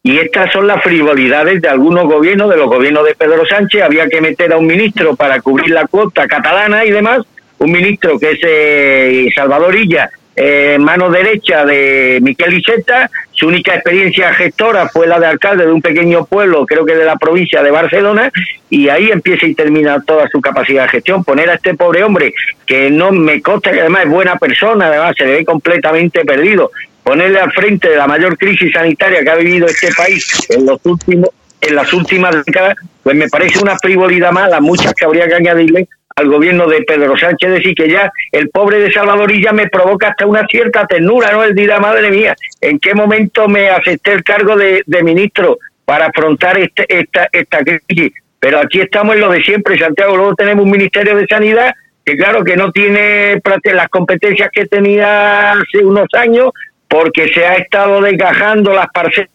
Y 0.02 0.18
estas 0.18 0.52
son 0.52 0.68
las 0.68 0.82
frivolidades 0.84 1.60
de 1.60 1.68
algunos 1.68 2.04
gobiernos, 2.04 2.48
de 2.50 2.56
los 2.56 2.68
gobiernos 2.68 3.04
de 3.04 3.16
Pedro 3.16 3.44
Sánchez. 3.44 3.82
Había 3.82 4.08
que 4.08 4.20
meter 4.20 4.52
a 4.52 4.56
un 4.56 4.66
ministro 4.66 5.16
para 5.16 5.40
cubrir 5.40 5.70
la 5.70 5.86
cuota 5.88 6.28
catalana 6.28 6.84
y 6.84 6.92
demás. 6.92 7.22
Un 7.58 7.72
ministro 7.72 8.16
que 8.16 8.30
es 8.30 8.38
eh, 8.42 9.28
Salvador 9.34 9.74
Illa, 9.74 10.08
eh, 10.36 10.76
mano 10.78 11.10
derecha 11.10 11.64
de 11.64 12.18
Miquel 12.22 12.58
Iceta. 12.58 13.10
Su 13.32 13.48
única 13.48 13.74
experiencia 13.74 14.32
gestora 14.34 14.88
fue 14.88 15.06
la 15.06 15.18
de 15.18 15.26
alcalde 15.26 15.66
de 15.66 15.72
un 15.72 15.82
pequeño 15.82 16.26
pueblo, 16.26 16.66
creo 16.66 16.86
que 16.86 16.94
de 16.94 17.04
la 17.04 17.16
provincia 17.16 17.62
de 17.62 17.70
Barcelona, 17.70 18.30
y 18.70 18.88
ahí 18.88 19.10
empieza 19.10 19.46
y 19.46 19.54
termina 19.54 20.00
toda 20.02 20.28
su 20.28 20.40
capacidad 20.40 20.84
de 20.84 20.90
gestión. 20.90 21.24
Poner 21.24 21.50
a 21.50 21.54
este 21.54 21.74
pobre 21.74 22.02
hombre, 22.04 22.32
que 22.66 22.90
no 22.90 23.12
me 23.12 23.42
consta 23.42 23.72
que 23.72 23.80
además 23.80 24.04
es 24.04 24.10
buena 24.10 24.36
persona, 24.36 24.86
además 24.86 25.14
se 25.18 25.24
le 25.24 25.32
ve 25.32 25.44
completamente 25.44 26.24
perdido, 26.24 26.70
ponerle 27.02 27.40
al 27.40 27.52
frente 27.52 27.90
de 27.90 27.96
la 27.96 28.06
mayor 28.06 28.38
crisis 28.38 28.72
sanitaria 28.72 29.22
que 29.22 29.30
ha 29.30 29.36
vivido 29.36 29.66
este 29.66 29.88
país 29.96 30.46
en 30.50 30.66
los 30.66 30.78
últimos 30.84 31.30
en 31.58 31.74
las 31.74 31.92
últimas 31.92 32.44
décadas, 32.44 32.76
pues 33.02 33.16
me 33.16 33.28
parece 33.28 33.58
una 33.58 33.76
frivolidad 33.78 34.30
mala, 34.30 34.60
muchas 34.60 34.92
que 34.94 35.04
habría 35.04 35.26
que 35.26 35.34
añadirle 35.34 35.88
al 36.16 36.28
gobierno 36.28 36.66
de 36.66 36.82
Pedro 36.82 37.14
Sánchez 37.16 37.50
decir 37.50 37.74
que 37.74 37.90
ya 37.90 38.10
el 38.32 38.48
pobre 38.48 38.78
de 38.78 38.90
Salvadorilla 38.90 39.52
me 39.52 39.68
provoca 39.68 40.08
hasta 40.08 40.26
una 40.26 40.46
cierta 40.46 40.86
ternura, 40.86 41.30
¿no? 41.30 41.44
Él 41.44 41.54
dirá, 41.54 41.78
madre 41.78 42.10
mía, 42.10 42.34
¿en 42.62 42.78
qué 42.78 42.94
momento 42.94 43.48
me 43.48 43.68
acepté 43.68 44.14
el 44.14 44.24
cargo 44.24 44.56
de, 44.56 44.82
ministro 45.02 45.58
para 45.84 46.06
afrontar 46.06 46.58
este, 46.58 46.86
esta, 46.88 47.28
esta 47.30 47.58
crisis? 47.62 48.12
Pero 48.40 48.60
aquí 48.60 48.80
estamos 48.80 49.14
en 49.14 49.20
lo 49.20 49.30
de 49.30 49.42
siempre, 49.42 49.78
Santiago. 49.78 50.16
Luego 50.16 50.34
tenemos 50.34 50.64
un 50.64 50.70
Ministerio 50.70 51.16
de 51.16 51.26
Sanidad 51.26 51.74
que, 52.02 52.16
claro, 52.16 52.42
que 52.44 52.56
no 52.56 52.72
tiene 52.72 53.40
las 53.74 53.88
competencias 53.88 54.48
que 54.52 54.66
tenía 54.66 55.52
hace 55.52 55.84
unos 55.84 56.06
años, 56.14 56.50
porque 56.88 57.28
se 57.28 57.44
ha 57.44 57.54
estado 57.56 58.00
desgajando 58.00 58.72
las 58.72 58.88
parcelas 58.88 59.28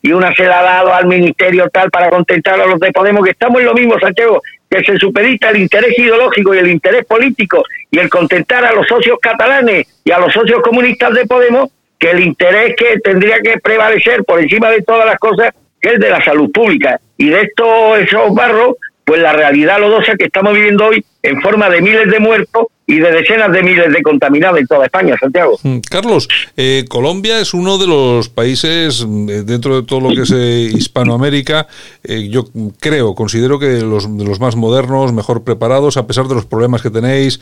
y 0.00 0.12
una 0.12 0.34
se 0.34 0.44
la 0.44 0.60
ha 0.60 0.62
dado 0.62 0.94
al 0.94 1.06
ministerio 1.06 1.68
tal 1.68 1.90
para 1.90 2.10
contentar 2.10 2.60
a 2.60 2.66
los 2.66 2.78
de 2.78 2.92
Podemos, 2.92 3.24
que 3.24 3.32
estamos 3.32 3.60
en 3.60 3.66
lo 3.66 3.74
mismo, 3.74 3.98
Santiago, 3.98 4.40
que 4.70 4.84
se 4.84 4.96
supedita 4.98 5.50
el 5.50 5.58
interés 5.58 5.98
ideológico 5.98 6.54
y 6.54 6.58
el 6.58 6.68
interés 6.68 7.04
político 7.04 7.64
y 7.90 7.98
el 7.98 8.08
contentar 8.08 8.64
a 8.64 8.72
los 8.72 8.86
socios 8.86 9.18
catalanes 9.20 9.86
y 10.04 10.10
a 10.10 10.18
los 10.18 10.32
socios 10.32 10.62
comunistas 10.62 11.12
de 11.14 11.26
Podemos, 11.26 11.70
que 11.98 12.10
el 12.10 12.20
interés 12.20 12.74
que 12.76 12.98
tendría 13.00 13.40
que 13.40 13.58
prevalecer 13.58 14.24
por 14.24 14.40
encima 14.40 14.70
de 14.70 14.82
todas 14.82 15.06
las 15.06 15.18
cosas, 15.18 15.52
es 15.80 15.98
de 15.98 16.10
la 16.10 16.24
salud 16.24 16.50
pública. 16.50 17.00
Y 17.16 17.28
de 17.28 17.42
estos 17.42 17.98
esos 17.98 18.32
barros, 18.34 18.76
pues 19.04 19.20
la 19.20 19.32
realidad 19.32 19.80
lodosa 19.80 20.14
que 20.16 20.24
estamos 20.24 20.54
viviendo 20.54 20.86
hoy 20.86 21.04
en 21.22 21.40
forma 21.42 21.68
de 21.68 21.82
miles 21.82 22.10
de 22.10 22.20
muertos 22.20 22.68
y 22.86 22.98
de 22.98 23.12
decenas 23.12 23.52
de 23.52 23.62
miles 23.62 23.92
de 23.92 24.02
contaminados 24.02 24.58
en 24.58 24.66
toda 24.66 24.86
España, 24.86 25.16
Santiago. 25.18 25.58
Mm, 25.62 25.78
Carlos, 25.88 26.28
eh, 26.56 26.84
Colombia 26.88 27.38
es 27.40 27.54
uno 27.54 27.78
de 27.78 27.86
los 27.86 28.28
países, 28.28 29.06
mm, 29.06 29.28
eh, 29.28 29.42
dentro 29.42 29.80
de 29.80 29.86
todo 29.86 30.00
lo 30.00 30.14
que 30.14 30.22
es 30.22 30.32
eh, 30.34 30.70
Hispanoamérica, 30.74 31.66
yo 32.04 32.46
creo, 32.80 33.14
considero 33.14 33.58
que 33.58 33.80
los, 33.80 34.16
de 34.16 34.24
los 34.24 34.40
más 34.40 34.56
modernos, 34.56 35.12
mejor 35.12 35.44
preparados, 35.44 35.96
a 35.96 36.06
pesar 36.06 36.26
de 36.26 36.34
los 36.34 36.44
problemas 36.44 36.82
que 36.82 36.90
tenéis, 36.90 37.40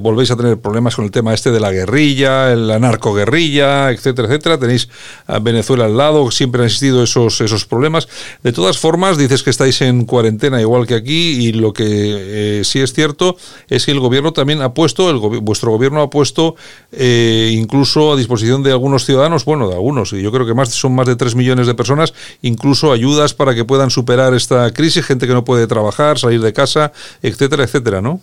volvéis 0.00 0.30
a 0.30 0.36
tener 0.36 0.58
problemas 0.58 0.96
con 0.96 1.04
el 1.04 1.10
tema 1.10 1.34
este 1.34 1.50
de 1.50 1.60
la 1.60 1.70
guerrilla, 1.70 2.54
la 2.56 2.78
narcoguerrilla, 2.78 3.90
etcétera, 3.90 4.28
etcétera. 4.28 4.58
Tenéis 4.58 4.88
a 5.26 5.38
Venezuela 5.40 5.84
al 5.84 5.96
lado, 5.96 6.30
siempre 6.30 6.62
han 6.62 6.66
existido 6.66 7.02
esos, 7.02 7.40
esos 7.40 7.66
problemas. 7.66 8.08
De 8.42 8.52
todas 8.52 8.78
formas, 8.78 9.18
dices 9.18 9.42
que 9.42 9.50
estáis 9.50 9.80
en 9.82 10.06
cuarentena 10.06 10.60
igual 10.60 10.86
que 10.86 10.94
aquí 10.94 11.46
y 11.46 11.52
lo 11.52 11.72
que 11.72 12.62
sí 12.64 12.80
es 12.80 12.92
cierto 12.94 13.36
es 13.68 13.84
que 13.84 13.92
el 13.92 14.00
gobierno 14.00 14.32
también 14.32 14.62
ha 14.62 14.72
puesto, 14.72 14.87
el, 15.10 15.18
vuestro 15.40 15.70
gobierno 15.70 16.02
ha 16.02 16.10
puesto 16.10 16.56
eh, 16.92 17.50
incluso 17.54 18.12
a 18.12 18.16
disposición 18.16 18.62
de 18.62 18.72
algunos 18.72 19.04
ciudadanos, 19.04 19.44
bueno, 19.44 19.68
de 19.68 19.74
algunos, 19.74 20.12
y 20.12 20.22
yo 20.22 20.32
creo 20.32 20.46
que 20.46 20.54
más 20.54 20.70
son 20.70 20.94
más 20.94 21.06
de 21.06 21.16
3 21.16 21.34
millones 21.34 21.66
de 21.66 21.74
personas, 21.74 22.14
incluso 22.42 22.92
ayudas 22.92 23.34
para 23.34 23.54
que 23.54 23.64
puedan 23.64 23.90
superar 23.90 24.34
esta 24.34 24.72
crisis, 24.72 25.04
gente 25.04 25.26
que 25.26 25.34
no 25.34 25.44
puede 25.44 25.66
trabajar, 25.66 26.18
salir 26.18 26.40
de 26.40 26.52
casa, 26.52 26.92
etcétera, 27.22 27.64
etcétera, 27.64 28.00
¿no? 28.00 28.20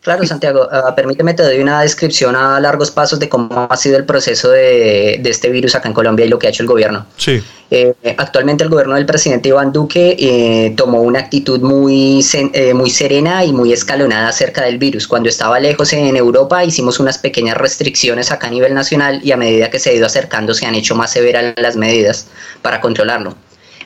Claro, 0.00 0.24
Santiago, 0.24 0.68
uh, 0.70 0.94
permíteme 0.94 1.34
te 1.34 1.42
doy 1.42 1.58
una 1.58 1.80
descripción 1.80 2.36
a 2.36 2.60
largos 2.60 2.92
pasos 2.92 3.18
de 3.18 3.28
cómo 3.28 3.66
ha 3.68 3.76
sido 3.76 3.96
el 3.96 4.04
proceso 4.04 4.50
de, 4.50 5.18
de, 5.20 5.30
este 5.30 5.50
virus 5.50 5.74
acá 5.74 5.88
en 5.88 5.94
Colombia 5.94 6.24
y 6.24 6.28
lo 6.28 6.38
que 6.38 6.46
ha 6.46 6.50
hecho 6.50 6.62
el 6.62 6.68
gobierno. 6.68 7.04
Sí. 7.16 7.42
Eh, 7.74 7.94
actualmente 8.16 8.62
el 8.62 8.70
gobierno 8.70 8.94
del 8.94 9.06
presidente 9.06 9.48
Iván 9.48 9.72
Duque 9.72 10.14
eh, 10.18 10.74
tomó 10.76 11.00
una 11.00 11.20
actitud 11.20 11.60
muy, 11.62 12.24
eh, 12.52 12.74
muy 12.74 12.90
serena 12.90 13.44
y 13.44 13.52
muy 13.52 13.72
escalonada 13.72 14.28
acerca 14.28 14.62
del 14.62 14.78
virus. 14.78 15.08
Cuando 15.08 15.28
estaba 15.28 15.58
lejos 15.58 15.92
en 15.94 16.14
Europa 16.14 16.62
hicimos 16.64 17.00
unas 17.00 17.18
pequeñas 17.18 17.56
restricciones 17.56 18.30
acá 18.30 18.48
a 18.48 18.50
nivel 18.50 18.74
nacional 18.74 19.20
y 19.24 19.32
a 19.32 19.36
medida 19.36 19.70
que 19.70 19.80
se 19.80 19.90
ha 19.90 19.94
ido 19.94 20.06
acercando 20.06 20.54
se 20.54 20.66
han 20.66 20.74
hecho 20.74 20.94
más 20.94 21.12
severas 21.12 21.54
las 21.56 21.76
medidas 21.76 22.28
para 22.60 22.80
controlarlo 22.80 23.34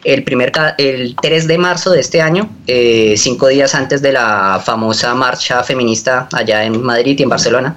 el, 0.06 0.22
primer, 0.22 0.52
el 0.78 1.16
3 1.20 1.48
de 1.48 1.58
marzo 1.58 1.90
de 1.90 1.98
este 1.98 2.22
año, 2.22 2.48
eh, 2.68 3.14
cinco 3.16 3.48
días 3.48 3.74
antes 3.74 4.00
de 4.00 4.12
la 4.12 4.62
famosa 4.64 5.12
marcha 5.14 5.64
feminista 5.64 6.28
allá 6.32 6.64
en 6.64 6.80
Madrid 6.80 7.18
y 7.18 7.24
en 7.24 7.28
Barcelona, 7.28 7.76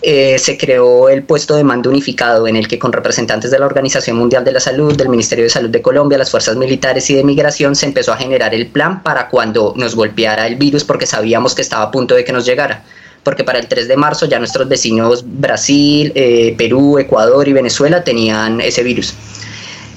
eh, 0.00 0.38
se 0.38 0.56
creó 0.56 1.10
el 1.10 1.22
puesto 1.22 1.54
de 1.56 1.62
mando 1.62 1.90
unificado 1.90 2.48
en 2.48 2.56
el 2.56 2.66
que 2.66 2.78
con 2.78 2.94
representantes 2.94 3.50
de 3.50 3.58
la 3.58 3.66
Organización 3.66 4.16
Mundial 4.16 4.42
de 4.42 4.52
la 4.52 4.60
Salud, 4.60 4.96
del 4.96 5.10
Ministerio 5.10 5.44
de 5.44 5.50
Salud 5.50 5.68
de 5.68 5.82
Colombia, 5.82 6.16
las 6.16 6.30
fuerzas 6.30 6.56
militares 6.56 7.10
y 7.10 7.14
de 7.14 7.24
migración 7.24 7.76
se 7.76 7.84
empezó 7.84 8.14
a 8.14 8.16
generar 8.16 8.54
el 8.54 8.68
plan 8.68 9.02
para 9.02 9.28
cuando 9.28 9.74
nos 9.76 9.94
golpeara 9.94 10.46
el 10.46 10.56
virus 10.56 10.82
porque 10.84 11.04
sabíamos 11.04 11.54
que 11.54 11.60
estaba 11.60 11.84
a 11.84 11.90
punto 11.90 12.14
de 12.14 12.24
que 12.24 12.32
nos 12.32 12.46
llegara. 12.46 12.82
porque 13.22 13.44
para 13.44 13.58
el 13.58 13.68
3 13.68 13.86
de 13.86 13.98
marzo 13.98 14.24
ya 14.24 14.38
nuestros 14.38 14.66
vecinos 14.66 15.22
Brasil, 15.26 16.10
eh, 16.14 16.54
Perú, 16.56 16.98
Ecuador 16.98 17.46
y 17.46 17.52
Venezuela 17.52 18.02
tenían 18.02 18.62
ese 18.62 18.82
virus. 18.82 19.12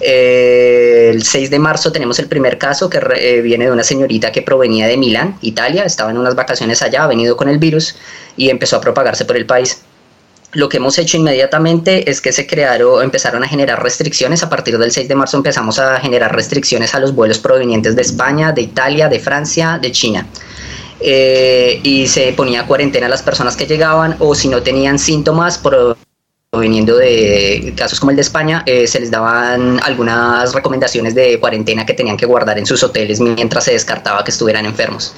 Eh, 0.06 1.12
el 1.14 1.24
6 1.24 1.50
de 1.50 1.60
marzo 1.60 1.92
tenemos 1.92 2.20
el 2.20 2.28
primer 2.28 2.58
caso 2.58 2.90
que 2.90 3.00
eh, 3.16 3.42
viene 3.42 3.66
de 3.66 3.72
una 3.72 3.84
señorita 3.84 4.32
que 4.32 4.42
provenía 4.42 4.88
de 4.88 4.98
Milán, 4.98 5.38
Italia, 5.42 5.86
estaba 5.86 6.12
en 6.12 6.18
unas 6.18 6.36
vacaciones 6.36 6.82
allá, 6.82 7.04
ha 7.04 7.08
venido 7.08 7.38
con 7.38 7.48
el 7.48 7.58
virus 7.58 7.96
y 8.36 8.50
empezó 8.50 8.78
a 8.78 8.82
propagarse 8.82 9.24
por 9.24 9.38
el 9.38 9.46
país. 9.46 9.82
Lo 10.52 10.70
que 10.70 10.78
hemos 10.78 11.00
hecho 11.00 11.18
inmediatamente 11.18 12.10
es 12.10 12.22
que 12.22 12.32
se 12.32 12.46
crearon, 12.46 13.04
empezaron 13.04 13.44
a 13.44 13.48
generar 13.48 13.82
restricciones. 13.82 14.44
A 14.44 14.50
partir 14.50 14.78
del 14.78 14.92
6 14.92 15.08
de 15.08 15.16
marzo 15.16 15.38
empezamos 15.38 15.80
a 15.80 16.00
generar 16.00 16.36
restricciones 16.36 16.94
a 16.94 17.00
los 17.00 17.16
vuelos 17.16 17.40
provenientes 17.40 17.96
de 17.96 18.02
España, 18.04 18.52
de 18.52 18.62
Italia, 18.62 19.10
de 19.10 19.20
Francia, 19.20 19.80
de 19.82 19.92
China. 19.92 20.28
Eh, 21.00 21.80
y 21.84 22.08
se 22.08 22.34
ponía 22.34 22.68
cuarentena 22.68 23.08
a 23.08 23.10
las 23.10 23.24
personas 23.24 23.56
que 23.56 23.66
llegaban 23.66 24.16
o 24.20 24.36
si 24.36 24.48
no 24.48 24.62
tenían 24.62 25.00
síntomas 25.00 25.58
proveniendo 26.54 26.98
de 26.98 27.74
casos 27.76 28.00
como 28.00 28.12
el 28.12 28.16
de 28.16 28.22
España, 28.22 28.62
eh, 28.68 28.86
se 28.86 29.00
les 29.00 29.10
daban 29.10 29.80
algunas 29.82 30.54
recomendaciones 30.54 31.16
de 31.16 31.40
cuarentena 31.40 31.84
que 31.84 31.96
tenían 31.96 32.16
que 32.16 32.28
guardar 32.28 32.60
en 32.60 32.68
sus 32.68 32.84
hoteles 32.84 33.20
mientras 33.20 33.64
se 33.64 33.72
descartaba 33.72 34.24
que 34.24 34.30
estuvieran 34.30 34.64
enfermos. 34.68 35.16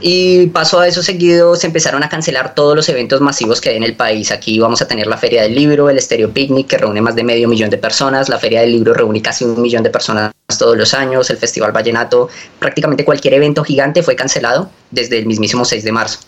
Y 0.00 0.48
pasó 0.48 0.80
a 0.80 0.88
eso 0.88 1.04
seguido, 1.04 1.54
se 1.54 1.68
empezaron 1.68 2.02
a 2.02 2.08
cancelar 2.08 2.56
todos 2.56 2.74
los 2.74 2.88
eventos 2.88 3.20
masivos 3.20 3.60
que 3.60 3.70
hay 3.70 3.76
en 3.76 3.84
el 3.84 3.94
país. 3.94 4.32
Aquí 4.32 4.58
vamos 4.58 4.82
a 4.82 4.88
tener 4.88 5.06
la 5.06 5.16
Feria 5.16 5.44
del 5.44 5.54
Libro, 5.54 5.88
el 5.88 5.98
Estéreo 5.98 6.32
Picnic, 6.32 6.66
que 6.66 6.78
reúne 6.78 7.00
más 7.00 7.14
de 7.14 7.22
medio 7.22 7.46
millón 7.46 7.70
de 7.70 7.78
personas. 7.78 8.28
La 8.28 8.38
Feria 8.38 8.62
del 8.62 8.72
Libro 8.72 8.92
reúne 8.92 9.22
casi 9.22 9.44
un 9.44 9.62
millón 9.62 9.84
de 9.84 9.90
personas 9.90 10.32
todos 10.58 10.76
los 10.76 10.94
años. 10.94 11.30
El 11.30 11.36
Festival 11.36 11.70
Vallenato, 11.70 12.28
prácticamente 12.58 13.04
cualquier 13.04 13.34
evento 13.34 13.62
gigante 13.62 14.02
fue 14.02 14.16
cancelado 14.16 14.68
desde 14.90 15.18
el 15.18 15.26
mismísimo 15.26 15.64
6 15.64 15.84
de 15.84 15.92
marzo. 15.92 16.18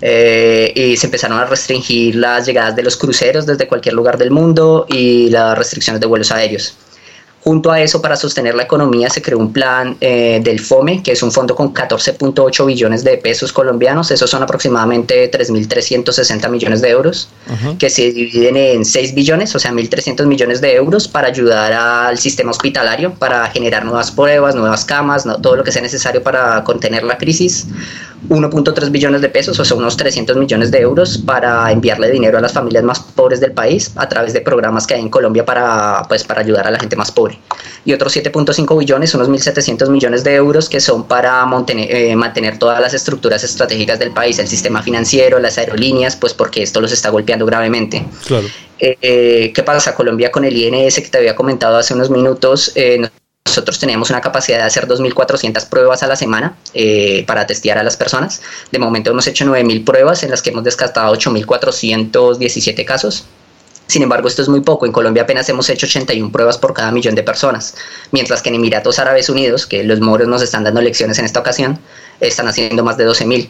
Eh, 0.00 0.72
y 0.74 0.96
se 0.96 1.06
empezaron 1.06 1.38
a 1.38 1.44
restringir 1.44 2.14
las 2.16 2.46
llegadas 2.46 2.76
de 2.76 2.82
los 2.82 2.96
cruceros 2.96 3.46
desde 3.46 3.66
cualquier 3.66 3.94
lugar 3.94 4.16
del 4.16 4.30
mundo 4.30 4.86
y 4.88 5.28
las 5.30 5.58
restricciones 5.58 6.00
de 6.00 6.06
vuelos 6.06 6.30
aéreos. 6.30 6.76
Junto 7.40 7.70
a 7.70 7.80
eso, 7.80 8.02
para 8.02 8.16
sostener 8.16 8.54
la 8.56 8.64
economía, 8.64 9.08
se 9.08 9.22
creó 9.22 9.38
un 9.38 9.52
plan 9.52 9.96
eh, 10.00 10.40
del 10.42 10.58
FOME, 10.58 11.02
que 11.02 11.12
es 11.12 11.22
un 11.22 11.30
fondo 11.30 11.54
con 11.54 11.72
14.8 11.72 12.66
billones 12.66 13.04
de 13.04 13.16
pesos 13.16 13.52
colombianos. 13.52 14.10
Esos 14.10 14.28
son 14.28 14.42
aproximadamente 14.42 15.30
3.360 15.30 16.50
millones 16.50 16.82
de 16.82 16.90
euros, 16.90 17.28
que 17.78 17.90
se 17.90 18.10
dividen 18.10 18.56
en 18.56 18.84
6 18.84 19.14
billones, 19.14 19.54
o 19.54 19.58
sea, 19.58 19.70
1.300 19.70 20.26
millones 20.26 20.60
de 20.60 20.74
euros 20.74 21.06
para 21.06 21.28
ayudar 21.28 21.72
al 21.72 22.18
sistema 22.18 22.50
hospitalario, 22.50 23.14
para 23.14 23.46
generar 23.46 23.84
nuevas 23.84 24.10
pruebas, 24.10 24.56
nuevas 24.56 24.84
camas, 24.84 25.24
todo 25.40 25.56
lo 25.56 25.64
que 25.64 25.70
sea 25.70 25.80
necesario 25.80 26.22
para 26.22 26.64
contener 26.64 27.04
la 27.04 27.16
crisis. 27.16 27.66
1.3 28.28 28.90
billones 28.90 29.20
de 29.20 29.28
pesos, 29.28 29.58
o 29.58 29.64
sea, 29.64 29.76
unos 29.76 29.96
300 29.96 30.36
millones 30.36 30.70
de 30.70 30.80
euros 30.80 31.18
para 31.18 31.70
enviarle 31.70 32.10
dinero 32.10 32.38
a 32.38 32.40
las 32.40 32.52
familias 32.52 32.84
más 32.84 33.00
pobres 33.00 33.40
del 33.40 33.52
país 33.52 33.92
a 33.96 34.08
través 34.08 34.32
de 34.32 34.40
programas 34.40 34.86
que 34.86 34.94
hay 34.94 35.00
en 35.00 35.08
Colombia 35.08 35.44
para, 35.44 36.02
pues, 36.08 36.24
para 36.24 36.40
ayudar 36.40 36.66
a 36.66 36.70
la 36.70 36.78
gente 36.78 36.96
más 36.96 37.12
pobre. 37.12 37.38
Y 37.84 37.92
otros 37.92 38.16
7.5 38.16 38.78
billones, 38.78 39.14
unos 39.14 39.28
1.700 39.28 39.88
millones 39.88 40.24
de 40.24 40.34
euros 40.34 40.68
que 40.68 40.80
son 40.80 41.04
para 41.04 41.46
eh, 41.68 42.16
mantener 42.16 42.58
todas 42.58 42.80
las 42.80 42.92
estructuras 42.94 43.44
estratégicas 43.44 43.98
del 43.98 44.10
país, 44.10 44.38
el 44.38 44.48
sistema 44.48 44.82
financiero, 44.82 45.38
las 45.38 45.58
aerolíneas, 45.58 46.16
pues 46.16 46.34
porque 46.34 46.62
esto 46.62 46.80
los 46.80 46.92
está 46.92 47.10
golpeando 47.10 47.46
gravemente. 47.46 48.04
Claro. 48.26 48.46
Eh, 48.80 48.96
eh, 49.00 49.52
¿Qué 49.54 49.62
pasa? 49.62 49.94
Colombia 49.94 50.30
con 50.30 50.44
el 50.44 50.56
INS 50.56 50.96
que 50.96 51.08
te 51.08 51.18
había 51.18 51.34
comentado 51.34 51.76
hace 51.76 51.94
unos 51.94 52.10
minutos, 52.10 52.72
nosotros 53.48 53.78
teníamos 53.78 54.10
una 54.10 54.20
capacidad 54.20 54.58
de 54.58 54.64
hacer 54.64 54.86
2.400 54.86 55.68
pruebas 55.68 56.02
a 56.02 56.06
la 56.06 56.16
semana 56.16 56.56
eh, 56.74 57.24
para 57.26 57.46
testear 57.46 57.78
a 57.78 57.82
las 57.82 57.96
personas. 57.96 58.42
De 58.70 58.78
momento 58.78 59.10
hemos 59.10 59.26
hecho 59.26 59.44
9.000 59.44 59.84
pruebas 59.84 60.22
en 60.22 60.30
las 60.30 60.42
que 60.42 60.50
hemos 60.50 60.64
descartado 60.64 61.12
8.417 61.14 62.84
casos. 62.84 63.24
Sin 63.86 64.02
embargo, 64.02 64.28
esto 64.28 64.42
es 64.42 64.50
muy 64.50 64.60
poco. 64.60 64.84
En 64.84 64.92
Colombia 64.92 65.22
apenas 65.22 65.48
hemos 65.48 65.70
hecho 65.70 65.86
81 65.86 66.30
pruebas 66.30 66.58
por 66.58 66.74
cada 66.74 66.92
millón 66.92 67.14
de 67.14 67.22
personas, 67.22 67.74
mientras 68.12 68.42
que 68.42 68.50
en 68.50 68.56
Emiratos 68.56 68.98
Árabes 68.98 69.30
Unidos, 69.30 69.66
que 69.66 69.82
los 69.82 70.00
moros 70.00 70.28
nos 70.28 70.42
están 70.42 70.62
dando 70.62 70.82
lecciones 70.82 71.18
en 71.18 71.24
esta 71.24 71.40
ocasión, 71.40 71.78
están 72.20 72.48
haciendo 72.48 72.84
más 72.84 72.98
de 72.98 73.08
12.000. 73.08 73.48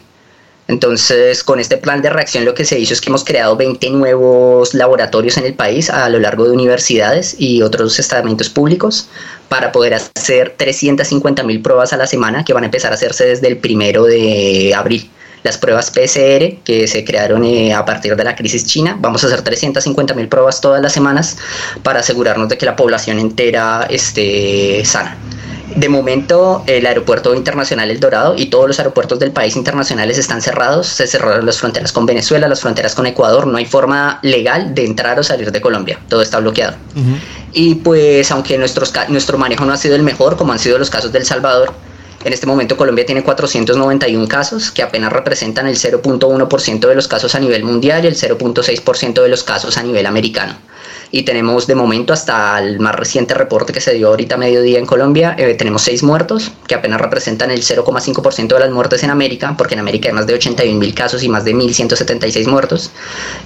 Entonces, 0.69 1.43
con 1.43 1.59
este 1.59 1.77
plan 1.77 2.03
de 2.03 2.11
reacción 2.11 2.45
lo 2.45 2.53
que 2.53 2.63
se 2.63 2.77
hizo 2.77 2.93
es 2.93 3.01
que 3.01 3.09
hemos 3.09 3.23
creado 3.23 3.55
20 3.55 3.89
nuevos 3.89 4.75
laboratorios 4.75 5.35
en 5.37 5.45
el 5.45 5.55
país 5.55 5.89
a 5.89 6.07
lo 6.09 6.19
largo 6.19 6.45
de 6.45 6.51
universidades 6.51 7.35
y 7.39 7.63
otros 7.63 7.97
estamentos 7.97 8.49
públicos 8.49 9.09
para 9.49 9.71
poder 9.71 9.95
hacer 9.95 10.53
350 10.55 11.41
mil 11.41 11.59
pruebas 11.63 11.91
a 11.91 11.97
la 11.97 12.05
semana 12.05 12.45
que 12.45 12.53
van 12.53 12.61
a 12.61 12.67
empezar 12.67 12.91
a 12.91 12.95
hacerse 12.95 13.25
desde 13.25 13.47
el 13.47 13.57
primero 13.57 14.03
de 14.03 14.75
abril. 14.75 15.09
Las 15.41 15.57
pruebas 15.57 15.89
PCR 15.89 16.61
que 16.63 16.85
se 16.87 17.03
crearon 17.03 17.43
eh, 17.45 17.73
a 17.73 17.83
partir 17.83 18.15
de 18.15 18.23
la 18.23 18.35
crisis 18.35 18.63
china, 18.67 18.95
vamos 18.99 19.23
a 19.23 19.27
hacer 19.27 19.41
350 19.41 20.13
mil 20.13 20.27
pruebas 20.27 20.61
todas 20.61 20.83
las 20.83 20.93
semanas 20.93 21.37
para 21.81 22.01
asegurarnos 22.01 22.47
de 22.47 22.59
que 22.59 22.67
la 22.67 22.75
población 22.75 23.17
entera 23.17 23.87
esté 23.89 24.85
sana. 24.85 25.17
De 25.75 25.87
momento, 25.87 26.63
el 26.65 26.85
aeropuerto 26.85 27.35
internacional 27.35 27.91
El 27.91 27.99
Dorado 27.99 28.35
y 28.35 28.47
todos 28.47 28.67
los 28.67 28.79
aeropuertos 28.79 29.19
del 29.19 29.31
país 29.31 29.55
internacionales 29.55 30.17
están 30.17 30.41
cerrados. 30.41 30.87
Se 30.87 31.05
cerraron 31.05 31.45
las 31.45 31.59
fronteras 31.59 31.91
con 31.91 32.05
Venezuela, 32.05 32.47
las 32.47 32.61
fronteras 32.61 32.95
con 32.95 33.05
Ecuador. 33.05 33.45
No 33.45 33.57
hay 33.57 33.65
forma 33.65 34.19
legal 34.23 34.73
de 34.73 34.85
entrar 34.85 35.19
o 35.19 35.23
salir 35.23 35.51
de 35.51 35.61
Colombia. 35.61 35.99
Todo 36.09 36.21
está 36.21 36.39
bloqueado. 36.39 36.75
Y 37.53 37.75
pues, 37.75 38.31
aunque 38.31 38.57
nuestros, 38.57 38.93
nuestro 39.09 39.37
manejo 39.37 39.65
no 39.65 39.73
ha 39.73 39.77
sido 39.77 39.95
el 39.95 40.03
mejor, 40.03 40.37
como 40.37 40.53
han 40.53 40.59
sido 40.59 40.77
los 40.79 40.89
casos 40.89 41.11
del 41.11 41.25
Salvador, 41.25 41.73
en 42.23 42.33
este 42.33 42.47
momento 42.47 42.75
Colombia 42.75 43.05
tiene 43.05 43.23
491 43.23 44.27
casos, 44.27 44.71
que 44.71 44.83
apenas 44.83 45.13
representan 45.13 45.67
el 45.67 45.75
0.1% 45.75 46.87
de 46.87 46.95
los 46.95 47.07
casos 47.07 47.35
a 47.35 47.39
nivel 47.39 47.63
mundial 47.63 48.03
y 48.03 48.07
el 48.07 48.15
0.6% 48.15 49.21
de 49.21 49.29
los 49.29 49.43
casos 49.43 49.77
a 49.77 49.83
nivel 49.83 50.05
americano 50.05 50.57
y 51.11 51.23
tenemos 51.23 51.65
de 51.67 51.75
momento 51.75 52.13
hasta 52.13 52.59
el 52.59 52.79
más 52.79 52.95
reciente 52.95 53.33
reporte 53.33 53.73
que 53.73 53.81
se 53.81 53.93
dio 53.93 54.09
ahorita 54.09 54.35
a 54.35 54.37
mediodía 54.37 54.77
en 54.79 54.85
Colombia, 54.85 55.35
eh, 55.37 55.55
tenemos 55.55 55.81
seis 55.81 56.03
muertos, 56.03 56.51
que 56.67 56.75
apenas 56.75 57.01
representan 57.01 57.49
el 57.51 57.63
0,5% 57.63 58.47
de 58.47 58.59
las 58.59 58.69
muertes 58.71 59.03
en 59.03 59.09
América, 59.09 59.55
porque 59.57 59.73
en 59.73 59.79
América 59.79 60.09
hay 60.09 60.15
más 60.15 60.27
de 60.27 60.35
81 60.35 60.79
mil 60.79 60.93
casos 60.93 61.23
y 61.23 61.29
más 61.29 61.45
de 61.45 61.55
1.176 61.55 62.47
muertos, 62.47 62.91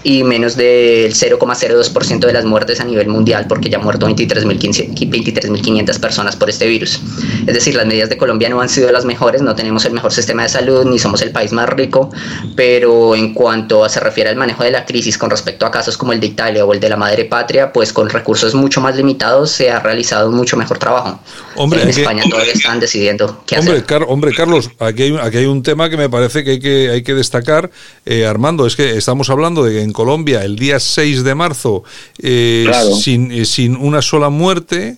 y 0.04 0.24
menos 0.24 0.58
del 0.58 1.14
0,02% 1.14 2.20
de 2.20 2.34
las 2.34 2.44
muertes 2.46 2.82
a 2.82 2.84
nivel 2.84 3.08
mundial, 3.08 3.46
porque 3.48 3.70
ya 3.70 3.78
han 3.78 3.84
muerto 3.84 4.08
23.500 4.08 6.00
personas 6.00 6.36
por 6.36 6.50
este 6.50 6.68
virus. 6.68 7.00
Es 7.48 7.54
decir, 7.54 7.76
las 7.76 7.86
medidas 7.86 8.10
de 8.10 8.18
Colombia 8.18 8.50
no 8.50 8.60
han 8.62 8.70
sido 8.70 8.92
las 8.92 9.06
mejores, 9.06 9.42
no 9.42 9.56
tenemos 9.56 9.86
el 9.86 9.94
mejor 9.94 10.12
sistema 10.12 10.44
de 10.44 10.50
salud, 10.50 10.86
ni 10.86 11.00
somos 11.00 11.22
el 11.22 11.32
país 11.32 11.54
más 11.54 11.70
rico, 11.70 12.10
pero 12.56 13.16
en 13.16 13.34
cuanto 13.34 13.88
se 13.88 14.02
refiere 14.02 14.30
al 14.30 14.36
manejo 14.36 14.64
de 14.64 14.72
la 14.72 14.86
crisis 14.86 15.18
con 15.18 15.30
respecto 15.30 15.66
a 15.66 15.72
casos 15.72 15.98
como 15.98 16.12
el 16.12 16.20
de 16.20 16.28
Italia 16.28 16.66
o 16.66 16.74
el 16.74 16.80
de 16.80 16.90
la 16.90 16.98
madre 16.98 17.26
patria, 17.26 17.53
pues 17.74 17.94
con 17.94 18.10
recursos 18.10 18.56
mucho 18.56 18.82
más 18.82 18.96
limitados 18.96 19.52
se 19.52 19.70
ha 19.70 19.80
realizado 19.80 20.30
un 20.30 20.36
mucho 20.36 20.58
mejor 20.58 20.78
trabajo. 20.78 21.20
Hombre, 21.56 21.84
en 21.84 21.90
España 21.90 22.24
todavía 22.30 22.54
están 22.54 22.80
decidiendo 22.80 23.44
qué 23.46 23.60
hombre, 23.60 23.78
hacer. 23.78 24.06
hombre, 24.08 24.34
Carlos, 24.34 24.70
aquí 24.80 25.04
hay, 25.04 25.18
aquí 25.22 25.38
hay 25.38 25.46
un 25.46 25.64
tema 25.64 25.90
que 25.90 25.98
me 25.98 26.10
parece 26.10 26.44
que 26.44 26.52
hay 26.52 26.60
que, 26.60 26.90
hay 26.90 27.04
que 27.04 27.14
destacar, 27.14 27.70
eh, 28.06 28.26
Armando, 28.26 28.66
es 28.66 28.76
que 28.76 28.98
estamos 28.98 29.30
hablando 29.30 29.64
de 29.64 29.74
que 29.74 29.82
en 29.82 29.94
Colombia 29.94 30.44
el 30.44 30.58
día 30.58 30.80
6 30.80 31.24
de 31.24 31.36
marzo, 31.36 31.84
eh, 32.20 32.70
sin, 33.00 33.32
eh, 33.32 33.46
sin 33.46 33.76
una 33.76 34.02
sola 34.02 34.30
muerte, 34.30 34.98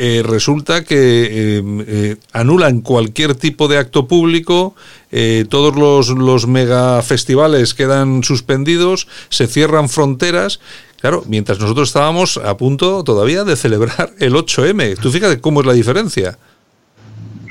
eh, 0.00 0.22
resulta 0.24 0.84
que 0.84 0.94
eh, 0.96 1.62
eh, 1.88 2.16
anulan 2.32 2.82
cualquier 2.82 3.34
tipo 3.34 3.66
de 3.66 3.78
acto 3.78 4.06
público, 4.06 4.76
todos 5.48 5.74
los, 5.74 6.10
los 6.10 6.46
mega 6.46 7.02
festivales 7.02 7.74
quedan 7.74 8.22
suspendidos, 8.22 9.08
se 9.28 9.48
cierran 9.48 9.88
fronteras. 9.88 10.60
Claro, 11.00 11.24
mientras 11.26 11.58
nosotros 11.58 11.88
estábamos 11.88 12.36
a 12.36 12.56
punto 12.56 13.02
todavía 13.02 13.42
de 13.42 13.56
celebrar 13.56 14.10
el 14.20 14.34
8M. 14.34 15.00
Tú 15.00 15.10
fíjate 15.10 15.40
cómo 15.40 15.60
es 15.60 15.66
la 15.66 15.72
diferencia. 15.72 16.38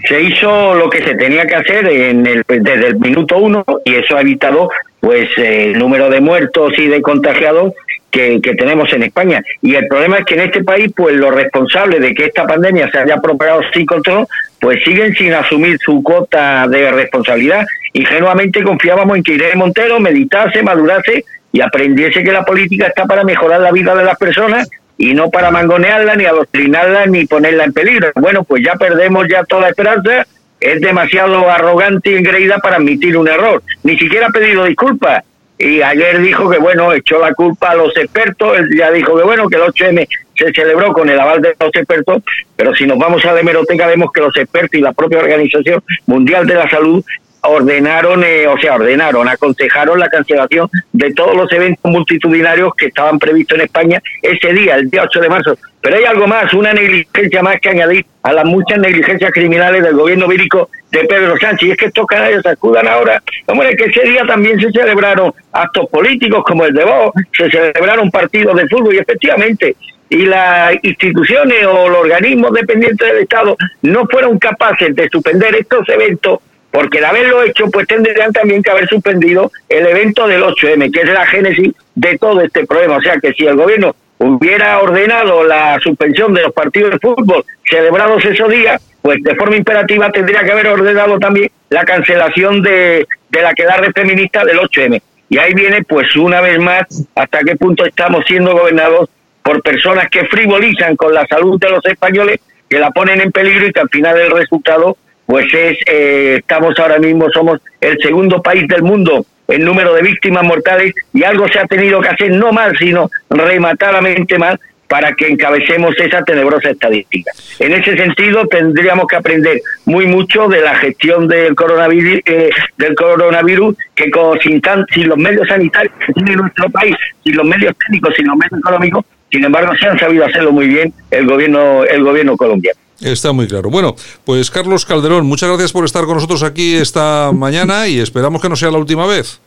Se 0.08 0.22
hizo 0.22 0.76
lo 0.76 0.90
que 0.90 1.04
se 1.04 1.16
tenía 1.16 1.46
que 1.46 1.56
hacer 1.56 1.86
en 1.90 2.26
el, 2.26 2.44
desde 2.48 2.88
el 2.88 2.96
minuto 2.98 3.38
uno 3.38 3.66
y 3.84 3.96
eso 3.96 4.16
ha 4.16 4.22
evitado 4.22 4.70
pues 5.00 5.30
el 5.38 5.78
número 5.78 6.10
de 6.10 6.22
muertos 6.22 6.74
y 6.78 6.88
de 6.88 7.02
contagiados 7.02 7.74
que, 8.12 8.40
tenemos 8.58 8.92
en 8.94 9.04
España. 9.04 9.44
Y 9.62 9.76
el 9.76 9.88
problema 9.88 10.18
es 10.18 10.26
que 10.26 10.36
en 10.36 10.42
este 10.42 10.64
país, 10.64 10.92
pues 10.96 11.16
los 11.16 11.34
responsables 11.34 12.02
de 12.02 12.14
que 12.16 12.26
esta 12.26 12.48
pandemia 12.48 12.90
se 12.90 12.98
haya 13.00 13.18
propagado 13.18 13.62
sin 13.74 13.86
control, 13.86 14.26
pues 14.60 14.84
siguen 14.84 15.14
sin 15.14 15.34
asumir 15.34 15.78
su 15.80 16.02
cuota 16.02 16.68
de 16.68 16.92
responsabilidad. 16.92 17.66
Ingenuamente 17.94 18.64
confiábamos 18.64 19.18
en 19.18 19.24
que 19.24 19.34
Irene 19.34 19.56
Montero 19.56 20.00
meditase, 20.00 20.64
madurase 20.64 21.26
y 21.52 21.62
aprendiese 21.62 22.24
que 22.24 22.32
la 22.32 22.44
política 22.44 22.88
está 22.88 23.06
para 23.06 23.24
mejorar 23.24 23.62
la 23.62 23.72
vida 23.72 23.94
de 23.96 24.04
las 24.04 24.18
personas 24.18 24.70
y 24.98 25.14
no 25.14 25.30
para 25.30 25.52
mangonearla, 25.52 26.16
ni 26.16 26.26
adoctrinarla, 26.26 27.06
ni 27.06 27.26
ponerla 27.26 27.66
en 27.66 27.74
peligro. 27.74 28.10
Bueno, 28.16 28.44
pues 28.44 28.64
ya 28.64 28.74
perdemos 28.74 29.28
ya 29.30 29.44
toda 29.44 29.70
esperanza. 29.70 30.26
Es 30.60 30.82
demasiado 30.82 31.50
arrogante 31.50 32.12
y 32.12 32.16
engreída 32.16 32.58
para 32.58 32.78
admitir 32.78 33.18
un 33.18 33.28
error. 33.28 33.62
Ni 33.84 33.98
siquiera 33.98 34.28
ha 34.28 34.32
pedido 34.32 34.66
disculpas 34.66 35.24
y 35.60 35.82
ayer 35.82 36.22
dijo 36.22 36.50
que 36.50 36.60
bueno, 36.60 36.94
echó 36.94 37.20
la 37.20 37.34
culpa 37.34 37.72
a 37.72 37.76
los 37.76 37.96
expertos, 37.98 38.58
él 38.58 38.70
ya 38.78 38.92
dijo 38.92 39.18
que 39.18 39.24
bueno, 39.24 39.50
que 39.50 39.56
el 39.56 39.64
8M 39.64 40.08
se 40.36 40.54
celebró 40.54 40.94
con 40.94 41.10
el 41.10 41.20
aval 41.20 41.42
de 41.42 41.56
los 41.60 41.74
expertos, 41.74 42.22
pero 42.56 42.76
si 42.76 42.86
nos 42.86 43.00
vamos 43.00 43.26
a 43.26 43.34
la 43.34 43.40
hemeroteca 43.40 43.88
vemos 43.88 44.12
que 44.12 44.22
los 44.22 44.38
expertos 44.38 44.76
y 44.76 44.82
la 44.82 44.94
propia 44.94 45.20
Organización 45.20 45.82
Mundial 46.06 46.46
de 46.46 46.54
la 46.54 46.70
Salud 46.70 47.04
ordenaron, 47.48 48.24
eh, 48.24 48.48
o 48.48 48.58
sea, 48.58 48.76
ordenaron, 48.76 49.28
aconsejaron 49.28 50.00
la 50.00 50.10
cancelación 50.10 50.70
de 50.92 51.14
todos 51.14 51.36
los 51.36 51.52
eventos 51.52 51.92
multitudinarios 51.92 52.74
que 52.76 52.88
estaban 52.88 53.20
previstos 53.20 53.58
en 53.58 53.66
España 53.66 54.02
ese 54.22 54.54
día, 54.54 54.76
el 54.76 54.90
día 54.90 55.04
8 55.04 55.20
de 55.22 55.30
marzo. 55.30 55.58
Pero 55.82 55.96
hay 55.96 56.06
algo 56.06 56.28
más, 56.28 56.54
una 56.54 56.74
negligencia 56.74 57.42
más 57.42 57.60
que 57.60 57.70
añadir 57.70 58.06
a 58.24 58.34
las 58.34 58.46
muchas 58.46 58.80
negligencias 58.80 59.32
criminales 59.32 59.84
del 59.84 59.96
gobierno 59.96 60.28
vírico 60.28 60.70
de 60.92 61.06
Pedro 61.06 61.38
Sánchez. 61.38 61.70
Y 61.70 61.72
es 61.72 61.78
que 61.78 61.86
estos 61.86 62.06
canallas 62.06 62.42
se 62.42 62.50
acudan 62.50 62.88
ahora. 62.88 63.22
Hombre, 63.46 63.76
que 63.76 63.86
ese 63.86 64.02
día 64.02 64.26
también 64.26 64.60
se 64.60 64.72
celebraron 64.72 65.34
actos 65.52 65.88
políticos 65.90 66.44
como 66.46 66.66
el 66.66 66.74
de 66.74 66.84
vos, 66.84 67.12
se 67.36 67.50
celebraron 67.50 68.12
partidos 68.12 68.56
de 68.58 68.68
fútbol 68.68 68.96
y 68.96 68.98
efectivamente 68.98 69.76
y 70.10 70.26
las 70.26 70.74
instituciones 70.84 71.66
o 71.66 71.90
los 71.90 72.00
organismos 72.00 72.54
dependientes 72.54 73.08
del 73.08 73.24
Estado 73.24 73.58
no 73.82 74.06
fueron 74.08 74.40
capaces 74.40 74.96
de 74.96 75.10
suspender 75.10 75.56
estos 75.56 75.88
eventos, 75.90 76.40
porque 76.72 77.00
de 77.00 77.06
haberlo 77.06 77.44
hecho, 77.44 77.70
pues 77.72 77.88
tendrían 77.88 78.32
también 78.34 78.62
que 78.62 78.72
haber 78.72 78.88
suspendido 78.88 79.52
el 79.70 79.88
evento 79.88 80.28
del 80.28 80.44
8M, 80.44 80.92
que 80.92 81.02
es 81.02 81.10
la 81.10 81.26
génesis 81.26 81.74
de 81.96 82.18
todo 82.18 82.42
este 82.42 82.66
problema. 82.66 82.98
O 82.98 83.02
sea 83.02 83.18
que 83.22 83.34
si 83.34 83.46
el 83.46 83.56
gobierno 83.56 83.96
hubiera 84.20 84.80
ordenado 84.80 85.44
la 85.44 85.80
suspensión 85.80 86.34
de 86.34 86.42
los 86.44 86.54
partidos 86.54 86.92
de 86.92 87.00
fútbol 87.00 87.46
celebrados 87.70 88.24
esos 88.26 88.50
días, 88.50 88.82
pues 89.02 89.24
de 89.24 89.36
forma 89.36 89.56
imperativa 89.56 90.12
tendría 90.12 90.44
que 90.44 90.52
haber 90.52 90.68
ordenado 90.68 91.20
también 91.20 91.50
la 91.70 91.86
cancelación 91.86 92.62
de, 92.62 93.08
de 93.30 93.42
la 93.42 93.54
quedarre 93.54 93.92
feminista 93.94 94.44
del 94.44 94.60
8M. 94.60 95.02
Y 95.30 95.38
ahí 95.38 95.54
viene, 95.54 95.84
pues 95.84 96.16
una 96.16 96.42
vez 96.42 96.60
más, 96.60 96.84
hasta 97.16 97.40
qué 97.40 97.56
punto 97.56 97.86
estamos 97.86 98.24
siendo 98.26 98.54
gobernados 98.54 99.10
por 99.44 99.62
personas 99.62 100.10
que 100.10 100.26
frivolizan 100.26 100.96
con 100.96 101.14
la 101.14 101.26
salud 101.28 101.60
de 101.60 101.70
los 101.70 101.86
españoles, 101.86 102.40
que 102.70 102.80
la 102.80 102.92
ponen 102.92 103.22
en 103.22 103.32
peligro 103.32 103.68
y 103.68 103.74
que 103.74 103.80
al 103.80 103.90
final 103.90 104.18
el 104.18 104.32
resultado, 104.32 104.98
pues 105.28 105.46
es, 105.54 105.78
eh, 105.86 106.38
estamos 106.40 106.74
ahora 106.80 106.98
mismo, 107.00 107.30
somos 107.32 107.60
el 107.82 107.98
segundo 108.02 108.42
país 108.42 108.68
del 108.68 108.82
mundo 108.82 109.26
en 109.50 109.64
número 109.64 109.94
de 109.94 110.02
víctimas 110.02 110.44
mortales 110.44 110.94
y 111.14 111.24
algo 111.24 111.48
se 111.50 111.60
ha 111.60 111.66
tenido 111.66 112.02
que 112.02 112.08
hacer 112.08 112.32
no 112.32 112.52
mal, 112.52 112.76
sino 112.78 113.10
rematadamente 113.30 114.40
mal 114.40 114.60
para 114.88 115.12
que 115.14 115.28
encabecemos 115.28 115.94
esa 116.00 116.24
tenebrosa 116.24 116.70
estadística. 116.70 117.32
En 117.60 117.74
ese 117.74 117.98
sentido, 117.98 118.48
tendríamos 118.48 119.06
que 119.06 119.18
aprender 119.18 119.62
muy 119.86 120.06
mucho 120.06 120.48
de 120.48 120.62
la 120.62 120.76
gestión 120.76 121.28
del 121.28 121.56
coronavirus, 121.56 122.22
eh, 122.26 122.50
del 122.78 122.96
coronavirus 122.96 123.76
que 123.96 124.10
con, 124.10 124.40
sin, 124.40 124.62
sin 124.94 125.10
los 125.10 125.18
medios 125.18 125.46
sanitarios 125.48 125.94
que 126.06 126.14
tiene 126.14 126.38
nuestro 126.38 126.70
país, 126.70 126.96
sin 127.22 127.36
los 127.36 127.46
medios 127.46 127.76
técnicos, 127.78 128.14
sin 128.16 128.28
los 128.28 128.38
medios 128.38 128.60
económicos, 128.60 129.06
sin 129.30 129.44
embargo, 129.44 129.76
se 129.76 129.88
han 129.88 130.00
sabido 130.00 130.26
hacerlo 130.26 130.54
muy 130.54 130.68
bien 130.68 130.94
el 131.12 131.28
gobierno, 131.28 131.84
el 131.84 132.02
gobierno 132.02 132.38
colombiano. 132.38 132.80
Está 133.02 133.32
muy 133.32 133.48
claro. 133.48 133.70
Bueno, 133.70 133.96
pues 134.26 134.50
Carlos 134.50 134.86
Calderón, 134.86 135.26
muchas 135.26 135.50
gracias 135.50 135.72
por 135.72 135.86
estar 135.86 136.06
con 136.06 136.16
nosotros 136.16 136.44
aquí 136.44 136.76
esta 136.76 137.32
mañana 137.34 137.88
y 137.88 138.00
esperamos 138.00 138.42
que 138.42 138.50
no 138.50 138.56
sea 138.56 138.72
la 138.72 138.78
última 138.78 139.06
vez. 139.06 139.40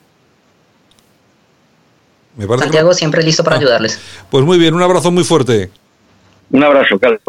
Santiago 2.58 2.94
siempre 2.94 3.22
listo 3.22 3.42
para 3.44 3.56
ah. 3.56 3.58
ayudarles. 3.58 4.00
Pues 4.30 4.44
muy 4.44 4.58
bien, 4.58 4.74
un 4.74 4.82
abrazo 4.82 5.10
muy 5.10 5.24
fuerte. 5.24 5.70
Un 6.50 6.64
abrazo, 6.64 6.98
Carlos. 6.98 7.20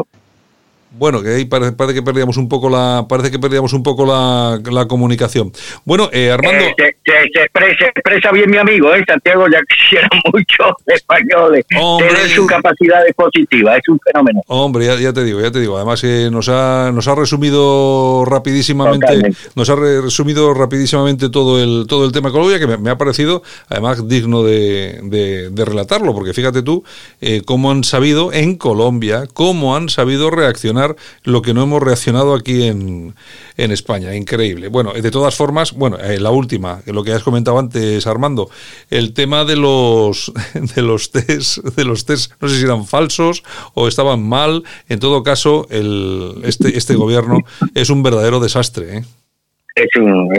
Bueno, 0.91 1.21
que 1.21 1.29
ahí 1.29 1.45
parece, 1.45 1.93
que 1.93 2.01
perdíamos 2.01 2.37
un 2.37 2.49
poco 2.49 2.69
la, 2.69 3.05
parece 3.07 3.31
que 3.31 3.39
perdíamos 3.39 3.71
un 3.73 3.81
poco 3.81 4.05
la, 4.05 4.59
la 4.71 4.87
comunicación. 4.87 5.51
Bueno, 5.85 6.09
eh, 6.11 6.31
Armando. 6.31 6.65
Eh, 6.65 6.95
se, 7.05 7.85
expresa, 7.87 8.31
bien 8.31 8.49
mi 8.49 8.57
amigo, 8.57 8.93
¿eh? 8.93 9.03
Santiago 9.07 9.45
ya 9.47 9.59
quisiera 9.69 10.09
mucho 10.31 10.75
españoles. 10.87 11.65
Hombre, 11.79 12.29
su 12.29 12.45
capacidad 12.45 13.05
expositiva, 13.07 13.77
es 13.77 13.87
un 13.87 13.99
fenómeno. 13.99 14.41
Hombre, 14.47 14.85
ya, 14.85 15.13
te 15.13 15.23
digo, 15.23 15.39
ya 15.41 15.51
te 15.51 15.59
digo. 15.59 15.77
Además, 15.77 16.03
eh, 16.03 16.29
nos, 16.31 16.49
ha, 16.49 16.91
nos 16.93 17.07
ha 17.07 17.15
resumido 17.15 18.25
rapidísimamente, 18.25 19.33
nos 19.55 19.69
ha 19.69 19.75
resumido 19.75 20.53
rapidísimamente 20.53 21.29
todo 21.29 21.61
el, 21.61 21.87
todo 21.87 22.05
el 22.05 22.11
tema 22.11 22.29
de 22.29 22.33
Colombia, 22.33 22.59
que 22.59 22.67
me, 22.67 22.89
ha 22.89 22.97
parecido, 22.97 23.43
además, 23.69 24.07
digno 24.07 24.43
de, 24.43 24.99
de, 25.03 25.65
relatarlo, 25.65 26.13
porque 26.13 26.33
fíjate 26.33 26.63
tú 26.63 26.83
eh, 27.21 27.43
cómo 27.45 27.71
han 27.71 27.83
sabido 27.83 28.33
en 28.33 28.55
Colombia, 28.57 29.23
cómo 29.33 29.75
han 29.75 29.89
sabido 29.89 30.31
reaccionar 30.31 30.80
lo 31.23 31.41
que 31.41 31.53
no 31.53 31.63
hemos 31.63 31.81
reaccionado 31.81 32.33
aquí 32.33 32.63
en, 32.63 33.15
en 33.57 33.71
España. 33.71 34.15
Increíble. 34.15 34.67
Bueno, 34.67 34.93
de 34.93 35.11
todas 35.11 35.35
formas, 35.35 35.73
bueno, 35.73 35.97
eh, 35.97 36.19
la 36.19 36.31
última, 36.31 36.81
lo 36.85 37.03
que 37.03 37.13
has 37.13 37.23
comentado 37.23 37.59
antes, 37.59 38.07
Armando, 38.07 38.49
el 38.89 39.13
tema 39.13 39.45
de 39.45 39.55
los 39.55 40.31
de 40.75 40.81
los 40.81 41.11
test, 41.11 41.57
de 41.59 41.83
los 41.83 42.05
test, 42.05 42.33
no 42.41 42.47
sé 42.47 42.57
si 42.57 42.65
eran 42.65 42.85
falsos 42.85 43.43
o 43.73 43.87
estaban 43.87 44.21
mal. 44.21 44.63
En 44.89 44.99
todo 44.99 45.23
caso, 45.23 45.67
el, 45.69 46.41
este, 46.43 46.77
este 46.77 46.95
gobierno 46.95 47.39
es 47.75 47.89
un 47.89 48.03
verdadero 48.03 48.39
desastre. 48.39 48.97
¿eh? 48.97 49.03
Es 49.75 49.89
un, 49.97 50.29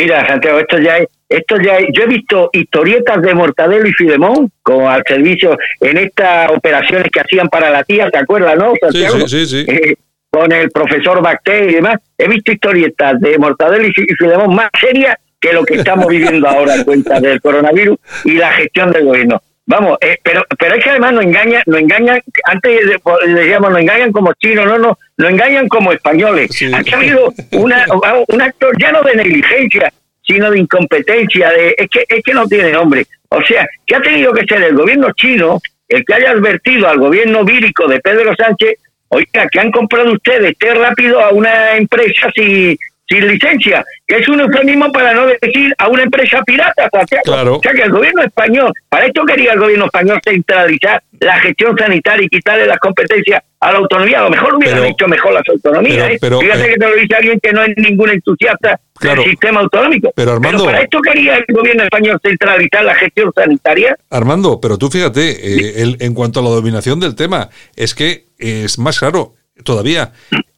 mira, 0.00 0.26
Santiago, 0.26 0.58
esto 0.58 0.78
ya 0.78 0.98
es 0.98 1.08
esto 1.30 1.58
ya, 1.58 1.78
yo 1.92 2.02
he 2.02 2.06
visto 2.08 2.50
historietas 2.52 3.22
de 3.22 3.34
Mortadelo 3.34 3.86
y 3.86 3.92
Filemón 3.92 4.50
con 4.62 4.86
al 4.86 5.04
servicio 5.06 5.56
en 5.80 5.96
estas 5.96 6.50
operaciones 6.50 7.08
que 7.12 7.20
hacían 7.20 7.48
para 7.48 7.70
la 7.70 7.84
tía, 7.84 8.10
¿te 8.10 8.18
acuerdas, 8.18 8.56
no, 8.56 8.72
Santiago? 8.80 9.28
Sí, 9.28 9.46
sí, 9.46 9.64
sí. 9.64 9.70
Eh, 9.70 9.94
con 10.28 10.50
el 10.50 10.70
profesor 10.70 11.22
Bacté 11.22 11.70
y 11.70 11.74
demás. 11.74 11.98
He 12.18 12.28
visto 12.28 12.50
historietas 12.50 13.20
de 13.20 13.38
Mortadelo 13.38 13.86
y 13.86 13.92
Filemón 13.92 14.54
más 14.54 14.70
serias 14.80 15.16
que 15.40 15.52
lo 15.52 15.64
que 15.64 15.76
estamos 15.76 16.06
viviendo 16.06 16.48
ahora 16.48 16.74
en 16.74 16.84
cuenta 16.84 17.20
del 17.20 17.40
coronavirus 17.40 17.98
y 18.24 18.32
la 18.32 18.52
gestión 18.52 18.90
del 18.90 19.06
gobierno. 19.06 19.40
Vamos, 19.70 19.98
eh, 20.00 20.18
pero 20.24 20.44
pero 20.58 20.74
es 20.74 20.82
que 20.82 20.90
además 20.90 21.12
nos 21.12 21.22
engañan, 21.22 21.62
nos 21.64 21.78
engañan, 21.78 22.20
antes 22.42 22.80
decíamos, 23.24 23.70
nos 23.70 23.80
engañan 23.80 24.10
como 24.10 24.32
chinos, 24.34 24.66
no, 24.66 24.78
no, 24.78 24.98
nos 25.16 25.30
engañan 25.30 25.68
como 25.68 25.92
españoles. 25.92 26.50
Ha 26.72 26.96
habido 26.96 27.32
una, 27.52 27.86
un 28.26 28.42
acto 28.42 28.66
lleno 28.72 29.00
de 29.02 29.14
negligencia, 29.14 29.92
sino 30.26 30.50
de 30.50 30.58
incompetencia, 30.58 31.50
de 31.50 31.76
es 31.78 31.88
que, 31.88 32.04
es 32.08 32.20
que 32.24 32.34
no 32.34 32.48
tiene 32.48 32.72
nombre. 32.72 33.06
O 33.28 33.40
sea, 33.42 33.64
que 33.86 33.94
ha 33.94 34.02
tenido 34.02 34.32
que 34.32 34.44
ser 34.44 34.60
el 34.60 34.74
gobierno 34.74 35.12
chino 35.12 35.60
el 35.88 36.04
que 36.04 36.14
haya 36.14 36.32
advertido 36.32 36.88
al 36.88 36.98
gobierno 36.98 37.44
vírico 37.44 37.86
de 37.86 38.00
Pedro 38.00 38.34
Sánchez, 38.34 38.74
oiga, 39.06 39.46
que 39.48 39.60
han 39.60 39.70
comprado 39.70 40.12
ustedes 40.12 40.58
té 40.58 40.74
rápido 40.74 41.20
a 41.20 41.30
una 41.30 41.76
empresa 41.76 42.28
sin, 42.34 42.76
sin 43.10 43.26
licencia, 43.26 43.84
que 44.06 44.18
es 44.18 44.28
un 44.28 44.40
eufemismo 44.40 44.90
para 44.92 45.12
no 45.12 45.26
decir 45.26 45.74
a 45.78 45.88
una 45.88 46.04
empresa 46.04 46.40
pirata. 46.46 46.88
Claro. 47.24 47.56
O 47.56 47.60
sea, 47.60 47.72
que 47.72 47.82
el 47.82 47.90
gobierno 47.90 48.22
español, 48.22 48.72
para 48.88 49.06
esto 49.06 49.24
quería 49.24 49.52
el 49.52 49.58
gobierno 49.58 49.86
español 49.86 50.20
centralizar 50.24 51.02
la 51.18 51.38
gestión 51.40 51.76
sanitaria 51.76 52.24
y 52.24 52.28
quitarle 52.28 52.66
las 52.66 52.78
competencias 52.78 53.42
a 53.58 53.72
la 53.72 53.78
autonomía. 53.78 54.20
A 54.20 54.22
lo 54.22 54.30
mejor 54.30 54.54
hubieran 54.54 54.84
hecho 54.84 55.08
mejor 55.08 55.32
las 55.32 55.42
autonomías. 55.48 56.10
¿eh? 56.10 56.18
Fíjate 56.20 56.66
eh, 56.66 56.68
que 56.68 56.76
te 56.76 56.88
lo 56.88 56.94
dice 56.94 57.14
alguien 57.16 57.40
que 57.42 57.52
no 57.52 57.62
es 57.64 57.76
ningún 57.76 58.10
entusiasta 58.10 58.80
del 59.00 59.24
sistema 59.24 59.60
autonómico. 59.60 60.12
Pero, 60.14 60.32
Armando, 60.32 60.64
para 60.64 60.80
esto 60.80 61.00
quería 61.00 61.36
el 61.36 61.44
gobierno 61.52 61.82
español 61.82 62.20
centralizar 62.22 62.84
la 62.84 62.94
gestión 62.94 63.32
sanitaria. 63.34 63.96
Armando, 64.08 64.60
pero 64.60 64.78
tú 64.78 64.88
fíjate, 64.88 65.82
eh, 65.82 65.96
en 65.98 66.14
cuanto 66.14 66.40
a 66.40 66.42
la 66.44 66.50
dominación 66.50 67.00
del 67.00 67.16
tema, 67.16 67.50
es 67.74 67.94
que 67.94 68.26
es 68.38 68.78
más 68.78 69.00
claro 69.00 69.34
todavía 69.64 70.12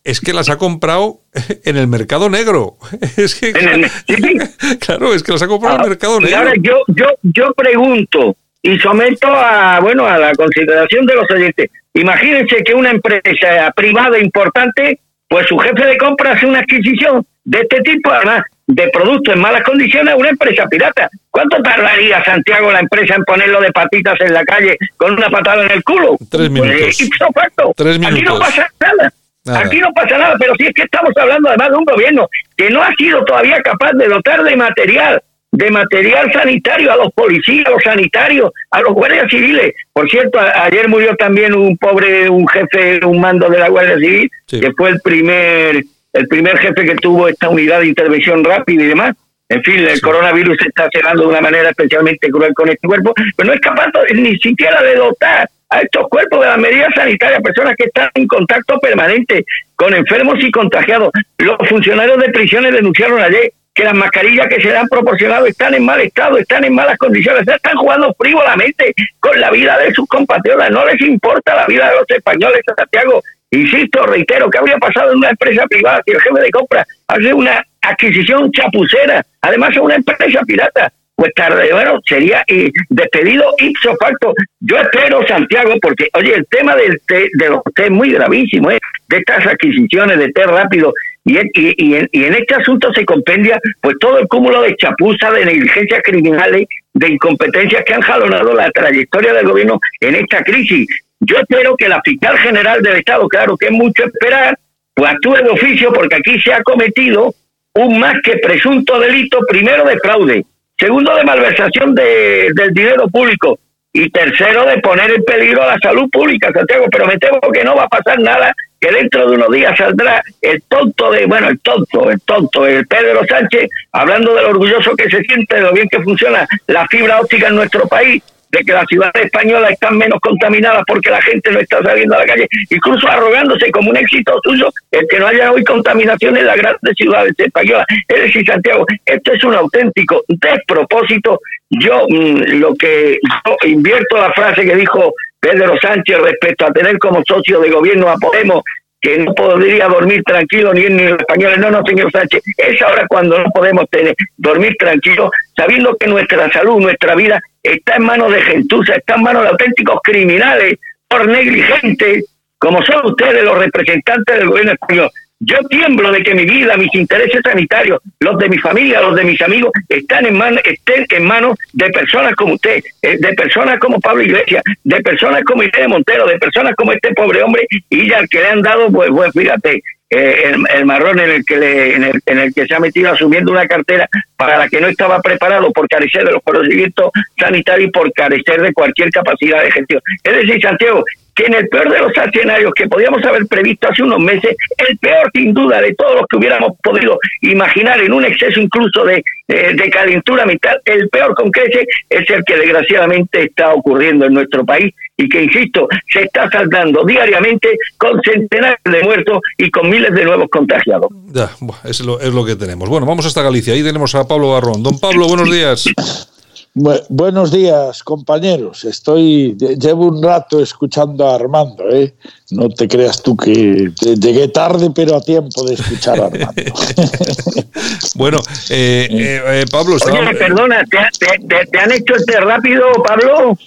es 0.04 0.20
que 0.20 0.32
las 0.32 0.50
ha 0.50 0.58
comprado 0.58 1.20
en 1.64 1.76
el 1.76 1.86
mercado 1.86 2.28
negro. 2.28 2.76
Es 3.16 3.34
que, 3.34 3.52
claro, 4.80 5.14
es 5.14 5.22
que 5.22 5.32
las 5.32 5.42
ha 5.42 5.48
comprado 5.48 5.76
en 5.76 5.80
el 5.80 5.86
ah, 5.86 5.90
mercado 5.90 6.20
negro. 6.20 6.36
ahora 6.38 6.52
yo, 6.60 6.82
yo, 6.88 7.06
yo 7.22 7.52
pregunto 7.52 8.36
y 8.62 8.78
someto 8.78 9.26
a, 9.28 9.80
bueno, 9.80 10.06
a 10.06 10.18
la 10.18 10.32
consideración 10.34 11.04
de 11.04 11.14
los 11.14 11.30
oyentes. 11.30 11.70
Imagínense 11.94 12.62
que 12.64 12.74
una 12.74 12.90
empresa 12.90 13.72
privada 13.74 14.18
importante, 14.18 15.00
pues 15.28 15.46
su 15.48 15.58
jefe 15.58 15.84
de 15.84 15.96
compra 15.96 16.32
hace 16.32 16.46
una 16.46 16.60
adquisición 16.60 17.26
de 17.44 17.60
este 17.60 17.80
tipo, 17.80 18.10
además 18.10 18.42
de 18.68 18.88
productos 18.88 19.34
en 19.34 19.40
malas 19.40 19.64
condiciones, 19.64 20.14
a 20.14 20.16
una 20.16 20.30
empresa 20.30 20.66
pirata. 20.68 21.10
¿Cuánto 21.28 21.60
tardaría 21.60 22.22
Santiago 22.24 22.70
la 22.70 22.80
empresa 22.80 23.16
en 23.16 23.24
ponerlo 23.24 23.60
de 23.60 23.72
patitas 23.72 24.18
en 24.20 24.32
la 24.32 24.44
calle 24.44 24.76
con 24.96 25.12
una 25.12 25.28
patada 25.28 25.64
en 25.64 25.72
el 25.72 25.82
culo? 25.82 26.16
Tres 26.30 26.48
pues, 26.48 26.50
minutos. 26.50 27.74
Tres 27.76 27.98
minutos. 27.98 28.18
Aquí 28.18 28.22
no 28.22 28.38
pasa 28.38 28.68
nada. 28.80 29.12
Aquí 29.46 29.80
no 29.80 29.92
pasa 29.92 30.18
nada, 30.18 30.36
pero 30.38 30.54
si 30.56 30.66
es 30.66 30.72
que 30.72 30.82
estamos 30.82 31.10
hablando 31.20 31.48
además 31.48 31.70
de 31.70 31.76
un 31.76 31.84
gobierno 31.84 32.28
que 32.56 32.70
no 32.70 32.82
ha 32.82 32.92
sido 32.92 33.24
todavía 33.24 33.60
capaz 33.60 33.92
de 33.92 34.06
dotar 34.06 34.44
de 34.44 34.56
material, 34.56 35.20
de 35.50 35.70
material 35.70 36.32
sanitario 36.32 36.92
a 36.92 36.96
los 36.96 37.12
policías, 37.12 37.66
a 37.66 37.70
los 37.70 37.82
sanitarios, 37.82 38.52
a 38.70 38.80
los 38.80 38.94
guardias 38.94 39.28
civiles. 39.28 39.74
Por 39.92 40.08
cierto, 40.08 40.38
ayer 40.38 40.88
murió 40.88 41.16
también 41.16 41.54
un 41.54 41.76
pobre, 41.76 42.28
un 42.28 42.46
jefe, 42.46 43.04
un 43.04 43.20
mando 43.20 43.48
de 43.48 43.58
la 43.58 43.68
Guardia 43.68 43.96
Civil, 43.96 44.30
que 44.46 44.72
fue 44.76 44.90
el 44.90 45.00
primer, 45.00 45.82
el 46.12 46.28
primer 46.28 46.58
jefe 46.58 46.84
que 46.84 46.94
tuvo 46.94 47.26
esta 47.26 47.48
unidad 47.48 47.80
de 47.80 47.88
intervención 47.88 48.44
rápida 48.44 48.84
y 48.84 48.86
demás. 48.86 49.16
En 49.52 49.62
fin, 49.62 49.86
el 49.86 50.00
coronavirus 50.00 50.56
se 50.58 50.68
está 50.68 50.88
cerrando 50.90 51.24
de 51.24 51.28
una 51.28 51.42
manera 51.42 51.68
especialmente 51.68 52.30
cruel 52.30 52.54
con 52.54 52.70
este 52.70 52.88
cuerpo, 52.88 53.12
pero 53.36 53.48
no 53.48 53.52
es 53.52 53.60
capaz 53.60 53.88
ni 54.14 54.34
siquiera 54.38 54.80
de 54.82 54.94
dotar 54.94 55.46
a 55.68 55.80
estos 55.82 56.08
cuerpos 56.08 56.40
de 56.40 56.46
las 56.46 56.56
medidas 56.56 56.88
sanitarias, 56.94 57.42
personas 57.42 57.74
que 57.76 57.84
están 57.84 58.08
en 58.14 58.26
contacto 58.26 58.78
permanente 58.80 59.44
con 59.76 59.92
enfermos 59.92 60.42
y 60.42 60.50
contagiados. 60.50 61.10
Los 61.36 61.58
funcionarios 61.68 62.18
de 62.18 62.30
prisiones 62.30 62.72
denunciaron 62.72 63.20
ayer 63.20 63.52
que 63.74 63.84
las 63.84 63.92
mascarillas 63.92 64.48
que 64.48 64.58
se 64.62 64.68
le 64.68 64.78
han 64.78 64.88
proporcionado 64.88 65.44
están 65.44 65.74
en 65.74 65.84
mal 65.84 66.00
estado, 66.00 66.38
están 66.38 66.64
en 66.64 66.74
malas 66.74 66.96
condiciones, 66.96 67.46
están 67.46 67.76
jugando 67.76 68.14
frívolamente 68.18 68.94
con 69.20 69.38
la 69.38 69.50
vida 69.50 69.78
de 69.80 69.92
sus 69.92 70.08
compatriotas, 70.08 70.70
no 70.70 70.86
les 70.86 71.00
importa 71.02 71.54
la 71.54 71.66
vida 71.66 71.90
de 71.90 71.96
los 71.96 72.08
españoles 72.08 72.62
Santiago. 72.74 73.22
Insisto, 73.50 74.06
reitero, 74.06 74.48
¿qué 74.48 74.56
habría 74.56 74.78
pasado 74.78 75.12
en 75.12 75.18
una 75.18 75.28
empresa 75.28 75.66
privada 75.66 76.00
si 76.06 76.12
el 76.12 76.22
jefe 76.22 76.40
de 76.40 76.50
compra 76.50 76.86
hace 77.06 77.34
una 77.34 77.62
adquisición 77.82 78.50
chapucera, 78.52 79.24
además 79.40 79.70
es 79.72 79.78
una 79.78 79.96
empresa 79.96 80.40
pirata. 80.46 80.92
Pues 81.14 81.34
tarde, 81.34 81.68
bueno, 81.72 82.00
sería 82.04 82.42
despedido 82.88 83.44
ipso 83.58 83.94
facto. 83.96 84.34
Yo 84.60 84.78
espero, 84.78 85.24
Santiago, 85.26 85.74
porque, 85.80 86.08
oye, 86.14 86.34
el 86.34 86.46
tema 86.50 86.74
del 86.74 87.00
de 87.06 87.48
los 87.50 87.60
té 87.76 87.84
es 87.84 87.90
muy 87.90 88.12
gravísimo, 88.12 88.70
¿eh? 88.70 88.80
de 89.08 89.18
estas 89.18 89.46
adquisiciones 89.46 90.18
de 90.18 90.32
té 90.32 90.44
rápido, 90.46 90.92
y, 91.24 91.38
y, 91.54 91.94
en, 91.94 92.08
y 92.10 92.24
en 92.24 92.34
este 92.34 92.54
asunto 92.56 92.92
se 92.92 93.04
compendia 93.04 93.60
pues 93.80 93.96
todo 94.00 94.18
el 94.18 94.26
cúmulo 94.26 94.62
de 94.62 94.74
chapuza, 94.76 95.30
de 95.30 95.44
negligencias 95.44 96.00
criminales, 96.02 96.66
de 96.94 97.08
incompetencias 97.08 97.84
que 97.84 97.94
han 97.94 98.00
jalonado 98.00 98.54
la 98.54 98.70
trayectoria 98.70 99.32
del 99.32 99.46
gobierno 99.46 99.78
en 100.00 100.16
esta 100.16 100.42
crisis. 100.42 100.88
Yo 101.20 101.36
espero 101.36 101.76
que 101.76 101.88
la 101.88 102.00
fiscal 102.04 102.36
general 102.38 102.82
del 102.82 102.96
Estado, 102.96 103.28
claro 103.28 103.56
que 103.56 103.66
es 103.66 103.72
mucho 103.72 104.04
esperar, 104.04 104.58
pues 104.94 105.12
actúe 105.12 105.36
de 105.36 105.50
oficio 105.50 105.92
porque 105.92 106.16
aquí 106.16 106.40
se 106.40 106.52
ha 106.52 106.62
cometido 106.62 107.32
un 107.74 107.98
más 107.98 108.14
que 108.22 108.36
presunto 108.38 108.98
delito, 108.98 109.40
primero 109.48 109.84
de 109.84 109.98
fraude, 109.98 110.44
segundo 110.78 111.14
de 111.14 111.24
malversación 111.24 111.94
de, 111.94 112.50
del 112.54 112.74
dinero 112.74 113.08
público 113.08 113.58
y 113.92 114.10
tercero 114.10 114.64
de 114.66 114.78
poner 114.78 115.10
en 115.10 115.24
peligro 115.24 115.66
la 115.66 115.78
salud 115.82 116.08
pública, 116.10 116.50
Santiago, 116.52 116.86
pero 116.90 117.06
me 117.06 117.18
temo 117.18 117.40
que 117.52 117.64
no 117.64 117.76
va 117.76 117.84
a 117.84 117.88
pasar 117.88 118.18
nada, 118.20 118.54
que 118.80 118.90
dentro 118.90 119.28
de 119.28 119.36
unos 119.36 119.50
días 119.50 119.76
saldrá 119.76 120.22
el 120.40 120.62
tonto 120.62 121.10
de, 121.12 121.26
bueno, 121.26 121.48
el 121.48 121.60
tonto, 121.60 122.10
el 122.10 122.20
tonto, 122.22 122.66
el 122.66 122.86
Pedro 122.86 123.20
Sánchez, 123.26 123.68
hablando 123.92 124.34
de 124.34 124.42
lo 124.42 124.48
orgulloso 124.48 124.96
que 124.96 125.10
se 125.10 125.22
siente, 125.22 125.56
de 125.56 125.62
lo 125.62 125.72
bien 125.72 125.88
que 125.88 126.02
funciona 126.02 126.46
la 126.66 126.86
fibra 126.88 127.20
óptica 127.20 127.48
en 127.48 127.54
nuestro 127.54 127.86
país, 127.86 128.22
de 128.52 128.64
que 128.64 128.72
las 128.72 128.86
ciudades 128.86 129.24
españolas 129.24 129.72
están 129.72 129.96
menos 129.96 130.20
contaminadas 130.20 130.82
porque 130.86 131.10
la 131.10 131.22
gente 131.22 131.50
no 131.50 131.58
está 131.58 131.82
saliendo 131.82 132.14
a 132.14 132.18
la 132.18 132.26
calle, 132.26 132.46
incluso 132.70 133.08
arrogándose 133.08 133.70
como 133.70 133.90
un 133.90 133.96
éxito 133.96 134.38
suyo 134.44 134.68
el 134.90 135.06
que 135.08 135.18
no 135.18 135.26
haya 135.26 135.50
hoy 135.50 135.64
contaminación 135.64 136.36
en 136.36 136.46
las 136.46 136.56
grandes 136.56 136.94
ciudades 136.96 137.34
españolas. 137.36 137.86
Es 138.06 138.22
decir, 138.22 138.44
Santiago, 138.46 138.84
esto 139.06 139.32
es 139.32 139.44
un 139.44 139.54
auténtico 139.54 140.22
despropósito. 140.28 141.40
Yo 141.70 142.06
mm, 142.08 142.60
lo 142.60 142.74
que 142.74 143.18
yo 143.22 143.68
invierto 143.68 144.18
la 144.18 144.32
frase 144.32 144.66
que 144.66 144.76
dijo 144.76 145.14
Pedro 145.40 145.74
Sánchez 145.80 146.18
respecto 146.18 146.66
a 146.66 146.72
tener 146.72 146.98
como 146.98 147.22
socio 147.26 147.58
de 147.60 147.70
gobierno 147.70 148.08
a 148.08 148.16
Podemos 148.16 148.62
que 149.00 149.18
no 149.18 149.34
podría 149.34 149.88
dormir 149.88 150.22
tranquilo 150.22 150.72
ni 150.72 150.84
en 150.84 150.96
ni 150.96 151.08
los 151.08 151.18
españoles. 151.18 151.58
No, 151.58 151.70
no, 151.70 151.82
señor 151.84 152.12
Sánchez, 152.12 152.42
es 152.56 152.82
ahora 152.82 153.04
cuando 153.08 153.36
no 153.38 153.50
podemos 153.50 153.90
tener, 153.90 154.14
dormir 154.36 154.76
tranquilo, 154.78 155.30
sabiendo 155.56 155.96
que 155.96 156.06
nuestra 156.06 156.50
salud, 156.52 156.80
nuestra 156.80 157.16
vida 157.16 157.40
está 157.62 157.96
en 157.96 158.04
manos 158.04 158.32
de 158.32 158.42
gentuza, 158.42 158.94
está 158.94 159.14
en 159.14 159.22
manos 159.22 159.42
de 159.42 159.48
auténticos 159.50 160.00
criminales, 160.02 160.78
por 161.08 161.28
negligentes, 161.28 162.24
como 162.58 162.82
son 162.84 163.06
ustedes 163.06 163.44
los 163.44 163.58
representantes 163.58 164.38
del 164.38 164.48
gobierno 164.48 164.72
español. 164.72 165.10
Yo 165.44 165.56
tiemblo 165.68 166.12
de 166.12 166.22
que 166.22 166.36
mi 166.36 166.44
vida, 166.44 166.76
mis 166.76 166.94
intereses 166.94 167.40
sanitarios, 167.42 168.00
los 168.20 168.38
de 168.38 168.48
mi 168.48 168.58
familia, 168.58 169.00
los 169.00 169.16
de 169.16 169.24
mis 169.24 169.42
amigos, 169.42 169.72
están 169.88 170.24
en 170.24 170.40
estén 170.64 171.04
en 171.10 171.24
manos 171.24 171.58
de 171.72 171.90
personas 171.90 172.34
como 172.36 172.54
usted, 172.54 172.80
eh, 173.02 173.16
de 173.18 173.34
personas 173.34 173.80
como 173.80 174.00
Pablo 174.00 174.22
Iglesias, 174.22 174.62
de 174.84 175.00
personas 175.00 175.42
como 175.42 175.64
Irene 175.64 175.88
Montero, 175.88 176.26
de 176.26 176.38
personas 176.38 176.74
como 176.76 176.92
este 176.92 177.12
pobre 177.12 177.42
hombre 177.42 177.66
y 177.90 178.08
ya 178.08 178.24
que 178.28 178.38
le 178.38 178.48
han 178.50 178.62
dado, 178.62 178.90
pues, 178.92 179.10
pues 179.10 179.32
fíjate, 179.32 179.82
eh, 180.14 180.52
el, 180.74 180.84
marrón 180.84 181.18
en 181.20 181.30
el 181.30 181.44
que 181.44 181.94
en, 181.94 182.04
el, 182.04 182.20
en 182.26 182.38
el 182.38 182.52
que 182.52 182.66
se 182.66 182.74
ha 182.74 182.80
metido 182.80 183.10
asumiendo 183.10 183.50
una 183.50 183.66
cartera 183.66 184.06
para 184.36 184.58
la 184.58 184.68
que 184.68 184.78
no 184.78 184.88
estaba 184.88 185.20
preparado 185.20 185.72
por 185.72 185.88
carecer 185.88 186.26
de 186.26 186.32
los 186.32 186.42
conocimientos 186.42 187.10
sanitarios 187.38 187.88
y 187.88 187.92
por 187.92 188.12
carecer 188.12 188.60
de 188.60 188.74
cualquier 188.74 189.10
capacidad 189.10 189.62
de 189.62 189.70
gestión. 189.70 190.02
Es 190.22 190.32
decir, 190.36 190.60
Santiago, 190.60 191.02
que 191.34 191.44
en 191.44 191.54
el 191.54 191.68
peor 191.68 191.90
de 191.90 191.98
los 191.98 192.12
escenarios 192.16 192.72
que 192.74 192.88
podíamos 192.88 193.24
haber 193.24 193.46
previsto 193.46 193.88
hace 193.88 194.02
unos 194.02 194.20
meses, 194.20 194.54
el 194.88 194.98
peor 194.98 195.30
sin 195.34 195.54
duda 195.54 195.80
de 195.80 195.94
todos 195.94 196.16
los 196.16 196.26
que 196.28 196.36
hubiéramos 196.36 196.72
podido 196.82 197.18
imaginar 197.40 198.00
en 198.00 198.12
un 198.12 198.24
exceso 198.24 198.60
incluso 198.60 199.04
de, 199.04 199.22
de 199.48 199.90
calentura 199.90 200.44
mental, 200.44 200.80
el 200.84 201.08
peor 201.08 201.34
con 201.34 201.50
crece 201.50 201.86
es 202.08 202.28
el 202.30 202.44
que 202.44 202.56
desgraciadamente 202.56 203.44
está 203.44 203.72
ocurriendo 203.72 204.26
en 204.26 204.34
nuestro 204.34 204.64
país 204.64 204.94
y 205.16 205.28
que, 205.28 205.42
insisto, 205.42 205.88
se 206.12 206.22
está 206.22 206.48
saldando 206.50 207.04
diariamente 207.04 207.68
con 207.98 208.20
centenares 208.22 208.78
de 208.84 209.02
muertos 209.02 209.40
y 209.58 209.70
con 209.70 209.88
miles 209.88 210.12
de 210.14 210.24
nuevos 210.24 210.48
contagiados. 210.50 211.08
Ya, 211.26 211.50
es 211.84 212.00
lo, 212.00 212.20
es 212.20 212.32
lo 212.32 212.44
que 212.44 212.56
tenemos. 212.56 212.88
Bueno, 212.88 213.06
vamos 213.06 213.26
hasta 213.26 213.42
Galicia. 213.42 213.74
Ahí 213.74 213.82
tenemos 213.82 214.14
a 214.14 214.26
Pablo 214.26 214.52
Barrón. 214.52 214.82
Don 214.82 214.98
Pablo, 214.98 215.28
buenos 215.28 215.50
días 215.50 216.31
buenos 216.74 217.52
días, 217.52 218.02
compañeros. 218.02 218.84
Estoy 218.84 219.56
llevo 219.56 220.06
un 220.06 220.22
rato 220.22 220.60
escuchando 220.60 221.28
a 221.28 221.34
Armando, 221.34 221.88
¿eh? 221.90 222.14
No 222.50 222.68
te 222.68 222.88
creas 222.88 223.22
tú 223.22 223.36
que 223.36 223.90
llegué 224.00 224.48
tarde, 224.48 224.90
pero 224.94 225.16
a 225.16 225.20
tiempo 225.20 225.64
de 225.64 225.74
escuchar 225.74 226.20
a 226.20 226.26
Armando. 226.26 226.62
bueno, 228.14 228.38
eh, 228.70 229.08
eh, 229.10 229.42
eh 229.46 229.64
Pablo. 229.70 229.96
Oye, 230.04 230.34
perdona, 230.34 230.82
¿te, 230.84 231.78
han 231.78 231.92
hecho 231.92 232.14
este 232.16 232.40
rápido, 232.40 232.86
Pablo? 233.04 233.58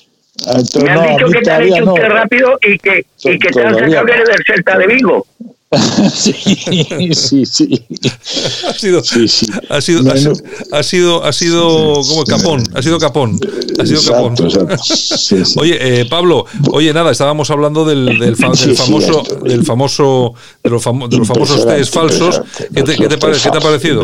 Ah, 0.47 0.61
Me 0.83 0.89
han 0.89 1.15
dicho 1.15 1.27
que 1.27 1.41
te 1.41 1.51
han 1.51 1.63
hecho 1.63 1.95
este 1.95 2.09
rápido 2.09 2.57
y 2.61 2.77
que, 2.79 3.05
y 3.23 3.39
que 3.39 3.49
te 3.49 3.61
han 3.61 3.75
sacado 3.75 4.05
del 4.05 4.45
Celta 4.45 4.77
de 4.77 4.87
Vigo. 4.87 5.25
sí, 6.13 6.33
sí, 7.13 7.45
sí. 7.45 7.85
Ha 8.67 8.73
sido, 8.73 8.99
ha 8.99 9.81
sido, 9.81 10.33
ha 10.71 10.83
sido, 10.83 11.23
ha 11.23 11.33
sido, 11.33 12.01
como 12.07 12.23
capón, 12.23 12.63
ha 12.75 12.81
sido 12.81 12.99
capón, 12.99 13.39
ha 13.79 13.85
sido 13.85 14.01
capón. 14.03 14.35
Oye, 15.57 15.77
eh, 16.01 16.05
Pablo, 16.05 16.45
oye, 16.71 16.93
nada, 16.93 17.11
estábamos 17.11 17.49
hablando 17.49 17.83
del, 17.83 18.19
del, 18.19 18.35
famoso, 18.35 18.67
del 19.43 19.63
famoso, 19.63 20.33
de 20.63 20.69
los, 20.69 20.83
famosos 20.83 21.65
test 21.65 21.93
falsos. 21.93 22.41
¿Qué 22.73 22.83
te, 22.83 22.95
qué 22.95 23.07
te, 23.07 23.17
¿Qué 23.17 23.49
te 23.49 23.57
ha 23.57 23.61
parecido? 23.61 24.03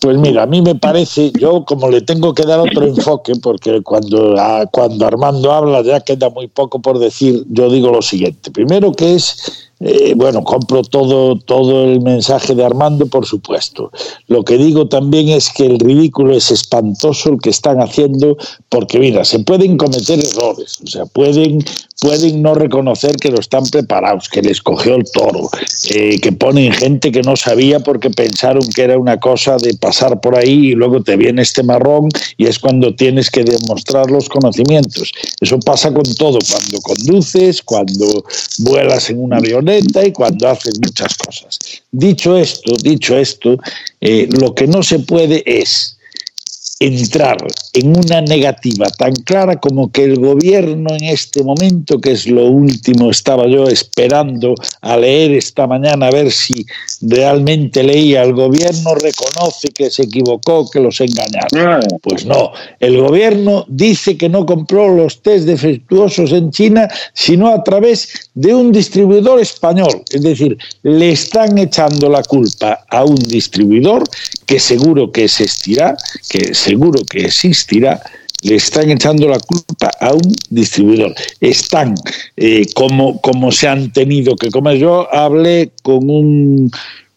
Pues 0.00 0.18
mira, 0.18 0.42
a 0.42 0.46
mí 0.46 0.60
me 0.60 0.74
parece, 0.74 1.32
yo 1.38 1.64
como 1.64 1.88
le 1.88 2.02
tengo 2.02 2.34
que 2.34 2.44
dar 2.44 2.60
otro 2.60 2.84
enfoque, 2.84 3.34
porque 3.40 3.80
cuando, 3.82 4.36
cuando 4.70 5.06
Armando 5.06 5.52
habla 5.52 5.82
ya 5.82 6.00
queda 6.00 6.30
muy 6.30 6.48
poco 6.48 6.80
por 6.80 6.98
decir, 6.98 7.44
yo 7.48 7.70
digo 7.70 7.90
lo 7.90 8.02
siguiente. 8.02 8.50
Primero 8.50 8.92
que 8.92 9.14
es 9.14 9.63
eh, 9.80 10.14
bueno, 10.16 10.44
compro 10.44 10.82
todo, 10.82 11.38
todo 11.38 11.84
el 11.84 12.00
mensaje 12.00 12.54
de 12.54 12.64
Armando, 12.64 13.06
por 13.06 13.26
supuesto. 13.26 13.90
Lo 14.28 14.44
que 14.44 14.56
digo 14.56 14.88
también 14.88 15.28
es 15.28 15.50
que 15.50 15.66
el 15.66 15.78
ridículo 15.78 16.34
es 16.34 16.50
espantoso 16.50 17.30
el 17.30 17.40
que 17.40 17.50
están 17.50 17.80
haciendo, 17.80 18.36
porque 18.68 18.98
mira, 18.98 19.24
se 19.24 19.40
pueden 19.40 19.76
cometer 19.76 20.20
errores, 20.20 20.78
o 20.82 20.86
sea, 20.86 21.06
pueden, 21.06 21.58
pueden 22.00 22.40
no 22.40 22.54
reconocer 22.54 23.16
que 23.16 23.30
lo 23.30 23.40
están 23.40 23.64
preparados, 23.64 24.28
que 24.28 24.42
les 24.42 24.62
cogió 24.62 24.94
el 24.94 25.04
toro, 25.10 25.50
eh, 25.90 26.20
que 26.20 26.32
ponen 26.32 26.72
gente 26.72 27.10
que 27.10 27.22
no 27.22 27.36
sabía 27.36 27.80
porque 27.80 28.10
pensaron 28.10 28.62
que 28.74 28.82
era 28.82 28.98
una 28.98 29.18
cosa 29.18 29.56
de 29.56 29.74
pasar 29.74 30.20
por 30.20 30.38
ahí 30.38 30.68
y 30.68 30.74
luego 30.74 31.02
te 31.02 31.16
viene 31.16 31.42
este 31.42 31.62
marrón 31.62 32.08
y 32.36 32.46
es 32.46 32.58
cuando 32.58 32.94
tienes 32.94 33.30
que 33.30 33.42
demostrar 33.42 34.10
los 34.10 34.28
conocimientos. 34.28 35.12
Eso 35.40 35.58
pasa 35.60 35.92
con 35.92 36.04
todo, 36.14 36.38
cuando 36.50 36.80
conduces, 36.80 37.62
cuando 37.62 38.24
vuelas 38.58 39.10
en 39.10 39.22
un 39.22 39.32
avión 39.32 39.63
y 39.72 40.12
cuando 40.12 40.48
haces 40.48 40.74
muchas 40.80 41.16
cosas. 41.16 41.58
Dicho 41.90 42.36
esto, 42.36 42.74
dicho 42.82 43.16
esto, 43.16 43.58
eh, 44.00 44.28
lo 44.40 44.54
que 44.54 44.66
no 44.66 44.82
se 44.82 44.98
puede 45.00 45.42
es 45.46 45.98
entrar 46.86 47.38
en 47.72 47.96
una 47.96 48.20
negativa 48.20 48.86
tan 48.98 49.14
clara 49.14 49.56
como 49.56 49.90
que 49.90 50.04
el 50.04 50.20
gobierno 50.20 50.94
en 50.94 51.04
este 51.04 51.42
momento, 51.42 52.00
que 52.00 52.12
es 52.12 52.26
lo 52.26 52.46
último, 52.46 53.10
estaba 53.10 53.46
yo 53.46 53.66
esperando 53.68 54.54
a 54.82 54.96
leer 54.96 55.32
esta 55.32 55.66
mañana 55.66 56.06
a 56.06 56.10
ver 56.10 56.30
si 56.30 56.66
realmente 57.00 57.82
leía, 57.82 58.22
el 58.22 58.34
gobierno 58.34 58.94
reconoce 58.94 59.68
que 59.68 59.90
se 59.90 60.02
equivocó, 60.02 60.68
que 60.70 60.80
los 60.80 61.00
engañaron. 61.00 61.86
Pues 62.02 62.26
no, 62.26 62.52
el 62.80 63.00
gobierno 63.00 63.64
dice 63.68 64.16
que 64.16 64.28
no 64.28 64.44
compró 64.44 64.94
los 64.94 65.22
test 65.22 65.46
defectuosos 65.46 66.32
en 66.32 66.50
China, 66.50 66.88
sino 67.14 67.48
a 67.48 67.62
través 67.64 68.30
de 68.34 68.54
un 68.54 68.72
distribuidor 68.72 69.40
español. 69.40 70.02
Es 70.10 70.22
decir, 70.22 70.58
le 70.82 71.12
están 71.12 71.56
echando 71.58 72.08
la 72.08 72.22
culpa 72.22 72.84
a 72.90 73.04
un 73.04 73.16
distribuidor 73.16 74.04
que 74.46 74.58
seguro 74.58 75.10
que 75.10 75.24
existirá, 75.24 75.96
que 76.28 76.54
seguro 76.54 77.02
que 77.04 77.26
existirá, 77.26 78.00
le 78.42 78.56
están 78.56 78.90
echando 78.90 79.26
la 79.26 79.38
culpa 79.38 79.90
a 80.00 80.12
un 80.12 80.34
distribuidor. 80.50 81.14
Están 81.40 81.94
eh, 82.36 82.66
como, 82.74 83.20
como 83.20 83.50
se 83.50 83.68
han 83.68 83.90
tenido 83.90 84.36
que 84.36 84.50
comer. 84.50 84.76
Yo 84.78 85.12
hablé 85.12 85.70
con 85.82 86.10
un 86.10 86.70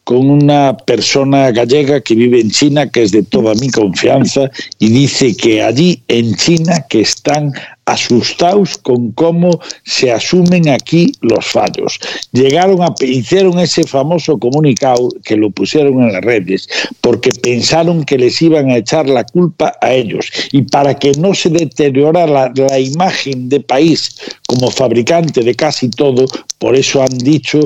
con 0.08 0.30
una 0.30 0.78
persona 0.78 1.52
gallega 1.52 2.00
que 2.00 2.16
vive 2.16 2.40
en 2.40 2.50
China, 2.50 2.90
que 2.90 3.04
es 3.04 3.12
de 3.12 3.24
toda 3.24 3.54
mi 3.56 3.70
confianza, 3.70 4.50
y 4.80 4.88
dice 4.88 5.36
que 5.36 5.62
allí 5.62 6.02
en 6.08 6.34
China 6.36 6.86
que 6.88 7.02
están 7.02 7.52
asustados 7.84 8.78
con 8.78 9.12
cómo 9.12 9.60
se 9.84 10.14
asumen 10.14 10.70
aquí 10.70 11.12
los 11.20 11.46
fallos. 11.46 12.00
Llegaron 12.32 12.84
a 12.84 12.94
hicieron 13.02 13.60
ese 13.60 13.84
famoso 13.84 14.40
comunicado 14.40 15.10
que 15.26 15.36
lo 15.36 15.50
pusieron 15.50 16.02
en 16.02 16.14
las 16.14 16.22
redes 16.22 16.70
porque 17.02 17.32
pensaron 17.42 18.06
que 18.06 18.18
les 18.18 18.42
iban 18.42 18.70
a 18.70 18.78
echar 18.78 19.10
la 19.10 19.26
culpa 19.26 19.74
a 19.82 19.94
ellos 19.94 20.32
y 20.54 20.62
para 20.62 20.98
que 20.98 21.12
no 21.14 21.34
se 21.34 21.50
deteriorara 21.50 22.28
la, 22.28 22.54
la 22.56 22.80
imagen 22.80 23.50
de 23.50 23.60
país 23.60 24.16
como 24.48 24.72
fabricante 24.72 25.42
de 25.42 25.54
casi 25.54 25.90
todo, 25.90 26.26
por 26.60 26.78
eso 26.78 27.02
han 27.02 27.18
dicho 27.18 27.60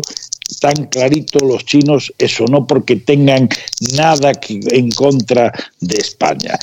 tan 0.59 0.87
clarito 0.87 1.39
los 1.39 1.65
chinos 1.65 2.11
eso, 2.17 2.45
no 2.45 2.65
porque 2.67 2.95
tengan 2.97 3.49
nada 3.93 4.31
en 4.49 4.91
contra 4.91 5.51
de 5.79 5.97
España. 5.97 6.57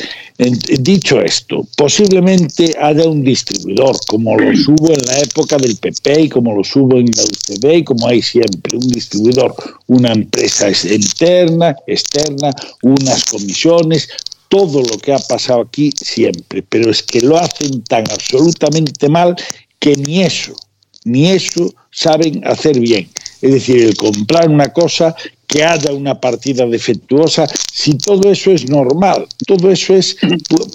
Dicho 0.81 1.21
esto, 1.21 1.67
posiblemente 1.77 2.75
haya 2.81 3.09
un 3.09 3.23
distribuidor, 3.23 3.97
como 4.07 4.37
lo 4.37 4.51
hubo 4.51 4.93
en 4.93 5.05
la 5.07 5.19
época 5.21 5.57
del 5.57 5.77
PP 5.77 6.23
y 6.23 6.29
como 6.29 6.55
lo 6.55 6.63
hubo 6.75 6.99
en 6.99 7.07
la 7.07 7.23
UCB 7.23 7.79
y 7.79 7.85
como 7.85 8.09
hay 8.09 8.23
siempre, 8.23 8.77
un 8.77 8.89
distribuidor, 8.89 9.55
una 9.87 10.13
empresa 10.13 10.69
interna, 10.69 11.77
externa, 11.87 12.51
unas 12.83 13.25
comisiones, 13.25 14.09
todo 14.49 14.83
lo 14.83 14.99
que 14.99 15.13
ha 15.13 15.19
pasado 15.19 15.63
aquí 15.63 15.91
siempre, 15.95 16.63
pero 16.69 16.91
es 16.91 17.03
que 17.03 17.21
lo 17.21 17.37
hacen 17.37 17.83
tan 17.83 18.05
absolutamente 18.11 19.09
mal 19.09 19.37
que 19.79 19.97
ni 19.97 20.23
eso, 20.23 20.55
ni 21.05 21.29
eso 21.31 21.73
saben 21.91 22.47
hacer 22.47 22.79
bien. 22.81 23.09
Es 23.41 23.53
decir, 23.53 23.85
el 23.85 23.97
comprar 23.97 24.49
una 24.49 24.73
cosa 24.73 25.15
que 25.49 25.65
haya 25.65 25.93
una 25.93 26.21
partida 26.21 26.67
defectuosa, 26.67 27.47
si 27.73 27.97
todo 27.97 28.31
eso 28.31 28.53
es 28.53 28.69
normal, 28.69 29.27
todo 29.47 29.71
eso 29.71 29.95
es 29.95 30.17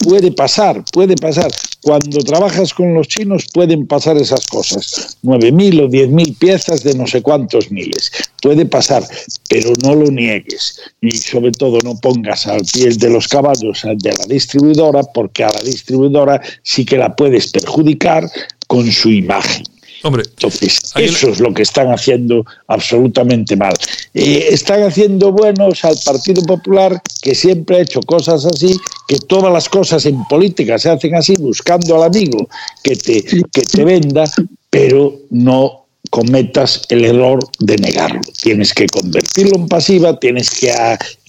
puede 0.03 0.31
pasar, 0.31 0.83
puede 0.91 1.15
pasar. 1.15 1.51
Cuando 1.81 2.19
trabajas 2.19 2.73
con 2.73 2.93
los 2.93 3.07
chinos 3.07 3.45
pueden 3.53 3.85
pasar 3.85 4.17
esas 4.17 4.47
cosas, 4.47 5.17
9.000 5.23 5.83
o 5.83 5.87
10.000 5.87 6.37
piezas 6.37 6.83
de 6.83 6.95
no 6.95 7.05
sé 7.05 7.21
cuántos 7.21 7.69
miles, 7.69 8.11
puede 8.41 8.65
pasar, 8.65 9.03
pero 9.47 9.73
no 9.83 9.93
lo 9.93 10.09
niegues 10.09 10.79
y 11.01 11.11
sobre 11.11 11.51
todo 11.51 11.77
no 11.83 11.95
pongas 11.99 12.47
al 12.47 12.61
pie 12.73 12.89
de 12.89 13.09
los 13.09 13.27
caballos 13.27 13.83
de 13.83 14.11
la 14.11 14.25
distribuidora 14.25 15.03
porque 15.13 15.43
a 15.43 15.51
la 15.51 15.61
distribuidora 15.61 16.41
sí 16.63 16.83
que 16.83 16.97
la 16.97 17.15
puedes 17.15 17.51
perjudicar 17.51 18.27
con 18.65 18.91
su 18.91 19.11
imagen. 19.11 19.65
Hombre, 20.03 20.23
Entonces, 20.29 20.81
eso 20.97 21.29
es 21.29 21.39
lo 21.39 21.53
que 21.53 21.61
están 21.61 21.87
haciendo 21.87 22.45
absolutamente 22.67 23.55
mal. 23.55 23.73
Eh, 24.13 24.47
están 24.51 24.83
haciendo 24.83 25.31
buenos 25.31 25.85
al 25.85 25.95
Partido 26.03 26.43
Popular, 26.43 27.01
que 27.21 27.33
siempre 27.33 27.77
ha 27.77 27.81
hecho 27.81 28.01
cosas 28.01 28.45
así, 28.45 28.77
que 29.07 29.15
todas 29.15 29.51
las 29.53 29.69
cosas 29.69 30.05
en 30.05 30.21
política 30.25 30.77
se 30.77 30.89
hacen 30.89 31.15
así, 31.15 31.35
buscando 31.39 31.95
al 31.95 32.03
amigo 32.03 32.49
que 32.83 32.97
te, 32.97 33.23
que 33.23 33.61
te 33.61 33.85
venda, 33.85 34.25
pero 34.69 35.21
no 35.29 35.85
cometas 36.09 36.81
el 36.89 37.05
error 37.05 37.39
de 37.59 37.77
negarlo. 37.77 38.19
Tienes 38.41 38.73
que 38.73 38.87
convertirlo 38.87 39.55
en 39.55 39.69
pasiva, 39.69 40.19
tienes 40.19 40.51
que, 40.51 40.73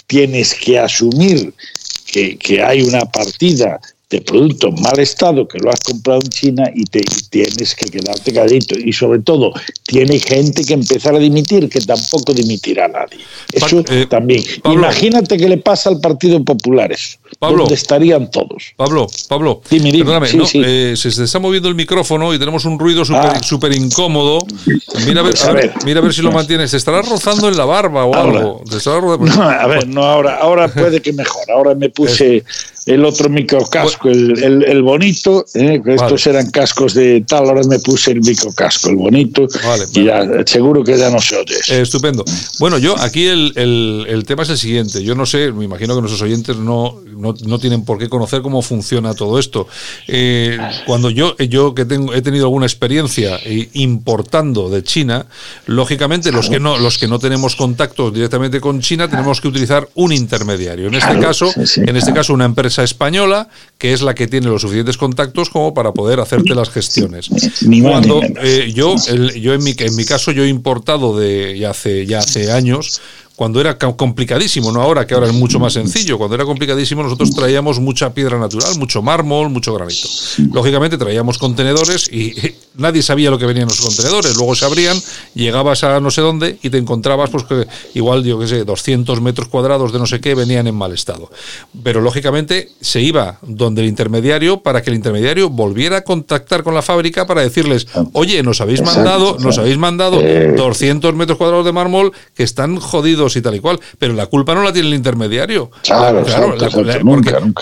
tienes 0.08 0.52
que 0.52 0.80
asumir 0.80 1.54
que, 2.06 2.36
que 2.38 2.60
hay 2.60 2.82
una 2.82 3.04
partida 3.06 3.80
de 4.10 4.20
producto 4.20 4.68
en 4.68 4.80
mal 4.82 4.98
estado 4.98 5.48
que 5.48 5.58
lo 5.58 5.70
has 5.70 5.80
comprado 5.80 6.20
en 6.22 6.28
China 6.28 6.70
y, 6.74 6.84
te, 6.84 7.00
tienes 7.30 7.74
que 7.74 7.90
quedarte 7.90 8.32
calladito. 8.32 8.78
Y 8.78 8.92
sobre 8.92 9.20
todo, 9.20 9.52
tiene 9.86 10.18
gente 10.18 10.64
que 10.64 10.74
empezar 10.74 11.14
a 11.14 11.18
dimitir, 11.18 11.68
que 11.68 11.80
tampoco 11.80 12.32
dimitirá 12.32 12.88
nadie. 12.88 13.18
Eso 13.52 13.82
eh, 13.88 14.06
también. 14.08 14.44
Imagínate 14.64 15.36
que 15.36 15.48
le 15.48 15.58
pasa 15.58 15.90
al 15.90 16.00
Partido 16.00 16.42
Popular 16.44 16.92
eso. 16.92 17.18
Pablo, 17.38 17.66
estarían 17.70 18.30
todos. 18.30 18.72
Pablo, 18.76 19.06
Pablo, 19.28 19.60
perdóname, 19.68 20.28
eh, 20.54 20.94
se 20.96 21.08
está 21.08 21.38
moviendo 21.38 21.68
el 21.68 21.74
micrófono 21.74 22.32
y 22.32 22.38
tenemos 22.38 22.64
un 22.64 22.78
ruido 22.78 23.04
súper 23.04 23.72
ah. 23.72 23.76
incómodo. 23.76 24.38
Mira 25.06 25.20
a, 25.20 25.24
ver, 25.24 25.34
a, 25.42 25.52
ver, 25.52 25.72
mira 25.84 26.00
a 26.00 26.02
ver 26.02 26.14
si 26.14 26.22
lo 26.22 26.30
mantienes. 26.30 26.70
Se 26.70 26.76
estará 26.76 27.02
rozando 27.02 27.48
en 27.48 27.56
la 27.56 27.64
barba 27.64 28.04
o 28.04 28.14
algo. 28.14 28.62
no, 28.64 29.42
a 29.42 29.66
ver, 29.66 29.88
no, 29.88 30.04
ahora, 30.04 30.36
ahora 30.36 30.68
puede 30.68 31.00
que 31.00 31.12
mejor. 31.12 31.50
Ahora 31.50 31.74
me 31.74 31.90
puse 31.90 32.44
el 32.86 33.04
otro 33.04 33.30
microcasco, 33.30 34.10
el, 34.10 34.62
el, 34.62 34.82
bonito, 34.82 35.46
eh, 35.54 35.80
estos 35.86 36.26
eran 36.26 36.50
cascos 36.50 36.92
de 36.92 37.22
tal, 37.26 37.48
ahora 37.48 37.62
me 37.66 37.78
puse 37.78 38.10
el 38.10 38.20
microcasco, 38.20 38.90
el 38.90 38.96
bonito, 38.96 39.48
y 39.94 40.04
ya, 40.04 40.26
seguro 40.44 40.84
que 40.84 40.98
ya 40.98 41.08
no 41.10 41.18
se 41.18 41.36
oye. 41.36 41.56
Eh, 41.68 41.80
estupendo. 41.80 42.24
Bueno, 42.58 42.76
yo 42.76 42.98
aquí 42.98 43.26
el, 43.26 43.52
el, 43.56 44.24
tema 44.26 44.42
es 44.42 44.50
el 44.50 44.58
siguiente, 44.58 45.02
yo 45.02 45.14
no 45.14 45.24
sé, 45.24 45.50
me 45.52 45.64
imagino 45.64 45.94
que 45.94 46.02
nuestros 46.02 46.20
oyentes 46.20 46.56
no, 46.56 47.00
no, 47.16 47.34
no 47.46 47.58
tienen 47.58 47.84
por 47.84 47.98
qué 47.98 48.10
conocer 48.10 48.42
cómo 48.42 48.60
funciona 48.60 49.14
todo 49.14 49.38
esto. 49.38 49.66
Eh, 50.06 50.58
cuando 50.86 51.08
yo, 51.08 51.36
yo 51.38 51.74
que 51.74 51.86
tengo, 51.86 52.12
he 52.12 52.20
tenido 52.20 52.44
alguna 52.44 52.66
experiencia 52.66 53.38
importando 53.72 54.68
de 54.68 54.82
China, 54.82 55.26
lógicamente 55.66 56.32
los 56.32 56.50
que 56.50 56.60
no, 56.60 56.76
los 56.76 56.98
que 56.98 57.08
no 57.08 57.18
tenemos 57.18 57.56
contactos 57.56 58.12
directamente 58.12 58.60
con 58.60 58.80
China 58.80 59.08
tenemos 59.08 59.40
que 59.40 59.48
utilizar 59.48 59.88
un 59.94 60.12
intermediario. 60.12 60.88
En 60.88 60.94
este 60.94 61.18
caso, 61.18 61.50
en 61.56 61.96
este 61.96 62.12
caso 62.12 62.34
una 62.34 62.44
empresa 62.44 62.73
española 62.82 63.48
que 63.78 63.92
es 63.92 64.02
la 64.02 64.14
que 64.14 64.26
tiene 64.26 64.46
los 64.46 64.62
suficientes 64.62 64.96
contactos 64.96 65.50
como 65.50 65.74
para 65.74 65.92
poder 65.92 66.18
hacerte 66.18 66.54
las 66.54 66.70
gestiones. 66.70 67.28
Cuando 67.82 68.22
eh, 68.42 68.72
yo, 68.74 68.94
yo 69.36 69.52
en 69.52 69.62
mi, 69.62 69.74
en 69.78 69.96
mi 69.96 70.04
caso, 70.04 70.32
yo 70.32 70.44
he 70.44 70.48
importado 70.48 71.18
de 71.18 71.58
ya 71.58 71.70
hace, 71.70 72.06
ya 72.06 72.20
hace 72.20 72.50
años 72.50 73.02
cuando 73.36 73.60
era 73.60 73.76
complicadísimo, 73.78 74.70
no 74.70 74.80
ahora, 74.80 75.06
que 75.06 75.14
ahora 75.14 75.26
es 75.26 75.32
mucho 75.32 75.58
más 75.58 75.72
sencillo. 75.72 76.18
Cuando 76.18 76.36
era 76.36 76.44
complicadísimo, 76.44 77.02
nosotros 77.02 77.32
traíamos 77.32 77.80
mucha 77.80 78.14
piedra 78.14 78.38
natural, 78.38 78.78
mucho 78.78 79.02
mármol, 79.02 79.50
mucho 79.50 79.74
granito. 79.74 80.08
Lógicamente 80.52 80.96
traíamos 80.96 81.38
contenedores 81.38 82.08
y 82.12 82.32
nadie 82.76 83.02
sabía 83.02 83.30
lo 83.30 83.38
que 83.38 83.46
venían 83.46 83.66
los 83.66 83.80
contenedores. 83.80 84.36
Luego 84.36 84.54
se 84.54 84.64
abrían, 84.64 84.96
llegabas 85.34 85.82
a 85.82 85.98
no 85.98 86.12
sé 86.12 86.20
dónde 86.20 86.58
y 86.62 86.70
te 86.70 86.78
encontrabas, 86.78 87.30
pues 87.30 87.44
que 87.44 87.66
igual, 87.94 88.22
yo 88.22 88.38
qué 88.38 88.46
sé, 88.46 88.64
200 88.64 89.20
metros 89.20 89.48
cuadrados 89.48 89.92
de 89.92 89.98
no 89.98 90.06
sé 90.06 90.20
qué 90.20 90.36
venían 90.36 90.68
en 90.68 90.76
mal 90.76 90.92
estado. 90.92 91.28
Pero 91.82 92.00
lógicamente 92.00 92.70
se 92.80 93.00
iba 93.00 93.38
donde 93.42 93.82
el 93.82 93.88
intermediario 93.88 94.62
para 94.62 94.82
que 94.82 94.90
el 94.90 94.96
intermediario 94.96 95.50
volviera 95.50 95.98
a 95.98 96.00
contactar 96.02 96.62
con 96.62 96.74
la 96.74 96.82
fábrica 96.82 97.26
para 97.26 97.42
decirles, 97.42 97.88
oye, 98.12 98.44
nos 98.44 98.60
habéis 98.60 98.80
mandado, 98.80 99.38
nos 99.40 99.58
habéis 99.58 99.76
mandado 99.76 100.22
200 100.22 101.14
metros 101.14 101.36
cuadrados 101.36 101.64
de 101.64 101.72
mármol 101.72 102.12
que 102.34 102.44
están 102.44 102.78
jodidos 102.78 103.23
y 103.36 103.42
tal 103.42 103.54
y 103.54 103.60
cual, 103.60 103.80
pero 103.98 104.12
la 104.14 104.26
culpa 104.26 104.54
no 104.54 104.62
la 104.62 104.72
tiene 104.72 104.88
el 104.88 104.94
intermediario. 104.94 105.70
Claro, 105.82 106.24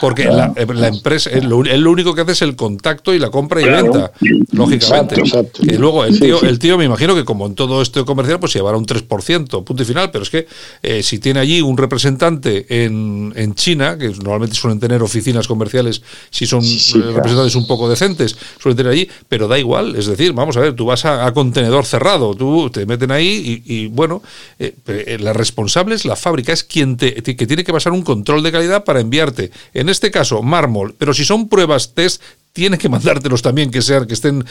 porque, 0.01 0.25
la, 0.25 0.89
empresa, 0.89 1.31
es 1.31 1.45
lo, 1.45 1.59
único 1.59 2.15
que 2.15 2.23
hace 2.23 2.33
es 2.33 2.43
el 2.43 2.57
contacto 2.57 3.15
y 3.15 3.19
la 3.19 3.31
compra 3.31 3.61
y 3.61 3.65
venta, 3.65 4.13
lógicamente. 4.53 5.23
Y 5.61 5.77
luego 5.77 6.05
el 6.05 6.19
tío, 6.19 6.43
el 6.43 6.59
tío 6.59 6.77
me 6.77 6.85
imagino 6.85 7.15
que 7.15 7.25
como 7.25 7.47
en 7.47 7.55
todo 7.55 7.81
esto 7.83 8.05
comercial, 8.05 8.41
pues 8.41 8.53
llevará 8.55 8.77
un 8.77 8.87
3%, 8.87 9.65
punto 9.65 9.83
y 9.83 9.87
final, 9.87 10.11
pero 10.11 10.25
es 10.25 10.31
que 10.31 10.47
eh, 10.83 11.03
si 11.03 11.19
tiene 11.19 11.41
allí 11.41 11.61
un 11.61 11.77
representante 11.77 12.85
en, 12.85 13.33
en 13.37 13.55
China, 13.55 13.97
que 13.99 14.09
normalmente 14.09 14.57
suelen 14.57 14.81
tener 14.81 15.03
oficinas 15.03 15.47
comerciales, 15.47 16.03
si 16.31 16.47
son 16.47 16.63
representantes 16.63 17.55
un 17.55 17.67
poco 17.67 17.89
decentes, 17.89 18.37
suelen 18.61 18.77
tener 18.77 18.93
allí, 18.93 19.09
pero 19.29 19.49
da 19.49 19.59
igual, 19.59 19.97
es 19.97 20.07
decir, 20.07 20.33
vamos 20.33 20.57
a 20.57 20.61
ver, 20.61 20.75
tú 20.75 20.87
vas 20.87 21.05
a, 21.05 21.33
contenedor 21.33 21.87
cerrado, 21.87 22.35
tú 22.35 22.71
te 22.71 22.87
meten 22.87 23.11
ahí 23.11 23.63
y, 23.65 23.87
bueno, 23.87 24.23
eh, 24.59 24.75
eh 24.87 25.19
la 25.21 25.33
responsable 25.33 25.52
es 25.93 26.05
la 26.05 26.16
fábrica, 26.16 26.53
es 26.53 26.65
quien 26.65 26.97
te, 26.97 27.23
que 27.23 27.47
tiene 27.47 27.65
que 27.65 27.73
pasar 27.73 27.93
un 27.93 28.03
control 28.03 28.43
de 28.43 28.53
calidad 28.53 28.85
para 28.85 29.01
enviarte, 29.01 29.51
en 29.74 29.89
este 29.89 30.11
caso, 30.11 30.43
mármol, 30.43 30.95
pero 30.99 31.15
si 31.15 31.24
son 31.24 31.49
pruebas 31.49 31.95
test, 31.95 32.23
tiene 32.53 32.79
que 32.79 32.89
mandártelos 32.91 33.43
también 33.43 33.70
que 33.70 33.83
sean 33.83 34.07
que 34.07 34.15
estén 34.15 34.45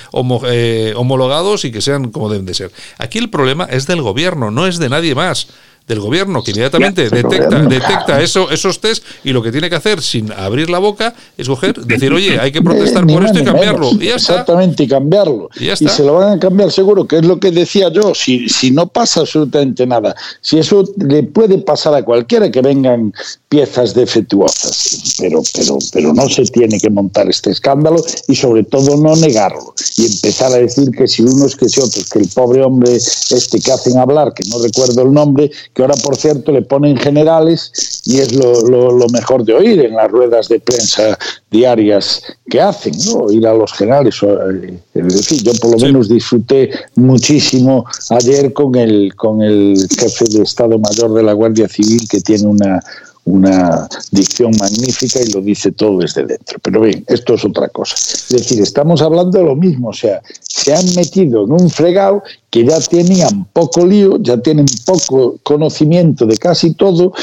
eh, 0.48 0.94
homologados 0.95 1.65
y 1.65 1.72
que 1.72 1.82
sean 1.82 2.11
como 2.11 2.30
deben 2.30 2.45
de 2.45 2.53
ser. 2.53 2.72
Aquí 2.98 3.19
el 3.19 3.30
problema 3.30 3.65
es 3.65 3.88
del 3.88 4.02
gobierno, 4.02 4.52
no 4.52 4.68
es 4.68 4.78
de 4.78 4.90
nadie 4.90 5.15
más 5.15 5.48
del 5.91 5.99
gobierno 5.99 6.41
que 6.41 6.51
inmediatamente 6.51 7.09
detecta, 7.09 7.59
detecta 7.63 8.22
eso, 8.22 8.49
esos 8.49 8.80
test 8.80 9.03
y 9.26 9.34
lo 9.34 9.43
que 9.43 9.51
tiene 9.51 9.69
que 9.69 9.76
hacer 9.76 10.01
sin 10.01 10.31
abrir 10.31 10.69
la 10.69 10.80
boca 10.80 11.13
es 11.38 11.49
coger, 11.49 11.76
decir, 11.84 12.13
oye, 12.13 12.39
hay 12.39 12.49
que 12.53 12.61
protestar 12.61 13.05
por 13.05 13.26
esto 13.26 13.39
y 13.39 13.43
cambiarlo. 13.43 13.91
Y 13.99 14.07
Exactamente, 14.07 14.84
y 14.84 14.88
cambiarlo. 14.88 15.49
Y, 15.59 15.76
se 15.76 16.03
lo 16.03 16.13
van 16.13 16.38
a 16.38 16.39
cambiar 16.39 16.72
seguro, 16.72 17.05
que 17.05 17.18
es 17.18 17.26
lo 17.26 17.41
que 17.41 17.51
decía 17.51 17.89
yo, 17.89 18.15
si, 18.15 18.47
si 18.47 18.72
no 18.72 18.88
pasa 18.88 19.19
absolutamente 19.19 19.85
nada, 19.85 20.15
si 20.39 20.59
eso 20.59 20.85
le 20.95 21.23
puede 21.23 21.57
pasar 21.57 21.93
a 21.93 22.03
cualquiera 22.03 22.49
que 22.49 22.61
vengan 22.61 23.13
piezas 23.49 23.93
defectuosas, 23.93 25.15
pero, 25.19 25.41
pero, 25.53 25.77
pero 25.91 26.13
no 26.13 26.30
se 26.30 26.43
tiene 26.45 26.80
que 26.80 26.89
montar 26.89 27.30
este 27.30 27.51
escándalo 27.51 28.01
y 28.30 28.35
sobre 28.35 28.63
todo 28.63 28.95
no 28.95 29.13
negarlo. 29.18 29.73
Y 29.97 30.05
empezar 30.05 30.53
a 30.53 30.57
decir 30.57 30.89
que 30.91 31.05
si 31.05 31.23
unos, 31.23 31.57
que 31.57 31.68
si 31.68 31.81
otros, 31.81 32.09
que 32.09 32.19
el 32.19 32.30
pobre 32.30 32.63
hombre 32.63 32.95
este 32.95 33.59
que 33.59 33.72
hacen 33.73 33.97
hablar, 33.97 34.34
que 34.34 34.47
no 34.49 34.59
recuerdo 34.59 35.01
el 35.01 35.11
nombre, 35.11 35.51
que 35.73 35.81
ahora 35.82 35.95
por 36.03 36.16
cierto 36.16 36.52
le 36.52 36.62
ponen 36.62 36.98
generales 36.98 38.02
y 38.06 38.20
es 38.20 38.34
lo, 38.34 38.68
lo, 38.70 39.08
mejor 39.10 39.44
de 39.44 39.53
oír 39.53 39.80
en 39.86 39.95
las 39.95 40.10
ruedas 40.10 40.48
de 40.48 40.60
prensa 40.60 41.18
diarias 41.49 42.24
que 42.49 42.60
hacen, 42.60 42.94
¿no? 43.08 43.32
ir 43.32 43.45
a 43.45 43.53
los 43.53 43.72
generales. 43.74 44.16
Eh, 44.24 44.80
es 44.94 45.14
decir, 45.14 45.44
yo 45.44 45.52
por 45.62 45.72
lo 45.72 45.78
menos 45.78 46.10
disfruté 46.10 46.72
muchísimo 46.95 47.86
ayer 48.10 48.53
con 48.53 48.76
el, 48.76 49.14
con 49.16 49.41
el 49.41 49.76
jefe 49.98 50.26
de 50.30 50.44
Estado 50.44 50.80
Mayor 50.80 51.14
de 51.14 51.24
la 51.24 51.34
Guardia 51.34 51.68
Civil 51.68 52.08
que 52.10 52.22
tiene 52.22 52.48
una 52.48 52.82
una 53.26 53.88
dicción 54.11 54.52
magnífica 54.60 55.19
y 55.22 55.31
lo 55.31 55.41
dice 55.41 55.72
todo 55.72 55.99
desde 55.99 56.26
dentro. 56.26 56.57
Pero 56.61 56.81
bien, 56.81 57.03
esto 57.07 57.35
es 57.35 57.45
otra 57.45 57.69
cosa. 57.69 57.95
Es 57.95 58.30
decir, 58.30 58.61
estamos 58.61 59.02
hablando 59.02 59.38
de 59.38 59.45
lo 59.45 59.56
mismo, 59.56 59.89
o 59.89 59.93
sea, 59.93 60.22
se 60.41 60.73
han 60.73 60.85
metido 60.95 61.45
en 61.45 61.52
un 61.52 61.69
fregado 61.69 62.23
que 62.49 62.65
ya 62.65 62.80
tenían 62.81 63.45
poco 63.53 63.85
lío, 63.85 64.18
ya 64.19 64.38
tienen 64.38 64.65
poco 64.85 65.38
conocimiento 65.43 66.26
de 66.26 66.38
casi 66.38 66.73
todo, 66.73 67.14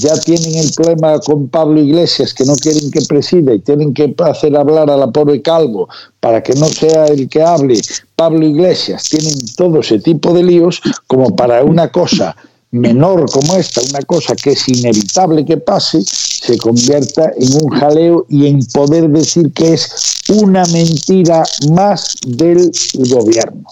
ya 0.00 0.18
tienen 0.20 0.54
el 0.56 0.72
problema 0.72 1.18
con 1.18 1.48
Pablo 1.48 1.80
Iglesias, 1.80 2.32
que 2.32 2.44
no 2.44 2.54
quieren 2.56 2.90
que 2.90 3.02
presida 3.02 3.52
y 3.52 3.58
tienen 3.58 3.92
que 3.92 4.14
hacer 4.18 4.56
hablar 4.56 4.90
a 4.90 4.96
la 4.96 5.10
pobre 5.10 5.42
Calvo 5.42 5.88
para 6.20 6.42
que 6.42 6.54
no 6.54 6.66
sea 6.66 7.06
el 7.06 7.28
que 7.28 7.42
hable 7.42 7.80
Pablo 8.16 8.46
Iglesias, 8.46 9.04
tienen 9.04 9.34
todo 9.56 9.80
ese 9.80 9.98
tipo 9.98 10.32
de 10.32 10.42
líos 10.42 10.80
como 11.06 11.36
para 11.36 11.62
una 11.64 11.90
cosa 11.90 12.34
menor 12.70 13.30
como 13.30 13.56
esta, 13.56 13.80
una 13.88 14.00
cosa 14.02 14.34
que 14.36 14.50
es 14.50 14.68
inevitable 14.68 15.44
que 15.44 15.56
pase, 15.56 16.02
se 16.04 16.58
convierta 16.58 17.32
en 17.36 17.62
un 17.62 17.70
jaleo 17.70 18.26
y 18.28 18.46
en 18.46 18.60
poder 18.66 19.08
decir 19.08 19.52
que 19.52 19.74
es 19.74 19.90
una 20.28 20.64
mentira 20.66 21.42
más 21.70 22.16
del 22.26 22.70
gobierno. 22.94 23.64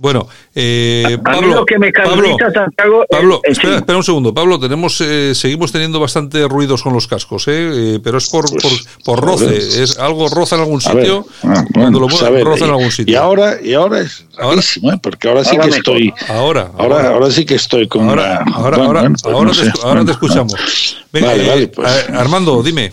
Bueno, 0.00 0.28
eh, 0.54 1.18
Pablo, 1.24 1.64
que 1.64 1.78
me 1.78 1.90
Pablo, 1.90 2.36
Santiago, 2.52 3.04
Pablo 3.08 3.40
espera, 3.44 3.96
un 3.96 4.02
segundo. 4.02 4.34
Pablo, 4.34 4.58
tenemos, 4.58 5.00
eh, 5.00 5.34
seguimos 5.34 5.72
teniendo 5.72 5.98
bastante 6.00 6.46
ruidos 6.48 6.82
con 6.82 6.92
los 6.92 7.06
cascos, 7.06 7.48
¿eh? 7.48 7.52
eh 7.94 8.00
pero 8.02 8.18
es 8.18 8.28
por, 8.28 8.44
por, 8.50 8.72
por, 9.04 9.20
roce. 9.20 9.82
Es 9.82 9.98
algo 9.98 10.28
roza 10.28 10.56
en 10.56 10.62
algún 10.62 10.80
sitio. 10.80 11.26
Ah, 11.42 11.64
cuando 11.72 12.00
lo 12.00 12.08
pues 12.08 12.20
roza 12.44 12.64
en 12.64 12.70
algún 12.70 12.90
sitio. 12.90 13.12
Y 13.12 13.16
ahora, 13.16 13.56
y 13.62 13.74
ahora 13.74 14.00
es 14.00 14.26
rarísimo, 14.36 14.92
¿eh? 14.92 14.98
porque 15.02 15.28
ahora 15.28 15.44
sí 15.44 15.56
que 15.56 15.68
estoy. 15.68 16.14
Ahora, 16.28 16.70
ahora, 16.76 17.08
ahora, 17.08 17.30
sí 17.30 17.44
que 17.44 17.54
estoy 17.54 17.88
con. 17.88 18.08
Ahora, 18.08 18.44
ahora, 18.52 18.76
ahora, 18.84 19.10
pues 19.22 19.60
te, 19.60 19.72
ahora 19.82 20.04
te 20.04 20.12
escuchamos. 20.12 20.54
Venga, 21.12 21.28
vale, 21.28 21.48
vale, 21.48 21.68
pues. 21.68 22.10
Armando, 22.10 22.62
dime. 22.62 22.92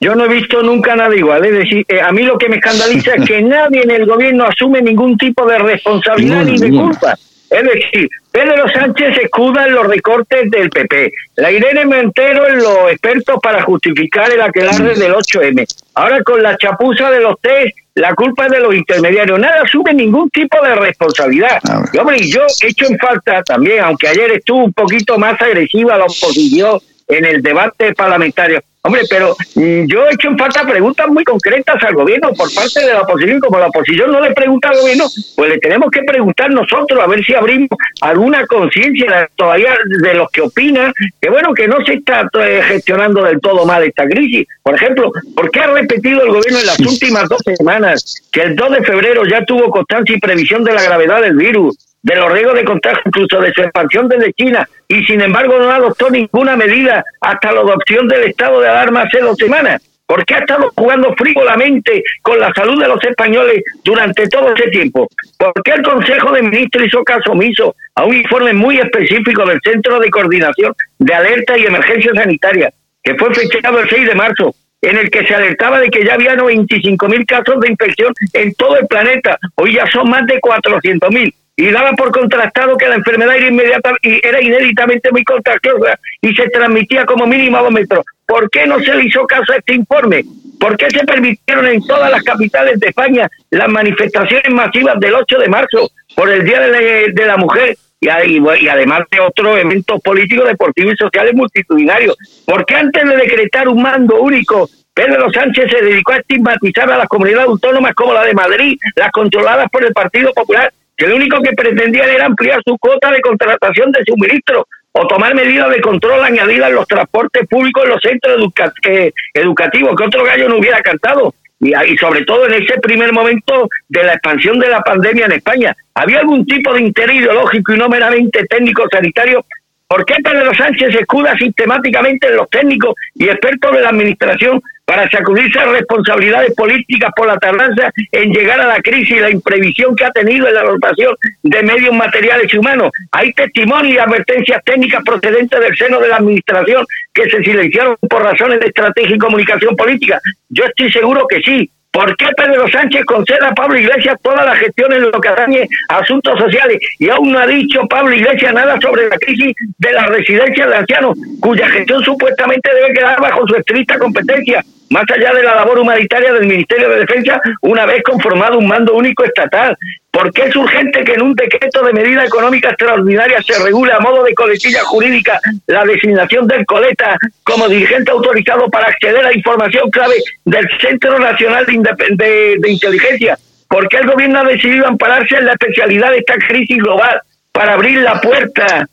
Yo 0.00 0.14
no 0.14 0.24
he 0.24 0.28
visto 0.28 0.62
nunca 0.62 0.94
nada 0.94 1.14
igual. 1.14 1.44
Es 1.44 1.52
decir, 1.52 1.84
eh, 1.88 2.00
a 2.00 2.12
mí 2.12 2.22
lo 2.22 2.36
que 2.38 2.48
me 2.48 2.56
escandaliza 2.56 3.14
es 3.14 3.24
que 3.26 3.42
nadie 3.42 3.82
en 3.82 3.90
el 3.90 4.06
gobierno 4.06 4.44
asume 4.44 4.82
ningún 4.82 5.16
tipo 5.16 5.46
de 5.46 5.58
responsabilidad 5.58 6.44
ni 6.44 6.58
de 6.58 6.70
culpa. 6.70 7.16
Es 7.48 7.62
decir, 7.62 8.08
Pedro 8.32 8.68
Sánchez 8.68 9.18
escuda 9.18 9.66
en 9.66 9.74
los 9.74 9.86
recortes 9.86 10.50
del 10.50 10.68
PP, 10.68 11.12
la 11.36 11.52
Irene 11.52 11.86
Montero 11.86 12.48
en 12.48 12.56
los 12.56 12.90
expertos 12.90 13.38
para 13.40 13.62
justificar 13.62 14.30
el 14.32 14.40
aquelarre 14.40 14.94
del 14.96 15.14
8M. 15.14 15.64
Ahora 15.94 16.22
con 16.24 16.42
la 16.42 16.56
chapuza 16.58 17.10
de 17.10 17.20
los 17.20 17.40
test, 17.40 17.76
la 17.94 18.14
culpa 18.14 18.46
es 18.46 18.52
de 18.52 18.60
los 18.60 18.74
intermediarios. 18.74 19.38
Nada 19.38 19.62
asume 19.62 19.94
ningún 19.94 20.28
tipo 20.30 20.60
de 20.62 20.74
responsabilidad. 20.74 21.58
Y, 21.92 21.98
hombre, 21.98 22.18
yo 22.28 22.42
he 22.62 22.66
hecho 22.66 22.86
en 22.86 22.98
falta 22.98 23.42
también, 23.42 23.84
aunque 23.84 24.08
ayer 24.08 24.32
estuvo 24.32 24.64
un 24.64 24.72
poquito 24.72 25.16
más 25.16 25.40
agresiva 25.40 25.96
la 25.96 26.04
oposición 26.04 26.80
en 27.08 27.24
el 27.24 27.42
debate 27.42 27.94
parlamentario. 27.94 28.60
Hombre, 28.86 29.02
pero 29.10 29.36
mm, 29.56 29.86
yo 29.86 30.06
he 30.06 30.14
hecho 30.14 30.28
en 30.28 30.38
falta 30.38 30.64
preguntas 30.64 31.08
muy 31.08 31.24
concretas 31.24 31.82
al 31.82 31.94
gobierno 31.94 32.32
por 32.34 32.52
parte 32.54 32.80
de 32.80 32.92
la 32.92 33.00
oposición. 33.00 33.40
Como 33.40 33.58
la 33.58 33.66
oposición 33.66 34.12
no 34.12 34.20
le 34.20 34.30
pregunta 34.30 34.68
al 34.68 34.80
gobierno, 34.80 35.06
pues 35.34 35.50
le 35.50 35.58
tenemos 35.58 35.90
que 35.90 36.02
preguntar 36.02 36.50
nosotros 36.52 37.00
a 37.02 37.08
ver 37.08 37.24
si 37.24 37.34
abrimos 37.34 37.68
alguna 38.00 38.46
conciencia 38.46 39.28
todavía 39.34 39.76
de 40.00 40.14
los 40.14 40.30
que 40.30 40.42
opinan 40.42 40.92
que, 41.20 41.28
bueno, 41.28 41.52
que 41.52 41.66
no 41.66 41.84
se 41.84 41.94
está 41.94 42.28
eh, 42.40 42.62
gestionando 42.62 43.24
del 43.24 43.40
todo 43.40 43.66
mal 43.66 43.82
esta 43.82 44.06
crisis. 44.06 44.46
Por 44.62 44.76
ejemplo, 44.76 45.10
¿por 45.34 45.50
qué 45.50 45.60
ha 45.60 45.66
repetido 45.66 46.22
el 46.22 46.28
gobierno 46.28 46.60
en 46.60 46.66
las 46.66 46.78
últimas 46.78 47.28
dos 47.28 47.42
semanas 47.56 48.22
que 48.30 48.42
el 48.42 48.54
2 48.54 48.70
de 48.70 48.84
febrero 48.84 49.24
ya 49.24 49.44
tuvo 49.44 49.68
constancia 49.70 50.14
y 50.14 50.20
previsión 50.20 50.62
de 50.62 50.74
la 50.74 50.82
gravedad 50.82 51.22
del 51.22 51.36
virus? 51.36 51.85
De 52.06 52.14
los 52.14 52.32
riesgos 52.32 52.54
de 52.54 52.64
contagio, 52.64 53.02
incluso 53.04 53.40
de 53.40 53.52
su 53.52 53.62
expansión 53.62 54.08
desde 54.08 54.32
China, 54.34 54.68
y 54.86 55.04
sin 55.06 55.20
embargo 55.20 55.58
no 55.58 55.68
adoptó 55.68 56.08
ninguna 56.08 56.56
medida 56.56 57.04
hasta 57.20 57.50
la 57.50 57.60
adopción 57.60 58.06
del 58.06 58.22
estado 58.22 58.60
de 58.60 58.68
alarma 58.68 59.02
hace 59.02 59.18
dos 59.18 59.36
semanas. 59.36 59.82
¿Por 60.06 60.24
qué 60.24 60.36
ha 60.36 60.38
estado 60.38 60.70
jugando 60.76 61.12
frívolamente 61.18 62.04
con 62.22 62.38
la 62.38 62.52
salud 62.54 62.80
de 62.80 62.86
los 62.86 63.02
españoles 63.02 63.60
durante 63.82 64.28
todo 64.28 64.54
ese 64.54 64.70
tiempo? 64.70 65.08
¿Por 65.36 65.52
qué 65.64 65.72
el 65.72 65.82
Consejo 65.82 66.30
de 66.30 66.42
Ministros 66.42 66.86
hizo 66.86 67.02
caso 67.02 67.32
omiso 67.32 67.74
a 67.96 68.04
un 68.04 68.14
informe 68.14 68.52
muy 68.52 68.78
específico 68.78 69.44
del 69.44 69.58
Centro 69.64 69.98
de 69.98 70.08
Coordinación 70.08 70.74
de 71.00 71.12
Alerta 71.12 71.58
y 71.58 71.66
Emergencia 71.66 72.12
Sanitaria, 72.14 72.72
que 73.02 73.16
fue 73.16 73.34
fechado 73.34 73.80
el 73.80 73.88
6 73.88 74.06
de 74.06 74.14
marzo, 74.14 74.54
en 74.80 74.96
el 74.96 75.10
que 75.10 75.26
se 75.26 75.34
alertaba 75.34 75.80
de 75.80 75.88
que 75.88 76.04
ya 76.04 76.14
había 76.14 76.36
95.000 76.36 77.26
casos 77.26 77.58
de 77.58 77.68
infección 77.68 78.14
en 78.32 78.54
todo 78.54 78.78
el 78.78 78.86
planeta? 78.86 79.36
Hoy 79.56 79.74
ya 79.74 79.86
son 79.90 80.08
más 80.08 80.24
de 80.26 80.40
400.000 80.40 81.34
y 81.56 81.70
daba 81.70 81.92
por 81.92 82.12
contrastado 82.12 82.76
que 82.76 82.86
la 82.86 82.96
enfermedad 82.96 83.36
era 83.36 83.48
inmediata 83.48 83.92
y 84.02 84.24
era 84.26 84.42
inéditamente 84.42 85.10
muy 85.10 85.24
contagiosa 85.24 85.98
y 86.20 86.34
se 86.34 86.48
transmitía 86.50 87.06
como 87.06 87.26
mínimo 87.26 87.56
a 87.56 87.62
dos 87.62 87.72
metros. 87.72 88.04
¿Por 88.26 88.50
qué 88.50 88.66
no 88.66 88.78
se 88.80 88.94
le 88.94 89.04
hizo 89.04 89.26
caso 89.26 89.52
a 89.52 89.56
este 89.56 89.74
informe? 89.74 90.24
¿Por 90.60 90.76
qué 90.76 90.90
se 90.90 91.04
permitieron 91.04 91.66
en 91.66 91.80
todas 91.86 92.10
las 92.10 92.22
capitales 92.22 92.78
de 92.78 92.88
España 92.88 93.28
las 93.50 93.68
manifestaciones 93.68 94.50
masivas 94.52 95.00
del 95.00 95.14
8 95.14 95.38
de 95.38 95.48
marzo 95.48 95.90
por 96.14 96.30
el 96.30 96.44
Día 96.44 96.60
de 96.60 97.26
la, 97.26 97.36
Mujer 97.38 97.76
y, 98.00 98.08
y, 98.08 98.68
además 98.68 99.02
de 99.10 99.20
otros 99.20 99.58
eventos 99.58 100.00
políticos, 100.02 100.48
deportivos 100.48 100.94
y 100.94 100.96
sociales 100.96 101.34
multitudinarios? 101.34 102.16
¿Por 102.44 102.66
qué 102.66 102.74
antes 102.74 103.08
de 103.08 103.16
decretar 103.16 103.68
un 103.68 103.80
mando 103.80 104.20
único 104.20 104.68
Pedro 104.92 105.30
Sánchez 105.30 105.70
se 105.70 105.84
dedicó 105.84 106.12
a 106.12 106.18
estigmatizar 106.18 106.90
a 106.90 106.96
las 106.96 107.06
comunidades 107.06 107.48
autónomas 107.48 107.94
como 107.94 108.14
la 108.14 108.24
de 108.24 108.32
Madrid, 108.32 108.78
las 108.94 109.10
controladas 109.10 109.68
por 109.70 109.84
el 109.84 109.92
Partido 109.92 110.32
Popular 110.32 110.72
que 110.96 111.06
lo 111.06 111.16
único 111.16 111.40
que 111.42 111.52
pretendían 111.52 112.08
era 112.08 112.26
ampliar 112.26 112.60
su 112.66 112.76
cuota 112.78 113.10
de 113.10 113.20
contratación 113.20 113.92
de 113.92 114.04
suministro 114.04 114.66
o 114.92 115.06
tomar 115.06 115.34
medidas 115.34 115.70
de 115.70 115.80
control 115.80 116.24
añadidas 116.24 116.70
en 116.70 116.76
los 116.76 116.88
transportes 116.88 117.46
públicos 117.48 117.84
en 117.84 117.90
los 117.90 118.00
centros 118.00 118.52
eh, 118.88 119.12
educativos, 119.34 119.94
que 119.94 120.04
otro 120.04 120.24
gallo 120.24 120.48
no 120.48 120.56
hubiera 120.56 120.80
cantado. 120.80 121.34
Y, 121.60 121.74
y 121.74 121.96
sobre 121.98 122.24
todo 122.24 122.46
en 122.46 122.62
ese 122.62 122.78
primer 122.80 123.12
momento 123.12 123.68
de 123.88 124.04
la 124.04 124.14
expansión 124.14 124.58
de 124.58 124.68
la 124.68 124.80
pandemia 124.80 125.26
en 125.26 125.32
España. 125.32 125.76
¿Había 125.94 126.20
algún 126.20 126.46
tipo 126.46 126.72
de 126.72 126.82
interés 126.82 127.16
ideológico 127.16 127.74
y 127.74 127.78
no 127.78 127.88
meramente 127.88 128.44
técnico-sanitario 128.46 129.44
¿Por 129.88 130.04
qué 130.04 130.14
Pedro 130.22 130.52
Sánchez 130.52 130.96
escuda 130.96 131.36
sistemáticamente 131.38 132.26
en 132.26 132.36
los 132.36 132.50
técnicos 132.50 132.94
y 133.14 133.28
expertos 133.28 133.72
de 133.72 133.82
la 133.82 133.90
administración 133.90 134.60
para 134.84 135.08
sacudirse 135.08 135.64
responsabilidades 135.64 136.54
políticas 136.54 137.10
por 137.16 137.28
la 137.28 137.36
tardanza 137.38 137.92
en 138.10 138.32
llegar 138.32 138.60
a 138.60 138.66
la 138.66 138.80
crisis 138.80 139.16
y 139.16 139.20
la 139.20 139.30
imprevisión 139.30 139.94
que 139.94 140.04
ha 140.04 140.10
tenido 140.10 140.48
en 140.48 140.54
la 140.54 140.62
rotación 140.62 141.14
de 141.42 141.62
medios 141.62 141.94
materiales 141.94 142.52
y 142.52 142.58
humanos? 142.58 142.90
Hay 143.12 143.32
testimonios 143.32 143.94
y 143.94 143.98
advertencias 143.98 144.60
técnicas 144.64 145.04
procedentes 145.04 145.60
del 145.60 145.76
seno 145.76 146.00
de 146.00 146.08
la 146.08 146.16
administración 146.16 146.84
que 147.14 147.30
se 147.30 147.44
silenciaron 147.44 147.96
por 148.10 148.24
razones 148.24 148.58
de 148.58 148.66
estrategia 148.66 149.14
y 149.14 149.18
comunicación 149.18 149.76
política. 149.76 150.20
Yo 150.48 150.64
estoy 150.64 150.90
seguro 150.90 151.28
que 151.28 151.40
sí, 151.42 151.70
¿Por 151.90 152.14
qué 152.16 152.26
Pedro 152.36 152.68
Sánchez 152.68 153.04
concede 153.06 153.46
a 153.46 153.54
Pablo 153.54 153.78
Iglesias 153.78 154.16
toda 154.22 154.44
la 154.44 154.54
gestión 154.56 154.92
en 154.92 155.02
lo 155.02 155.12
que 155.12 155.28
atañe 155.28 155.66
asuntos 155.88 156.38
sociales? 156.38 156.78
Y 156.98 157.08
aún 157.08 157.32
no 157.32 157.38
ha 157.38 157.46
dicho 157.46 157.86
Pablo 157.88 158.14
Iglesias 158.14 158.52
nada 158.52 158.78
sobre 158.80 159.08
la 159.08 159.16
crisis 159.16 159.54
de 159.78 159.92
las 159.92 160.06
residencias 160.08 160.68
de 160.68 160.76
ancianos, 160.76 161.18
cuya 161.40 161.68
gestión 161.68 162.02
supuestamente 162.02 162.70
debe 162.74 162.92
quedar 162.92 163.20
bajo 163.20 163.46
su 163.46 163.56
estricta 163.56 163.98
competencia, 163.98 164.62
más 164.90 165.04
allá 165.14 165.32
de 165.34 165.42
la 165.42 165.54
labor 165.54 165.78
humanitaria 165.78 166.32
del 166.32 166.46
Ministerio 166.46 166.88
de 166.88 167.00
Defensa, 167.00 167.40
una 167.62 167.86
vez 167.86 168.02
conformado 168.02 168.58
un 168.58 168.68
mando 168.68 168.94
único 168.94 169.24
estatal. 169.24 169.76
¿Por 170.10 170.32
qué 170.32 170.44
es 170.44 170.56
urgente 170.56 171.04
que 171.04 171.12
en 171.12 171.22
un 171.22 171.34
decreto 171.34 171.84
de 171.84 171.92
medida 171.92 172.24
económica 172.24 172.70
extraordinaria 172.70 173.42
se 173.42 173.62
regule 173.62 173.92
a 173.92 174.00
modo 174.00 174.24
de 174.24 174.34
coletilla 174.34 174.82
jurídica 174.84 175.38
la 175.66 175.84
designación 175.84 176.46
del 176.46 176.64
coleta 176.64 177.16
como 177.42 177.68
dirigente 177.68 178.10
autorizado 178.10 178.70
para 178.70 178.86
acceder 178.86 179.26
a 179.26 179.34
información 179.34 179.90
clave 179.90 180.14
del 180.44 180.66
Centro 180.80 181.18
Nacional 181.18 181.66
de, 181.66 182.56
de 182.58 182.70
Inteligencia? 182.70 183.38
¿Por 183.68 183.88
qué 183.88 183.98
el 183.98 184.06
gobierno 184.06 184.40
ha 184.40 184.44
decidido 184.44 184.86
ampararse 184.86 185.36
en 185.36 185.46
la 185.46 185.52
especialidad 185.52 186.10
de 186.10 186.18
esta 186.18 186.36
crisis 186.36 186.78
global 186.78 187.20
para 187.52 187.74
abrir 187.74 187.98
la 187.98 188.20
puerta 188.20 188.86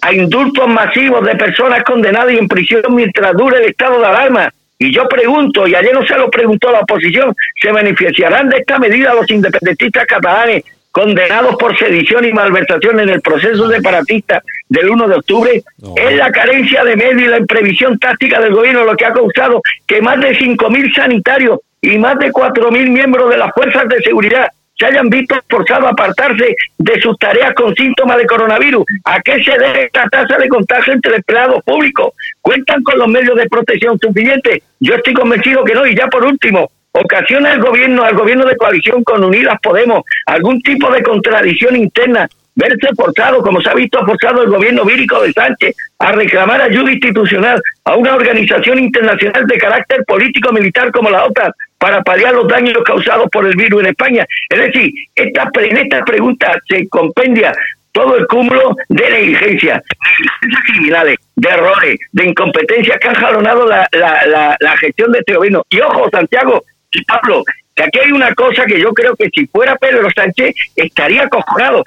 a 0.00 0.12
indultos 0.12 0.68
masivos 0.68 1.24
de 1.24 1.34
personas 1.34 1.82
condenadas 1.82 2.32
y 2.32 2.38
en 2.38 2.46
prisión 2.46 2.82
mientras 2.90 3.32
dure 3.36 3.58
el 3.58 3.70
estado 3.70 3.98
de 3.98 4.06
alarma? 4.06 4.52
Y 4.78 4.94
yo 4.94 5.08
pregunto, 5.08 5.66
y 5.66 5.74
ayer 5.74 5.92
no 5.92 6.06
se 6.06 6.16
lo 6.16 6.30
preguntó 6.30 6.70
la 6.70 6.80
oposición, 6.80 7.34
¿se 7.60 7.72
beneficiarán 7.72 8.48
de 8.48 8.58
esta 8.58 8.78
medida 8.78 9.12
los 9.14 9.28
independentistas 9.28 10.06
catalanes 10.06 10.64
condenados 10.92 11.56
por 11.56 11.76
sedición 11.76 12.24
y 12.24 12.32
malversación 12.32 13.00
en 13.00 13.08
el 13.08 13.20
proceso 13.20 13.68
separatista 13.68 14.42
del 14.68 14.88
1 14.90 15.08
de 15.08 15.14
octubre? 15.16 15.62
Es 15.96 16.16
la 16.16 16.30
carencia 16.30 16.84
de 16.84 16.96
medios 16.96 17.22
y 17.22 17.26
la 17.26 17.38
imprevisión 17.38 17.98
táctica 17.98 18.40
del 18.40 18.54
gobierno 18.54 18.84
lo 18.84 18.96
que 18.96 19.06
ha 19.06 19.12
causado 19.12 19.60
que 19.86 20.00
más 20.00 20.20
de 20.20 20.38
5.000 20.38 20.94
sanitarios 20.94 21.58
y 21.80 21.98
más 21.98 22.18
de 22.18 22.30
4.000 22.30 22.88
miembros 22.88 23.30
de 23.30 23.36
las 23.36 23.52
fuerzas 23.54 23.88
de 23.88 24.00
seguridad 24.02 24.48
se 24.78 24.86
hayan 24.86 25.08
visto 25.08 25.34
forzados 25.48 25.86
a 25.86 25.90
apartarse 25.90 26.54
de 26.78 27.00
sus 27.00 27.18
tareas 27.18 27.52
con 27.54 27.74
síntomas 27.74 28.16
de 28.18 28.26
coronavirus. 28.26 28.84
¿A 29.04 29.20
qué 29.20 29.42
se 29.42 29.52
debe 29.58 29.84
esta 29.84 30.08
tasa 30.08 30.38
de 30.38 30.48
contagio 30.48 30.92
entre 30.92 31.16
empleados 31.16 31.62
públicos? 31.64 32.12
¿Cuentan 32.40 32.82
con 32.82 32.98
los 32.98 33.08
medios 33.08 33.36
de 33.36 33.48
protección 33.48 33.98
suficientes? 33.98 34.62
Yo 34.80 34.94
estoy 34.94 35.14
convencido 35.14 35.64
que 35.64 35.74
no. 35.74 35.86
Y 35.86 35.96
ya 35.96 36.06
por 36.06 36.24
último, 36.24 36.70
ocasiona 36.92 37.52
el 37.52 37.60
gobierno, 37.60 38.04
al 38.04 38.14
gobierno 38.14 38.46
de 38.46 38.56
coalición 38.56 39.02
con 39.02 39.24
Unidas 39.24 39.58
Podemos, 39.62 40.04
algún 40.26 40.60
tipo 40.62 40.90
de 40.90 41.02
contradicción 41.02 41.74
interna 41.76 42.28
verse 42.54 42.88
forzado, 42.96 43.40
como 43.40 43.60
se 43.60 43.70
ha 43.70 43.74
visto 43.74 44.04
forzado 44.04 44.42
el 44.42 44.50
gobierno 44.50 44.84
vírico 44.84 45.22
de 45.22 45.32
Sánchez, 45.32 45.76
a 46.00 46.10
reclamar 46.10 46.60
ayuda 46.60 46.90
institucional 46.90 47.62
a 47.84 47.94
una 47.94 48.16
organización 48.16 48.80
internacional 48.80 49.46
de 49.46 49.58
carácter 49.58 50.04
político-militar 50.04 50.90
como 50.90 51.08
la 51.08 51.24
OTAN 51.24 51.52
para 51.78 52.02
paliar 52.02 52.34
los 52.34 52.48
daños 52.48 52.82
causados 52.84 53.28
por 53.30 53.46
el 53.46 53.56
virus 53.56 53.82
en 53.82 53.90
España. 53.90 54.26
Es 54.48 54.58
decir, 54.58 54.92
esta, 55.14 55.50
en 55.54 55.76
esta 55.76 56.04
pregunta 56.04 56.58
se 56.68 56.88
compendia 56.88 57.52
todo 57.92 58.16
el 58.16 58.26
cúmulo 58.26 58.76
de 58.88 59.10
negligencia, 59.10 59.82
negligencias 60.20 60.62
criminales, 60.66 61.16
de 61.36 61.48
errores, 61.48 61.98
de 62.12 62.24
incompetencias 62.26 62.98
que 62.98 63.08
han 63.08 63.14
jalonado 63.14 63.66
la, 63.66 63.88
la, 63.92 64.56
la, 64.60 64.76
gestión 64.76 65.12
de 65.12 65.20
este 65.20 65.34
gobierno. 65.34 65.64
Y 65.70 65.80
ojo, 65.80 66.08
Santiago 66.10 66.64
y 66.92 67.04
Pablo, 67.04 67.42
que 67.74 67.82
aquí 67.84 67.98
hay 68.04 68.12
una 68.12 68.34
cosa 68.34 68.66
que 68.66 68.80
yo 68.80 68.92
creo 68.92 69.16
que 69.16 69.28
si 69.34 69.46
fuera 69.46 69.76
Pedro 69.76 70.08
Sánchez 70.14 70.54
estaría 70.76 71.22
acojonado. 71.22 71.82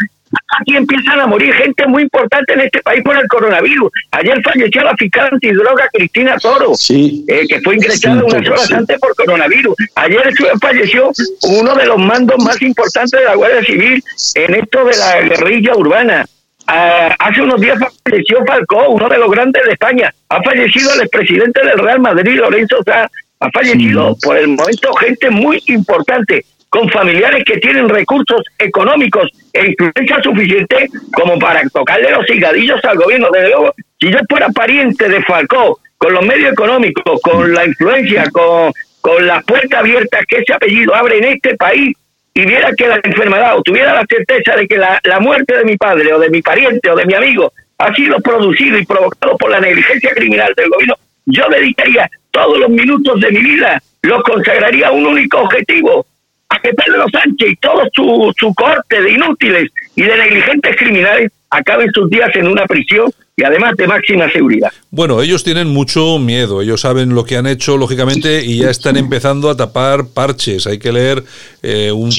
Aquí 0.60 0.76
empiezan 0.76 1.20
a 1.20 1.28
morir 1.28 1.54
gente 1.54 1.88
muy 1.88 2.04
importante 2.04 2.54
en 2.54 2.62
este 2.62 2.82
país 2.82 3.04
por 3.04 3.18
el 3.18 3.28
coronavirus. 3.28 3.92
Ayer 4.12 4.42
falleció 4.44 4.84
la 4.84 4.96
fiscal 4.96 5.30
antidroga 5.32 5.88
Cristina 5.94 6.38
Toro, 6.38 6.74
eh, 6.90 7.48
que 7.48 7.62
fue 7.62 7.76
ingresada 7.76 8.24
unas 8.24 8.48
horas 8.48 8.72
antes 8.72 9.00
por 9.00 9.16
coronavirus. 9.16 9.76
Ayer 9.96 10.34
falleció 10.62 11.12
uno 11.44 11.76
de 11.76 11.86
los 11.86 11.98
mandos 11.98 12.44
más 12.44 12.62
importantes 12.62 13.20
de 13.20 13.26
la 13.26 13.36
Guardia 13.36 13.64
Civil 13.64 14.04
en 14.36 14.56
esto 14.56 14.86
de 14.86 14.98
la 14.98 15.22
guerrilla 15.22 15.76
urbana. 15.76 16.26
Ah, 16.68 17.16
hace 17.20 17.42
unos 17.42 17.60
días 17.60 17.80
falleció 18.04 18.46
Falcó, 18.46 18.90
uno 18.90 19.10
de 19.10 19.18
los 19.18 19.32
grandes 19.32 19.64
de 19.66 19.72
España. 19.72 20.14
Ha 20.30 20.42
fallecido 20.42 20.94
el 20.94 21.02
expresidente 21.02 21.66
del 21.66 21.80
Real 21.80 22.00
Madrid, 22.00 22.40
Lorenzo 22.40 22.78
Sá. 22.86 23.10
Ha 23.40 23.50
fallecido 23.52 24.16
por 24.22 24.38
el 24.38 24.50
momento 24.50 24.94
gente 24.94 25.30
muy 25.30 25.62
importante 25.68 26.46
con 26.70 26.90
familiares 26.90 27.44
que 27.46 27.58
tienen 27.58 27.90
recursos 27.90 28.42
económicos 28.58 29.30
influencia 29.54 30.22
suficiente 30.22 30.90
como 31.14 31.38
para 31.40 31.62
tocarle 31.70 32.12
los 32.12 32.26
cigadillos 32.26 32.84
al 32.86 32.98
gobierno. 32.98 33.30
Desde 33.32 33.50
luego, 33.50 33.74
si 34.00 34.12
yo 34.12 34.20
fuera 34.30 34.50
pariente 34.50 35.10
de 35.10 35.22
Falcó, 35.24 35.80
con 35.98 36.14
los 36.14 36.26
medios 36.26 36.54
económicos, 36.54 37.22
con 37.22 37.54
la 37.54 37.66
influencia, 37.66 38.30
con, 38.32 38.72
con 39.02 39.28
las 39.28 39.44
puertas 39.44 39.80
abiertas 39.80 40.26
que 40.28 40.38
ese 40.38 40.54
apellido 40.54 40.96
abre 40.96 41.20
en 41.20 41.26
este 41.26 41.56
país, 41.56 41.96
y 42.34 42.46
viera 42.46 42.72
que 42.76 42.88
la 42.88 43.00
enfermedad 43.04 43.58
o 43.58 43.62
tuviera 43.62 43.94
la 43.94 44.06
certeza 44.10 44.56
de 44.56 44.68
que 44.68 44.78
la, 44.78 45.00
la 45.04 45.20
muerte 45.20 45.58
de 45.58 45.66
mi 45.66 45.78
padre 45.78 46.14
o 46.14 46.20
de 46.20 46.30
mi 46.30 46.42
pariente 46.42 46.90
o 46.90 46.96
de 46.96 47.06
mi 47.06 47.14
amigo 47.14 47.52
ha 47.78 47.94
sido 47.94 48.20
producido 48.20 48.78
y 48.78 48.86
provocado 48.86 49.38
por 49.38 49.52
la 49.52 49.60
negligencia 49.60 50.12
criminal 50.14 50.54
del 50.56 50.70
gobierno, 50.70 50.96
yo 51.26 51.44
dedicaría 51.50 52.10
todos 52.32 52.60
los 52.60 52.70
minutos 52.70 53.20
de 53.20 53.32
mi 53.32 53.42
vida, 53.42 53.82
los 54.04 54.24
consagraría 54.24 54.88
a 54.88 54.92
un 54.92 55.06
único 55.06 55.40
objetivo, 55.40 56.06
a 56.52 56.60
que 56.60 56.74
Pedro 56.74 57.06
Sánchez 57.12 57.50
y 57.50 57.56
todo 57.56 57.84
su, 57.94 58.34
su 58.38 58.54
corte 58.54 59.02
de 59.02 59.12
inútiles 59.12 59.72
y 59.96 60.04
de 60.04 60.18
negligentes 60.18 60.76
criminales 60.76 61.32
acaben 61.50 61.90
sus 61.94 62.10
días 62.10 62.30
en 62.36 62.48
una 62.48 62.66
prisión 62.66 63.10
y 63.42 63.44
además 63.44 63.76
de 63.76 63.88
máxima 63.88 64.32
seguridad. 64.32 64.72
Bueno, 64.92 65.22
ellos 65.22 65.44
tienen 65.44 65.68
mucho 65.70 66.20
miedo, 66.20 66.62
ellos 66.62 66.82
saben 66.82 67.16
lo 67.16 67.24
que 67.24 67.38
han 67.38 67.48
hecho, 67.48 67.78
lógicamente, 67.78 68.44
y 68.46 68.60
ya 68.60 68.70
están 68.70 68.98
empezando 68.98 69.50
a 69.50 69.56
tapar 69.56 70.08
parches. 70.08 70.68
Hay 70.68 70.78
que 70.78 70.92
leer 70.92 71.24
eh, 71.64 71.92
un, 71.92 72.12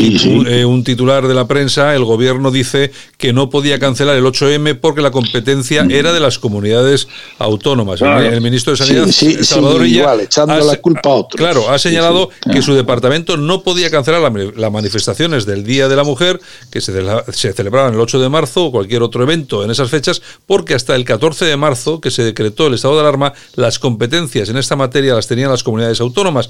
eh, 0.49 0.65
un, 0.65 0.83
titular 0.83 1.29
de 1.29 1.35
la 1.35 1.47
prensa, 1.47 1.95
el 1.95 2.05
gobierno 2.05 2.51
dice 2.51 2.91
que 3.19 3.33
no 3.33 3.51
podía 3.51 3.79
cancelar 3.79 4.17
el 4.17 4.25
8M 4.25 4.81
porque 4.81 5.01
la 5.01 5.11
competencia 5.11 5.87
era 5.89 6.13
de 6.13 6.21
las 6.21 6.39
comunidades 6.39 7.09
autónomas. 7.39 8.01
El, 8.03 8.41
ministro 8.41 8.73
de 8.73 8.79
Sanidad, 8.79 9.07
Salvador 9.43 9.87
igual, 9.87 10.21
echando 10.21 10.59
la 10.59 10.77
culpa 10.77 11.11
a 11.11 11.13
otros. 11.13 11.39
Claro, 11.39 11.71
ha 11.71 11.79
señalado 11.79 12.31
que 12.51 12.63
su 12.63 12.75
departamento 12.75 13.37
no 13.37 13.63
podía 13.63 13.91
cancelar 13.91 14.33
las 14.57 14.73
manifestaciones 14.73 15.47
del 15.47 15.63
Día 15.63 15.89
de 15.89 15.95
la 15.95 16.05
Mujer, 16.05 16.41
que 16.71 16.81
se, 16.81 16.93
se 17.33 17.53
celebraban 17.53 17.95
el 17.95 18.01
8 18.01 18.19
de 18.19 18.29
marzo 18.29 18.65
o 18.65 18.73
cualquier 18.73 19.03
otro 19.03 19.23
evento 19.23 19.63
en 19.63 19.71
esas 19.71 19.91
fechas, 19.91 20.23
porque 20.47 20.75
hasta 20.75 20.97
el 20.97 21.05
14 21.13 21.45
de 21.45 21.59
marzo, 21.59 22.01
que 22.01 22.11
se 22.11 22.23
decretó 22.25 22.69
el 22.69 22.75
estado 22.75 22.95
de 22.95 23.01
alarma, 23.01 23.35
las 23.55 23.79
competencias 23.79 24.49
en 24.49 24.57
esta 24.57 24.77
materia 24.77 25.15
las 25.15 25.27
tenían 25.27 25.51
las 25.51 25.63
comunidades 25.63 26.01
autónomas. 26.01 26.49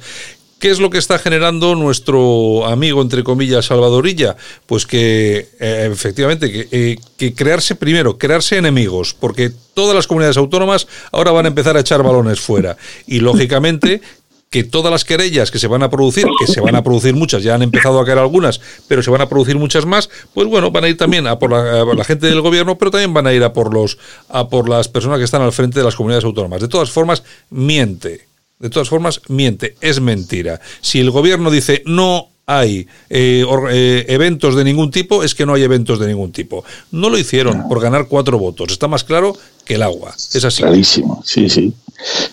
¿Qué 0.61 0.71
es 0.71 0.79
lo 0.79 0.91
que 0.91 0.99
está 0.99 1.19
generando 1.19 1.75
nuestro 1.75 2.65
amigo, 2.65 3.03
entre 3.03 3.25
comillas, 3.25 3.67
Salvadorilla? 3.67 4.37
Pues 4.67 4.87
que 4.87 5.49
eh, 5.59 5.89
efectivamente, 5.91 6.53
que, 6.53 6.69
eh, 6.71 6.97
que, 7.17 7.35
crearse 7.35 7.75
primero, 7.75 8.17
crearse 8.19 8.57
enemigos, 8.57 9.17
porque 9.19 9.51
todas 9.75 9.97
las 9.97 10.07
comunidades 10.07 10.37
autónomas 10.37 10.87
ahora 11.11 11.33
van 11.33 11.47
a 11.47 11.49
empezar 11.49 11.77
a 11.77 11.81
echar 11.81 12.05
balones 12.05 12.39
fuera. 12.39 12.77
Y 13.09 13.19
lógicamente 13.19 14.01
que 14.53 14.65
todas 14.65 14.93
las 14.93 15.07
querellas 15.07 15.51
que 15.51 15.59
se 15.59 15.67
van 15.67 15.83
a 15.83 15.89
producir, 15.89 16.27
que 16.39 16.47
se 16.47 16.61
van 16.61 16.77
a 16.77 16.85
producir 16.85 17.15
muchas, 17.15 17.43
ya 17.43 17.55
han 17.55 17.63
empezado 17.63 17.99
a 17.99 18.05
caer 18.05 18.19
algunas, 18.19 18.61
pero 18.87 19.03
se 19.03 19.11
van 19.11 19.23
a 19.23 19.29
producir 19.29 19.57
muchas 19.57 19.87
más, 19.87 20.11
pues 20.35 20.47
bueno, 20.47 20.71
van 20.71 20.85
a 20.85 20.89
ir 20.89 20.99
también 20.99 21.27
a 21.27 21.39
por 21.39 21.51
la, 21.51 22.05
gente 22.05 22.27
del 22.27 22.43
gobierno, 22.43 22.77
pero 22.77 22.91
también 22.91 23.15
van 23.15 23.27
a 23.27 23.33
ir 23.33 23.43
a 23.43 23.55
por 23.55 23.73
los 23.73 23.97
a 24.29 24.51
por 24.51 24.69
las 24.69 24.89
personas 24.89 25.19
que 25.19 25.25
están 25.25 25.41
al 25.41 25.53
frente 25.53 25.79
de 25.79 25.87
las 25.87 25.97
comunidades 25.97 26.27
autónomas. 26.27 26.61
De 26.61 26.69
todas 26.69 26.91
formas, 26.91 27.23
miente. 27.49 28.29
De 28.59 28.69
todas 28.69 28.91
formas, 28.91 29.23
miente, 29.29 29.75
es 29.81 30.01
mentira. 30.03 30.61
Si 30.83 31.01
el 31.01 31.11
gobierno 31.11 31.51
dice 31.51 31.83
no 31.87 32.29
hay 32.45 32.87
eh, 33.09 33.47
eh, 33.71 34.05
eventos 34.09 34.55
de 34.55 34.65
ningún 34.65 34.91
tipo, 34.91 35.23
es 35.23 35.35
que 35.35 35.47
no 35.47 35.55
hay 35.55 35.63
eventos 35.63 35.99
de 35.99 36.09
ningún 36.09 36.31
tipo. 36.31 36.63
No 36.91 37.09
lo 37.09 37.17
hicieron 37.17 37.69
por 37.69 37.81
ganar 37.81 38.07
cuatro 38.07 38.39
votos. 38.39 38.71
Está 38.71 38.87
más 38.87 39.03
claro 39.03 39.35
que 39.65 39.77
el 39.77 39.83
agua. 39.83 40.15
Es 40.15 40.45
así. 40.45 40.61
Clarísimo, 40.63 41.23
sí, 41.25 41.49
sí. 41.49 41.73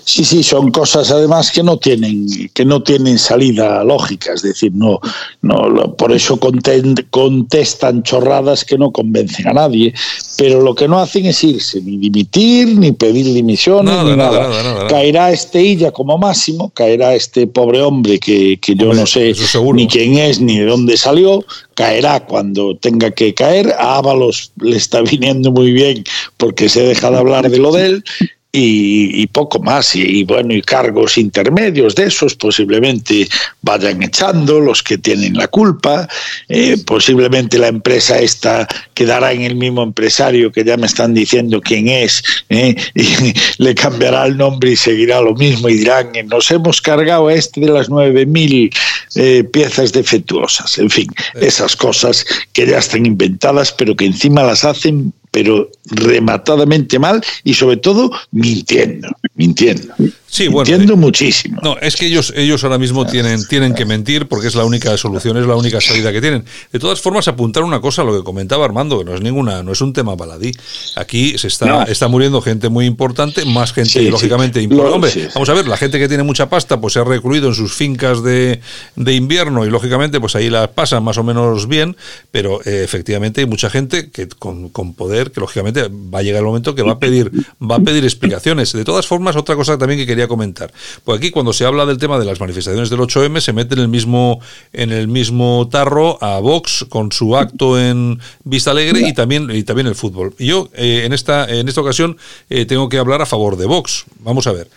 Sí, 0.04 0.26
sí, 0.26 0.44
son 0.44 0.72
cosas 0.72 1.12
además 1.12 1.52
que 1.52 1.62
no 1.62 1.78
tienen 1.78 2.26
que 2.54 2.66
no 2.66 2.82
tienen 2.82 3.20
salida 3.20 3.84
lógica, 3.84 4.34
es 4.34 4.42
decir, 4.42 4.72
no, 4.74 5.00
no 5.42 5.96
por 5.96 6.12
eso 6.12 6.40
contestan 6.40 8.04
chorradas 8.04 8.66
que 8.66 8.78
no 8.78 8.92
convencen 8.92 9.48
a 9.48 9.54
nadie, 9.54 9.94
pero 10.38 10.62
lo 10.62 10.74
que 10.74 10.88
no 10.88 11.00
hacen 11.00 11.26
es 11.26 11.44
irse, 11.44 11.82
ni 11.82 11.98
dimitir, 11.98 12.78
ni 12.78 12.92
pedir 12.92 13.26
dimisiones, 13.34 14.04
ni 14.04 14.16
nada. 14.16 14.88
Caerá 14.88 15.32
este 15.32 15.62
illa 15.62 15.92
como 15.92 16.18
máximo, 16.18 16.72
caerá 16.72 17.14
este 17.14 17.46
pobre 17.46 17.82
hombre 17.82 18.20
que, 18.20 18.58
que 18.60 18.76
yo 18.76 18.94
no 18.94 19.06
sé 19.06 19.34
ni 19.74 19.88
quién 19.88 20.18
es 20.18 20.40
ni 20.40 20.60
de 20.60 20.66
dónde 20.66 20.98
salió, 20.98 21.44
caerá 21.76 22.26
cuando 22.26 22.76
tenga 22.78 23.12
que 23.12 23.34
caer. 23.34 23.76
A 23.78 23.98
Ábalos 23.98 24.52
le 24.62 24.78
está 24.78 25.02
viniendo 25.02 25.52
muy 25.52 25.72
bien 25.72 26.04
porque 26.38 26.70
se 26.70 26.82
deja 26.84 27.12
de 27.12 27.18
hablar 27.18 27.50
de 27.50 27.58
lo 27.58 27.72
de 27.72 27.86
él 27.86 28.04
y, 28.52 29.28
poco 29.28 29.60
más. 29.60 29.96
Y, 29.96 30.24
bueno, 30.24 30.54
y 30.54 30.62
cargos 30.62 31.18
intermedios 31.18 31.96
de 31.96 32.06
esos 32.06 32.36
posiblemente 32.36 33.28
vayan 33.62 34.02
echando 34.02 34.60
los 34.60 34.82
que 34.82 34.98
tienen 34.98 35.36
la 35.36 35.48
culpa. 35.48 36.08
Eh, 36.48 36.78
posiblemente 36.86 37.60
la 37.60 37.68
empresa 37.68 38.20
esta 38.20 38.68
quedará 38.94 39.32
en 39.34 39.44
el 39.44 39.56
mismo 39.56 39.84
empresario 39.84 40.52
que 40.52 40.64
ya 40.64 40.78
me 40.78 40.88
están 40.88 41.14
diciendo 41.14 41.62
quién 41.62 41.88
es 41.88 42.24
eh, 42.50 42.76
y 42.96 43.34
le 43.64 43.76
cambiará 43.76 44.26
el 44.26 44.38
nombre 44.38 44.72
y 44.72 44.76
seguirá 44.76 45.22
lo 45.22 45.36
mismo 45.36 45.70
y 45.70 45.76
dirán 45.76 46.12
nos 46.26 46.50
hemos 46.52 46.82
cargado 46.82 47.28
a 47.28 47.34
este 47.34 47.62
de 47.62 47.70
las 47.70 47.90
9.000 47.90 48.76
eh, 49.16 49.44
piezas 49.44 49.92
defectuosas. 49.92 50.78
En 50.78 50.90
fin, 50.90 51.08
esas 51.36 51.76
cosas 51.76 52.26
que 52.54 52.66
ya 52.66 52.80
están 52.80 53.06
inventadas 53.06 53.72
pero 53.72 53.96
que 53.96 54.06
encima 54.06 54.44
las 54.44 54.66
hacen 54.66 55.14
pero 55.32 55.70
rematadamente 55.86 57.00
mal 57.00 57.24
y 57.44 57.54
sobre 57.54 57.78
todo 57.78 58.12
mintiendo, 58.32 59.10
mintiendo. 59.36 59.94
Sí, 60.30 60.48
bueno, 60.48 60.70
Entiendo 60.70 60.96
muchísimo. 60.96 61.60
No, 61.64 61.78
es 61.80 61.96
que 61.96 62.06
ellos, 62.06 62.34
ellos 62.36 62.64
ahora 62.64 62.78
mismo 62.78 63.06
tienen, 63.06 63.46
tienen 63.48 63.74
que 63.74 63.86
mentir 63.86 64.28
porque 64.28 64.48
es 64.48 64.56
la 64.56 64.64
única 64.64 64.96
solución, 64.98 65.38
es 65.38 65.46
la 65.46 65.56
única 65.56 65.82
salida 65.82 66.12
que 66.12 66.22
tienen. 66.22 66.46
De 66.72 66.80
todas 66.80 67.02
formas, 67.02 67.28
apuntar 67.28 67.64
una 67.64 67.82
cosa 67.82 68.04
a 68.04 68.06
lo 68.06 68.16
que 68.16 68.24
comentaba 68.24 68.66
Armando, 68.66 69.00
que 69.00 69.06
no 69.06 69.16
es 69.16 69.22
ninguna, 69.22 69.64
no 69.64 69.72
es 69.72 69.82
un 69.82 69.92
tema 69.94 70.16
baladí. 70.16 70.52
Aquí 70.96 71.38
se 71.38 71.48
está, 71.48 71.84
está 71.84 72.08
muriendo 72.08 72.42
gente 72.42 72.70
muy 72.70 72.86
importante, 72.86 73.44
más 73.46 73.74
gente, 73.74 74.04
lógicamente, 74.10 74.62
importante. 74.62 74.96
Hombre, 74.96 75.30
vamos 75.34 75.50
a 75.50 75.54
ver, 75.54 75.68
la 75.68 75.78
gente 75.78 75.98
que 75.98 76.08
tiene 76.08 76.24
mucha 76.24 76.50
pasta, 76.50 76.80
pues 76.80 76.94
se 76.94 77.00
ha 77.00 77.04
recluido 77.04 77.48
en 77.48 77.56
sus 77.56 77.74
fincas 77.74 78.24
de, 78.24 78.62
de 78.96 79.14
invierno 79.14 79.66
y 79.66 79.70
lógicamente, 79.70 80.20
pues 80.20 80.36
ahí 80.36 80.50
las 80.50 80.70
pasan 80.70 81.04
más 81.04 81.18
o 81.18 81.24
menos 81.24 81.68
bien, 81.68 81.98
pero 82.32 82.62
eh, 82.66 82.84
efectivamente 82.84 83.42
hay 83.42 83.48
mucha 83.48 83.70
gente 83.70 84.12
que 84.12 84.28
con, 84.28 84.70
con, 84.70 84.94
poder, 84.94 85.32
que 85.32 85.40
lógicamente 85.40 85.90
va 85.90 86.20
a 86.20 86.22
llegar 86.22 86.40
el 86.40 86.46
momento 86.46 86.76
que 86.76 86.84
va 86.84 86.94
a 86.94 87.00
pedir, 87.00 87.32
va 87.60 87.78
a 87.78 87.80
pedir 87.80 88.04
explicaciones. 88.04 88.74
De 88.74 88.86
todas 88.86 89.08
formas, 89.08 89.36
otra 89.36 89.56
cosa 89.56 89.78
también 89.78 90.00
que 90.00 90.06
quería 90.06 90.19
comentar. 90.28 90.72
Pues 91.04 91.18
aquí 91.18 91.32
cuando 91.32 91.54
se 91.54 91.66
habla 91.66 91.86
del 91.86 91.98
tema 91.98 92.20
de 92.20 92.26
las 92.26 92.40
manifestaciones 92.40 92.90
del 92.90 93.00
8M 93.00 93.40
se 93.40 93.54
mete 93.54 93.76
en 93.76 93.82
el 93.82 93.88
mismo 93.88 94.40
en 94.74 94.92
el 94.92 95.08
mismo 95.08 95.68
tarro 95.72 96.22
a 96.24 96.40
Vox 96.40 96.86
con 96.90 97.12
su 97.12 97.36
acto 97.36 97.80
en 97.80 98.20
Vista 98.44 98.72
Alegre 98.72 99.08
y 99.08 99.14
también 99.14 99.50
y 99.52 99.64
también 99.64 99.88
el 99.88 99.96
fútbol. 99.96 100.34
Y 100.38 100.48
yo 100.48 100.70
eh, 100.74 101.04
en 101.06 101.14
esta 101.14 101.46
en 101.50 101.68
esta 101.68 101.82
ocasión 101.82 102.18
eh, 102.50 102.66
tengo 102.66 102.90
que 102.90 102.98
hablar 102.98 103.22
a 103.22 103.26
favor 103.26 103.58
de 103.58 103.66
Vox. 103.66 104.06
Vamos 104.20 104.48
a 104.48 104.52
ver. 104.52 104.70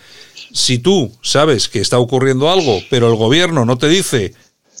Si 0.51 0.77
tú 0.77 1.11
sabes 1.21 1.67
que 1.67 1.79
está 1.79 1.97
ocurriendo 1.97 2.51
algo, 2.51 2.79
pero 2.89 3.09
el 3.09 3.15
gobierno 3.15 3.65
no 3.65 3.77
te 3.77 3.87
dice 3.87 4.33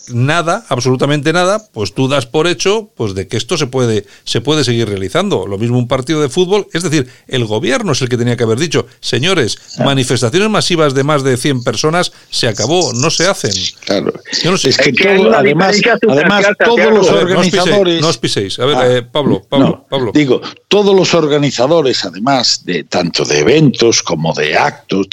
nada, 0.09 0.65
absolutamente 0.69 1.33
nada, 1.33 1.61
pues 1.71 1.93
tú 1.93 2.07
das 2.07 2.25
por 2.25 2.47
hecho 2.47 2.91
pues 2.95 3.13
de 3.13 3.27
que 3.27 3.37
esto 3.37 3.57
se 3.57 3.67
puede, 3.67 4.05
se 4.23 4.41
puede 4.41 4.63
seguir 4.63 4.87
realizando. 4.87 5.47
Lo 5.47 5.57
mismo 5.57 5.77
un 5.77 5.87
partido 5.87 6.21
de 6.21 6.29
fútbol, 6.29 6.67
es 6.73 6.83
decir, 6.83 7.07
el 7.27 7.45
gobierno 7.45 7.93
es 7.93 8.01
el 8.01 8.09
que 8.09 8.17
tenía 8.17 8.35
que 8.35 8.43
haber 8.43 8.59
dicho, 8.59 8.85
señores, 8.99 9.57
manifestaciones 9.79 10.49
masivas 10.49 10.93
de 10.93 11.03
más 11.03 11.23
de 11.23 11.37
100 11.37 11.63
personas 11.63 12.11
se 12.29 12.47
acabó, 12.47 12.93
no 12.93 13.09
se 13.09 13.27
hacen. 13.27 13.53
Claro. 13.85 14.13
Es 14.31 14.77
que, 14.77 14.93
además, 15.33 15.77
además 16.09 16.45
todos 16.63 16.93
los 16.93 17.09
organizadores... 17.09 18.01
No 18.01 18.09
os 18.09 18.17
piséis, 18.17 18.59
A 18.59 18.65
ver, 18.65 18.77
ah. 18.77 18.97
eh, 18.97 19.01
Pablo, 19.03 19.41
Pablo, 19.47 19.85
Pablo. 19.89 20.11
Digo, 20.13 20.41
todos 20.67 20.95
los 20.95 21.13
organizadores, 21.13 22.03
además 22.05 22.63
de 22.65 22.83
tanto 22.83 23.25
de 23.25 23.39
eventos 23.39 24.03
como 24.03 24.33
de 24.33 24.57
actos, 24.57 25.07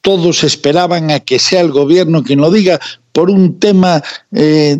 todos 0.00 0.44
esperaban 0.44 1.10
a 1.10 1.20
que 1.20 1.38
sea 1.38 1.62
el 1.62 1.70
gobierno 1.70 2.22
quien 2.22 2.40
lo 2.40 2.50
diga, 2.50 2.78
por 3.14 3.30
un 3.30 3.60
tema 3.60 4.02
eh, 4.32 4.76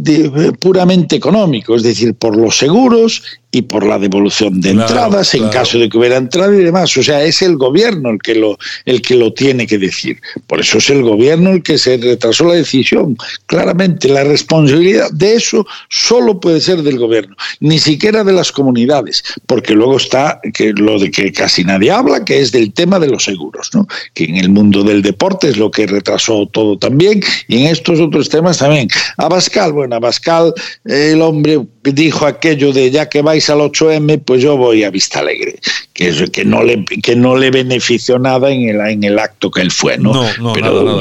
puramente 0.61 1.15
económico, 1.15 1.77
es 1.77 1.85
decir, 1.85 2.15
por 2.15 2.37
los 2.37 2.59
seguros 2.59 3.23
y 3.55 3.63
por 3.63 3.87
la 3.87 4.01
devolución 4.01 4.61
de 4.61 4.71
entradas 4.71 5.33
en 5.35 5.49
caso 5.49 5.79
de 5.79 5.89
que 5.89 5.97
hubiera 5.97 6.17
entrada 6.17 6.53
y 6.55 6.65
demás. 6.65 6.97
O 6.97 7.03
sea, 7.05 7.23
es 7.23 7.41
el 7.41 7.57
gobierno 7.57 8.11
el 8.11 8.19
que 8.19 8.35
lo 8.35 8.59
el 8.85 9.01
que 9.01 9.15
lo 9.15 9.33
tiene 9.33 9.67
que 9.67 9.79
decir. 9.79 10.21
Por 10.49 10.61
eso 10.61 10.79
es 10.79 10.91
el 10.91 11.03
gobierno 11.03 11.51
el 11.51 11.63
que 11.63 11.79
se 11.79 11.97
retrasó 11.97 12.45
la 12.49 12.55
decisión. 12.55 13.17
Claramente 13.47 14.09
la 14.09 14.25
responsabilidad 14.25 15.09
de 15.13 15.35
eso 15.35 15.65
solo 15.89 16.41
puede 16.41 16.61
ser 16.61 16.83
del 16.83 16.99
gobierno, 16.99 17.37
ni 17.61 17.79
siquiera 17.79 18.25
de 18.25 18.33
las 18.33 18.51
comunidades, 18.51 19.23
porque 19.47 19.75
luego 19.75 19.99
está 19.99 20.41
que 20.53 20.73
lo 20.73 20.99
de 20.99 21.13
que 21.13 21.33
casi 21.33 21.63
nadie 21.63 21.93
habla, 21.93 22.25
que 22.25 22.41
es 22.41 22.51
del 22.51 22.73
tema 22.73 22.99
de 22.99 23.09
los 23.09 23.25
seguros, 23.25 23.71
¿no? 23.73 23.87
Que 24.15 24.25
en 24.25 24.37
el 24.37 24.49
mundo 24.49 24.83
del 24.83 25.03
deporte 25.03 25.49
es 25.49 25.57
lo 25.57 25.71
que 25.71 25.87
retrasó 25.87 26.47
todo 26.47 26.77
también 26.77 27.23
y 27.47 27.63
en 27.63 27.67
estos 27.69 28.01
otros 28.01 28.29
temas 28.29 28.59
también. 28.59 28.89
Abascal, 29.17 29.73
bueno, 29.73 29.95
Abascal, 29.95 30.53
el 30.85 31.23
hombre 31.23 31.61
dijo 31.93 32.27
aquello 32.27 32.73
de 32.73 32.91
ya 32.91 33.09
que 33.09 33.23
vais 33.23 33.49
al 33.51 33.59
8M, 33.59 34.23
pues 34.25 34.43
yo 34.43 34.57
voy 34.57 34.85
a 34.85 34.91
Vista 34.91 35.21
Alegre, 35.21 35.59
que, 35.93 36.09
es, 36.09 36.31
que, 36.31 36.45
no, 36.45 36.63
le, 36.63 36.85
que 36.85 37.15
no 37.15 37.37
le 37.37 37.51
benefició 37.51 38.19
nada 38.19 38.51
en 38.51 38.69
el, 38.69 38.81
en 38.81 39.05
el 39.05 39.19
acto 39.19 39.51
que 39.51 39.61
él 39.61 39.71
fue, 39.71 39.99
¿no? 39.99 40.13
Pero 40.55 41.01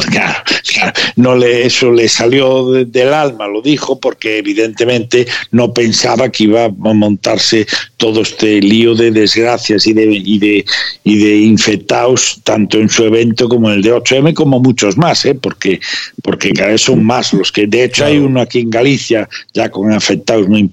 no 1.16 1.36
le, 1.36 1.66
eso 1.66 1.92
le 1.92 2.08
salió 2.08 2.72
del 2.72 3.14
alma, 3.14 3.48
lo 3.48 3.62
dijo, 3.62 4.00
porque 4.00 4.40
evidentemente 4.40 5.26
no 5.52 5.74
pensaba 5.74 6.30
que 6.30 6.46
iba 6.46 6.66
a 6.66 6.70
montarse 6.70 7.66
todo 7.98 8.22
este 8.22 8.62
lío 8.62 8.96
de 8.96 9.12
desgracias 9.12 9.88
y 9.88 9.94
de, 9.94 10.06
y 10.06 10.38
de, 10.40 10.66
y 11.04 11.18
de 11.18 11.38
infectados, 11.38 12.42
tanto 12.44 12.78
en 12.78 12.90
su 12.90 13.06
evento 13.06 13.48
como 13.48 13.70
en 13.70 13.78
el 13.78 13.82
de 13.82 13.94
8M, 13.94 14.34
como 14.34 14.60
muchos 14.60 14.98
más, 14.98 15.26
¿eh? 15.26 15.36
porque, 15.36 15.80
porque 16.22 16.52
cada 16.52 16.72
vez 16.72 16.82
son 16.82 17.04
más 17.04 17.34
los 17.34 17.52
que, 17.52 17.68
de 17.68 17.86
hecho, 17.86 18.06
hay 18.06 18.18
uno 18.18 18.42
aquí 18.42 18.60
en 18.60 18.70
Galicia 18.70 19.30
ya 19.54 19.70
con 19.70 19.92
afectados 19.92 20.48
muy 20.48 20.60
importantes, 20.60 20.73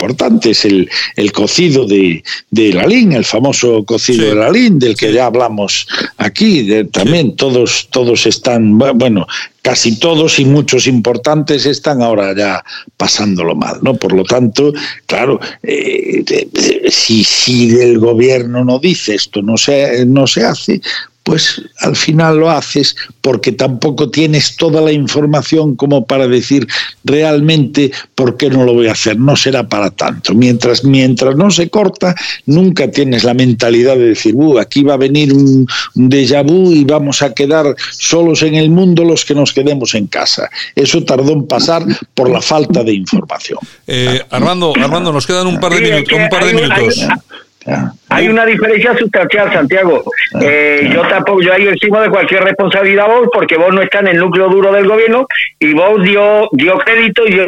el, 0.65 0.91
el 1.17 1.33
cocido 1.33 1.87
de, 1.87 2.23
de 2.51 2.73
Lalín, 2.73 3.13
el 3.13 3.25
famoso 3.25 3.85
cocido 3.85 4.27
de 4.27 4.35
Lalín, 4.35 4.79
del 4.79 4.97
que 4.97 5.13
ya 5.13 5.27
hablamos 5.27 5.87
aquí, 6.19 6.69
también 6.93 7.37
todos, 7.37 7.89
todos 7.91 8.27
están, 8.27 8.79
bueno, 8.79 9.27
casi 9.63 9.99
todos 9.99 10.39
y 10.39 10.45
muchos 10.45 10.87
importantes 10.87 11.67
están 11.67 12.03
ahora 12.03 12.35
ya 12.35 12.65
pasándolo 12.97 13.55
mal, 13.55 13.79
¿no? 13.83 13.95
Por 13.95 14.13
lo 14.13 14.25
tanto, 14.25 14.73
claro, 15.07 15.39
eh, 15.63 16.25
si, 16.91 17.25
si 17.25 17.79
el 17.79 17.99
gobierno 17.99 18.65
no 18.65 18.79
dice 18.79 19.15
esto 19.15 19.43
no 19.43 19.57
se, 19.57 20.05
no 20.07 20.27
se 20.27 20.45
hace, 20.45 20.81
pues 21.31 21.63
al 21.79 21.95
final 21.95 22.41
lo 22.41 22.51
haces 22.51 22.97
porque 23.21 23.53
tampoco 23.53 24.11
tienes 24.11 24.57
toda 24.57 24.81
la 24.81 24.91
información 24.91 25.77
como 25.77 26.05
para 26.05 26.27
decir 26.27 26.67
realmente 27.05 27.93
por 28.17 28.37
qué 28.37 28.51
no 28.51 28.65
lo 28.65 28.75
voy 28.75 28.89
a 28.89 28.93
hacer, 28.95 29.17
no 29.17 29.37
será 29.37 29.69
para 29.69 29.93
tanto. 29.93 30.35
Mientras, 30.35 30.83
mientras 30.83 31.37
no 31.37 31.53
se 31.53 31.71
corta, 31.71 32.17
nunca 32.47 32.91
tienes 32.91 33.23
la 33.23 33.35
mentalidad 33.35 33.95
de 33.95 34.09
decir, 34.09 34.35
uh, 34.35 34.59
aquí 34.59 34.83
va 34.83 34.95
a 34.95 34.97
venir 34.97 35.33
un, 35.33 35.69
déjà 35.95 36.43
vu 36.43 36.73
y 36.73 36.83
vamos 36.83 37.23
a 37.23 37.33
quedar 37.33 37.77
solos 37.93 38.43
en 38.43 38.57
el 38.57 38.69
mundo 38.69 39.05
los 39.05 39.25
que 39.25 39.37
nos 39.37 39.53
quedemos 39.53 39.95
en 39.95 40.09
casa. 40.09 40.51
Eso 40.75 41.05
tardó 41.05 41.31
en 41.31 41.47
pasar 41.47 41.85
por 42.13 42.29
la 42.29 42.43
falta 42.43 42.83
de 42.83 42.93
información. 42.93 43.61
Eh, 43.87 44.21
Armando, 44.31 44.73
Armando, 44.75 45.13
nos 45.13 45.29
quedan 45.29 45.47
un 45.47 45.61
par 45.61 45.75
de, 45.75 45.81
minutos, 45.81 46.13
un 46.13 46.29
par 46.29 46.45
de 46.45 46.55
minutos. 46.55 47.07
Hay 48.11 48.29
una 48.29 48.45
diferencia 48.45 48.97
sustancial, 48.97 49.53
Santiago. 49.53 50.03
Eh, 50.43 50.91
yo 50.93 51.03
tampoco, 51.03 51.41
yo 51.43 51.53
ahí 51.53 51.69
encima 51.69 52.03
de 52.03 52.11
cualquier 52.11 52.43
responsabilidad 52.43 53.07
vos, 53.07 53.29
porque 53.33 53.57
vos 53.57 53.73
no 53.73 53.83
estás 53.83 54.03
en 54.03 54.09
el 54.09 54.19
núcleo 54.19 54.49
duro 54.49 54.73
del 54.73 54.89
gobierno 54.89 55.27
y 55.61 55.73
vos 55.75 56.03
dio, 56.03 56.49
dio 56.53 56.77
crédito 56.79 57.25
y 57.27 57.35
dio 57.35 57.47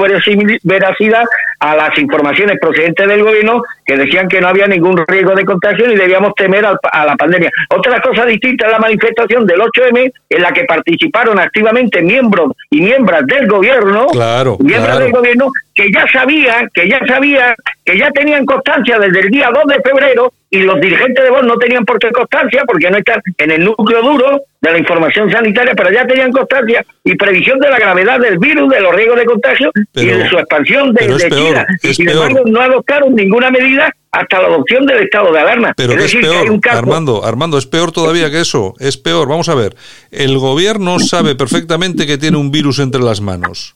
veracidad 0.62 1.24
a 1.58 1.76
las 1.76 1.96
informaciones 1.98 2.58
procedentes 2.60 3.06
del 3.06 3.22
gobierno 3.22 3.62
que 3.84 3.96
decían 3.96 4.28
que 4.28 4.40
no 4.40 4.48
había 4.48 4.66
ningún 4.66 5.02
riesgo 5.06 5.34
de 5.34 5.44
contagio 5.44 5.90
y 5.90 5.96
debíamos 5.96 6.34
temer 6.34 6.64
a, 6.64 7.06
la 7.06 7.16
pandemia. 7.16 7.50
Otra 7.70 8.00
cosa 8.00 8.24
distinta 8.24 8.66
es 8.66 8.72
la 8.72 8.78
manifestación 8.78 9.46
del 9.46 9.60
8M 9.60 10.12
en 10.28 10.42
la 10.42 10.52
que 10.52 10.64
participaron 10.64 11.38
activamente 11.38 12.02
miembros 12.02 12.52
y 12.70 12.80
miembros 12.82 13.26
del 13.26 13.46
gobierno, 13.46 14.06
claro, 14.08 14.58
miembros 14.60 14.98
del 14.98 15.12
gobierno 15.12 15.50
que 15.74 15.90
ya 15.92 16.04
sabían, 16.12 16.68
que 16.74 16.88
ya 16.88 17.00
sabían, 17.06 17.54
que 17.84 17.96
ya 17.96 18.10
tenían 18.10 18.44
constancia 18.44 18.98
desde 18.98 19.20
el 19.20 19.30
día 19.30 19.50
2 19.52 19.64
de 19.66 19.82
febrero 19.82 20.32
y 20.52 20.58
los 20.58 20.78
dirigentes 20.80 21.24
de 21.24 21.30
Vox 21.30 21.44
no 21.44 21.56
tenían 21.56 21.82
por 21.86 21.98
qué 21.98 22.10
constancia 22.12 22.62
porque 22.66 22.90
no 22.90 22.98
están 22.98 23.22
en 23.38 23.50
el 23.52 23.64
núcleo 23.64 24.02
duro 24.02 24.42
de 24.60 24.70
la 24.70 24.78
información 24.78 25.30
sanitaria, 25.30 25.72
pero 25.74 25.90
ya 25.90 26.06
tenían 26.06 26.30
constancia 26.30 26.84
y 27.02 27.16
previsión 27.16 27.58
de 27.58 27.70
la 27.70 27.78
gravedad 27.78 28.20
del 28.20 28.38
virus, 28.38 28.68
de 28.68 28.80
los 28.82 28.94
riesgos 28.94 29.18
de 29.18 29.24
contagio 29.24 29.70
y 29.94 30.04
de 30.04 30.28
su 30.28 30.36
expansión 30.36 30.92
desde 30.92 31.30
China. 31.30 31.66
Y 31.82 31.94
sin 31.94 32.10
embargo 32.10 32.42
no 32.44 32.60
adoptaron 32.60 33.14
ninguna 33.14 33.50
medida 33.50 33.90
hasta 34.12 34.42
la 34.42 34.48
adopción 34.48 34.84
del 34.84 35.04
estado 35.04 35.32
de 35.32 35.40
alarma. 35.40 35.72
Pero 35.74 35.94
es, 35.94 36.14
peor, 36.14 36.60
Armando, 36.68 37.24
Armando, 37.24 37.56
es 37.56 37.64
peor 37.64 37.90
todavía 37.90 38.30
que 38.30 38.42
eso, 38.42 38.74
es 38.78 38.98
peor. 38.98 39.28
Vamos 39.28 39.48
a 39.48 39.54
ver, 39.54 39.74
el 40.10 40.36
gobierno 40.36 40.98
sabe 40.98 41.34
perfectamente 41.34 42.06
que 42.06 42.18
tiene 42.18 42.36
un 42.36 42.50
virus 42.50 42.78
entre 42.78 43.00
las 43.00 43.22
manos 43.22 43.74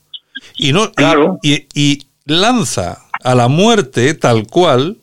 y 0.59 0.75
no 0.75 0.93
y 1.43 2.07
lanza 2.27 2.99
a 3.25 3.35
la 3.35 3.49
muerte 3.49 4.13
tal 4.13 4.47
cual 4.47 4.99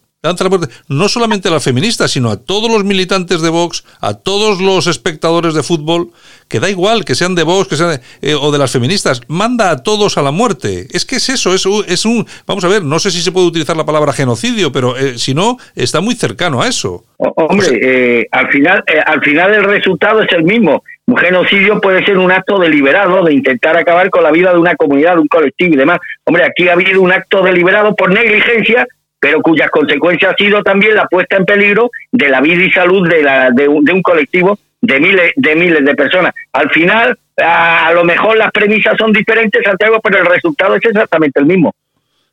no 0.88 1.10
solamente 1.10 1.50
a 1.50 1.52
las 1.52 1.66
feministas, 1.66 2.12
sino 2.12 2.32
a 2.32 2.38
todos 2.38 2.72
los 2.72 2.86
militantes 2.86 3.42
de 3.42 3.50
Vox, 3.50 3.84
a 4.00 4.14
todos 4.14 4.62
los 4.62 4.88
espectadores 4.88 5.54
de 5.54 5.64
fútbol, 5.64 6.12
que 6.48 6.62
da 6.62 6.70
igual 6.70 7.04
que 7.04 7.14
sean 7.14 7.36
de 7.36 7.44
Vox 7.44 7.68
que 7.68 7.76
sean 7.76 8.00
eh, 8.22 8.34
o 8.34 8.52
de 8.52 8.58
las 8.58 8.72
feministas, 8.72 9.22
manda 9.28 9.70
a 9.70 9.84
todos 9.84 10.18
a 10.18 10.22
la 10.22 10.32
muerte. 10.32 10.88
Es 10.92 11.06
que 11.06 11.18
es 11.18 11.28
eso, 11.28 11.54
es, 11.54 11.66
es 11.88 12.06
un, 12.06 12.26
vamos 12.48 12.64
a 12.64 12.70
ver, 12.70 12.84
no 12.84 13.00
sé 13.00 13.12
si 13.12 13.20
se 13.20 13.34
puede 13.34 13.48
utilizar 13.48 13.76
la 13.76 13.86
palabra 13.86 14.14
genocidio, 14.14 14.72
pero 14.72 14.96
eh, 14.96 15.18
si 15.18 15.34
no, 15.34 15.58
está 15.76 16.00
muy 16.00 16.16
cercano 16.16 16.62
a 16.62 16.70
eso. 16.70 17.04
Hombre, 17.18 17.68
eh, 17.82 18.28
al, 18.32 18.48
final, 18.50 18.82
al 19.06 19.22
final 19.22 19.54
el 19.54 19.64
resultado 19.66 20.22
es 20.22 20.32
el 20.32 20.44
mismo. 20.44 20.84
Un 21.06 21.18
genocidio 21.18 21.82
puede 21.82 22.06
ser 22.06 22.18
un 22.18 22.32
acto 22.32 22.58
deliberado 22.60 23.26
de 23.26 23.34
intentar 23.34 23.76
acabar 23.76 24.10
con 24.10 24.24
la 24.24 24.32
vida 24.32 24.54
de 24.54 24.60
una 24.60 24.76
comunidad, 24.76 25.16
de 25.16 25.20
un 25.20 25.28
colectivo 25.28 25.74
y 25.74 25.78
demás. 25.78 26.00
Hombre, 26.24 26.46
aquí 26.46 26.70
ha 26.70 26.74
habido 26.74 27.02
un 27.02 27.12
acto 27.12 27.44
deliberado 27.44 27.94
por 27.94 28.10
negligencia 28.10 28.88
pero 29.24 29.42
cuyas 29.42 29.70
consecuencias 29.72 30.34
ha 30.34 30.36
sido 30.36 30.62
también 30.64 30.96
la 30.96 31.08
puesta 31.08 31.38
en 31.38 31.46
peligro 31.46 31.90
de 32.12 32.28
la 32.28 32.42
vida 32.42 32.62
y 32.62 32.70
salud 32.72 33.08
de, 33.08 33.24
la, 33.24 33.52
de, 33.52 33.70
un, 33.70 34.02
colectivo 34.02 34.60
de 34.82 35.00
miles 35.00 35.32
de 35.38 35.56
miles 35.56 35.86
de 35.86 35.96
personas. 35.96 36.34
Al 36.52 36.70
final, 36.72 37.18
a, 37.42 37.88
a, 37.88 37.94
lo 37.94 38.04
mejor 38.04 38.36
las 38.36 38.52
premisas 38.52 38.98
son 38.98 39.14
diferentes, 39.14 39.64
Santiago, 39.64 40.02
pero 40.04 40.18
el 40.18 40.26
resultado 40.26 40.76
es 40.76 40.84
exactamente 40.84 41.40
el 41.40 41.46
mismo. 41.46 41.74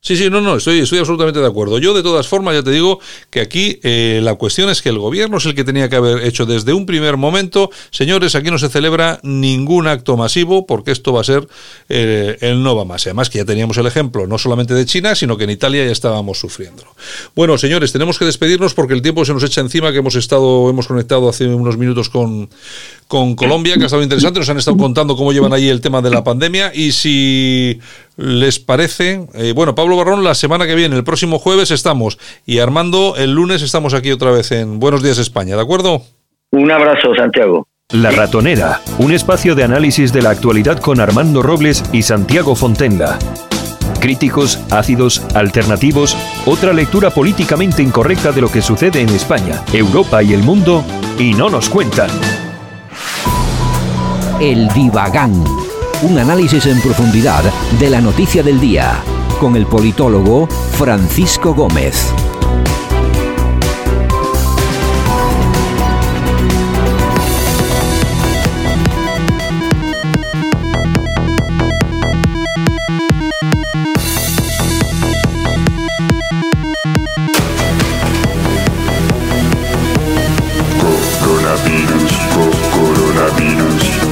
Sí, 0.03 0.17
sí, 0.17 0.31
no, 0.31 0.41
no, 0.41 0.57
estoy, 0.57 0.79
estoy 0.79 0.99
absolutamente 0.99 1.41
de 1.41 1.47
acuerdo. 1.47 1.79
Yo, 1.79 1.93
de 1.93 2.03
todas 2.03 2.27
formas, 2.27 2.55
ya 2.55 2.63
te 2.63 2.71
digo 2.71 3.01
que 3.29 3.41
aquí 3.43 3.81
eh, 3.83 4.21
la 4.23 4.35
cuestión 4.37 4.71
es 4.71 4.81
que 4.81 4.89
el 4.89 4.99
gobierno 4.99 5.37
es 5.37 5.45
el 5.45 5.55
que 5.55 5.63
tenía 5.63 5.91
que 5.91 5.97
haber 5.97 6.25
hecho 6.25 6.47
desde 6.47 6.73
un 6.73 6.87
primer 6.87 7.19
momento, 7.19 7.71
señores, 7.91 8.35
aquí 8.35 8.51
no 8.51 8.59
se 8.59 8.71
celebra 8.71 9.21
ningún 9.23 9.87
acto 9.87 10.17
masivo 10.17 10.65
porque 10.65 10.91
esto 10.91 11.13
va 11.13 11.21
a 11.21 11.25
ser 11.25 11.47
eh, 11.91 12.39
el 12.41 12.63
no 12.63 12.75
va 12.75 12.87
más. 12.87 13.07
Además 13.07 13.29
que 13.29 13.41
ya 13.41 13.45
teníamos 13.45 13.77
el 13.77 13.87
ejemplo 13.87 14.27
no 14.27 14.39
solamente 14.39 14.73
de 14.73 14.87
China, 14.87 15.15
sino 15.15 15.37
que 15.37 15.45
en 15.45 15.51
Italia 15.51 15.85
ya 15.85 15.93
estábamos 15.93 16.39
sufriendo. 16.39 16.83
Bueno, 17.37 17.59
señores, 17.59 17.93
tenemos 17.93 18.19
que 18.19 18.25
despedirnos 18.25 18.73
porque 18.73 18.95
el 18.95 19.03
tiempo 19.03 19.27
se 19.27 19.35
nos 19.35 19.45
echa 19.45 19.61
encima, 19.61 19.93
que 19.93 19.99
hemos 19.99 20.15
estado, 20.15 20.71
hemos 20.71 20.87
conectado 20.87 21.29
hace 21.29 21.45
unos 21.47 21.77
minutos 21.77 22.09
con, 22.09 22.49
con 23.07 23.35
Colombia, 23.35 23.77
que 23.77 23.83
ha 23.83 23.87
estado 23.87 24.03
interesante, 24.03 24.41
nos 24.41 24.49
han 24.49 24.57
estado 24.57 24.79
contando 24.79 25.15
cómo 25.15 25.35
llevan 25.35 25.53
allí 25.53 25.69
el 25.69 25.83
tema 25.83 26.01
de 26.01 26.09
la 26.09 26.25
pandemia 26.25 26.73
y 26.75 26.93
si 26.93 27.81
les 28.16 28.59
parece, 28.59 29.27
eh, 29.35 29.53
bueno, 29.55 29.74
Pablo 29.74 29.97
Barrón, 29.97 30.24
la 30.24 30.35
semana 30.35 30.66
que 30.66 30.74
viene, 30.74 30.97
el 30.97 31.05
próximo 31.05 31.39
jueves 31.39 31.70
estamos 31.70 32.19
y 32.45 32.59
Armando, 32.59 33.15
el 33.16 33.32
lunes 33.32 33.62
estamos 33.62 33.95
aquí 33.95 34.12
otra 34.12 34.31
vez 34.31 34.53
en 34.53 34.78
Buenos 34.78 35.03
Días 35.03 35.19
España, 35.19 35.57
¿de 35.57 35.62
acuerdo? 35.62 36.03
Un 36.53 36.70
abrazo, 36.70 37.15
Santiago. 37.15 37.66
La 37.93 38.11
Ratonera, 38.11 38.81
un 38.99 39.12
espacio 39.12 39.55
de 39.55 39.65
análisis 39.65 40.12
de 40.12 40.23
la 40.23 40.31
actualidad 40.31 40.78
con 40.78 41.01
Armando 41.01 41.43
Robles 41.43 41.85
y 41.93 42.03
Santiago 42.03 42.55
Fontenga. 42.55 43.19
Críticos, 44.01 44.61
ácidos, 44.70 45.23
alternativos, 45.35 46.16
otra 46.47 46.73
lectura 46.73 47.11
políticamente 47.11 47.82
incorrecta 47.82 48.32
de 48.32 48.41
lo 48.41 48.51
que 48.51 48.62
sucede 48.62 49.01
en 49.01 49.09
España, 49.11 49.62
Europa 49.73 50.23
y 50.23 50.32
el 50.32 50.43
mundo, 50.43 50.85
y 51.19 51.35
no 51.35 51.51
nos 51.51 51.69
cuentan. 51.69 52.11
El 54.41 54.69
Divagán 54.69 55.45
un 56.03 56.19
análisis 56.19 56.65
en 56.67 56.81
profundidad 56.81 57.43
de 57.79 57.91
la 57.91 58.01
noticia 58.01 58.43
del 58.43 58.59
día 58.59 59.03
con 59.39 59.57
el 59.57 59.67
politólogo 59.67 60.47
Francisco 60.73 61.55
Gómez. 61.55 62.13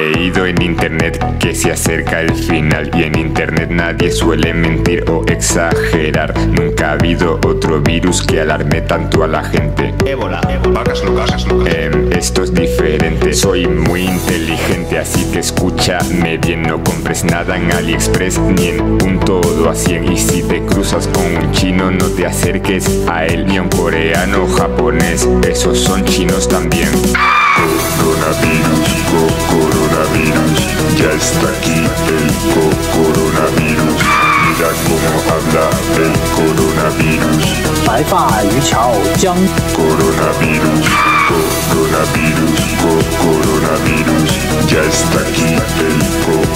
leído 0.00 0.46
en 0.46 0.62
internet 0.62 1.22
que 1.38 1.54
se 1.54 1.72
acerca 1.72 2.20
el 2.20 2.34
final 2.34 2.90
y 2.94 3.02
en 3.02 3.18
internet 3.18 3.70
nadie 3.70 4.10
suele 4.10 4.54
mentir 4.54 5.04
o 5.10 5.24
exagerar. 5.26 6.34
Nunca 6.48 6.90
ha 6.90 6.92
habido 6.92 7.38
otro 7.46 7.80
virus 7.80 8.22
que 8.22 8.40
alarme 8.40 8.80
tanto 8.80 9.22
a 9.22 9.26
la 9.26 9.44
gente. 9.44 9.94
Ébola, 10.06 10.40
vacas 10.72 11.04
locas, 11.04 11.46
em, 11.66 12.12
esto 12.12 12.42
es 12.42 12.54
diferente, 12.54 13.34
soy 13.34 13.66
muy 13.66 14.02
inteligente, 14.02 14.98
así 14.98 15.30
que 15.30 15.40
escúchame 15.40 16.38
bien, 16.38 16.62
no 16.62 16.82
compres 16.82 17.24
nada 17.24 17.56
en 17.56 17.70
AliExpress 17.70 18.38
ni 18.38 18.68
en 18.68 18.80
un 18.80 19.20
todo 19.20 19.68
a 19.68 19.74
100 19.74 20.12
y 20.12 20.16
si 20.16 20.42
te 20.42 20.64
cruzas 20.64 21.08
con 21.08 21.24
un 21.36 21.52
chino 21.52 21.90
no 21.90 22.06
te 22.06 22.26
acerques 22.26 23.04
a 23.08 23.26
él 23.26 23.46
ni 23.46 23.58
a 23.58 23.62
un 23.62 23.68
coreano 23.68 24.44
o 24.44 24.48
japonés, 24.48 25.28
esos 25.48 25.78
son 25.78 26.04
chinos 26.04 26.48
también. 26.48 26.88
Coronavirus, 27.56 28.88
coronavirus, 29.50 30.60
ya 30.96 31.10
está 31.12 31.48
aquí 31.48 31.80
el 32.08 32.28
coronavirus. 32.94 34.00
Mira 34.46 34.70
cómo 34.86 35.10
habla 35.34 35.64
el 35.98 36.12
coronavirus. 36.36 37.42
Coronavirus, 39.74 40.86
coronavirus, 41.70 42.60
coronavirus, 43.20 44.30
ya 44.70 44.82
está 44.82 45.18
aquí 45.20 45.50
el 45.86 45.98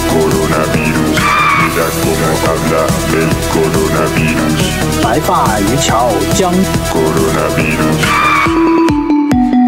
coronavirus. 0.09 1.17
Mira 1.61 1.87
cómo 2.01 2.27
habla 2.49 2.81
el 3.19 3.29
coronavirus. 3.53 4.61
Coronavirus. 6.91 8.74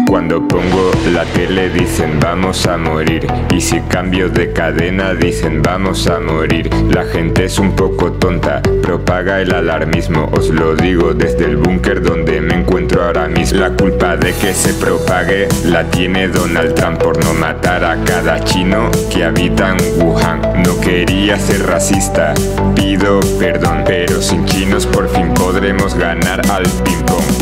Cuando 0.08 0.48
pongo 0.48 0.90
la 1.12 1.26
tele 1.26 1.68
dicen 1.68 2.18
vamos 2.18 2.66
a 2.66 2.78
morir 2.78 3.26
y 3.54 3.60
si 3.60 3.78
cambio 3.82 4.30
de 4.30 4.54
cadena 4.54 5.12
dicen 5.12 5.60
vamos 5.60 6.06
a 6.06 6.18
morir. 6.18 6.70
La 6.90 7.04
gente 7.04 7.44
es 7.44 7.58
un 7.58 7.72
poco 7.76 8.12
tonta, 8.12 8.62
propaga 8.82 9.42
el 9.42 9.52
alarmismo, 9.52 10.30
os 10.32 10.48
lo 10.48 10.74
digo 10.74 11.12
desde 11.12 11.44
el 11.44 11.58
búnker 11.58 12.00
donde 12.00 12.40
me 12.40 12.54
encuentro 12.54 13.04
ahora 13.04 13.28
mismo. 13.28 13.60
La 13.60 13.76
culpa 13.76 14.16
de 14.16 14.32
que 14.32 14.54
se 14.54 14.72
propague 14.72 15.46
la 15.66 15.84
tiene 15.90 16.28
Donald 16.28 16.74
Trump 16.74 17.02
por 17.02 17.22
no 17.22 17.34
matar 17.34 17.84
a 17.84 18.02
cada 18.02 18.42
chino 18.44 18.90
que 19.12 19.24
habita 19.24 19.76
en 19.76 20.02
Wuhan. 20.02 20.40
No 20.64 20.80
quería 20.80 21.38
ser 21.38 21.66
racista, 21.66 22.32
pido 22.74 23.20
perdón, 23.38 23.84
pero 23.84 24.22
sin 24.22 24.46
chinos 24.46 24.86
por 24.86 25.06
fin 25.10 25.34
podremos 25.34 25.94
ganar 25.94 26.40
al 26.50 26.62
ping 26.82 27.04
pong. 27.04 27.37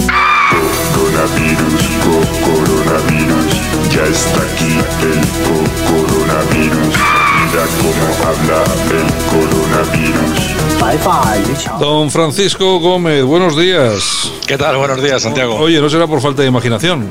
Coronavirus, 1.26 1.82
coronavirus, 2.44 3.50
ya 3.90 4.04
está 4.04 4.42
aquí 4.42 4.78
el 5.02 5.20
coronavirus. 5.90 6.94
Mira 7.42 7.64
cómo 7.82 8.06
habla 8.28 8.60
el 8.92 9.08
coronavirus. 9.32 10.44
Don 11.80 12.12
Francisco 12.12 12.78
Gómez, 12.78 13.24
buenos 13.24 13.56
días. 13.56 14.30
¿Qué 14.46 14.56
tal? 14.56 14.76
Buenos 14.76 15.02
días, 15.02 15.20
Santiago. 15.20 15.56
Oye, 15.56 15.80
no 15.80 15.90
será 15.90 16.06
por 16.06 16.20
falta 16.20 16.42
de 16.42 16.48
imaginación. 16.48 17.08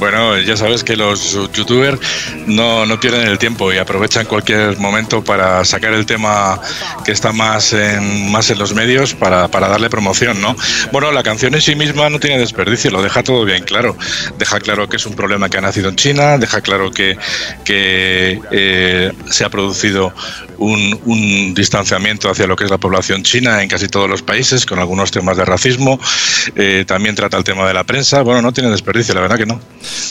Bueno, 0.00 0.38
ya 0.38 0.56
sabes 0.56 0.82
que 0.82 0.96
los 0.96 1.34
youtubers 1.52 2.00
no, 2.46 2.86
no, 2.86 2.98
pierden 2.98 3.28
el 3.28 3.38
tiempo 3.38 3.70
y 3.70 3.76
aprovechan 3.76 4.24
cualquier 4.24 4.78
momento 4.78 5.22
para 5.22 5.62
sacar 5.66 5.92
el 5.92 6.06
tema 6.06 6.58
que 7.04 7.12
está 7.12 7.32
más 7.32 7.74
en, 7.74 8.32
más 8.32 8.48
en 8.48 8.58
los 8.58 8.72
medios 8.72 9.12
para, 9.12 9.48
para 9.48 9.68
darle 9.68 9.90
promoción, 9.90 10.40
¿no? 10.40 10.56
Bueno, 10.90 11.12
la 11.12 11.22
canción 11.22 11.54
en 11.54 11.60
sí 11.60 11.74
misma 11.74 12.08
no 12.08 12.18
tiene 12.18 12.38
desperdicio, 12.38 12.90
lo 12.90 13.02
deja 13.02 13.22
todo 13.22 13.44
bien 13.44 13.62
claro. 13.62 13.94
Deja 14.38 14.58
claro 14.58 14.88
que 14.88 14.96
es 14.96 15.04
un 15.04 15.12
problema 15.12 15.50
que 15.50 15.58
ha 15.58 15.60
nacido 15.60 15.90
en 15.90 15.96
China, 15.96 16.38
deja 16.38 16.62
claro 16.62 16.90
que, 16.90 17.18
que 17.64 18.40
eh, 18.52 19.12
se 19.28 19.44
ha 19.44 19.50
producido 19.50 20.14
un, 20.56 20.98
un, 21.04 21.54
distanciamiento 21.54 22.30
hacia 22.30 22.46
lo 22.46 22.54
que 22.54 22.64
es 22.64 22.70
la 22.70 22.78
población 22.78 23.22
china 23.22 23.62
en 23.62 23.68
casi 23.68 23.88
todos 23.88 24.08
los 24.08 24.22
países, 24.22 24.66
con 24.66 24.78
algunos 24.78 25.10
temas 25.10 25.36
de 25.36 25.44
racismo. 25.44 25.98
Eh, 26.54 26.84
también 26.86 27.14
trata 27.14 27.36
el 27.36 27.44
tema 27.44 27.66
de 27.66 27.74
la 27.74 27.84
prensa. 27.84 28.22
Bueno, 28.22 28.42
no 28.42 28.52
tiene 28.52 28.70
desperdicio, 28.70 29.14
la 29.14 29.22
verdad 29.22 29.38
que 29.38 29.46
no. 29.46 29.60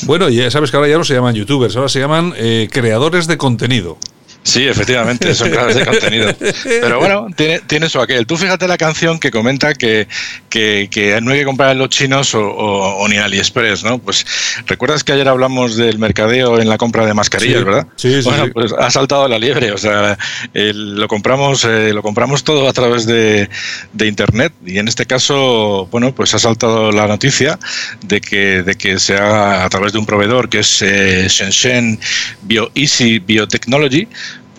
Bueno, 0.04 0.30
ya 0.30 0.50
sabes 0.52 0.72
que 0.72 0.78
ahora 0.78 0.90
ya 0.90 0.98
no 0.98 1.04
se 1.04 1.14
llaman 1.14 1.36
youtubers, 1.36 1.76
ahora 1.76 1.90
se 1.90 2.00
llaman 2.00 2.34
eh, 2.38 2.68
creadores 2.72 3.28
de 3.28 3.38
contenido. 3.38 3.98
Sí, 4.44 4.68
efectivamente, 4.68 5.36
son 5.36 5.50
creadores 5.50 5.76
de 5.76 5.86
contenido. 5.86 6.34
Pero 6.64 7.00
bueno, 7.00 7.28
tiene, 7.36 7.60
tiene 7.60 7.90
su 7.90 8.00
aquel. 8.00 8.26
Tú 8.26 8.38
fíjate 8.38 8.68
la 8.68 8.78
canción 8.78 9.20
que 9.20 9.32
comenta 9.32 9.74
que, 9.74 10.08
que, 10.50 11.20
no 11.22 11.32
hay 11.32 11.40
que 11.40 11.46
comprar 11.46 11.72
en 11.72 11.80
los 11.80 11.90
chinos 11.90 12.34
o, 12.34 13.06
ni 13.10 13.16
en 13.16 13.22
AliExpress, 13.22 13.84
¿no? 13.84 14.00
Pues 14.00 14.26
recuerdas 14.66 15.04
que 15.04 15.12
ayer 15.12 15.28
hablamos 15.28 15.76
del 15.76 16.00
mercadeo 16.00 16.60
en 16.60 16.70
la 16.70 16.78
compra 16.78 17.06
de 17.06 17.14
mascarillas, 17.14 17.64
¿verdad? 17.64 17.88
Sí, 17.96 18.22
sí. 18.22 18.30
Bueno, 18.30 18.48
pues 18.54 18.74
ha 18.78 18.90
saltado 18.90 19.28
la 19.28 19.38
liebre. 19.38 19.72
O 19.72 19.78
sea, 19.78 20.18
lo 20.54 21.08
compramos, 21.08 21.66
eh, 21.66 21.92
lo 21.94 22.02
compramos 22.02 22.44
todo 22.44 22.68
a 22.68 22.74
través 22.74 23.06
de, 23.06 23.50
de, 23.94 24.08
internet 24.08 24.54
y 24.66 24.80
en 24.80 24.88
este 24.88 25.06
caso, 25.06 25.88
bueno, 25.92 26.16
pues 26.16 26.34
ha 26.34 26.40
saltado 26.40 26.92
la 26.92 27.08
noticia 27.08 27.60
de 28.02 28.22
que, 28.22 28.64
de 28.64 28.76
que 28.76 29.00
se 29.00 29.16
haga 29.16 29.66
a 29.66 29.70
través 29.70 29.94
de 29.94 30.00
un 30.00 30.06
proveedor 30.06 30.50
que 30.50 30.60
es 30.60 30.82
eh, 30.82 31.28
Shenzhen 31.30 32.00
BioEasy 32.44 33.20
Biotechnology 33.20 34.08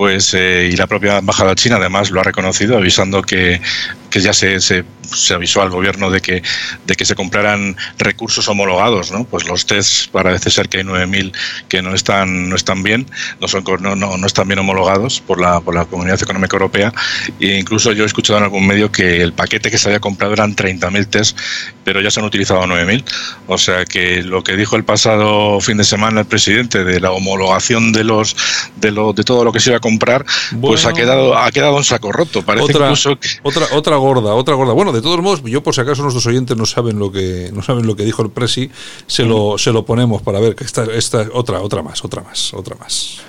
pues 0.01 0.33
eh, 0.33 0.71
y 0.73 0.77
la 0.77 0.87
propia 0.87 1.19
embajada 1.19 1.55
china 1.55 1.77
además 1.77 2.11
lo 2.11 2.23
ha 2.23 2.25
reconocido 2.25 2.79
avisando 2.79 3.21
que, 3.21 3.61
que 4.09 4.21
ya 4.23 4.33
se, 4.33 4.59
se 4.59 4.83
se 5.15 5.35
avisó 5.35 5.63
al 5.63 5.71
gobierno 5.71 6.11
de 6.11 6.21
que, 6.21 6.43
de 6.87 6.95
que 6.95 7.05
se 7.05 7.15
compraran 7.15 7.77
recursos 7.99 8.49
homologados, 8.49 9.11
¿no? 9.11 9.25
Pues 9.25 9.47
los 9.47 9.67
tests 9.67 10.09
parece 10.11 10.51
ser 10.51 10.69
que 10.69 10.79
hay 10.79 10.85
9.000 10.85 11.33
que 11.69 11.83
no 11.83 11.95
están, 11.95 12.49
no 12.49 12.57
están 12.57 12.83
bien, 12.83 13.07
no, 13.41 13.49
son, 13.49 13.65
no, 13.81 13.97
no, 13.97 14.27
están 14.27 14.49
bien 14.49 14.59
homologados 14.59 15.21
por 15.21 15.41
la, 15.41 15.61
por 15.61 15.75
la 15.75 15.85
Comunidad 15.85 16.23
Económica 16.23 16.57
Europea. 16.57 16.93
E 17.41 17.59
incluso 17.59 17.93
yo 17.93 18.05
he 18.05 18.07
escuchado 18.07 18.39
en 18.39 18.45
algún 18.45 18.67
medio 18.67 18.93
que 18.93 19.23
el 19.23 19.33
paquete 19.33 19.71
que 19.71 19.79
se 19.79 19.89
había 19.89 20.01
comprado 20.01 20.33
eran 20.33 20.55
30.000 20.55 21.07
tests, 21.09 21.37
pero 21.85 22.01
ya 22.01 22.11
se 22.11 22.21
han 22.21 22.27
utilizado 22.27 22.63
9.000. 22.65 23.05
O 23.47 23.59
sea 23.59 23.85
que 23.85 24.23
lo 24.23 24.43
que 24.43 24.57
dijo 24.57 24.77
el 24.77 24.85
pasado 24.85 25.61
fin 25.61 25.77
de 25.77 25.85
semana 25.85 26.21
el 26.21 26.27
presidente 26.27 26.85
de 26.85 27.01
la 27.01 27.13
homologación 27.13 27.93
de 27.93 28.05
los 28.05 28.37
de, 28.77 28.91
lo, 28.91 29.13
de 29.13 29.25
todo 29.25 29.45
lo 29.45 29.53
que 29.53 29.61
se 29.61 29.71
iba 29.71 29.79
a 29.79 29.81
comprar, 29.91 30.25
pues 30.61 30.87
ha 30.87 30.93
quedado 30.93 31.37
ha 31.37 31.51
quedado 31.51 31.77
un 31.77 31.85
saco 31.85 32.13
roto. 32.13 32.43
Parece 32.43 32.65
otra, 32.65 32.87
incluso 32.87 33.19
otra 33.43 33.67
otra 33.73 33.97
gorda, 33.97 34.35
otra 34.35 34.55
gorda. 34.55 34.73
Bueno, 34.73 34.93
de 34.93 35.03
todos 35.03 35.21
modos, 35.21 35.43
yo 35.45 35.63
por 35.63 35.75
si 35.75 35.81
acaso 35.81 36.03
nuestros 36.03 36.27
oyentes 36.27 36.57
no 36.57 36.67
saben 36.67 36.99
lo 36.99 37.11
que 37.11 37.51
no 37.53 37.63
saben 37.63 37.87
lo 37.87 37.97
que 37.97 38.05
dijo 38.05 38.23
el 38.23 38.31
presi, 38.31 38.71
se 39.07 39.25
lo 39.25 39.59
se 39.59 39.73
lo 39.73 39.85
ponemos 39.85 40.23
para 40.23 40.41
ver 40.41 40.55
que 40.55 40.65
esta 40.65 40.85
esta 40.85 41.27
otra 41.33 41.61
otra 41.61 41.83
más, 41.83 42.05
otra 42.05 42.23
más, 42.23 42.55
otra 42.55 42.77
más. 42.79 43.21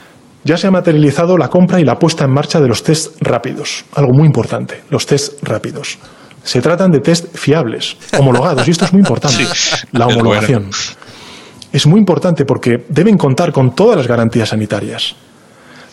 Ya 0.44 0.58
se 0.58 0.66
ha 0.68 0.72
materializado 0.72 1.38
la 1.38 1.50
compra 1.50 1.80
y 1.80 1.84
la 1.84 2.00
puesta 2.00 2.26
en 2.26 2.34
marcha 2.34 2.60
de 2.60 2.68
los 2.68 2.82
test 2.84 3.16
rápidos, 3.22 3.86
algo 3.94 4.14
muy 4.14 4.26
importante, 4.26 4.84
los 4.90 5.06
test 5.06 5.44
rápidos. 5.44 6.00
Se 6.44 6.62
tratan 6.62 6.92
de 6.92 7.00
test 7.00 7.38
fiables, 7.38 7.96
homologados, 8.18 8.68
y 8.68 8.72
esto 8.72 8.86
es 8.86 8.94
muy 8.94 9.02
importante, 9.02 9.46
la 9.92 10.08
homologación. 10.08 10.72
Es 11.72 11.86
muy 11.86 12.00
importante 12.00 12.44
porque 12.46 12.84
deben 12.90 13.18
contar 13.18 13.52
con 13.52 13.76
todas 13.76 13.96
las 13.98 14.08
garantías 14.08 14.50
sanitarias 14.50 15.16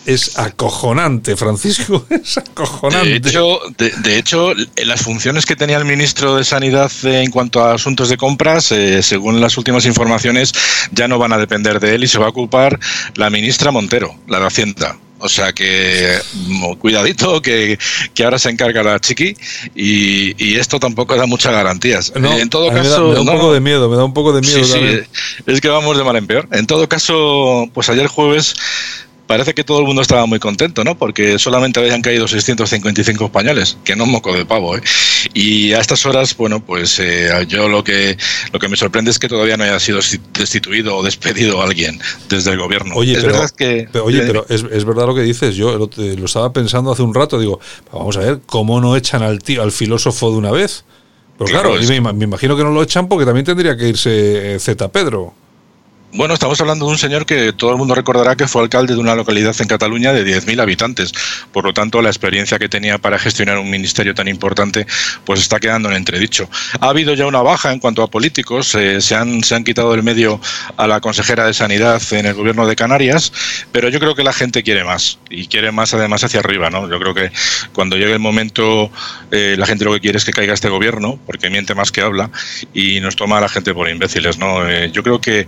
es 0.08 0.38
acojonante, 0.38 1.36
Francisco, 1.36 2.06
es 2.10 2.38
acojonante. 2.38 3.20
De 3.20 3.28
hecho, 3.28 3.60
de, 3.76 4.18
hecho, 4.18 4.54
las 4.86 5.02
funciones 5.02 5.44
que 5.44 5.54
tenía 5.54 5.76
el 5.76 5.84
ministro 5.84 6.36
de 6.36 6.44
Sanidad 6.44 6.90
en 7.02 7.30
cuanto 7.30 7.62
a 7.62 7.74
asuntos 7.74 8.08
de 8.08 8.16
compras, 8.16 8.72
eh, 8.72 9.02
según 9.02 9.38
las 9.42 9.58
últimas 9.58 9.84
informaciones, 9.84 10.54
ya 10.92 11.08
no 11.08 11.18
van 11.18 11.34
a 11.34 11.38
depender 11.38 11.78
de 11.78 11.94
él 11.94 12.04
y 12.04 12.08
se 12.08 12.18
va 12.18 12.24
a 12.24 12.30
ocupar 12.30 12.80
la 13.16 13.28
ministra 13.28 13.70
Montero, 13.70 14.14
la 14.26 14.40
de 14.40 14.46
Hacienda. 14.46 14.96
O 15.20 15.28
sea 15.28 15.52
que 15.52 16.16
mm, 16.32 16.72
cuidadito, 16.74 17.42
que, 17.42 17.76
ahora 18.24 18.38
se 18.38 18.48
encarga 18.48 18.82
la 18.82 19.00
chiqui 19.00 19.36
y, 19.74 20.56
esto 20.56 20.80
tampoco 20.80 21.16
da 21.16 21.26
muchas 21.26 21.52
garantías. 21.52 22.12
en 22.14 22.48
todo 22.48 22.70
caso, 22.70 23.08
me 23.08 23.14
da, 23.14 23.20
un 23.20 23.26
poco 23.26 23.52
de 23.52 23.60
miedo, 23.60 23.90
me 23.90 23.96
da 23.96 24.04
un 24.04 24.14
poco 24.14 24.32
de 24.32 24.40
miedo. 24.40 24.64
Sí, 24.64 24.72
sí, 24.72 25.00
es 25.46 25.60
que 25.60 25.68
vamos 25.68 25.98
de 25.98 26.04
mal 26.04 26.16
en 26.16 26.26
peor. 26.26 26.48
En 26.52 26.66
todo 26.66 26.88
caso, 26.88 27.68
pues 27.74 27.90
ayer 27.90 28.06
jueves 28.06 28.54
parece 29.28 29.54
que 29.54 29.62
todo 29.62 29.78
el 29.78 29.84
mundo 29.84 30.02
estaba 30.02 30.26
muy 30.26 30.40
contento, 30.40 30.82
¿no? 30.82 30.98
Porque 30.98 31.38
solamente 31.38 31.78
habían 31.78 32.02
caído 32.02 32.26
655 32.26 33.26
españoles, 33.26 33.76
que 33.84 33.94
no 33.94 34.06
moco 34.06 34.34
de 34.34 34.44
pavo, 34.44 34.76
¿eh? 34.76 34.82
Y 35.34 35.74
a 35.74 35.80
estas 35.80 36.04
horas, 36.06 36.36
bueno, 36.36 36.64
pues 36.64 36.98
eh, 36.98 37.30
yo 37.46 37.68
lo 37.68 37.84
que 37.84 38.16
lo 38.52 38.58
que 38.58 38.68
me 38.68 38.76
sorprende 38.76 39.10
es 39.10 39.18
que 39.18 39.28
todavía 39.28 39.56
no 39.56 39.64
haya 39.64 39.78
sido 39.78 40.00
destituido 40.32 40.96
o 40.96 41.02
despedido 41.04 41.62
alguien 41.62 42.00
desde 42.28 42.50
el 42.50 42.58
gobierno. 42.58 42.96
Oye, 42.96 43.12
es 43.12 43.18
pero, 43.18 43.34
verdad 43.34 43.50
que, 43.50 43.88
oye, 44.00 44.22
pero 44.22 44.46
es, 44.48 44.64
es, 44.72 44.84
verdad 44.84 45.06
lo 45.06 45.14
que 45.14 45.22
dices. 45.22 45.54
Yo 45.54 45.76
lo, 45.76 45.90
lo, 45.96 46.24
estaba 46.24 46.52
pensando 46.52 46.90
hace 46.90 47.02
un 47.02 47.14
rato. 47.14 47.38
Digo, 47.38 47.60
vamos 47.92 48.16
a 48.16 48.20
ver 48.20 48.40
cómo 48.46 48.80
no 48.80 48.96
echan 48.96 49.22
al 49.22 49.40
tío, 49.40 49.62
al 49.62 49.72
filósofo 49.72 50.32
de 50.32 50.38
una 50.38 50.50
vez. 50.50 50.84
Pero 51.36 51.50
claro, 51.50 51.74
me, 51.74 52.12
me, 52.14 52.24
imagino 52.24 52.56
que 52.56 52.64
no 52.64 52.70
lo 52.70 52.82
echan 52.82 53.08
porque 53.08 53.26
también 53.26 53.44
tendría 53.44 53.76
que 53.76 53.88
irse 53.88 54.54
eh, 54.54 54.58
Z 54.58 54.88
Pedro. 54.88 55.34
Bueno, 56.10 56.32
estamos 56.32 56.58
hablando 56.62 56.86
de 56.86 56.92
un 56.92 56.98
señor 56.98 57.26
que 57.26 57.52
todo 57.52 57.70
el 57.70 57.76
mundo 57.76 57.94
recordará 57.94 58.34
que 58.34 58.48
fue 58.48 58.62
alcalde 58.62 58.94
de 58.94 59.00
una 59.00 59.14
localidad 59.14 59.54
en 59.60 59.68
Cataluña 59.68 60.14
de 60.14 60.24
10.000 60.24 60.58
habitantes. 60.62 61.12
Por 61.52 61.64
lo 61.64 61.74
tanto, 61.74 62.00
la 62.00 62.08
experiencia 62.08 62.58
que 62.58 62.66
tenía 62.66 62.96
para 62.96 63.18
gestionar 63.18 63.58
un 63.58 63.68
ministerio 63.68 64.14
tan 64.14 64.26
importante 64.26 64.86
pues 65.26 65.40
está 65.40 65.60
quedando 65.60 65.90
en 65.90 65.96
entredicho. 65.96 66.48
Ha 66.80 66.88
habido 66.88 67.12
ya 67.12 67.26
una 67.26 67.42
baja 67.42 67.74
en 67.74 67.78
cuanto 67.78 68.02
a 68.02 68.08
políticos. 68.08 68.74
Eh, 68.74 69.02
se, 69.02 69.16
han, 69.16 69.44
se 69.44 69.54
han 69.54 69.64
quitado 69.64 69.92
del 69.92 70.02
medio 70.02 70.40
a 70.78 70.86
la 70.86 71.02
consejera 71.02 71.44
de 71.44 71.52
Sanidad 71.52 72.00
en 72.12 72.24
el 72.24 72.32
gobierno 72.32 72.66
de 72.66 72.74
Canarias, 72.74 73.30
pero 73.70 73.90
yo 73.90 74.00
creo 74.00 74.14
que 74.14 74.24
la 74.24 74.32
gente 74.32 74.62
quiere 74.62 74.84
más 74.84 75.18
y 75.28 75.46
quiere 75.46 75.72
más 75.72 75.92
además 75.92 76.24
hacia 76.24 76.40
arriba. 76.40 76.70
¿no? 76.70 76.88
Yo 76.88 76.98
creo 76.98 77.12
que 77.12 77.30
cuando 77.74 77.96
llegue 77.96 78.14
el 78.14 78.18
momento 78.18 78.90
eh, 79.30 79.56
la 79.58 79.66
gente 79.66 79.84
lo 79.84 79.92
que 79.92 80.00
quiere 80.00 80.16
es 80.16 80.24
que 80.24 80.32
caiga 80.32 80.54
este 80.54 80.70
gobierno 80.70 81.18
porque 81.26 81.50
miente 81.50 81.74
más 81.74 81.92
que 81.92 82.00
habla 82.00 82.30
y 82.72 82.98
nos 83.00 83.14
toma 83.14 83.36
a 83.36 83.40
la 83.42 83.50
gente 83.50 83.74
por 83.74 83.90
imbéciles. 83.90 84.38
¿no? 84.38 84.66
Eh, 84.66 84.90
yo 84.90 85.02
creo 85.02 85.20
que 85.20 85.46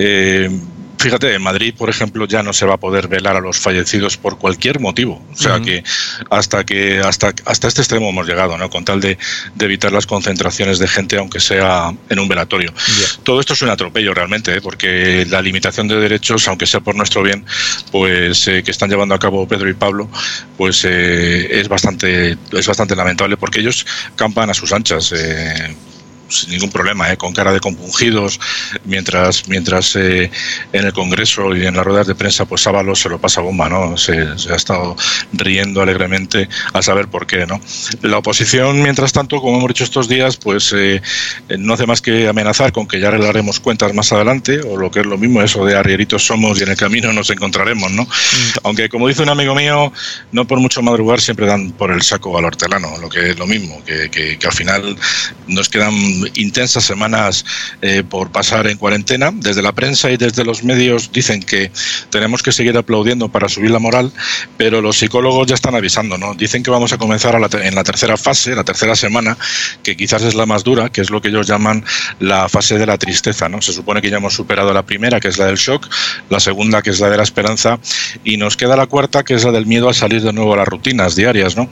eh, 0.00 0.48
fíjate, 0.96 1.34
en 1.34 1.42
Madrid, 1.42 1.74
por 1.76 1.90
ejemplo, 1.90 2.24
ya 2.26 2.44
no 2.44 2.52
se 2.52 2.66
va 2.66 2.74
a 2.74 2.76
poder 2.76 3.08
velar 3.08 3.34
a 3.34 3.40
los 3.40 3.58
fallecidos 3.58 4.16
por 4.16 4.38
cualquier 4.38 4.78
motivo. 4.78 5.20
O 5.32 5.36
sea 5.36 5.60
que 5.60 5.82
hasta 6.30 6.64
que 6.64 7.00
hasta, 7.00 7.34
hasta 7.44 7.66
este 7.66 7.80
extremo 7.80 8.08
hemos 8.08 8.26
llegado, 8.26 8.56
¿no? 8.56 8.70
Con 8.70 8.84
tal 8.84 9.00
de, 9.00 9.18
evitar 9.58 9.92
las 9.92 10.06
concentraciones 10.06 10.78
de 10.78 10.86
gente, 10.86 11.18
aunque 11.18 11.40
sea 11.40 11.92
en 12.08 12.18
un 12.20 12.28
velatorio. 12.28 12.72
Todo 13.24 13.40
esto 13.40 13.54
es 13.54 13.62
un 13.62 13.70
atropello 13.70 14.14
realmente, 14.14 14.56
¿eh? 14.56 14.60
porque 14.60 15.26
la 15.28 15.42
limitación 15.42 15.88
de 15.88 15.96
derechos, 15.96 16.46
aunque 16.46 16.66
sea 16.66 16.78
por 16.78 16.94
nuestro 16.94 17.22
bien, 17.24 17.44
pues 17.90 18.46
eh, 18.46 18.62
que 18.62 18.70
están 18.70 18.88
llevando 18.88 19.16
a 19.16 19.18
cabo 19.18 19.48
Pedro 19.48 19.68
y 19.68 19.74
Pablo, 19.74 20.08
pues 20.56 20.84
es 20.84 21.68
bastante 21.68 22.38
es 22.52 22.66
bastante 22.66 22.94
lamentable 22.94 23.36
porque 23.36 23.60
ellos 23.60 23.84
campan 24.14 24.48
a 24.50 24.54
sus 24.54 24.72
anchas 24.72 25.12
sin 26.28 26.50
ningún 26.50 26.70
problema, 26.70 27.10
¿eh? 27.10 27.16
con 27.16 27.32
cara 27.32 27.52
de 27.52 27.60
compungidos, 27.60 28.38
mientras, 28.84 29.48
mientras 29.48 29.96
eh, 29.96 30.30
en 30.72 30.86
el 30.86 30.92
Congreso 30.92 31.54
y 31.54 31.66
en 31.66 31.76
las 31.76 31.84
ruedas 31.84 32.06
de 32.06 32.14
prensa, 32.14 32.44
pues 32.44 32.66
Ábalos 32.66 33.00
se 33.00 33.08
lo 33.08 33.18
pasa 33.18 33.40
bomba, 33.40 33.68
¿no? 33.68 33.96
Se, 33.96 34.28
ha 34.50 34.56
estado 34.56 34.96
riendo 35.32 35.82
alegremente 35.82 36.48
a 36.72 36.82
saber 36.82 37.08
por 37.08 37.26
qué, 37.26 37.46
¿no? 37.46 37.60
La 38.02 38.18
oposición, 38.18 38.82
mientras 38.82 39.12
tanto, 39.12 39.40
como 39.40 39.58
hemos 39.58 39.68
dicho 39.68 39.84
estos 39.84 40.08
días, 40.08 40.36
pues 40.36 40.72
eh, 40.76 41.00
no 41.58 41.74
hace 41.74 41.86
más 41.86 42.02
que 42.02 42.28
amenazar 42.28 42.72
con 42.72 42.86
que 42.86 43.00
ya 43.00 43.08
arreglaremos 43.08 43.60
cuentas 43.60 43.94
más 43.94 44.12
adelante, 44.12 44.60
o 44.60 44.76
lo 44.76 44.90
que 44.90 45.00
es 45.00 45.06
lo 45.06 45.18
mismo, 45.18 45.42
eso 45.42 45.64
de 45.64 45.76
arrieritos 45.76 46.24
somos 46.24 46.60
y 46.60 46.64
en 46.64 46.70
el 46.70 46.76
camino 46.76 47.12
nos 47.12 47.30
encontraremos, 47.30 47.90
¿no? 47.92 48.02
Mm. 48.02 48.06
Aunque, 48.64 48.88
como 48.88 49.08
dice 49.08 49.22
un 49.22 49.30
amigo 49.30 49.54
mío, 49.54 49.92
no 50.32 50.46
por 50.46 50.60
mucho 50.60 50.82
madrugar 50.82 51.20
siempre 51.20 51.46
dan 51.46 51.72
por 51.72 51.90
el 51.90 52.02
saco 52.02 52.36
al 52.36 52.44
hortelano, 52.44 52.98
lo 52.98 53.08
que 53.08 53.30
es 53.30 53.38
lo 53.38 53.46
mismo, 53.46 53.82
que, 53.84 54.10
que 54.10 54.38
al 54.46 54.52
final 54.52 54.96
nos 55.46 55.68
quedan 55.68 56.17
intensas 56.34 56.84
semanas 56.84 57.44
eh, 57.82 58.02
por 58.08 58.30
pasar 58.30 58.66
en 58.66 58.78
cuarentena. 58.78 59.30
Desde 59.32 59.62
la 59.62 59.72
prensa 59.72 60.10
y 60.10 60.16
desde 60.16 60.44
los 60.44 60.64
medios 60.64 61.12
dicen 61.12 61.42
que 61.42 61.70
tenemos 62.10 62.42
que 62.42 62.52
seguir 62.52 62.76
aplaudiendo 62.76 63.28
para 63.28 63.48
subir 63.48 63.70
la 63.70 63.78
moral, 63.78 64.12
pero 64.56 64.80
los 64.80 64.98
psicólogos 64.98 65.46
ya 65.46 65.54
están 65.54 65.74
avisando, 65.74 66.18
¿no? 66.18 66.34
Dicen 66.34 66.62
que 66.62 66.70
vamos 66.70 66.92
a 66.92 66.98
comenzar 66.98 67.34
en 67.62 67.74
la 67.74 67.84
tercera 67.84 68.16
fase, 68.16 68.54
la 68.54 68.64
tercera 68.64 68.96
semana, 68.96 69.36
que 69.82 69.96
quizás 69.96 70.22
es 70.22 70.34
la 70.34 70.46
más 70.46 70.64
dura, 70.64 70.90
que 70.90 71.00
es 71.00 71.10
lo 71.10 71.20
que 71.20 71.28
ellos 71.28 71.46
llaman 71.46 71.84
la 72.20 72.48
fase 72.48 72.78
de 72.78 72.86
la 72.86 72.98
tristeza, 72.98 73.48
¿no? 73.48 73.62
Se 73.62 73.72
supone 73.72 74.00
que 74.00 74.10
ya 74.10 74.16
hemos 74.16 74.34
superado 74.34 74.72
la 74.72 74.84
primera, 74.84 75.20
que 75.20 75.28
es 75.28 75.38
la 75.38 75.46
del 75.46 75.56
shock, 75.56 75.88
la 76.30 76.40
segunda, 76.40 76.82
que 76.82 76.90
es 76.90 77.00
la 77.00 77.08
de 77.10 77.16
la 77.16 77.22
esperanza, 77.22 77.78
y 78.24 78.36
nos 78.36 78.56
queda 78.56 78.76
la 78.76 78.86
cuarta, 78.86 79.24
que 79.24 79.34
es 79.34 79.44
la 79.44 79.52
del 79.52 79.66
miedo 79.66 79.88
a 79.88 79.94
salir 79.94 80.22
de 80.22 80.32
nuevo 80.32 80.54
a 80.54 80.56
las 80.58 80.68
rutinas 80.68 81.16
diarias, 81.16 81.56
¿no? 81.56 81.68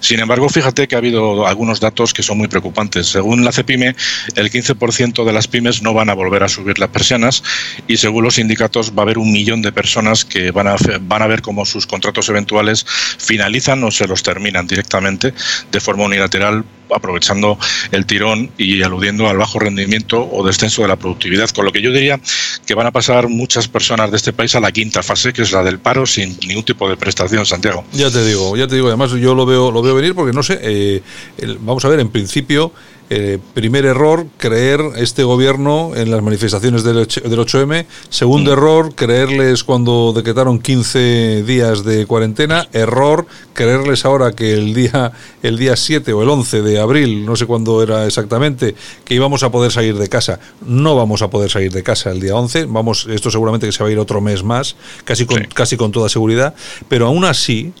Sin 0.00 0.20
embargo, 0.20 0.48
fíjate 0.48 0.86
que 0.86 0.94
ha 0.94 0.98
habido 0.98 1.46
algunos 1.46 1.80
datos 1.80 2.14
que 2.14 2.22
son 2.22 2.38
muy 2.38 2.48
preocupantes. 2.48 3.06
Según 3.08 3.44
la 3.44 3.52
CEPIME, 3.52 3.87
el 4.34 4.50
15% 4.50 5.24
de 5.24 5.32
las 5.32 5.48
pymes 5.48 5.82
no 5.82 5.94
van 5.94 6.10
a 6.10 6.14
volver 6.14 6.42
a 6.42 6.48
subir 6.48 6.78
las 6.78 6.88
persianas 6.88 7.42
y 7.86 7.96
según 7.96 8.24
los 8.24 8.34
sindicatos 8.34 8.92
va 8.92 9.02
a 9.02 9.04
haber 9.04 9.18
un 9.18 9.32
millón 9.32 9.62
de 9.62 9.72
personas 9.72 10.24
que 10.24 10.50
van 10.50 10.68
a, 10.68 10.76
van 11.00 11.22
a 11.22 11.26
ver 11.26 11.42
cómo 11.42 11.64
sus 11.64 11.86
contratos 11.86 12.28
eventuales 12.28 12.84
finalizan 13.18 13.82
o 13.84 13.90
se 13.90 14.06
los 14.06 14.22
terminan 14.22 14.66
directamente 14.66 15.34
de 15.70 15.80
forma 15.80 16.04
unilateral 16.04 16.64
aprovechando 16.94 17.58
el 17.92 18.06
tirón 18.06 18.50
y 18.56 18.82
aludiendo 18.82 19.28
al 19.28 19.36
bajo 19.36 19.58
rendimiento 19.58 20.28
o 20.30 20.46
descenso 20.46 20.82
de 20.82 20.88
la 20.88 20.96
productividad, 20.96 21.50
con 21.50 21.64
lo 21.64 21.72
que 21.72 21.82
yo 21.82 21.92
diría 21.92 22.20
que 22.66 22.74
van 22.74 22.86
a 22.86 22.90
pasar 22.90 23.28
muchas 23.28 23.68
personas 23.68 24.10
de 24.10 24.16
este 24.16 24.32
país 24.32 24.54
a 24.54 24.60
la 24.60 24.72
quinta 24.72 25.02
fase, 25.02 25.32
que 25.32 25.42
es 25.42 25.52
la 25.52 25.62
del 25.62 25.78
paro 25.78 26.06
sin 26.06 26.38
ningún 26.46 26.64
tipo 26.64 26.88
de 26.88 26.96
prestación, 26.96 27.44
Santiago. 27.46 27.84
Ya 27.92 28.10
te 28.10 28.24
digo, 28.24 28.56
ya 28.56 28.66
te 28.66 28.76
digo, 28.76 28.88
además 28.88 29.12
yo 29.12 29.34
lo 29.34 29.46
veo, 29.46 29.70
lo 29.70 29.82
veo 29.82 29.94
venir 29.94 30.14
porque 30.14 30.32
no 30.32 30.42
sé, 30.42 30.58
eh, 30.62 31.02
vamos 31.60 31.84
a 31.84 31.88
ver, 31.88 32.00
en 32.00 32.10
principio 32.10 32.72
eh, 33.10 33.38
primer 33.54 33.86
error, 33.86 34.26
creer 34.36 34.80
este 34.96 35.24
gobierno 35.24 35.92
en 35.96 36.10
las 36.10 36.22
manifestaciones 36.22 36.84
del, 36.84 36.96
8M. 36.98 37.86
Segundo 38.10 38.50
mm. 38.50 38.52
error, 38.52 38.94
creerles 38.94 39.64
cuando 39.64 40.12
decretaron 40.12 40.58
15 40.58 41.42
días 41.44 41.84
de 41.84 42.04
cuarentena. 42.04 42.68
Error, 42.72 43.26
creerles 43.54 44.04
ahora 44.04 44.32
que 44.32 44.52
el 44.52 44.74
día, 44.74 45.12
el 45.42 45.56
día 45.56 45.74
7 45.74 46.12
o 46.12 46.22
el 46.22 46.28
11 46.28 46.60
de 46.60 46.80
abril, 46.80 47.24
no 47.24 47.34
sé 47.34 47.46
cuándo 47.46 47.82
era 47.82 48.06
exactamente, 48.06 48.74
que 49.06 49.14
íbamos 49.14 49.42
a 49.42 49.50
poder 49.50 49.72
salir 49.72 49.96
de 49.96 50.08
casa. 50.08 50.38
No 50.66 50.94
vamos 50.94 51.22
a 51.22 51.30
poder 51.30 51.50
salir 51.50 51.72
de 51.72 51.82
casa 51.82 52.10
el 52.10 52.20
día 52.20 52.34
11. 52.34 52.66
Vamos, 52.66 53.06
esto 53.10 53.30
seguramente 53.30 53.66
que 53.66 53.72
se 53.72 53.82
va 53.82 53.88
a 53.88 53.92
ir 53.92 53.98
otro 53.98 54.20
mes 54.20 54.42
más, 54.42 54.76
casi 55.04 55.24
con, 55.24 55.44
casi 55.54 55.78
con 55.78 55.92
toda 55.92 56.10
seguridad. 56.10 56.54
Pero 56.88 57.06
aún 57.06 57.24
así, 57.24 57.72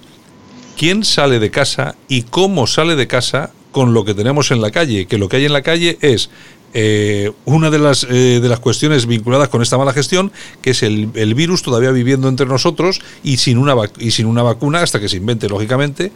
quién 0.78 1.04
sale 1.04 1.38
de 1.38 1.50
casa 1.50 1.96
y 2.08 2.22
cómo 2.22 2.66
sale 2.66 2.96
de 2.96 3.06
casa 3.06 3.50
con 3.72 3.94
lo 3.94 4.04
que 4.04 4.14
tenemos 4.14 4.50
en 4.50 4.60
la 4.60 4.70
calle, 4.70 5.06
que 5.06 5.18
lo 5.18 5.28
que 5.28 5.36
hay 5.36 5.44
en 5.44 5.52
la 5.52 5.62
calle 5.62 5.98
es 6.00 6.30
eh, 6.74 7.32
una 7.46 7.70
de 7.70 7.78
las, 7.78 8.04
eh, 8.04 8.40
de 8.40 8.48
las 8.48 8.60
cuestiones 8.60 9.06
vinculadas 9.06 9.48
con 9.48 9.62
esta 9.62 9.78
mala 9.78 9.92
gestión, 9.92 10.30
que 10.60 10.70
es 10.70 10.82
el, 10.82 11.10
el 11.14 11.34
virus 11.34 11.62
todavía 11.62 11.90
viviendo 11.90 12.28
entre 12.28 12.46
nosotros 12.46 13.00
y 13.22 13.38
sin, 13.38 13.58
una 13.58 13.74
y 13.98 14.10
sin 14.10 14.26
una 14.26 14.42
vacuna 14.42 14.82
hasta 14.82 15.00
que 15.00 15.08
se 15.08 15.16
invente, 15.16 15.48
lógicamente. 15.48 16.12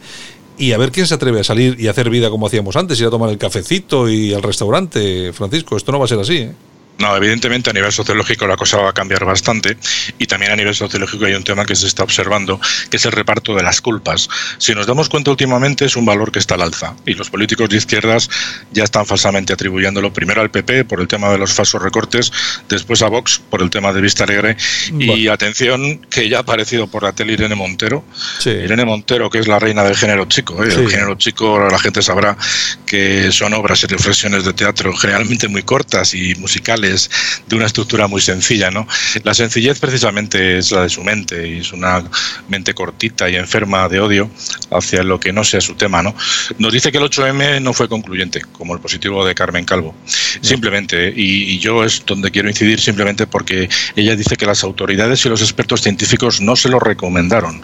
Y 0.55 0.73
a 0.73 0.77
ver 0.77 0.91
quién 0.91 1.07
se 1.07 1.15
atreve 1.15 1.39
a 1.39 1.43
salir 1.43 1.79
y 1.79 1.87
hacer 1.87 2.11
vida 2.11 2.29
como 2.29 2.45
hacíamos 2.45 2.75
antes, 2.75 2.99
ir 2.99 3.07
a 3.07 3.09
tomar 3.09 3.29
el 3.31 3.39
cafecito 3.39 4.07
y 4.07 4.33
al 4.33 4.43
restaurante. 4.43 5.33
Francisco, 5.33 5.75
esto 5.75 5.91
no 5.91 5.97
va 5.97 6.05
a 6.05 6.07
ser 6.07 6.19
así. 6.19 6.37
¿eh? 6.37 6.53
No, 6.99 7.15
evidentemente 7.17 7.69
a 7.69 7.73
nivel 7.73 7.91
sociológico 7.91 8.47
la 8.47 8.55
cosa 8.55 8.77
va 8.77 8.91
a 8.91 8.93
cambiar 8.93 9.25
bastante 9.25 9.77
y 10.19 10.25
también 10.25 10.51
a 10.51 10.55
nivel 10.55 10.75
sociológico 10.75 11.25
hay 11.25 11.33
un 11.33 11.43
tema 11.43 11.65
que 11.65 11.75
se 11.75 11.87
está 11.87 12.03
observando, 12.03 12.59
que 12.89 12.97
es 12.97 13.05
el 13.05 13.11
reparto 13.11 13.55
de 13.55 13.63
las 13.63 13.81
culpas. 13.81 14.29
Si 14.57 14.73
nos 14.73 14.85
damos 14.85 15.09
cuenta 15.09 15.31
últimamente 15.31 15.85
es 15.85 15.95
un 15.95 16.05
valor 16.05 16.31
que 16.31 16.39
está 16.39 16.55
al 16.55 16.61
alza 16.61 16.95
y 17.05 17.15
los 17.15 17.29
políticos 17.29 17.67
de 17.69 17.77
izquierdas 17.77 18.29
ya 18.71 18.83
están 18.83 19.05
falsamente 19.05 19.53
atribuyéndolo 19.53 20.13
primero 20.13 20.41
al 20.41 20.51
PP 20.51 20.85
por 20.85 21.01
el 21.01 21.07
tema 21.07 21.29
de 21.31 21.39
los 21.39 21.51
falsos 21.53 21.81
recortes, 21.81 22.31
después 22.69 23.01
a 23.01 23.07
Vox 23.07 23.41
por 23.49 23.61
el 23.61 23.69
tema 23.69 23.91
de 23.91 24.01
Vista 24.01 24.23
Alegre 24.23 24.55
y 24.99 25.27
atención 25.27 25.97
que 26.09 26.29
ya 26.29 26.37
ha 26.37 26.41
aparecido 26.41 26.87
por 26.87 27.03
la 27.03 27.13
tele 27.13 27.33
Irene 27.33 27.55
Montero. 27.55 28.05
Irene 28.45 28.85
Montero 28.85 29.29
que 29.29 29.39
es 29.39 29.47
la 29.47 29.57
reina 29.57 29.83
del 29.83 29.95
género 29.95 30.25
chico. 30.25 30.63
¿eh? 30.63 30.67
El 30.67 30.89
género 30.89 31.15
chico 31.15 31.59
la 31.69 31.79
gente 31.79 32.01
sabrá 32.01 32.37
que 32.85 33.31
son 33.31 33.53
obras 33.53 33.83
y 33.83 33.87
reflexiones 33.87 34.45
de 34.45 34.53
teatro 34.53 34.95
generalmente 34.95 35.47
muy 35.47 35.63
cortas 35.63 36.13
y 36.13 36.35
musicales 36.35 36.82
de 36.89 37.55
una 37.55 37.65
estructura 37.65 38.07
muy 38.07 38.21
sencilla, 38.21 38.71
¿no? 38.71 38.87
La 39.23 39.33
sencillez 39.33 39.79
precisamente 39.79 40.57
es 40.57 40.71
la 40.71 40.83
de 40.83 40.89
su 40.89 41.03
mente 41.03 41.47
y 41.47 41.59
es 41.59 41.71
una 41.71 42.03
mente 42.49 42.73
cortita 42.73 43.29
y 43.29 43.35
enferma 43.35 43.87
de 43.89 43.99
odio 43.99 44.29
hacia 44.71 45.03
lo 45.03 45.19
que 45.19 45.31
no 45.31 45.43
sea 45.43 45.61
su 45.61 45.75
tema, 45.75 46.03
¿no? 46.03 46.15
Nos 46.57 46.73
dice 46.73 46.91
que 46.91 46.97
el 46.97 47.03
8M 47.05 47.61
no 47.61 47.73
fue 47.73 47.87
concluyente, 47.87 48.41
como 48.51 48.73
el 48.73 48.79
positivo 48.79 49.25
de 49.25 49.35
Carmen 49.35 49.65
Calvo. 49.65 49.95
Simplemente, 50.41 51.13
y, 51.15 51.53
y 51.53 51.59
yo 51.59 51.83
es 51.83 52.03
donde 52.05 52.31
quiero 52.31 52.49
incidir 52.49 52.79
simplemente 52.79 53.27
porque 53.27 53.69
ella 53.95 54.15
dice 54.15 54.35
que 54.35 54.45
las 54.45 54.63
autoridades 54.63 55.25
y 55.25 55.29
los 55.29 55.41
expertos 55.41 55.81
científicos 55.81 56.41
no 56.41 56.55
se 56.55 56.69
lo 56.69 56.79
recomendaron. 56.79 57.61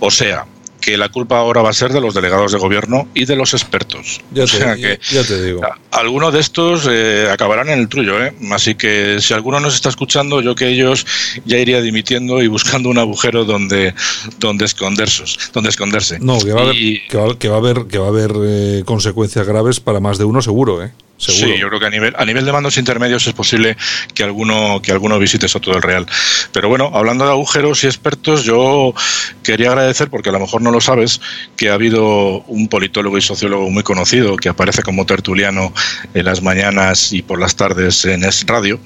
O 0.00 0.10
sea, 0.10 0.46
que 0.84 0.98
la 0.98 1.08
culpa 1.08 1.38
ahora 1.38 1.62
va 1.62 1.70
a 1.70 1.72
ser 1.72 1.94
de 1.94 2.00
los 2.00 2.12
delegados 2.12 2.52
de 2.52 2.58
gobierno 2.58 3.08
y 3.14 3.24
de 3.24 3.36
los 3.36 3.54
expertos. 3.54 4.20
Ya, 4.32 4.44
te, 4.44 4.58
que 4.58 5.00
ya 5.10 5.24
te 5.24 5.42
digo. 5.42 5.62
Algunos 5.90 6.34
de 6.34 6.40
estos 6.40 6.86
eh, 6.90 7.26
acabarán 7.32 7.70
en 7.70 7.78
el 7.78 7.88
trullo, 7.88 8.22
¿eh? 8.22 8.34
Así 8.52 8.74
que 8.74 9.16
si 9.18 9.32
alguno 9.32 9.60
nos 9.60 9.74
está 9.74 9.88
escuchando, 9.88 10.42
yo 10.42 10.54
que 10.54 10.68
ellos 10.68 11.06
ya 11.46 11.56
iría 11.56 11.80
dimitiendo 11.80 12.42
y 12.42 12.48
buscando 12.48 12.90
un 12.90 12.98
agujero 12.98 13.46
donde, 13.46 13.94
donde, 14.38 14.66
esconderse, 14.66 15.24
donde 15.54 15.70
esconderse. 15.70 16.18
No, 16.20 16.38
que 16.38 16.52
va 16.52 16.60
a 16.60 16.64
haber, 16.64 17.08
que 17.38 17.48
va, 17.48 17.54
a 17.54 17.58
haber, 17.58 17.86
que 17.86 17.96
va 17.96 18.04
a 18.04 18.10
haber 18.10 18.32
eh, 18.44 18.82
consecuencias 18.84 19.46
graves 19.46 19.80
para 19.80 20.00
más 20.00 20.18
de 20.18 20.24
uno 20.24 20.42
seguro, 20.42 20.84
¿eh? 20.84 20.92
Sí, 21.32 21.58
yo 21.58 21.68
creo 21.68 21.80
que 21.80 21.86
a 21.86 21.90
nivel, 21.90 22.14
a 22.16 22.24
nivel 22.24 22.44
de 22.44 22.52
mandos 22.52 22.76
intermedios 22.76 23.26
es 23.26 23.32
posible 23.32 23.76
que 24.14 24.24
alguno, 24.24 24.80
que 24.82 24.92
alguno 24.92 25.18
visite 25.18 25.48
Soto 25.48 25.72
del 25.72 25.82
Real. 25.82 26.06
Pero 26.52 26.68
bueno, 26.68 26.90
hablando 26.94 27.24
de 27.24 27.30
agujeros 27.30 27.84
y 27.84 27.86
expertos, 27.86 28.44
yo 28.44 28.94
quería 29.42 29.68
agradecer, 29.68 30.10
porque 30.10 30.28
a 30.28 30.32
lo 30.32 30.40
mejor 30.40 30.62
no 30.62 30.70
lo 30.70 30.80
sabes, 30.80 31.20
que 31.56 31.70
ha 31.70 31.74
habido 31.74 32.40
un 32.46 32.68
politólogo 32.68 33.16
y 33.18 33.22
sociólogo 33.22 33.70
muy 33.70 33.82
conocido 33.82 34.36
que 34.36 34.48
aparece 34.48 34.82
como 34.82 35.06
tertuliano 35.06 35.72
en 36.12 36.24
las 36.24 36.42
mañanas 36.42 37.12
y 37.12 37.22
por 37.22 37.40
las 37.40 37.56
tardes 37.56 38.04
en 38.04 38.24
Es 38.24 38.44
Radio. 38.46 38.80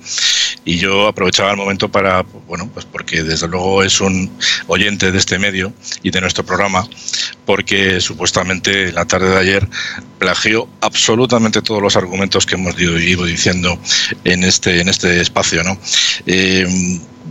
Y 0.64 0.78
yo 0.78 1.06
aprovechaba 1.06 1.50
el 1.50 1.56
momento 1.56 1.88
para, 1.88 2.22
bueno, 2.46 2.68
pues 2.72 2.84
porque 2.84 3.22
desde 3.22 3.48
luego 3.48 3.82
es 3.82 4.00
un 4.00 4.30
oyente 4.66 5.10
de 5.12 5.18
este 5.18 5.38
medio 5.38 5.72
y 6.02 6.10
de 6.10 6.20
nuestro 6.20 6.44
programa, 6.44 6.86
porque 7.46 8.00
supuestamente 8.00 8.92
la 8.92 9.06
tarde 9.06 9.30
de 9.30 9.38
ayer 9.38 9.68
plagió 10.18 10.68
absolutamente 10.80 11.62
todos 11.62 11.80
los 11.80 11.96
argumentos 11.96 12.27
que 12.46 12.54
hemos 12.54 12.78
ido 12.80 13.24
diciendo 13.24 13.78
en 14.24 14.44
este, 14.44 14.80
en 14.80 14.88
este 14.88 15.20
espacio, 15.20 15.62
¿no? 15.64 15.78
Eh, 16.26 16.66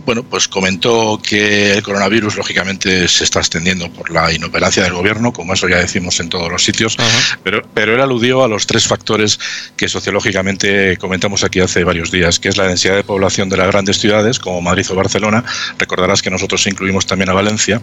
bueno, 0.04 0.22
pues 0.22 0.48
comentó 0.48 1.20
que 1.22 1.72
el 1.72 1.82
coronavirus 1.82 2.36
lógicamente 2.36 3.08
se 3.08 3.24
está 3.24 3.40
extendiendo 3.40 3.90
por 3.92 4.10
la 4.10 4.32
inoperancia 4.32 4.82
del 4.82 4.92
gobierno, 4.92 5.32
como 5.32 5.54
eso 5.54 5.68
ya 5.68 5.78
decimos 5.78 6.20
en 6.20 6.28
todos 6.28 6.50
los 6.50 6.62
sitios, 6.62 6.96
pero, 7.42 7.62
pero 7.74 7.94
él 7.94 8.00
aludió 8.00 8.42
a 8.42 8.48
los 8.48 8.66
tres 8.66 8.86
factores 8.86 9.38
que 9.76 9.88
sociológicamente 9.88 10.96
comentamos 10.96 11.44
aquí 11.44 11.60
hace 11.60 11.84
varios 11.84 12.10
días, 12.10 12.38
que 12.38 12.48
es 12.48 12.56
la 12.56 12.66
densidad 12.66 12.96
de 12.96 13.04
población 13.04 13.48
de 13.48 13.56
las 13.56 13.68
grandes 13.68 13.98
ciudades, 13.98 14.38
como 14.38 14.60
Madrid 14.60 14.86
o 14.90 14.94
Barcelona. 14.94 15.44
Recordarás 15.78 16.22
que 16.22 16.30
nosotros 16.30 16.66
incluimos 16.66 17.06
también 17.06 17.30
a 17.30 17.32
Valencia. 17.32 17.80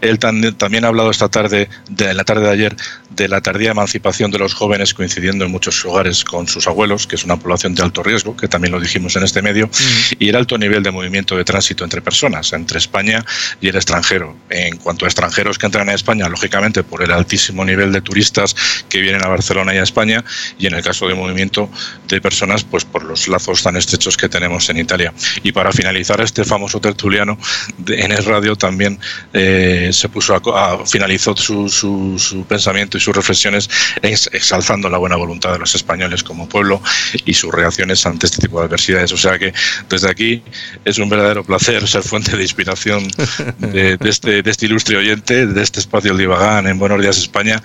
Él 0.00 0.18
también 0.18 0.84
ha 0.84 0.88
hablado 0.88 1.10
esta 1.10 1.28
tarde, 1.28 1.68
de 1.88 2.14
la 2.14 2.24
tarde 2.24 2.42
de 2.42 2.50
ayer, 2.50 2.76
de 3.10 3.28
la 3.28 3.40
tardía 3.40 3.70
emancipación 3.70 4.30
de 4.30 4.38
los 4.38 4.54
jóvenes, 4.54 4.94
coincidiendo 4.94 5.44
en 5.44 5.50
muchos 5.50 5.84
hogares 5.84 6.24
con 6.24 6.46
sus 6.48 6.66
abuelos, 6.66 7.06
que 7.06 7.16
es 7.16 7.24
una 7.24 7.36
población 7.36 7.74
de 7.74 7.82
alto 7.82 8.02
riesgo, 8.02 8.36
que 8.36 8.48
también 8.48 8.72
lo 8.72 8.80
dijimos 8.80 9.16
en 9.16 9.24
este 9.24 9.42
medio, 9.42 9.70
y 10.18 10.28
el 10.28 10.36
alto 10.36 10.58
nivel 10.58 10.82
de 10.82 10.90
movimiento 10.90 11.36
de 11.36 11.44
tránsito 11.48 11.82
entre 11.82 12.02
personas, 12.02 12.52
entre 12.52 12.78
España 12.78 13.24
y 13.60 13.68
el 13.68 13.76
extranjero. 13.76 14.36
En 14.50 14.76
cuanto 14.76 15.06
a 15.06 15.08
extranjeros 15.08 15.56
que 15.58 15.64
entran 15.64 15.88
a 15.88 15.94
España, 15.94 16.28
lógicamente 16.28 16.82
por 16.82 17.02
el 17.02 17.10
altísimo 17.10 17.64
nivel 17.64 17.90
de 17.90 18.02
turistas 18.02 18.54
que 18.90 19.00
vienen 19.00 19.24
a 19.24 19.28
Barcelona 19.28 19.74
y 19.74 19.78
a 19.78 19.82
España, 19.82 20.22
y 20.58 20.66
en 20.66 20.74
el 20.74 20.82
caso 20.82 21.08
de 21.08 21.14
movimiento 21.14 21.70
de 22.06 22.20
personas, 22.20 22.64
pues 22.64 22.84
por 22.84 23.02
los 23.02 23.28
lazos 23.28 23.62
tan 23.62 23.76
estrechos 23.76 24.16
que 24.18 24.28
tenemos 24.28 24.68
en 24.68 24.76
Italia. 24.76 25.14
Y 25.42 25.52
para 25.52 25.72
finalizar 25.72 26.20
este 26.20 26.44
famoso 26.44 26.80
tertuliano, 26.80 27.38
en 27.86 28.12
el 28.12 28.24
radio 28.24 28.54
también 28.56 28.98
eh, 29.32 29.88
se 29.92 30.08
puso 30.10 30.34
a, 30.34 30.86
finalizó 30.86 31.34
su, 31.34 31.68
su, 31.68 32.44
pensamiento 32.46 32.98
y 32.98 33.00
sus 33.00 33.16
reflexiones 33.16 33.70
exalzando 34.02 34.90
la 34.90 34.98
buena 34.98 35.16
voluntad 35.16 35.52
de 35.52 35.58
los 35.58 35.74
españoles 35.74 36.22
como 36.22 36.48
pueblo 36.48 36.82
y 37.24 37.32
sus 37.32 37.50
reacciones 37.52 38.04
ante 38.04 38.26
este 38.26 38.42
tipo 38.42 38.60
de 38.60 38.66
adversidades. 38.66 39.12
O 39.12 39.16
sea 39.16 39.38
que 39.38 39.52
desde 39.88 40.10
aquí 40.10 40.42
es 40.84 40.98
un 40.98 41.08
verdadero 41.08 41.37
placer 41.44 41.86
ser 41.86 42.02
fuente 42.02 42.36
de 42.36 42.42
inspiración 42.42 43.06
de, 43.58 43.98
este, 44.02 44.42
de 44.42 44.50
este, 44.50 44.66
ilustre 44.66 44.96
oyente, 44.96 45.46
de 45.46 45.62
este 45.62 45.80
espacio 45.80 46.12
El 46.12 46.18
Divagán 46.18 46.66
en 46.66 46.78
Buenos 46.78 47.00
Días 47.00 47.18
España, 47.18 47.62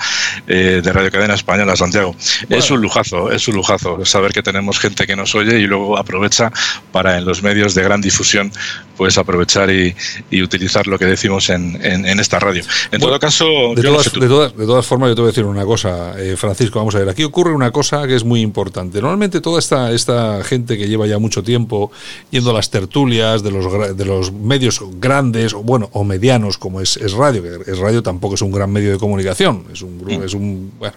eh, 0.48 0.82
de 0.84 0.94
Radio 0.94 1.12
Cadena 1.12 1.34
Española 1.34 1.76
Santiago. 1.76 2.16
Es 2.50 2.72
un 2.72 2.82
lujazo, 2.82 3.32
es 3.32 3.48
un 3.48 3.56
lujazo 3.56 4.06
saber 4.06 4.34
que 4.34 4.44
tenemos 4.44 4.80
gente 4.80 5.08
que 5.08 5.16
nos 5.16 5.36
oye 5.36 5.60
y 5.60 5.68
luego 5.68 5.98
aprovecha 5.98 6.52
para 6.92 7.18
en 7.18 7.26
los 7.26 7.44
medios 7.44 7.76
de 7.76 7.84
gran 7.84 8.02
difusión 8.02 8.52
pues 8.98 9.18
aprovechar 9.18 9.70
y, 9.72 9.96
utilizar 10.44 10.88
lo 10.88 11.00
que 11.00 11.06
decimos 11.06 11.50
en, 11.50 11.80
en, 11.84 12.20
esta 12.20 12.40
radio. 12.40 12.64
En 12.92 13.00
todo 13.00 13.18
caso, 13.20 13.46
de, 13.76 13.82
todas, 13.82 14.12
de, 14.12 14.28
todas, 14.28 14.56
de, 14.56 14.66
todas, 14.66 14.86
formas, 14.86 15.10
yo 15.10 15.16
te 15.16 15.22
voy 15.22 15.30
a 15.30 15.32
decir 15.32 15.46
una 15.46 15.66
cosa, 15.66 16.20
eh, 16.20 16.36
Francisco, 16.38 16.80
vamos 16.80 16.94
a 16.96 17.00
ver, 17.00 17.10
aquí 17.10 17.24
ocurre 17.24 17.54
una 17.54 17.72
cosa 17.72 18.06
que 18.08 18.16
es 18.16 18.24
muy 18.24 18.42
importante. 18.42 19.02
Normalmente 19.02 19.42
toda 19.42 19.60
esta, 19.60 19.92
esta 19.92 20.44
gente 20.44 20.78
que 20.78 20.88
lleva 20.88 21.08
ya 21.08 21.18
mucho 21.18 21.44
tiempo 21.44 21.92
yendo 22.30 22.52
a 22.52 22.54
las 22.54 22.70
tertulias 22.70 23.42
de 23.42 23.52
los, 23.54 23.98
de 23.98 24.06
los 24.06 24.32
medios 24.32 24.82
grandes, 25.00 25.54
o 25.54 25.64
bueno, 25.64 25.90
o 25.94 26.04
medianos, 26.04 26.58
como 26.58 26.82
es, 26.82 26.98
es 26.98 27.14
radio, 27.14 27.42
que 27.44 27.72
es 27.72 27.80
radio 27.80 28.04
tampoco 28.04 28.36
es 28.36 28.42
un 28.42 28.52
gran 28.52 28.72
medio 28.72 28.92
de 28.92 28.98
comunicación, 28.98 29.66
es 29.72 29.82
un, 29.82 29.98
mm. 29.98 30.24
es 30.24 30.34
un 30.34 30.72
bueno, 30.80 30.96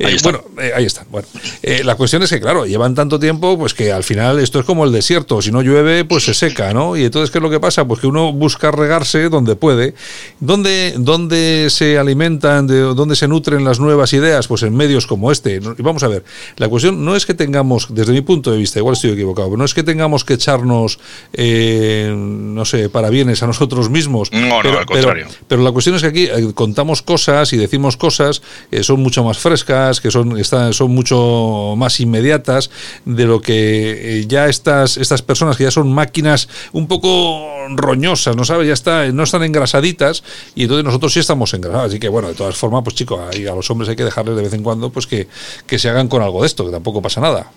eh, 0.00 0.16
bueno, 0.22 0.42
eh, 0.58 0.72
ahí 0.74 0.86
está. 0.86 1.04
Bueno, 1.10 1.28
eh, 1.62 1.82
la 1.84 1.94
cuestión 1.94 2.22
es 2.22 2.30
que, 2.30 2.40
claro, 2.40 2.64
llevan 2.64 2.94
tanto 2.94 3.20
tiempo, 3.20 3.58
pues 3.58 3.74
que 3.74 3.92
al 3.92 4.02
final 4.02 4.38
esto 4.38 4.58
es 4.60 4.64
como 4.64 4.86
el 4.86 4.92
desierto. 4.92 5.42
Si 5.42 5.52
no 5.52 5.60
llueve, 5.60 6.06
pues 6.06 6.24
se 6.24 6.32
seca, 6.32 6.72
¿no? 6.72 6.96
Y 6.96 7.04
entonces, 7.04 7.30
¿qué 7.30 7.36
es 7.36 7.42
lo 7.42 7.50
que 7.50 7.60
pasa? 7.60 7.86
Pues 7.86 8.00
que 8.00 8.06
uno 8.06 8.32
busca 8.32 8.70
regarse 8.70 9.28
donde 9.28 9.56
puede. 9.56 9.94
¿Dónde, 10.40 10.94
dónde 10.96 11.66
se 11.68 11.98
alimentan, 11.98 12.66
de 12.66 12.80
dónde 12.80 13.14
se 13.14 13.28
nutren 13.28 13.62
las 13.62 13.78
nuevas 13.78 14.14
ideas? 14.14 14.48
Pues 14.48 14.62
en 14.62 14.74
medios 14.74 15.06
como 15.06 15.30
este. 15.30 15.56
Y 15.56 15.82
vamos 15.82 16.02
a 16.02 16.08
ver, 16.08 16.24
la 16.56 16.68
cuestión 16.68 17.04
no 17.04 17.14
es 17.14 17.26
que 17.26 17.34
tengamos, 17.34 17.88
desde 17.90 18.12
mi 18.12 18.22
punto 18.22 18.50
de 18.52 18.56
vista, 18.56 18.78
igual 18.78 18.94
estoy 18.94 19.10
equivocado, 19.10 19.48
pero 19.48 19.58
no 19.58 19.66
es 19.66 19.74
que 19.74 19.82
tengamos 19.82 20.24
que 20.24 20.34
echarnos, 20.34 20.98
no 21.36 22.64
sé, 22.64 22.88
para 22.88 23.10
bienes 23.10 23.42
a 23.42 23.46
nosotros 23.46 23.90
mismos. 23.90 24.32
No, 24.32 24.62
no, 24.62 24.78
al 24.78 24.86
contrario. 24.86 25.26
Pero, 25.46 25.62
la 25.62 25.72
cuestión 25.72 25.96
es 25.96 26.02
que 26.02 26.08
aquí 26.08 26.52
contamos 26.54 27.02
cosas 27.02 27.52
y 27.52 27.58
decimos 27.58 27.98
cosas 27.98 28.40
que 28.70 28.82
son 28.82 29.00
mucho 29.00 29.22
más 29.24 29.38
frescas 29.38 29.89
que 29.98 30.10
son, 30.10 30.38
están, 30.38 30.74
son 30.74 30.92
mucho 30.92 31.74
más 31.76 31.98
inmediatas 31.98 32.70
de 33.04 33.24
lo 33.24 33.40
que 33.40 34.20
eh, 34.20 34.26
ya 34.28 34.46
estas, 34.46 34.98
estas 34.98 35.22
personas 35.22 35.56
que 35.56 35.64
ya 35.64 35.70
son 35.70 35.90
máquinas 35.92 36.48
un 36.72 36.86
poco 36.86 37.48
roñosas, 37.70 38.36
¿no 38.36 38.44
sabes? 38.44 38.68
Ya 38.68 38.74
está, 38.74 39.06
no 39.08 39.22
están 39.22 39.42
engrasaditas 39.42 40.22
y 40.54 40.64
entonces 40.64 40.84
nosotros 40.84 41.12
sí 41.12 41.20
estamos 41.20 41.52
engrasados. 41.54 41.88
Así 41.88 41.98
que 41.98 42.08
bueno, 42.08 42.28
de 42.28 42.34
todas 42.34 42.56
formas, 42.56 42.84
pues 42.84 42.94
chicos, 42.94 43.18
a 43.18 43.54
los 43.54 43.70
hombres 43.70 43.88
hay 43.88 43.96
que 43.96 44.04
dejarles 44.04 44.36
de 44.36 44.42
vez 44.42 44.52
en 44.52 44.62
cuando 44.62 44.90
pues 44.90 45.06
que, 45.06 45.26
que 45.66 45.78
se 45.78 45.88
hagan 45.88 46.08
con 46.08 46.22
algo 46.22 46.42
de 46.42 46.46
esto, 46.46 46.66
que 46.66 46.70
tampoco 46.70 47.00
pasa 47.00 47.20
nada. 47.20 47.50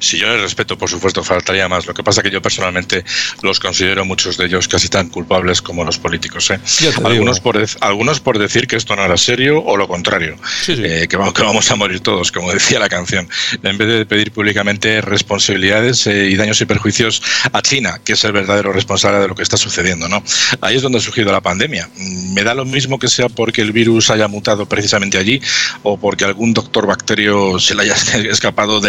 Si 0.00 0.18
yo 0.18 0.26
les 0.28 0.40
respeto, 0.40 0.78
por 0.78 0.88
supuesto, 0.88 1.22
faltaría 1.22 1.68
más. 1.68 1.86
Lo 1.86 1.92
que 1.92 2.02
pasa 2.02 2.20
es 2.20 2.24
que 2.24 2.30
yo 2.30 2.40
personalmente 2.40 3.04
los 3.42 3.60
considero 3.60 4.04
muchos 4.04 4.36
de 4.38 4.46
ellos 4.46 4.66
casi 4.66 4.88
tan 4.88 5.10
culpables 5.10 5.60
como 5.60 5.84
los 5.84 5.98
políticos. 5.98 6.50
¿eh? 6.50 6.60
Algunos, 7.04 7.40
por 7.40 7.62
algunos 7.80 8.20
por 8.20 8.38
decir 8.38 8.66
que 8.66 8.76
esto 8.76 8.96
no 8.96 9.04
era 9.04 9.16
serio 9.18 9.62
o 9.62 9.76
lo 9.76 9.86
contrario, 9.86 10.36
eh, 10.68 11.06
que, 11.08 11.16
vamos, 11.16 11.34
que, 11.34 11.42
vamos, 11.42 11.70
a 11.70 11.76
morir 11.76 12.00
todos, 12.00 12.32
como 12.32 12.50
decía 12.52 12.78
la 12.78 12.88
canción, 12.88 13.28
en 13.62 13.76
vez 13.76 13.88
de 13.88 14.06
pedir 14.06 14.32
públicamente 14.32 15.02
responsabilidades 15.02 16.06
eh, 16.06 16.28
y 16.30 16.36
daños 16.36 16.60
y 16.62 16.64
perjuicios 16.64 17.22
a 17.52 17.60
China, 17.60 18.00
que 18.02 18.14
es 18.14 18.24
el 18.24 18.32
verdadero 18.32 18.72
responsable 18.72 19.18
de 19.18 19.28
lo 19.28 19.34
que 19.34 19.42
está 19.42 19.58
sucediendo. 19.58 20.08
¿no? 20.08 20.22
Ahí 20.62 20.76
es 20.76 20.82
donde 20.82 20.98
ha 20.98 21.02
surgido 21.02 21.30
la 21.30 21.42
pandemia. 21.42 21.88
Mm, 21.96 22.32
me 22.32 22.42
da 22.42 22.54
lo 22.54 22.64
mismo 22.64 22.98
que 22.98 23.08
sea 23.08 23.28
porque 23.28 23.60
el 23.60 23.72
virus 23.72 24.08
haya 24.08 24.28
mutado 24.28 24.66
precisamente 24.66 25.18
allí 25.18 25.42
o 25.82 25.98
porque 25.98 26.24
algún 26.24 26.54
doctor 26.54 26.86
bacterio 26.86 27.58
se 27.58 27.74
le 27.74 27.82
haya 27.82 27.94
escapado 28.30 28.80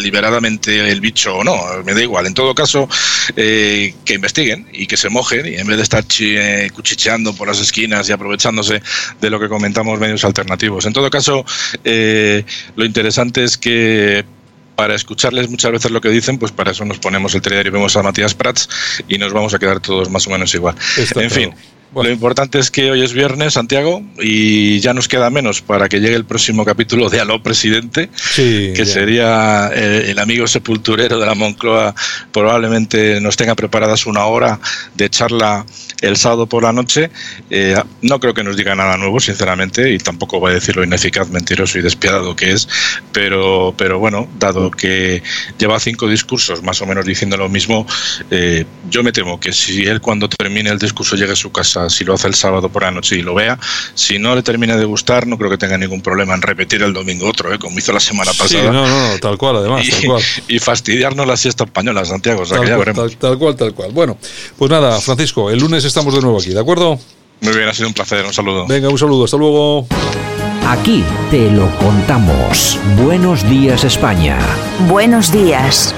el 0.45 1.01
bicho 1.01 1.37
o 1.37 1.43
no, 1.43 1.57
me 1.85 1.93
da 1.93 2.01
igual. 2.01 2.27
En 2.27 2.33
todo 2.33 2.53
caso, 2.55 2.87
eh, 3.35 3.93
que 4.05 4.13
investiguen 4.13 4.67
y 4.71 4.87
que 4.87 4.97
se 4.97 5.09
mojen 5.09 5.45
y 5.45 5.55
en 5.55 5.67
vez 5.67 5.77
de 5.77 5.83
estar 5.83 6.03
eh, 6.19 6.69
cuchicheando 6.73 7.33
por 7.33 7.47
las 7.47 7.59
esquinas 7.59 8.09
y 8.09 8.11
aprovechándose 8.11 8.81
de 9.19 9.29
lo 9.29 9.39
que 9.39 9.49
comentamos 9.49 9.99
medios 9.99 10.23
alternativos. 10.23 10.85
En 10.85 10.93
todo 10.93 11.09
caso, 11.09 11.45
eh, 11.83 12.43
lo 12.75 12.85
interesante 12.85 13.43
es 13.43 13.57
que 13.57 14.25
para 14.75 14.95
escucharles 14.95 15.49
muchas 15.49 15.71
veces 15.71 15.91
lo 15.91 16.01
que 16.01 16.09
dicen, 16.09 16.39
pues 16.39 16.51
para 16.51 16.71
eso 16.71 16.85
nos 16.85 16.97
ponemos 16.97 17.35
el 17.35 17.41
telediario 17.41 17.69
y 17.69 17.73
vemos 17.73 17.95
a 17.95 18.03
Matías 18.03 18.33
Prats 18.33 18.67
y 19.07 19.17
nos 19.17 19.31
vamos 19.33 19.53
a 19.53 19.59
quedar 19.59 19.79
todos 19.79 20.09
más 20.09 20.25
o 20.27 20.31
menos 20.31 20.53
igual. 20.55 20.75
en 21.15 21.31
fin. 21.31 21.53
Lo 21.93 22.09
importante 22.09 22.57
es 22.57 22.71
que 22.71 22.89
hoy 22.89 23.03
es 23.03 23.11
viernes, 23.11 23.53
Santiago, 23.53 24.01
y 24.17 24.79
ya 24.79 24.93
nos 24.93 25.09
queda 25.09 25.29
menos 25.29 25.61
para 25.61 25.89
que 25.89 25.99
llegue 25.99 26.15
el 26.15 26.23
próximo 26.23 26.63
capítulo 26.63 27.09
de 27.09 27.19
Aló 27.19 27.43
Presidente, 27.43 28.09
que 28.35 28.85
sería 28.85 29.69
eh, 29.73 30.05
el, 30.07 30.19
amigo 30.19 30.47
sepulturero 30.47 31.19
de 31.19 31.25
la 31.25 31.35
Moncloa. 31.35 31.93
Probablemente 32.31 33.19
nos 33.19 33.35
tenga 33.35 33.55
preparadas 33.55 34.05
una 34.05 34.25
hora 34.25 34.57
de 34.95 35.09
charla 35.09 35.65
el 35.99 36.15
sábado 36.15 36.47
por 36.47 36.63
la 36.63 36.71
noche. 36.71 37.11
Eh, 37.49 37.75
no 38.01 38.21
creo 38.21 38.33
que 38.33 38.43
nos 38.43 38.55
diga 38.55 38.73
nada 38.73 38.95
nuevo, 38.95 39.19
sinceramente, 39.19 39.91
y 39.91 39.97
tampoco 39.97 40.39
voy 40.39 40.51
a 40.51 40.55
decir 40.55 40.77
lo 40.77 40.85
ineficaz, 40.85 41.29
mentiroso 41.29 41.77
y 41.77 41.81
despiadado 41.81 42.37
que 42.37 42.51
es, 42.51 42.69
pero, 43.11 43.73
pero 43.77 43.99
bueno, 43.99 44.29
dado 44.39 44.71
que 44.71 45.21
lleva 45.57 45.77
cinco 45.81 46.07
discursos 46.07 46.63
más 46.63 46.81
o 46.81 46.85
menos 46.85 47.05
diciendo 47.05 47.35
lo 47.35 47.49
mismo, 47.49 47.85
eh, 48.29 48.63
yo 48.89 49.03
me 49.03 49.11
temo 49.11 49.41
que 49.41 49.51
si 49.51 49.83
él 49.83 49.99
cuando 49.99 50.29
termine 50.29 50.69
el 50.69 50.79
discurso 50.79 51.17
llegue 51.17 51.33
a 51.33 51.35
su 51.35 51.51
casa 51.51 51.80
si 51.89 52.03
lo 52.03 52.13
hace 52.13 52.27
el 52.27 52.35
sábado 52.35 52.69
por 52.69 52.83
la 52.83 52.91
noche 52.91 53.15
y 53.15 53.21
lo 53.21 53.33
vea, 53.33 53.57
si 53.93 54.19
no 54.19 54.35
le 54.35 54.43
termina 54.43 54.77
de 54.77 54.85
gustar, 54.85 55.27
no 55.27 55.37
creo 55.37 55.49
que 55.49 55.57
tenga 55.57 55.77
ningún 55.77 56.01
problema 56.01 56.33
en 56.33 56.41
repetir 56.41 56.81
el 56.83 56.93
domingo 56.93 57.27
otro, 57.27 57.53
¿eh? 57.53 57.59
como 57.59 57.77
hizo 57.77 57.91
la 57.93 57.99
semana 57.99 58.31
pasada. 58.33 58.71
no, 58.71 58.87
no, 58.87 59.19
tal 59.19 59.37
cual, 59.37 59.57
además, 59.57 59.87
y, 59.87 59.91
tal 59.91 60.05
cual. 60.05 60.23
Y 60.47 60.59
fastidiarnos 60.59 61.27
la 61.27 61.37
siesta 61.37 61.63
española, 61.63 62.05
Santiago. 62.05 62.43
tal, 62.45 63.37
cual, 63.37 63.55
tal 63.55 63.73
cual. 63.73 63.91
Bueno, 63.91 64.17
pues 64.57 64.71
nada, 64.71 64.99
Francisco, 64.99 65.49
el 65.49 65.59
lunes 65.59 65.83
estamos 65.85 66.13
de 66.13 66.21
nuevo 66.21 66.39
aquí, 66.39 66.49
¿de 66.49 66.59
acuerdo? 66.59 66.99
Muy 67.41 67.55
bien, 67.55 67.67
ha 67.67 67.73
sido 67.73 67.87
un 67.87 67.93
placer, 67.93 68.23
un 68.23 68.33
saludo. 68.33 68.67
Venga, 68.67 68.89
un 68.89 68.97
saludo, 68.97 69.25
hasta 69.25 69.37
luego. 69.37 69.87
Aquí 70.67 71.03
te 71.31 71.49
lo 71.49 71.69
contamos. 71.77 72.79
Buenos 72.97 73.47
días, 73.49 73.83
España. 73.83 74.37
Buenos 74.87 75.31
días. 75.31 75.95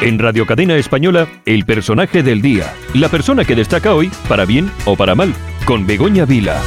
En 0.00 0.16
Radio 0.20 0.46
Cadena 0.46 0.76
Española, 0.76 1.26
el 1.44 1.64
personaje 1.64 2.22
del 2.22 2.40
día. 2.40 2.72
La 2.94 3.08
persona 3.08 3.44
que 3.44 3.56
destaca 3.56 3.94
hoy, 3.96 4.12
para 4.28 4.44
bien 4.44 4.70
o 4.84 4.94
para 4.94 5.16
mal, 5.16 5.34
con 5.64 5.88
Begoña 5.88 6.24
Vila. 6.24 6.62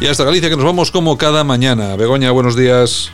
Y 0.00 0.06
hasta 0.06 0.22
Galicia, 0.22 0.48
que 0.48 0.54
nos 0.54 0.64
vamos 0.64 0.92
como 0.92 1.18
cada 1.18 1.42
mañana. 1.42 1.96
Begoña, 1.96 2.30
buenos 2.30 2.54
días. 2.54 3.10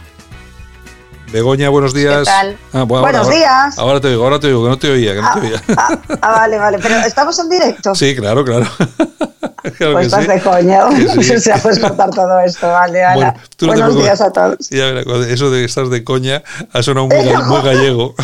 Begoña, 1.32 1.70
buenos 1.70 1.94
días. 1.94 2.18
¿Qué 2.18 2.24
tal? 2.24 2.58
Ah, 2.74 2.82
buenos 2.82 3.30
días. 3.30 3.78
Ahora 3.78 4.00
te 4.00 4.08
oigo, 4.08 4.24
ahora 4.24 4.38
te 4.38 4.48
oigo, 4.48 4.64
que 4.64 4.68
no 4.68 4.78
te 4.78 4.90
oía, 4.90 5.14
que 5.14 5.22
no 5.22 5.32
te 5.32 5.38
ah, 5.38 5.42
oía. 5.42 5.62
Ah, 5.78 5.98
ah, 6.20 6.32
vale, 6.32 6.58
vale. 6.58 6.78
Pero 6.78 6.96
estamos 6.96 7.38
en 7.38 7.48
directo. 7.48 7.94
Sí, 7.94 8.14
claro, 8.14 8.44
claro. 8.44 8.66
claro 9.78 9.92
pues 9.94 10.06
estás 10.06 10.28
de 10.28 10.40
coño. 10.40 10.90
Sí. 11.22 11.38
se 11.40 11.58
puedes 11.58 11.78
cortar 11.78 12.10
todo 12.10 12.38
esto, 12.40 12.68
vale. 12.68 13.02
Bueno, 13.14 13.34
buenos 13.62 13.96
días 13.96 14.20
a 14.20 14.30
todos. 14.30 14.68
Ya, 14.68 14.90
eso 15.28 15.50
de 15.50 15.60
que 15.60 15.64
estás 15.64 15.88
de 15.88 16.04
coña 16.04 16.42
ha 16.70 16.82
sonado 16.82 17.08
muy, 17.08 17.44
muy 17.46 17.62
gallego. 17.62 18.14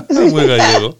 Muy 0.30 0.46
gallego. 0.46 0.98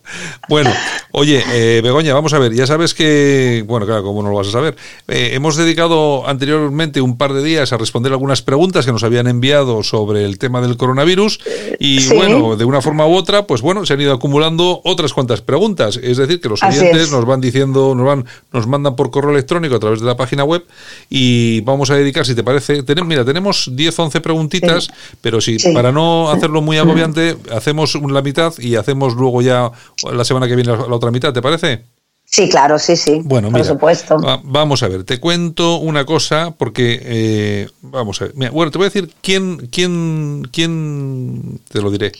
Bueno, 0.48 0.72
oye, 1.12 1.42
eh, 1.52 1.80
Begoña, 1.82 2.14
vamos 2.14 2.32
a 2.32 2.38
ver, 2.38 2.54
ya 2.54 2.66
sabes 2.66 2.94
que, 2.94 3.64
bueno, 3.66 3.86
claro, 3.86 4.02
¿cómo 4.02 4.22
no 4.22 4.30
lo 4.30 4.36
vas 4.36 4.48
a 4.48 4.52
saber? 4.52 4.76
Eh, 5.08 5.30
hemos 5.34 5.56
dedicado 5.56 6.26
anteriormente 6.28 7.00
un 7.00 7.18
par 7.18 7.32
de 7.32 7.42
días 7.42 7.72
a 7.72 7.76
responder 7.76 8.12
algunas 8.12 8.42
preguntas 8.42 8.86
que 8.86 8.92
nos 8.92 9.02
habían 9.02 9.26
enviado 9.26 9.82
sobre 9.82 10.24
el 10.24 10.38
tema 10.38 10.60
del 10.60 10.76
coronavirus 10.76 11.40
y, 11.78 12.06
bueno, 12.14 12.56
de 12.56 12.64
una 12.64 12.82
forma 12.82 13.06
u 13.06 13.14
otra, 13.14 13.46
pues 13.46 13.62
bueno, 13.62 13.84
se 13.86 13.94
han 13.94 14.00
ido 14.00 14.12
acumulando 14.12 14.80
otras 14.84 15.12
cuantas 15.12 15.40
preguntas. 15.40 15.98
Es 16.02 16.16
decir, 16.16 16.40
que 16.40 16.48
los 16.48 16.62
oyentes 16.62 17.10
nos 17.10 17.24
van 17.24 17.40
diciendo, 17.40 17.94
nos 17.94 18.06
van, 18.06 18.24
nos 18.52 18.66
mandan 18.66 18.96
por 18.96 19.10
correo 19.10 19.30
electrónico 19.30 19.76
a 19.76 19.80
través 19.80 20.00
de 20.00 20.06
la 20.06 20.16
página 20.16 20.44
web 20.44 20.64
y 21.10 21.60
vamos 21.62 21.90
a 21.90 21.96
dedicar, 21.96 22.24
si 22.24 22.34
te 22.34 22.42
parece, 22.42 22.82
tenemos, 22.82 23.08
mira, 23.08 23.24
tenemos 23.24 23.70
10, 23.72 23.98
11 23.98 24.20
preguntitas, 24.20 24.88
pero 25.20 25.40
si 25.40 25.56
para 25.72 25.92
no 25.92 26.30
hacerlo 26.30 26.62
muy 26.62 26.78
agobiante, 26.78 27.36
hacemos 27.52 27.94
la 27.94 28.22
mitad 28.22 28.52
y 28.58 28.76
hacemos 28.76 28.85
luego 28.94 29.42
ya 29.42 29.70
la 30.12 30.24
semana 30.24 30.46
que 30.46 30.56
viene 30.56 30.72
la, 30.72 30.84
otra 30.84 31.10
mitad, 31.10 31.32
¿te 31.32 31.42
parece? 31.42 31.82
Sí, 32.24 32.48
claro, 32.48 32.78
sí, 32.78 32.96
sí. 32.96 33.20
Bueno, 33.24 33.50
por 33.50 33.64
supuesto. 33.64 34.16
vamos 34.44 34.82
a 34.82 34.88
ver, 34.88 35.04
te 35.04 35.20
cuento 35.20 35.76
una 35.76 36.04
cosa 36.04 36.52
porque 36.56 37.00
eh, 37.02 37.68
vamos 37.82 38.20
a 38.20 38.26
ver. 38.26 38.50
bueno, 38.50 38.70
te 38.70 38.78
voy 38.78 38.86
a 38.86 38.90
decir 38.90 39.10
quién, 39.22 39.68
quién, 39.70 40.48
quién, 40.52 41.60
te 41.70 41.80
lo 41.80 41.90
diré. 41.90 42.12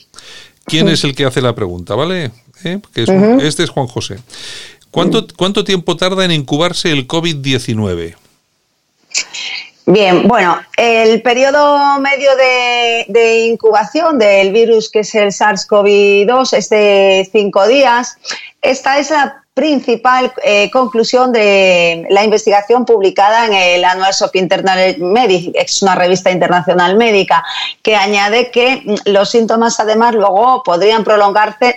¿Quién 0.65 0.89
es 0.89 1.03
el 1.03 1.15
que 1.15 1.25
hace 1.25 1.41
la 1.41 1.55
pregunta, 1.55 1.95
vale? 1.95 2.31
¿Eh? 2.63 2.79
Este 2.95 3.63
es 3.63 3.69
Juan 3.69 3.87
José. 3.87 4.17
¿Cuánto, 4.91 5.27
¿Cuánto 5.35 5.63
tiempo 5.63 5.95
tarda 5.95 6.25
en 6.25 6.31
incubarse 6.31 6.91
el 6.91 7.07
COVID-19? 7.07 8.15
Bien, 9.89 10.27
bueno, 10.27 10.59
el 10.75 11.21
periodo 11.21 11.97
medio 12.01 12.29
de, 12.35 13.45
incubación 13.47 14.19
del 14.19 14.51
virus 14.51 14.91
que 14.91 14.99
es 14.99 15.15
el 15.15 15.29
SARS-CoV-2 15.29 16.57
es 16.57 16.69
de 16.69 17.29
cinco 17.31 17.65
días. 17.65 18.17
Esta 18.61 18.99
es 18.99 19.11
la 19.11 19.45
principal 19.57 20.31
eh, 20.43 20.69
conclusión 20.69 21.31
de 21.31 22.05
la 22.11 22.23
investigación 22.23 22.85
publicada 22.85 23.47
en 23.47 23.53
el 23.53 23.83
Annals 23.83 24.21
of 24.21 24.35
Internal 24.35 24.95
Medicine, 24.99 25.53
es 25.55 25.81
una 25.81 25.95
revista 25.95 26.29
internacional 26.29 26.95
médica, 26.95 27.43
que 27.81 27.95
añade 27.95 28.51
que 28.51 28.83
mm, 28.85 29.09
los 29.09 29.31
síntomas 29.31 29.79
además 29.79 30.13
luego 30.13 30.61
podrían 30.63 31.03
prolongarse 31.03 31.75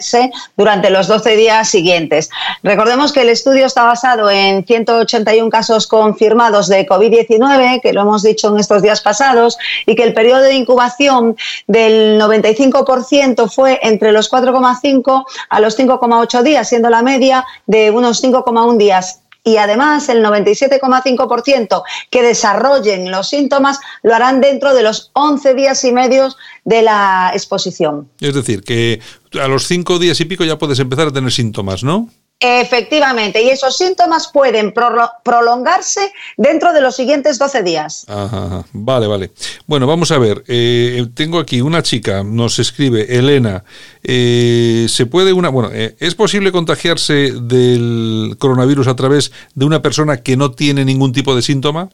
durante 0.58 0.90
los 0.90 1.08
12 1.08 1.36
días 1.36 1.70
siguientes. 1.70 2.28
Recordemos 2.62 3.14
que 3.14 3.22
el 3.22 3.30
estudio 3.30 3.64
está 3.64 3.84
basado 3.84 4.28
en 4.28 4.66
181 4.66 5.48
casos 5.48 5.86
confirmados 5.86 6.68
de 6.68 6.86
COVID-19, 6.86 7.80
que 7.80 7.94
lo 7.94 8.02
hemos 8.02 8.22
dicho 8.22 8.48
en 8.48 8.58
estos 8.58 8.82
días 8.82 9.00
pasados, 9.00 9.56
y 9.86 9.94
que 9.94 10.02
el 10.02 10.12
periodo 10.12 10.42
de 10.42 10.52
incubación 10.52 11.34
del 11.66 12.20
95% 12.20 13.50
fue 13.50 13.80
entre 13.82 14.12
los 14.12 14.30
4,5 14.30 15.24
a 15.48 15.60
los 15.60 15.78
5,8 15.78 16.42
días, 16.42 16.68
siendo 16.68 16.90
la 16.90 17.00
media 17.00 17.46
de 17.70 17.92
unos 17.92 18.22
5,1 18.22 18.76
días 18.76 19.20
y 19.44 19.56
además 19.56 20.08
el 20.08 20.24
97,5% 20.24 21.82
que 22.10 22.22
desarrollen 22.22 23.10
los 23.12 23.28
síntomas 23.28 23.78
lo 24.02 24.14
harán 24.14 24.40
dentro 24.40 24.74
de 24.74 24.82
los 24.82 25.10
11 25.14 25.54
días 25.54 25.84
y 25.84 25.92
medios 25.92 26.36
de 26.64 26.82
la 26.82 27.30
exposición. 27.32 28.08
Es 28.20 28.34
decir, 28.34 28.62
que 28.64 29.00
a 29.40 29.46
los 29.46 29.68
5 29.68 30.00
días 30.00 30.20
y 30.20 30.24
pico 30.24 30.44
ya 30.44 30.58
puedes 30.58 30.80
empezar 30.80 31.08
a 31.08 31.12
tener 31.12 31.30
síntomas, 31.30 31.84
¿no? 31.84 32.08
Efectivamente, 32.42 33.42
y 33.42 33.50
esos 33.50 33.76
síntomas 33.76 34.28
pueden 34.32 34.72
prolongarse 34.72 36.10
dentro 36.38 36.72
de 36.72 36.80
los 36.80 36.96
siguientes 36.96 37.38
12 37.38 37.62
días. 37.62 38.06
Ajá, 38.08 38.64
Vale, 38.72 39.06
vale. 39.06 39.30
Bueno, 39.66 39.86
vamos 39.86 40.10
a 40.10 40.16
ver. 40.16 40.42
Eh, 40.48 41.06
tengo 41.14 41.38
aquí 41.38 41.60
una 41.60 41.82
chica, 41.82 42.24
nos 42.24 42.58
escribe, 42.58 43.14
Elena. 43.14 43.62
Eh, 44.02 44.86
¿Se 44.88 45.04
puede 45.04 45.34
una. 45.34 45.50
Bueno, 45.50 45.68
eh, 45.70 45.96
¿es 45.98 46.14
posible 46.14 46.50
contagiarse 46.50 47.32
del 47.42 48.36
coronavirus 48.38 48.88
a 48.88 48.96
través 48.96 49.32
de 49.54 49.66
una 49.66 49.82
persona 49.82 50.22
que 50.22 50.38
no 50.38 50.52
tiene 50.52 50.86
ningún 50.86 51.12
tipo 51.12 51.36
de 51.36 51.42
síntoma? 51.42 51.90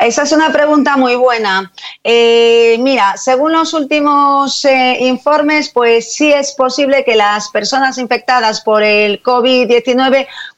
Esa 0.00 0.22
es 0.22 0.30
una 0.30 0.52
pregunta 0.52 0.96
muy 0.96 1.16
buena. 1.16 1.72
mira, 2.04 3.16
según 3.16 3.52
los 3.52 3.74
últimos 3.74 4.64
informes, 5.00 5.70
pues 5.70 6.12
sí 6.12 6.32
es 6.32 6.52
posible 6.52 7.02
que 7.04 7.16
las 7.16 7.48
personas 7.48 7.98
infectadas 7.98 8.60
por 8.60 8.84
el 8.84 9.20
COVID-19 9.20 9.79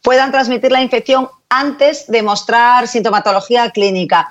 puedan 0.02 0.32
transmitir 0.32 0.72
la 0.72 0.82
infección 0.82 1.28
antes 1.48 2.06
de 2.06 2.22
mostrar 2.22 2.88
sintomatología 2.88 3.70
clínica. 3.70 4.30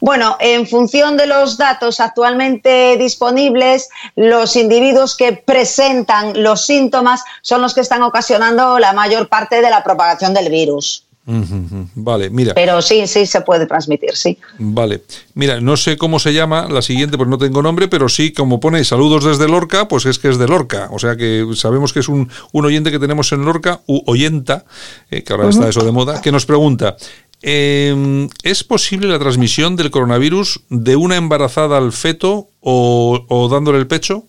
Bueno, 0.00 0.36
en 0.40 0.66
función 0.66 1.16
de 1.16 1.26
los 1.26 1.58
datos 1.58 2.00
actualmente 2.00 2.96
disponibles, 2.96 3.90
los 4.16 4.56
individuos 4.56 5.16
que 5.16 5.34
presentan 5.34 6.42
los 6.42 6.64
síntomas 6.64 7.22
son 7.42 7.60
los 7.60 7.74
que 7.74 7.82
están 7.82 8.02
ocasionando 8.02 8.78
la 8.78 8.94
mayor 8.94 9.28
parte 9.28 9.60
de 9.60 9.70
la 9.70 9.84
propagación 9.84 10.32
del 10.32 10.48
virus. 10.48 11.01
Vale, 11.24 12.30
mira. 12.30 12.54
Pero 12.54 12.82
sí, 12.82 13.06
sí 13.06 13.26
se 13.26 13.42
puede 13.42 13.66
transmitir, 13.66 14.16
sí. 14.16 14.38
Vale. 14.58 15.02
Mira, 15.34 15.60
no 15.60 15.76
sé 15.76 15.96
cómo 15.96 16.18
se 16.18 16.32
llama 16.32 16.66
la 16.68 16.82
siguiente, 16.82 17.16
pues 17.16 17.28
no 17.28 17.38
tengo 17.38 17.62
nombre, 17.62 17.86
pero 17.86 18.08
sí, 18.08 18.32
como 18.32 18.58
pone 18.58 18.84
saludos 18.84 19.24
desde 19.24 19.48
Lorca, 19.48 19.86
pues 19.86 20.04
es 20.06 20.18
que 20.18 20.28
es 20.28 20.38
de 20.38 20.48
Lorca. 20.48 20.88
O 20.90 20.98
sea 20.98 21.16
que 21.16 21.46
sabemos 21.54 21.92
que 21.92 22.00
es 22.00 22.08
un, 22.08 22.28
oyente 22.52 22.90
que 22.90 22.98
tenemos 22.98 23.30
en 23.32 23.44
Lorca, 23.44 23.80
u 23.86 24.02
oyenta, 24.06 24.64
eh, 25.10 25.22
que 25.22 25.32
ahora 25.32 25.48
está 25.48 25.68
eso 25.68 25.84
de 25.84 25.92
moda, 25.92 26.20
que 26.20 26.32
nos 26.32 26.44
pregunta. 26.44 26.96
Em, 27.40 28.28
¿Es 28.42 28.64
posible 28.64 29.08
la 29.08 29.18
transmisión 29.18 29.76
del 29.76 29.90
coronavirus 29.90 30.62
de 30.70 30.96
una 30.96 31.16
embarazada 31.16 31.78
al 31.78 31.92
feto 31.92 32.48
o, 32.60 33.24
o 33.28 33.48
dándole 33.48 33.78
el 33.78 33.86
pecho? 33.86 34.26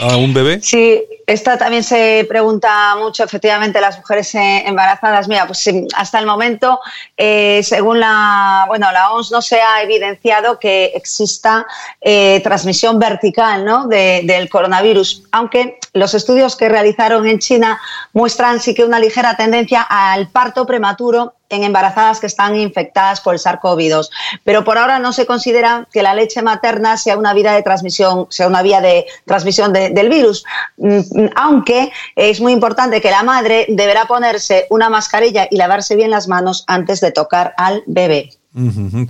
A 0.00 0.16
un 0.16 0.34
bebé? 0.34 0.60
Sí, 0.62 1.02
esta 1.26 1.56
también 1.56 1.84
se 1.84 2.26
pregunta 2.28 2.96
mucho, 2.96 3.24
efectivamente, 3.24 3.80
las 3.80 3.96
mujeres 3.98 4.34
eh, 4.34 4.64
embarazadas. 4.66 5.28
Mira, 5.28 5.46
pues 5.46 5.68
hasta 5.94 6.18
el 6.18 6.26
momento, 6.26 6.80
eh, 7.16 7.62
según 7.62 8.00
la, 8.00 8.64
bueno, 8.68 8.90
la 8.92 9.12
OMS, 9.12 9.30
no 9.30 9.40
se 9.40 9.60
ha 9.60 9.82
evidenciado 9.82 10.58
que 10.58 10.86
exista 10.94 11.66
eh, 12.00 12.40
transmisión 12.42 12.98
vertical 12.98 13.64
¿no? 13.64 13.86
del 13.86 14.48
coronavirus, 14.48 15.24
aunque 15.32 15.78
los 15.92 16.14
estudios 16.14 16.56
que 16.56 16.68
realizaron 16.68 17.26
en 17.26 17.38
China 17.38 17.80
muestran 18.12 18.60
sí 18.60 18.74
que 18.74 18.84
una 18.84 18.98
ligera 18.98 19.36
tendencia 19.36 19.82
al 19.82 20.28
parto 20.28 20.66
prematuro 20.66 21.34
en 21.48 21.64
embarazadas 21.64 22.20
que 22.20 22.26
están 22.26 22.56
infectadas 22.56 23.20
por 23.20 23.34
el 23.34 23.40
SARS-CoV-2. 23.40 24.08
Pero 24.44 24.64
por 24.64 24.78
ahora 24.78 24.98
no 24.98 25.12
se 25.12 25.26
considera 25.26 25.86
que 25.92 26.02
la 26.02 26.14
leche 26.14 26.42
materna 26.42 26.96
sea 26.96 27.16
una 27.16 27.34
vía 27.34 27.52
de 27.52 27.62
transmisión, 27.62 28.26
sea 28.30 28.46
una 28.46 28.62
vía 28.62 28.80
de 28.80 29.06
transmisión 29.24 29.72
del 29.72 30.08
virus. 30.08 30.44
Mm, 30.76 31.26
aunque 31.36 31.92
es 32.16 32.40
muy 32.40 32.52
importante 32.52 33.00
que 33.00 33.10
la 33.10 33.22
madre 33.22 33.66
deberá 33.68 34.06
ponerse 34.06 34.66
una 34.70 34.90
mascarilla 34.90 35.48
y 35.50 35.56
lavarse 35.56 35.96
bien 35.96 36.10
las 36.10 36.28
manos 36.28 36.64
antes 36.66 37.00
de 37.00 37.12
tocar 37.12 37.54
al 37.56 37.82
bebé. 37.86 38.30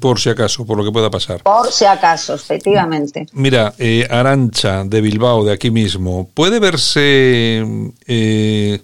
Por 0.00 0.18
si 0.18 0.30
acaso, 0.30 0.64
por 0.64 0.78
lo 0.78 0.84
que 0.84 0.90
pueda 0.90 1.10
pasar. 1.10 1.42
Por 1.42 1.70
si 1.70 1.84
acaso, 1.84 2.34
efectivamente. 2.34 3.26
Mira, 3.32 3.74
eh, 3.78 4.06
Arancha 4.10 4.84
de 4.84 5.02
Bilbao, 5.02 5.44
de 5.44 5.52
aquí 5.52 5.70
mismo, 5.70 6.30
¿puede 6.32 6.60
verse 6.60 7.62
eh, 8.06 8.80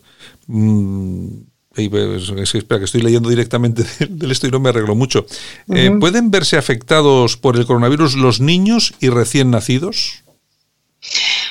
mm, 0.49 1.29
pues, 1.89 2.31
espera, 2.55 2.79
que 2.79 2.85
estoy 2.85 3.03
leyendo 3.03 3.29
directamente 3.29 3.85
del 4.09 4.31
esto 4.31 4.47
y 4.47 4.51
no 4.51 4.61
me 4.61 4.69
arreglo 4.69 4.95
mucho. 4.95 5.27
Eh, 5.75 5.91
¿Pueden 5.99 6.31
verse 6.31 6.57
afectados 6.57 7.37
por 7.37 7.57
el 7.57 7.67
coronavirus 7.67 8.17
los 8.17 8.41
niños 8.41 8.95
y 9.01 9.09
recién 9.09 9.51
nacidos? 9.51 10.25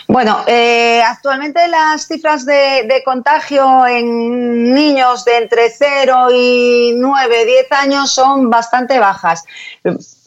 Bueno, 0.08 0.44
eh, 0.48 1.02
actualmente 1.04 1.68
las 1.68 2.08
cifras 2.08 2.46
de, 2.46 3.02
contagio 3.06 3.86
en 3.86 4.74
niños 4.74 5.24
de 5.24 5.38
entre 5.38 5.70
0 5.70 6.28
y 6.34 6.94
9, 6.96 7.46
10 7.46 7.72
años 7.72 8.12
son 8.12 8.50
bastante 8.50 8.98
bajas, 9.00 9.44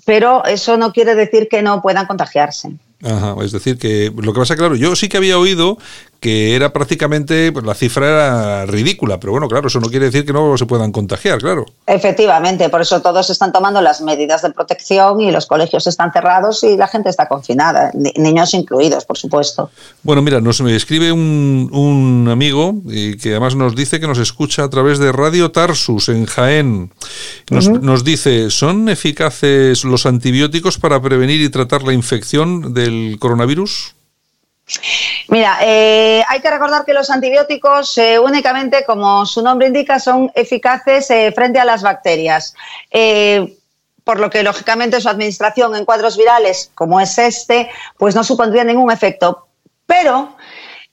pero 0.05 0.45
eso 0.45 0.77
no 0.77 0.93
quiere 0.93 1.15
decir 1.15 1.49
que 1.49 1.63
no 1.63 1.83
puedan 1.83 2.07
contagiarse. 2.07 2.71
Ajá, 3.05 3.35
es 3.43 3.51
decir, 3.51 3.79
que 3.79 4.13
lo 4.17 4.33
que 4.33 4.39
pasa, 4.39 4.55
claro, 4.55 4.77
yo 4.77 4.95
sí 4.95 5.09
que 5.09 5.17
había 5.17 5.37
oído 5.37 5.79
que 6.23 6.55
era 6.55 6.73
prácticamente, 6.73 7.51
pues 7.51 7.67
la 7.67 7.75
cifra 7.75 8.07
era 8.07 8.67
ridícula, 8.67 9.19
pero 9.19 9.33
bueno, 9.33 9.49
claro, 9.49 9.67
eso 9.67 9.81
no 9.81 9.91
quiere 9.91 10.07
decir 10.07 10.25
que 10.25 10.33
no 10.33 10.57
se 10.57 10.67
puedan 10.67 10.93
contagiar, 10.93 11.41
claro. 11.41 11.67
Efectivamente, 11.85 12.69
por 12.69 12.81
eso 12.81 13.03
todos 13.03 13.29
están 13.29 13.53
tomando 13.53 13.81
las 13.81 14.01
medidas 14.03 14.41
de 14.43 14.51
protección 14.51 15.21
y 15.21 15.33
los 15.33 15.47
colegios 15.47 15.85
están 15.89 16.13
cerrados 16.13 16.63
y 16.63 16.77
la 16.77 16.87
gente 16.87 17.11
está 17.11 17.27
confinada, 17.27 17.91
niños 18.15 18.55
incluidos, 18.55 19.05
por 19.05 19.19
supuesto. 19.19 19.71
Bueno, 20.05 20.23
mira, 20.23 20.41
nos 20.41 20.61
escribe 20.61 21.11
un, 21.11 21.69
un 21.73 22.29
amigo 22.31 22.77
y 22.87 23.17
que 23.17 23.33
además 23.33 23.57
nos 23.57 23.75
dice 23.75 23.99
que 23.99 24.07
nos 24.07 24.19
escucha 24.19 24.63
a 24.63 24.71
través 24.71 25.01
de 25.01 25.11
Radio 25.11 25.51
Tarsus 25.51 26.09
en 26.09 26.27
Jaén. 26.27 26.93
Nos, 27.51 27.69
nos 27.69 28.05
dice, 28.05 28.51
¿son 28.51 28.89
eficaces 28.89 29.83
los 29.83 30.07
antibióticos 30.07 30.79
para 30.79 31.03
prevenir 31.03 31.41
y 31.41 31.49
tratar 31.49 31.83
la 31.83 31.93
infección 31.93 32.75
del 32.75 33.17
coronavirus? 33.19 33.97
Mira, 35.29 35.59
eh, 35.63 36.23
hay 36.29 36.41
que 36.41 36.51
recordar 36.51 36.85
que 36.85 36.93
los 36.93 37.11
antibióticos 37.11 37.97
eh, 37.99 38.19
únicamente, 38.19 38.85
como 38.85 39.27
su 39.27 39.43
nombre 39.43 39.67
indica, 39.67 39.99
son 39.99 40.31
eficaces 40.35 41.11
eh, 41.11 41.33
frente 41.33 41.59
a 41.59 41.65
las 41.65 41.83
bacterias. 41.83 42.55
por 44.05 44.19
lo 44.19 44.31
que, 44.31 44.43
lógicamente, 44.43 45.01
su 45.01 45.09
administración 45.09 45.77
en 45.77 45.85
cuadros 45.85 46.17
virales, 46.17 46.71
como 46.75 47.01
es 47.01 47.19
este, 47.19 47.71
pues 47.99 48.17
no 48.17 48.25
supondría 48.25 48.65
ningún 48.65 48.91
efecto. 48.91 49.47
Pero, 49.87 50.37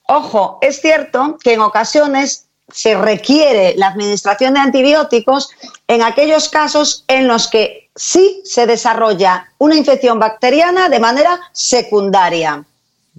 ojo, 0.06 0.58
es 0.62 0.80
cierto 0.80 1.36
que 1.42 1.54
en 1.54 1.60
ocasiones 1.60 2.46
se 2.72 2.96
requiere 2.96 3.74
la 3.76 3.88
administración 3.88 4.54
de 4.54 4.60
antibióticos 4.60 5.50
en 5.88 6.02
aquellos 6.02 6.48
casos 6.48 7.04
en 7.08 7.26
los 7.26 7.48
que 7.48 7.90
sí 7.96 8.42
se 8.44 8.66
desarrolla 8.66 9.52
una 9.58 9.74
infección 9.74 10.18
bacteriana 10.18 10.88
de 10.88 11.00
manera 11.00 11.40
secundaria. 11.52 12.64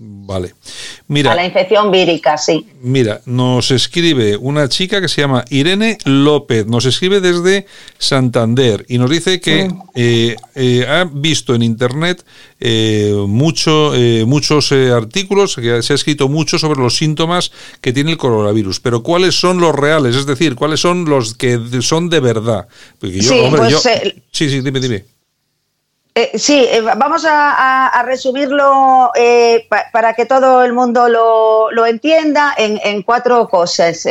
Vale. 0.04 0.56
Mira, 1.10 1.32
a 1.32 1.36
la 1.36 1.46
infección 1.46 1.92
vírica, 1.92 2.36
sí. 2.36 2.66
Mira, 2.82 3.22
nos 3.26 3.70
escribe 3.70 4.36
una 4.36 4.68
chica 4.68 5.00
que 5.00 5.08
se 5.08 5.22
llama 5.22 5.46
Irene 5.52 6.00
López, 6.06 6.66
nos 6.66 6.86
escribe 6.86 7.22
desde 7.22 7.68
Santander 8.00 8.84
y 8.90 8.98
nos 8.98 9.12
dice 9.12 9.40
que 9.40 9.70
eh, 9.94 10.36
eh, 10.56 10.86
ha 10.90 11.04
visto 11.04 11.54
en 11.54 11.62
internet 11.62 12.26
eh, 12.60 13.14
mucho, 13.28 13.94
muchos 14.26 14.72
artículos, 14.72 15.58
que 15.58 15.84
se 15.84 15.94
ha 15.94 15.96
escrito 15.96 16.28
mucho 16.28 16.58
sobre 16.58 16.80
los 16.80 16.98
síntomas 16.98 17.52
que 17.80 17.94
tiene 17.94 18.10
el 18.10 18.18
coronavirus, 18.18 18.80
pero 18.80 19.04
¿cuáles 19.04 19.36
son 19.36 19.60
los 19.60 19.76
reales? 19.76 20.16
Es 20.16 20.26
decir, 20.26 20.56
¿cuáles 20.56 20.80
son 20.80 21.06
los 21.06 21.36
que 21.36 21.60
son 21.82 22.10
de 22.10 22.22
verdad? 22.22 22.68
sí, 23.02 23.22
pues, 23.52 23.88
sí, 24.32 24.50
sí, 24.50 24.62
dime, 24.62 24.80
dime. 24.80 25.11
Eh, 26.14 26.38
sí, 26.38 26.66
eh, 26.70 26.82
vamos 26.82 27.26
a, 27.26 28.04
resumirlo 28.06 29.12
eh, 29.16 29.68
para 29.94 30.14
que 30.14 30.26
todo 30.26 30.62
el 30.64 30.74
mundo 30.74 31.08
lo, 31.08 31.86
entienda 31.86 32.54
en, 32.58 33.02
cuatro 33.04 33.48
cosas. 33.48 34.06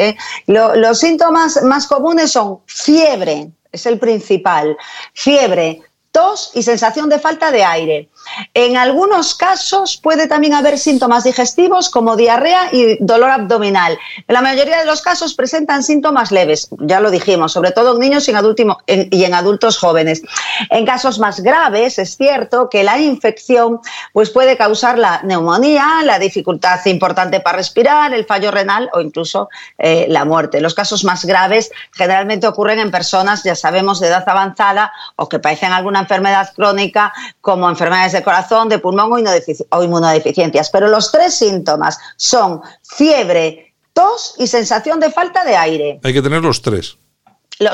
los 0.46 0.98
síntomas 0.98 1.62
más 1.62 1.86
comunes 1.86 2.32
son 2.32 2.60
fiebre, 2.66 3.50
es 3.70 3.84
el 3.84 3.98
principal, 3.98 4.76
fiebre, 5.12 5.82
tos 6.10 6.52
y 6.54 6.62
sensación 6.62 7.08
de 7.08 7.18
falta 7.18 7.50
de 7.50 7.64
aire. 7.64 8.08
En 8.54 8.76
algunos 8.76 9.34
casos 9.34 9.96
puede 9.96 10.26
también 10.26 10.54
haber 10.54 10.78
síntomas 10.78 11.24
digestivos 11.24 11.90
como 11.90 12.16
diarrea 12.16 12.68
y 12.72 12.96
dolor 13.00 13.30
abdominal. 13.30 13.98
En 14.26 14.34
la 14.34 14.40
mayoría 14.40 14.78
de 14.78 14.86
los 14.86 15.02
casos 15.02 15.34
presentan 15.34 15.82
síntomas 15.82 16.30
leves, 16.30 16.68
ya 16.80 17.00
lo 17.00 17.10
dijimos, 17.10 17.52
sobre 17.52 17.72
todo 17.72 17.94
en 17.94 18.00
niños 18.00 18.28
y 18.28 19.24
en, 19.24 19.34
adultos 19.34 19.78
jóvenes. 19.78 20.22
En 20.70 20.86
casos 20.86 21.18
más 21.18 21.40
graves 21.40 21.98
es 21.98 22.16
cierto 22.16 22.68
que 22.68 22.84
la 22.84 22.98
infección 22.98 23.80
pues 24.12 24.30
puede 24.30 24.56
causar 24.56 24.98
la 24.98 25.20
neumonía, 25.22 26.02
la 26.04 26.18
dificultad 26.18 26.84
importante 26.86 27.40
para 27.40 27.58
respirar, 27.58 28.12
el 28.12 28.24
fallo 28.24 28.50
renal 28.50 28.90
o 28.92 29.00
incluso 29.00 29.48
eh, 29.78 30.06
la 30.08 30.24
muerte. 30.24 30.60
Los 30.60 30.74
casos 30.74 31.04
más 31.04 31.24
graves 31.24 31.70
generalmente 31.92 32.46
ocurren 32.46 32.78
en 32.78 32.90
personas, 32.90 33.42
ya 33.44 33.54
sabemos, 33.54 34.00
de 34.00 34.08
edad 34.08 34.24
avanzada 34.26 34.92
o 35.16 35.28
que 35.28 35.38
padecen 35.38 35.72
alguna 35.72 36.00
enfermedad 36.00 36.52
crónica 36.54 37.12
como 37.40 37.68
enfermedades 37.68 38.12
de 38.12 38.19
corazón, 38.22 38.68
de 38.68 38.78
pulmón 38.78 39.12
o 39.12 39.82
inmunodeficiencias. 39.82 40.70
Pero 40.70 40.88
los 40.88 41.10
tres 41.12 41.34
síntomas 41.34 41.98
son 42.16 42.62
fiebre, 42.82 43.74
tos 43.92 44.34
y 44.38 44.46
sensación 44.46 45.00
de 45.00 45.10
falta 45.10 45.44
de 45.44 45.56
aire. 45.56 46.00
Hay 46.02 46.12
que 46.12 46.22
tener 46.22 46.42
los 46.42 46.62
tres. 46.62 46.96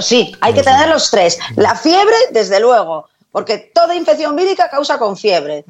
sí, 0.01 0.35
hay 0.41 0.55
que 0.55 0.63
tener 0.63 0.89
los 0.89 1.11
tres. 1.11 1.39
La 1.57 1.75
fiebre, 1.75 2.17
desde 2.33 2.61
luego 2.61 3.09
porque 3.37 3.71
toda 3.75 3.95
infección 3.95 4.35
vírica 4.35 4.71
causa 4.71 4.99
con 4.99 5.15
fiebre. 5.15 5.63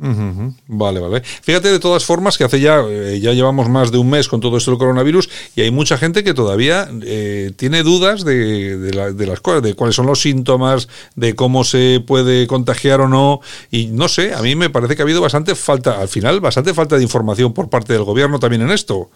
Vale, 0.68 1.00
vale. 1.00 1.20
Fíjate 1.24 1.66
de 1.66 1.80
todas 1.80 2.04
formas 2.04 2.38
que 2.38 2.44
hace 2.44 2.60
ya, 2.60 2.78
eh, 2.88 3.18
ya 3.20 3.32
llevamos 3.32 3.68
más 3.68 3.90
de 3.90 3.98
un 3.98 4.08
mes 4.08 4.28
con 4.28 4.38
todo 4.38 4.56
esto 4.56 4.70
del 4.70 4.78
coronavirus 4.78 5.28
y 5.56 5.62
hay 5.62 5.72
mucha 5.72 5.98
gente 5.98 6.22
que 6.22 6.32
todavía 6.32 6.88
eh, 7.02 7.50
tiene 7.56 7.82
dudas 7.82 8.24
de, 8.24 8.78
de, 8.78 9.26
las 9.26 9.40
cosas, 9.40 9.64
de 9.64 9.74
cuáles 9.74 9.96
son 9.96 10.06
los 10.06 10.20
síntomas, 10.20 10.86
de 11.16 11.34
cómo 11.34 11.64
se 11.64 12.00
puede 12.06 12.46
contagiar 12.46 13.00
o 13.00 13.08
no. 13.08 13.40
Y 13.72 13.86
no 13.86 14.06
sé, 14.06 14.32
a 14.32 14.42
mí 14.42 14.54
me 14.54 14.70
parece 14.70 14.94
que 14.94 15.02
ha 15.02 15.04
habido 15.04 15.20
bastante 15.20 15.56
falta, 15.56 16.00
al 16.00 16.06
final, 16.06 16.38
bastante 16.38 16.72
falta 16.72 16.96
de 16.96 17.02
información 17.02 17.52
por 17.52 17.68
parte 17.68 17.94
del 17.94 18.04
gobierno 18.04 18.38
también 18.38 18.62
en 18.62 18.70
esto. 18.70 19.10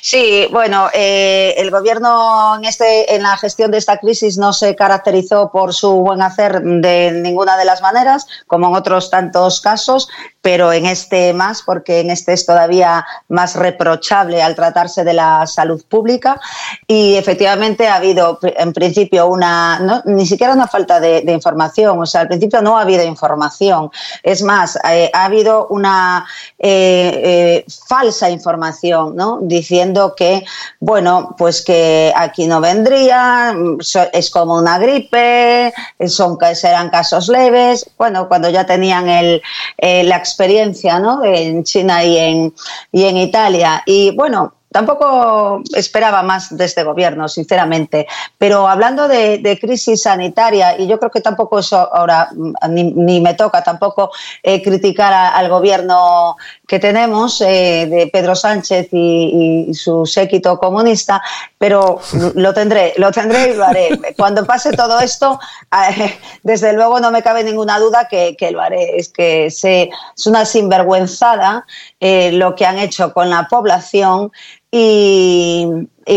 Sí, 0.00 0.46
bueno, 0.50 0.88
eh, 0.92 1.54
el 1.56 1.70
gobierno 1.70 2.56
en, 2.56 2.64
este, 2.64 3.14
en 3.14 3.22
la 3.22 3.36
gestión 3.36 3.70
de 3.70 3.78
esta 3.78 3.98
crisis 3.98 4.38
no 4.38 4.52
se 4.52 4.74
caracterizó 4.74 5.50
por 5.50 5.74
su 5.74 5.92
buen 5.92 6.22
hacer 6.22 6.62
de 6.62 7.12
ninguna 7.12 7.56
de 7.56 7.64
las 7.64 7.80
maneras, 7.82 8.26
como 8.46 8.68
en 8.68 8.74
otros 8.74 9.10
tantos 9.10 9.60
casos, 9.60 10.08
pero 10.42 10.72
en 10.72 10.86
este 10.86 11.32
más, 11.32 11.62
porque 11.62 12.00
en 12.00 12.10
este 12.10 12.32
es 12.32 12.46
todavía 12.46 13.06
más 13.28 13.56
reprochable 13.56 14.42
al 14.42 14.54
tratarse 14.54 15.04
de 15.04 15.12
la 15.12 15.46
salud 15.46 15.82
pública. 15.88 16.40
Y 16.86 17.16
efectivamente 17.16 17.88
ha 17.88 17.96
habido, 17.96 18.38
en 18.42 18.72
principio, 18.72 19.26
una, 19.26 20.02
ni 20.06 20.26
siquiera 20.26 20.54
una 20.54 20.66
falta 20.66 20.98
de, 21.00 21.30
información, 21.30 21.98
o 22.00 22.06
sea, 22.06 22.22
al 22.22 22.28
principio 22.28 22.62
no 22.62 22.78
ha 22.78 22.82
habido 22.82 23.04
información. 23.04 23.90
Es 24.22 24.42
más, 24.42 24.78
eh, 24.88 25.10
ha 25.12 25.24
habido 25.26 25.66
una 25.68 26.26
eh, 26.58 27.64
falsa 27.86 28.30
información, 28.30 29.14
¿no? 29.16 29.38
diciendo 29.42 30.14
que, 30.16 30.44
bueno, 30.78 31.34
pues 31.36 31.62
que 31.62 32.12
aquí 32.16 32.46
no 32.46 32.60
vendría, 32.60 33.54
es 34.12 34.30
como 34.30 34.56
una 34.56 34.78
gripe, 34.78 35.72
son, 36.06 36.38
serán 36.54 36.90
casos 36.90 37.28
leves. 37.28 37.88
Bueno, 37.98 38.28
cuando 38.28 38.48
ya 38.48 38.64
tenían 38.64 39.08
el, 39.08 39.42
eh, 39.78 40.02
la 40.04 40.16
experiencia 40.30 40.98
¿no? 40.98 41.24
en 41.24 41.64
China 41.64 42.04
y 42.04 42.16
en, 42.16 42.54
y 42.92 43.04
en 43.04 43.16
Italia. 43.16 43.82
Y 43.84 44.12
bueno, 44.12 44.54
Tampoco 44.72 45.62
esperaba 45.74 46.22
más 46.22 46.56
de 46.56 46.64
este 46.64 46.84
gobierno, 46.84 47.28
sinceramente. 47.28 48.06
Pero 48.38 48.68
hablando 48.68 49.08
de, 49.08 49.58
crisis 49.60 50.02
sanitaria, 50.02 50.78
y 50.78 50.86
yo 50.86 50.98
creo 50.98 51.10
que 51.10 51.20
tampoco 51.20 51.58
eso 51.58 51.76
ahora 51.76 52.28
mm, 52.32 52.54
ni, 52.68 53.20
me 53.20 53.34
toca 53.34 53.64
tampoco 53.64 54.12
eh, 54.42 54.62
criticar 54.62 55.12
al 55.12 55.48
gobierno 55.48 56.36
que 56.68 56.78
tenemos 56.78 57.40
eh, 57.40 57.88
de 57.90 58.08
Pedro 58.12 58.36
Sánchez 58.36 58.88
y, 58.92 59.72
su 59.74 60.06
séquito 60.06 60.58
comunista, 60.58 61.20
pero 61.58 62.00
lo 62.34 62.54
tendré, 62.54 62.94
lo 62.96 63.10
tendré 63.10 63.50
y 63.50 63.54
lo 63.54 63.64
haré. 63.64 63.98
Cuando 64.16 64.46
pase 64.46 64.72
todo 64.72 65.00
esto, 65.00 65.40
eh, 65.72 66.16
desde 66.44 66.72
luego 66.74 67.00
no 67.00 67.10
me 67.10 67.22
cabe 67.22 67.42
ninguna 67.42 67.80
duda 67.80 68.06
que, 68.08 68.36
lo 68.52 68.60
haré. 68.60 68.96
Es 68.96 69.08
que 69.08 69.50
se, 69.50 69.90
es 70.16 70.26
una 70.26 70.44
sinvergüenzada 70.44 71.66
lo 72.00 72.54
que 72.54 72.64
han 72.64 72.78
hecho 72.78 73.12
con 73.12 73.28
la 73.28 73.46
población 73.48 74.32
y, 74.72 75.66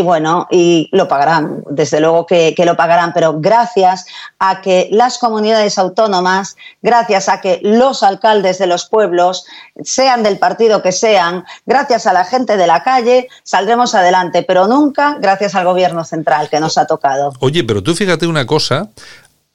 bueno, 0.02 0.46
y 0.48 0.88
lo 0.92 1.08
pagarán, 1.08 1.64
desde 1.70 2.00
luego 2.00 2.24
que, 2.24 2.54
lo 2.64 2.76
pagarán, 2.76 3.12
pero 3.12 3.40
gracias 3.40 4.06
a 4.38 4.60
que 4.60 4.88
las 4.92 5.18
comunidades 5.18 5.76
autónomas, 5.76 6.56
gracias 6.80 7.28
a 7.28 7.40
que 7.40 7.58
los 7.62 8.04
alcaldes 8.04 8.58
de 8.58 8.68
los 8.68 8.86
pueblos, 8.86 9.44
sean 9.82 10.22
del 10.22 10.38
partido 10.38 10.82
que 10.82 10.92
sean, 10.92 11.44
gracias 11.66 12.06
a 12.06 12.12
la 12.12 12.24
gente 12.24 12.56
de 12.56 12.68
la 12.68 12.84
calle, 12.84 13.28
saldremos 13.42 13.94
adelante, 13.96 14.44
pero 14.44 14.68
nunca 14.68 15.16
gracias 15.20 15.56
al 15.56 15.64
gobierno 15.64 16.04
central 16.04 16.48
que 16.48 16.60
nos 16.60 16.78
ha 16.78 16.86
tocado. 16.86 17.32
Oye, 17.40 17.64
pero 17.64 17.82
tú 17.82 17.94
fíjate 17.94 18.28
una 18.28 18.46
cosa, 18.46 18.88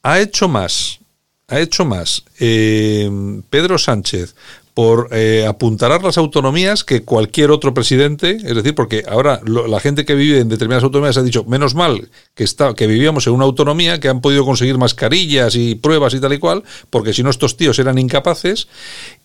ha 0.03 0.19
hecho 0.19 0.49
más, 0.49 0.99
ha 1.47 1.57
hecho 1.57 1.85
más 1.85 2.23
eh, 2.39 3.09
Pedro 3.49 3.77
Sánchez 3.77 4.35
por 4.79 5.09
eh, 5.11 5.45
apuntalar 5.45 6.05
las 6.05 6.17
autonomías 6.17 6.85
que 6.85 7.03
cualquier 7.03 7.51
otro 7.51 7.73
presidente, 7.73 8.37
es 8.41 8.55
decir, 8.55 8.73
porque 8.75 9.03
ahora 9.09 9.41
la 9.43 9.77
gente 9.81 10.05
que 10.05 10.15
vive 10.15 10.39
en 10.39 10.47
determinadas 10.47 10.85
autonomías 10.85 11.17
ha 11.17 11.21
dicho, 11.21 11.43
menos 11.43 11.75
mal 11.75 12.07
que, 12.33 12.45
está, 12.45 12.73
que 12.75 12.87
vivíamos 12.87 13.27
en 13.27 13.33
una 13.33 13.43
autonomía, 13.43 13.99
que 13.99 14.07
han 14.07 14.21
podido 14.21 14.45
conseguir 14.45 14.77
mascarillas 14.77 15.55
y 15.55 15.75
pruebas 15.75 16.13
y 16.13 16.21
tal 16.21 16.31
y 16.31 16.39
cual, 16.39 16.63
porque 16.89 17.11
si 17.11 17.23
no 17.23 17.29
estos 17.29 17.57
tíos 17.57 17.77
eran 17.77 17.97
incapaces, 17.97 18.69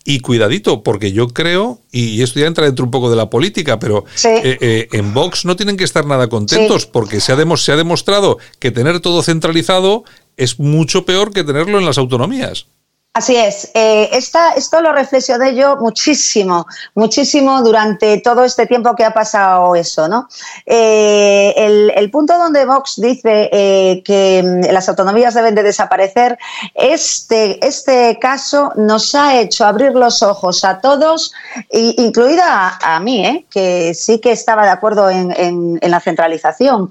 y 0.03 0.19
cuidadito, 0.19 0.83
porque 0.83 1.13
yo 1.13 1.29
creo, 1.29 1.79
y 1.89 2.21
esto 2.21 2.41
ya 2.41 2.47
entra 2.47 2.65
dentro 2.65 2.83
un 2.83 2.91
poco 2.91 3.09
de 3.09 3.15
la 3.15 3.29
política, 3.29 3.79
pero 3.79 4.03
eh, 4.25 4.57
eh, 4.59 4.89
en 4.91 5.13
Vox 5.13 5.45
no 5.45 5.55
tienen 5.55 5.77
que 5.77 5.85
estar 5.85 6.05
nada 6.05 6.27
contentos, 6.27 6.85
porque 6.85 7.21
se 7.21 7.31
ha, 7.31 7.55
se 7.55 7.71
ha 7.71 7.77
demostrado 7.77 8.39
que 8.59 8.71
tener 8.71 8.99
todo 8.99 9.23
centralizado 9.23 10.03
es 10.35 10.59
mucho 10.59 11.05
peor 11.05 11.31
que 11.31 11.45
tenerlo 11.45 11.79
en 11.79 11.85
las 11.85 11.97
autonomías. 11.97 12.67
Así 13.15 13.37
es. 13.37 13.71
Eh, 13.73 14.09
esto 14.11 14.81
lo 14.81 14.91
reflexioné 14.91 15.55
yo 15.55 15.77
muchísimo, 15.77 16.67
muchísimo 16.95 17.61
durante 17.61 18.17
todo 18.17 18.43
este 18.43 18.65
tiempo 18.65 18.93
que 18.93 19.05
ha 19.05 19.13
pasado 19.13 19.73
eso, 19.73 20.09
¿no? 20.09 20.27
Eh, 20.65 21.53
el, 21.95 22.11
punto 22.11 22.37
donde 22.37 22.65
Vox 22.65 22.95
dice 22.97 23.49
eh, 23.53 24.03
que 24.03 24.43
mm, 24.43 24.73
las 24.73 24.89
autonomías 24.89 25.33
deben 25.33 25.55
de 25.55 25.63
desaparecer, 25.63 26.37
este, 26.73 27.65
este 27.65 28.19
caso 28.19 28.73
nos 28.75 29.15
ha 29.15 29.39
hecho 29.39 29.65
abrir 29.65 29.93
los 29.93 30.21
ojos 30.21 30.65
a 30.65 30.81
todos, 30.81 31.33
incluida 31.71 32.77
a, 32.81 32.99
mí, 32.99 33.47
que 33.49 33.93
sí 33.93 34.19
que 34.19 34.33
estaba 34.33 34.63
de 34.63 34.71
acuerdo 34.71 35.09
en, 35.09 35.33
en 35.37 35.91
la 35.91 36.01
centralización, 36.01 36.89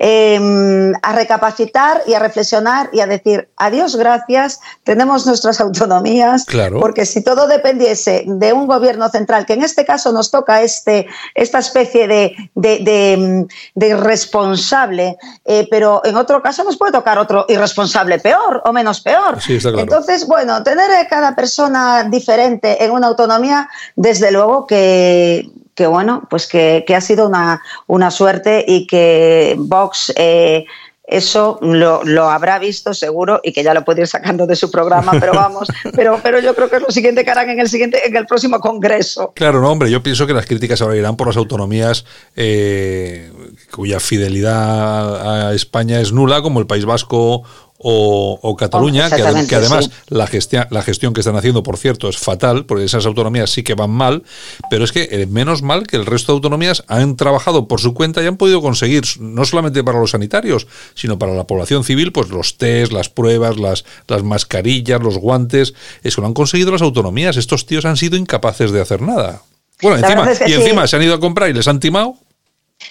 a 0.00 1.12
recapacitar 1.12 2.02
y 2.06 2.14
a 2.14 2.18
reflexionar 2.18 2.88
y 2.94 3.00
a 3.00 3.06
decir, 3.06 3.50
adiós, 3.58 3.96
gracias, 3.96 4.60
tenemos 4.82 5.26
nuestras 5.26 5.60
autonomías, 5.66 6.46
porque 6.80 7.06
si 7.06 7.22
todo 7.22 7.46
dependiese 7.46 8.24
de 8.26 8.52
un 8.52 8.66
gobierno 8.66 9.08
central, 9.08 9.46
que 9.46 9.52
en 9.54 9.62
este 9.62 9.84
caso 9.84 10.12
nos 10.12 10.30
toca 10.30 10.62
este, 10.62 11.06
esta 11.34 11.58
especie 11.58 12.08
de, 12.08 12.34
de, 12.54 13.96
responsable, 13.96 15.16
eh, 15.44 15.66
pero 15.70 16.02
en 16.04 16.16
otro 16.16 16.42
caso 16.42 16.64
nos 16.64 16.76
puede 16.76 16.92
tocar 16.92 17.18
otro 17.18 17.46
irresponsable 17.48 18.18
peor 18.18 18.62
o 18.64 18.72
menos 18.72 19.00
peor. 19.00 19.38
Entonces, 19.48 20.26
bueno, 20.26 20.62
tener 20.62 20.90
cada 21.08 21.34
persona 21.34 22.04
diferente 22.04 22.84
en 22.84 22.90
una 22.90 23.08
autonomía, 23.08 23.68
desde 23.94 24.30
luego 24.30 24.66
que 24.66 25.50
que 25.76 25.86
bueno, 25.86 26.26
pues 26.30 26.46
que, 26.46 26.84
ha 26.96 27.00
sido 27.02 27.28
una, 27.28 27.62
una, 27.86 28.10
suerte 28.10 28.64
y 28.66 28.86
que 28.86 29.54
Vox 29.58 30.10
eh, 30.16 30.64
eso 31.06 31.58
lo, 31.62 32.02
lo, 32.04 32.28
habrá 32.28 32.58
visto 32.58 32.92
seguro 32.92 33.40
y 33.44 33.52
que 33.52 33.62
ya 33.62 33.74
lo 33.74 33.84
puede 33.84 34.00
ir 34.00 34.08
sacando 34.08 34.46
de 34.46 34.56
su 34.56 34.70
programa, 34.70 35.12
pero 35.20 35.32
vamos, 35.32 35.68
pero, 35.94 36.18
pero 36.22 36.40
yo 36.40 36.54
creo 36.54 36.68
que 36.68 36.76
es 36.76 36.82
lo 36.82 36.90
siguiente 36.90 37.24
que 37.24 37.30
harán 37.30 37.48
en 37.50 37.60
el 37.60 37.68
siguiente, 37.68 38.06
en 38.06 38.16
el 38.16 38.26
próximo 38.26 38.58
congreso. 38.58 39.32
Claro, 39.34 39.60
no, 39.60 39.70
hombre, 39.70 39.90
yo 39.90 40.02
pienso 40.02 40.26
que 40.26 40.34
las 40.34 40.46
críticas 40.46 40.82
ahora 40.82 40.96
irán 40.96 41.16
por 41.16 41.28
las 41.28 41.36
autonomías 41.36 42.04
eh, 42.34 43.30
cuya 43.70 44.00
fidelidad 44.00 45.48
a 45.48 45.54
España 45.54 46.00
es 46.00 46.12
nula, 46.12 46.42
como 46.42 46.58
el 46.58 46.66
País 46.66 46.84
Vasco 46.84 47.44
o, 47.78 48.56
Cataluña, 48.58 49.10
que, 49.10 49.22
además 49.22 49.90
la, 50.08 50.26
gestión, 50.26 50.66
la 50.70 50.82
gestión 50.82 51.12
que 51.12 51.20
están 51.20 51.36
haciendo, 51.36 51.62
por 51.62 51.76
cierto, 51.76 52.08
es 52.08 52.16
fatal, 52.16 52.64
porque 52.66 52.84
esas 52.84 53.06
autonomías 53.06 53.50
sí 53.50 53.62
que 53.62 53.74
van 53.74 53.90
mal, 53.90 54.22
pero 54.70 54.84
es 54.84 54.92
que 54.92 55.08
eh, 55.10 55.26
menos 55.26 55.62
mal 55.62 55.86
que 55.86 55.96
el 55.96 56.06
resto 56.06 56.32
de 56.32 56.36
autonomías 56.36 56.84
han 56.88 57.16
trabajado 57.16 57.68
por 57.68 57.80
su 57.80 57.94
cuenta 57.94 58.22
y 58.22 58.26
han 58.26 58.36
podido 58.36 58.62
conseguir, 58.62 59.04
no 59.20 59.44
solamente 59.44 59.84
para 59.84 60.00
los 60.00 60.12
sanitarios, 60.12 60.66
sino 60.94 61.18
para 61.18 61.34
la 61.34 61.44
población 61.44 61.84
civil, 61.84 62.12
pues 62.12 62.28
los 62.28 62.56
test, 62.56 62.92
las 62.92 63.08
pruebas, 63.08 63.58
las, 63.58 63.84
las 64.08 64.22
mascarillas, 64.22 65.00
los 65.02 65.18
guantes, 65.18 65.74
eso 66.02 66.20
lo 66.20 66.26
han 66.26 66.34
conseguido 66.34 66.72
las 66.72 66.82
autonomías. 66.82 67.36
Estos 67.36 67.66
tíos 67.66 67.84
han 67.84 67.96
sido 67.96 68.16
incapaces 68.16 68.70
de 68.70 68.80
hacer 68.80 69.02
nada. 69.02 69.42
Bueno, 69.82 69.98
encima, 69.98 70.28
y 70.46 70.52
encima 70.54 70.86
se 70.86 70.96
han 70.96 71.02
ido 71.02 71.14
a 71.14 71.20
comprar 71.20 71.50
y 71.50 71.52
les 71.52 71.68
han 71.68 71.80
timado. 71.80 72.16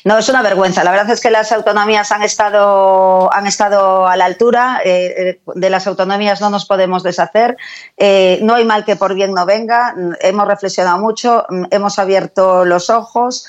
No, 0.03 0.17
es 0.17 0.29
una 0.29 0.41
vergüenza. 0.41 0.83
La 0.83 0.91
verdad 0.91 1.09
es 1.09 1.21
que 1.21 1.31
las 1.31 1.51
autonomías 1.51 2.11
han 2.11 2.21
estado, 2.21 3.33
han 3.33 3.47
estado 3.47 4.07
a 4.07 4.15
la 4.15 4.25
altura. 4.25 4.81
Eh, 4.83 5.13
eh, 5.17 5.41
de 5.55 5.69
las 5.69 5.87
autonomías 5.87 6.41
no 6.41 6.49
nos 6.49 6.65
podemos 6.65 7.03
deshacer. 7.03 7.57
Eh, 7.97 8.39
no 8.43 8.55
hay 8.55 8.65
mal 8.65 8.85
que 8.85 8.95
por 8.95 9.15
bien 9.15 9.33
no 9.33 9.45
venga. 9.45 9.95
Hemos 10.21 10.47
reflexionado 10.47 10.99
mucho, 10.99 11.45
hemos 11.71 11.97
abierto 11.97 12.65
los 12.65 12.89
ojos. 12.89 13.47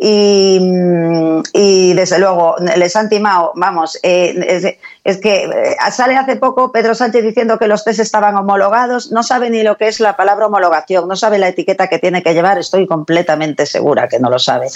Y, 0.00 1.92
desde 1.94 2.20
luego 2.20 2.54
les 2.76 2.94
han 2.94 3.08
timado, 3.08 3.50
vamos, 3.56 3.98
es, 4.02 4.76
es, 5.02 5.18
que 5.18 5.50
sale 5.90 6.16
hace 6.16 6.36
poco 6.36 6.70
Pedro 6.70 6.94
Sánchez 6.94 7.24
diciendo 7.24 7.58
que 7.58 7.66
los 7.66 7.82
test 7.82 7.98
estaban 7.98 8.36
homologados, 8.36 9.10
no 9.10 9.24
sabe 9.24 9.50
ni 9.50 9.64
lo 9.64 9.76
que 9.76 9.88
es 9.88 9.98
la 9.98 10.16
palabra 10.16 10.46
homologación, 10.46 11.08
no 11.08 11.16
sabe 11.16 11.38
la 11.38 11.48
etiqueta 11.48 11.88
que 11.88 11.98
tiene 11.98 12.22
que 12.22 12.32
llevar, 12.32 12.58
estoy 12.58 12.86
completamente 12.86 13.66
segura 13.66 14.06
que 14.06 14.20
no 14.20 14.30
lo 14.30 14.38
sabe. 14.38 14.68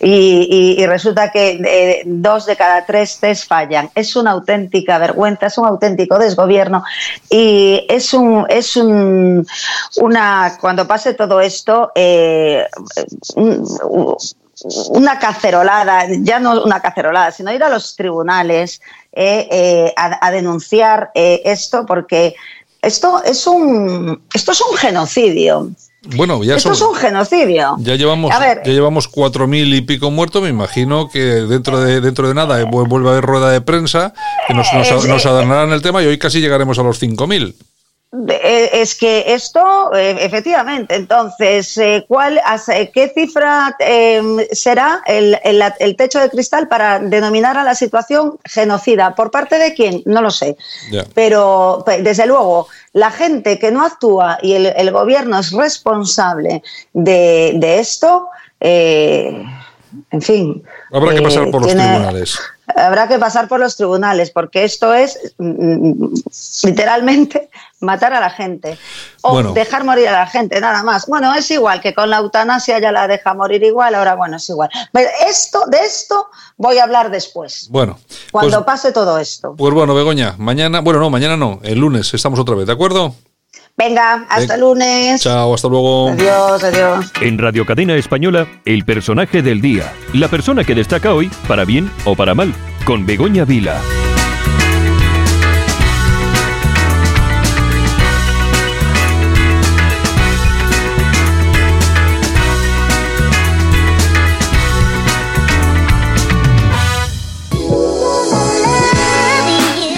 Y, 0.00 0.84
resulta 0.86 1.30
que 1.30 2.02
dos 2.04 2.44
de 2.44 2.56
cada 2.56 2.84
tres 2.84 3.18
test 3.18 3.48
fallan. 3.48 3.90
Es 3.94 4.14
una 4.14 4.32
auténtica 4.32 4.98
vergüenza, 4.98 5.46
es 5.46 5.56
un 5.56 5.66
auténtico 5.66 6.18
desgobierno 6.18 6.84
y 7.30 7.86
es 7.88 8.12
un, 8.12 8.44
es 8.48 8.76
un, 8.76 9.46
una, 9.96 10.58
cuando 10.60 10.86
pase 10.86 11.14
todo 11.14 11.40
esto, 11.40 11.92
eh, 11.94 12.66
una 14.88 15.18
cacerolada, 15.18 16.06
ya 16.20 16.40
no 16.40 16.62
una 16.62 16.80
cacerolada, 16.80 17.30
sino 17.30 17.52
ir 17.52 17.62
a 17.62 17.68
los 17.68 17.96
tribunales 17.96 18.80
eh, 19.12 19.48
eh, 19.50 19.92
a, 19.96 20.30
denunciar 20.30 21.10
eh, 21.14 21.42
esto, 21.44 21.84
porque 21.86 22.34
esto 22.82 23.22
es 23.24 23.46
un, 23.46 24.22
esto 24.32 24.52
es 24.52 24.60
un 24.60 24.76
genocidio. 24.76 25.70
Bueno, 26.14 26.44
ya 26.44 26.54
Esto 26.54 26.70
es 26.70 26.80
un 26.80 26.94
genocidio. 26.94 27.76
Ya 27.80 27.96
llevamos, 27.96 28.30
ya 28.30 28.62
llevamos 28.62 29.08
cuatro 29.08 29.48
mil 29.48 29.74
y 29.74 29.80
pico 29.80 30.12
muertos. 30.12 30.40
Me 30.40 30.50
imagino 30.50 31.08
que 31.08 31.18
dentro 31.18 31.80
de 31.80 32.00
dentro 32.00 32.28
de 32.28 32.34
nada 32.34 32.64
vuelve 32.64 33.08
a 33.08 33.12
haber 33.12 33.24
rueda 33.24 33.50
de 33.50 33.60
prensa 33.60 34.14
que 34.46 34.54
nos, 34.54 34.72
nos, 34.72 35.08
nos 35.08 35.26
adornarán 35.26 35.72
el 35.72 35.82
tema 35.82 36.04
y 36.04 36.06
hoy 36.06 36.16
casi 36.16 36.40
llegaremos 36.40 36.78
a 36.78 36.84
los 36.84 37.00
cinco 37.00 37.26
mil. 37.26 37.56
Eh, 38.12 38.70
es 38.72 38.94
que 38.94 39.34
esto, 39.34 39.92
eh, 39.94 40.16
efectivamente, 40.20 40.94
entonces, 40.94 41.76
eh, 41.76 42.04
¿cuál, 42.06 42.40
¿qué 42.94 43.12
cifra 43.12 43.76
será 44.52 45.02
el, 45.06 45.96
techo 45.96 46.20
de 46.20 46.30
cristal 46.30 46.68
para 46.68 47.00
denominar 47.00 47.58
a 47.58 47.64
la 47.64 47.74
situación 47.74 48.38
genocida? 48.44 49.14
¿Por 49.14 49.30
parte 49.30 49.58
de 49.58 49.74
quién? 49.74 50.02
No 50.06 50.22
lo 50.22 50.30
sé. 50.30 50.56
Pero, 51.14 51.84
desde 52.00 52.26
luego, 52.26 52.68
la 52.92 53.10
gente 53.10 53.58
que 53.58 53.72
no 53.72 53.84
actúa 53.84 54.38
y 54.40 54.54
el, 54.54 54.90
gobierno 54.92 55.38
es 55.40 55.50
responsable 55.50 56.62
de, 56.92 57.78
esto, 57.80 58.28
en 58.60 60.22
fin. 60.22 60.62
Habrá 60.92 61.12
que 61.12 61.22
pasar 61.22 61.50
por 61.50 61.62
los 61.62 61.72
tribunales 61.72 62.38
habrá 62.76 63.08
que 63.08 63.18
pasar 63.18 63.48
por 63.48 63.58
los 63.58 63.76
tribunales, 63.76 64.30
porque 64.30 64.64
esto 64.64 64.92
es 64.94 65.18
mm, 65.38 65.44
mm, 65.44 66.14
literalmente 66.64 67.48
matar 67.80 68.12
a 68.12 68.20
la 68.20 68.30
gente 68.30 68.78
o 69.22 69.42
dejar 69.52 69.84
morir 69.84 70.08
a 70.08 70.12
la 70.12 70.26
gente, 70.26 70.60
nada 70.60 70.82
más. 70.82 71.06
Bueno, 71.06 71.34
es 71.34 71.50
igual 71.50 71.80
que 71.80 71.94
con 71.94 72.10
la 72.10 72.18
eutanasia 72.18 72.78
ya 72.78 72.92
la 72.92 73.08
deja 73.08 73.34
morir 73.34 73.62
igual, 73.64 73.94
ahora 73.94 74.14
bueno, 74.14 74.36
es 74.36 74.48
igual. 74.48 74.70
Pero 74.92 75.08
esto, 75.26 75.64
de 75.66 75.78
esto 75.78 76.28
voy 76.56 76.78
a 76.78 76.84
hablar 76.84 77.10
después. 77.10 77.68
Bueno. 77.70 77.98
Cuando 78.30 78.58
pues 78.58 78.66
pase 78.66 78.92
todo 78.92 79.18
esto. 79.18 79.54
Pues 79.56 79.74
bueno, 79.74 79.94
Begoña, 79.94 80.34
mañana, 80.38 80.80
bueno, 80.80 81.00
no, 81.00 81.10
mañana 81.10 81.36
no, 81.36 81.60
el 81.62 81.78
lunes 81.78 82.12
estamos 82.12 82.38
otra 82.38 82.54
vez, 82.54 82.66
¿de 82.66 82.72
acuerdo? 82.72 83.14
Venga, 83.78 84.24
hasta 84.30 84.54
el 84.54 84.62
lunes. 84.62 85.20
Chao, 85.20 85.52
hasta 85.52 85.68
luego. 85.68 86.08
Adiós, 86.08 86.64
adiós. 86.64 87.12
En 87.20 87.36
Radio 87.36 87.66
Cadena 87.66 87.94
Española, 87.94 88.46
el 88.64 88.86
personaje 88.86 89.42
del 89.42 89.60
día. 89.60 89.92
La 90.14 90.28
persona 90.28 90.64
que 90.64 90.74
destaca 90.74 91.12
hoy, 91.12 91.30
para 91.46 91.66
bien 91.66 91.90
o 92.06 92.16
para 92.16 92.34
mal, 92.34 92.54
con 92.86 93.04
Begoña 93.04 93.44
Vila. 93.44 93.78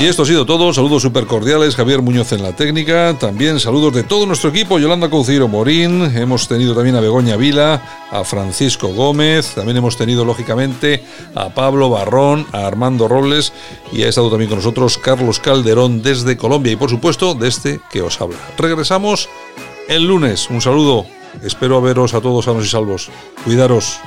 Y 0.00 0.06
esto 0.06 0.22
ha 0.22 0.26
sido 0.26 0.46
todo. 0.46 0.72
Saludos 0.72 1.02
súper 1.02 1.26
cordiales. 1.26 1.74
Javier 1.74 2.02
Muñoz 2.02 2.30
en 2.30 2.44
la 2.44 2.54
técnica. 2.54 3.16
También 3.18 3.58
saludos 3.58 3.92
de 3.94 4.04
todo 4.04 4.26
nuestro 4.26 4.50
equipo. 4.50 4.78
Yolanda 4.78 5.10
Couceiro 5.10 5.48
Morín. 5.48 6.04
Hemos 6.16 6.46
tenido 6.46 6.72
también 6.72 6.94
a 6.94 7.00
Begoña 7.00 7.36
Vila, 7.36 8.06
a 8.12 8.22
Francisco 8.22 8.88
Gómez. 8.88 9.54
También 9.56 9.76
hemos 9.78 9.96
tenido, 9.96 10.24
lógicamente, 10.24 11.02
a 11.34 11.48
Pablo 11.48 11.90
Barrón, 11.90 12.46
a 12.52 12.64
Armando 12.64 13.08
Robles. 13.08 13.52
Y 13.90 14.04
ha 14.04 14.08
estado 14.08 14.30
también 14.30 14.48
con 14.48 14.58
nosotros 14.58 14.98
Carlos 14.98 15.40
Calderón 15.40 16.00
desde 16.00 16.36
Colombia. 16.36 16.72
Y 16.72 16.76
por 16.76 16.90
supuesto, 16.90 17.34
de 17.34 17.48
este 17.48 17.80
que 17.90 18.00
os 18.00 18.20
habla. 18.20 18.38
Regresamos 18.56 19.28
el 19.88 20.04
lunes. 20.04 20.48
Un 20.48 20.60
saludo. 20.60 21.06
Espero 21.42 21.82
veros 21.82 22.14
a 22.14 22.20
todos 22.20 22.44
sanos 22.44 22.64
y 22.64 22.68
salvos. 22.68 23.10
Cuidaros. 23.44 23.98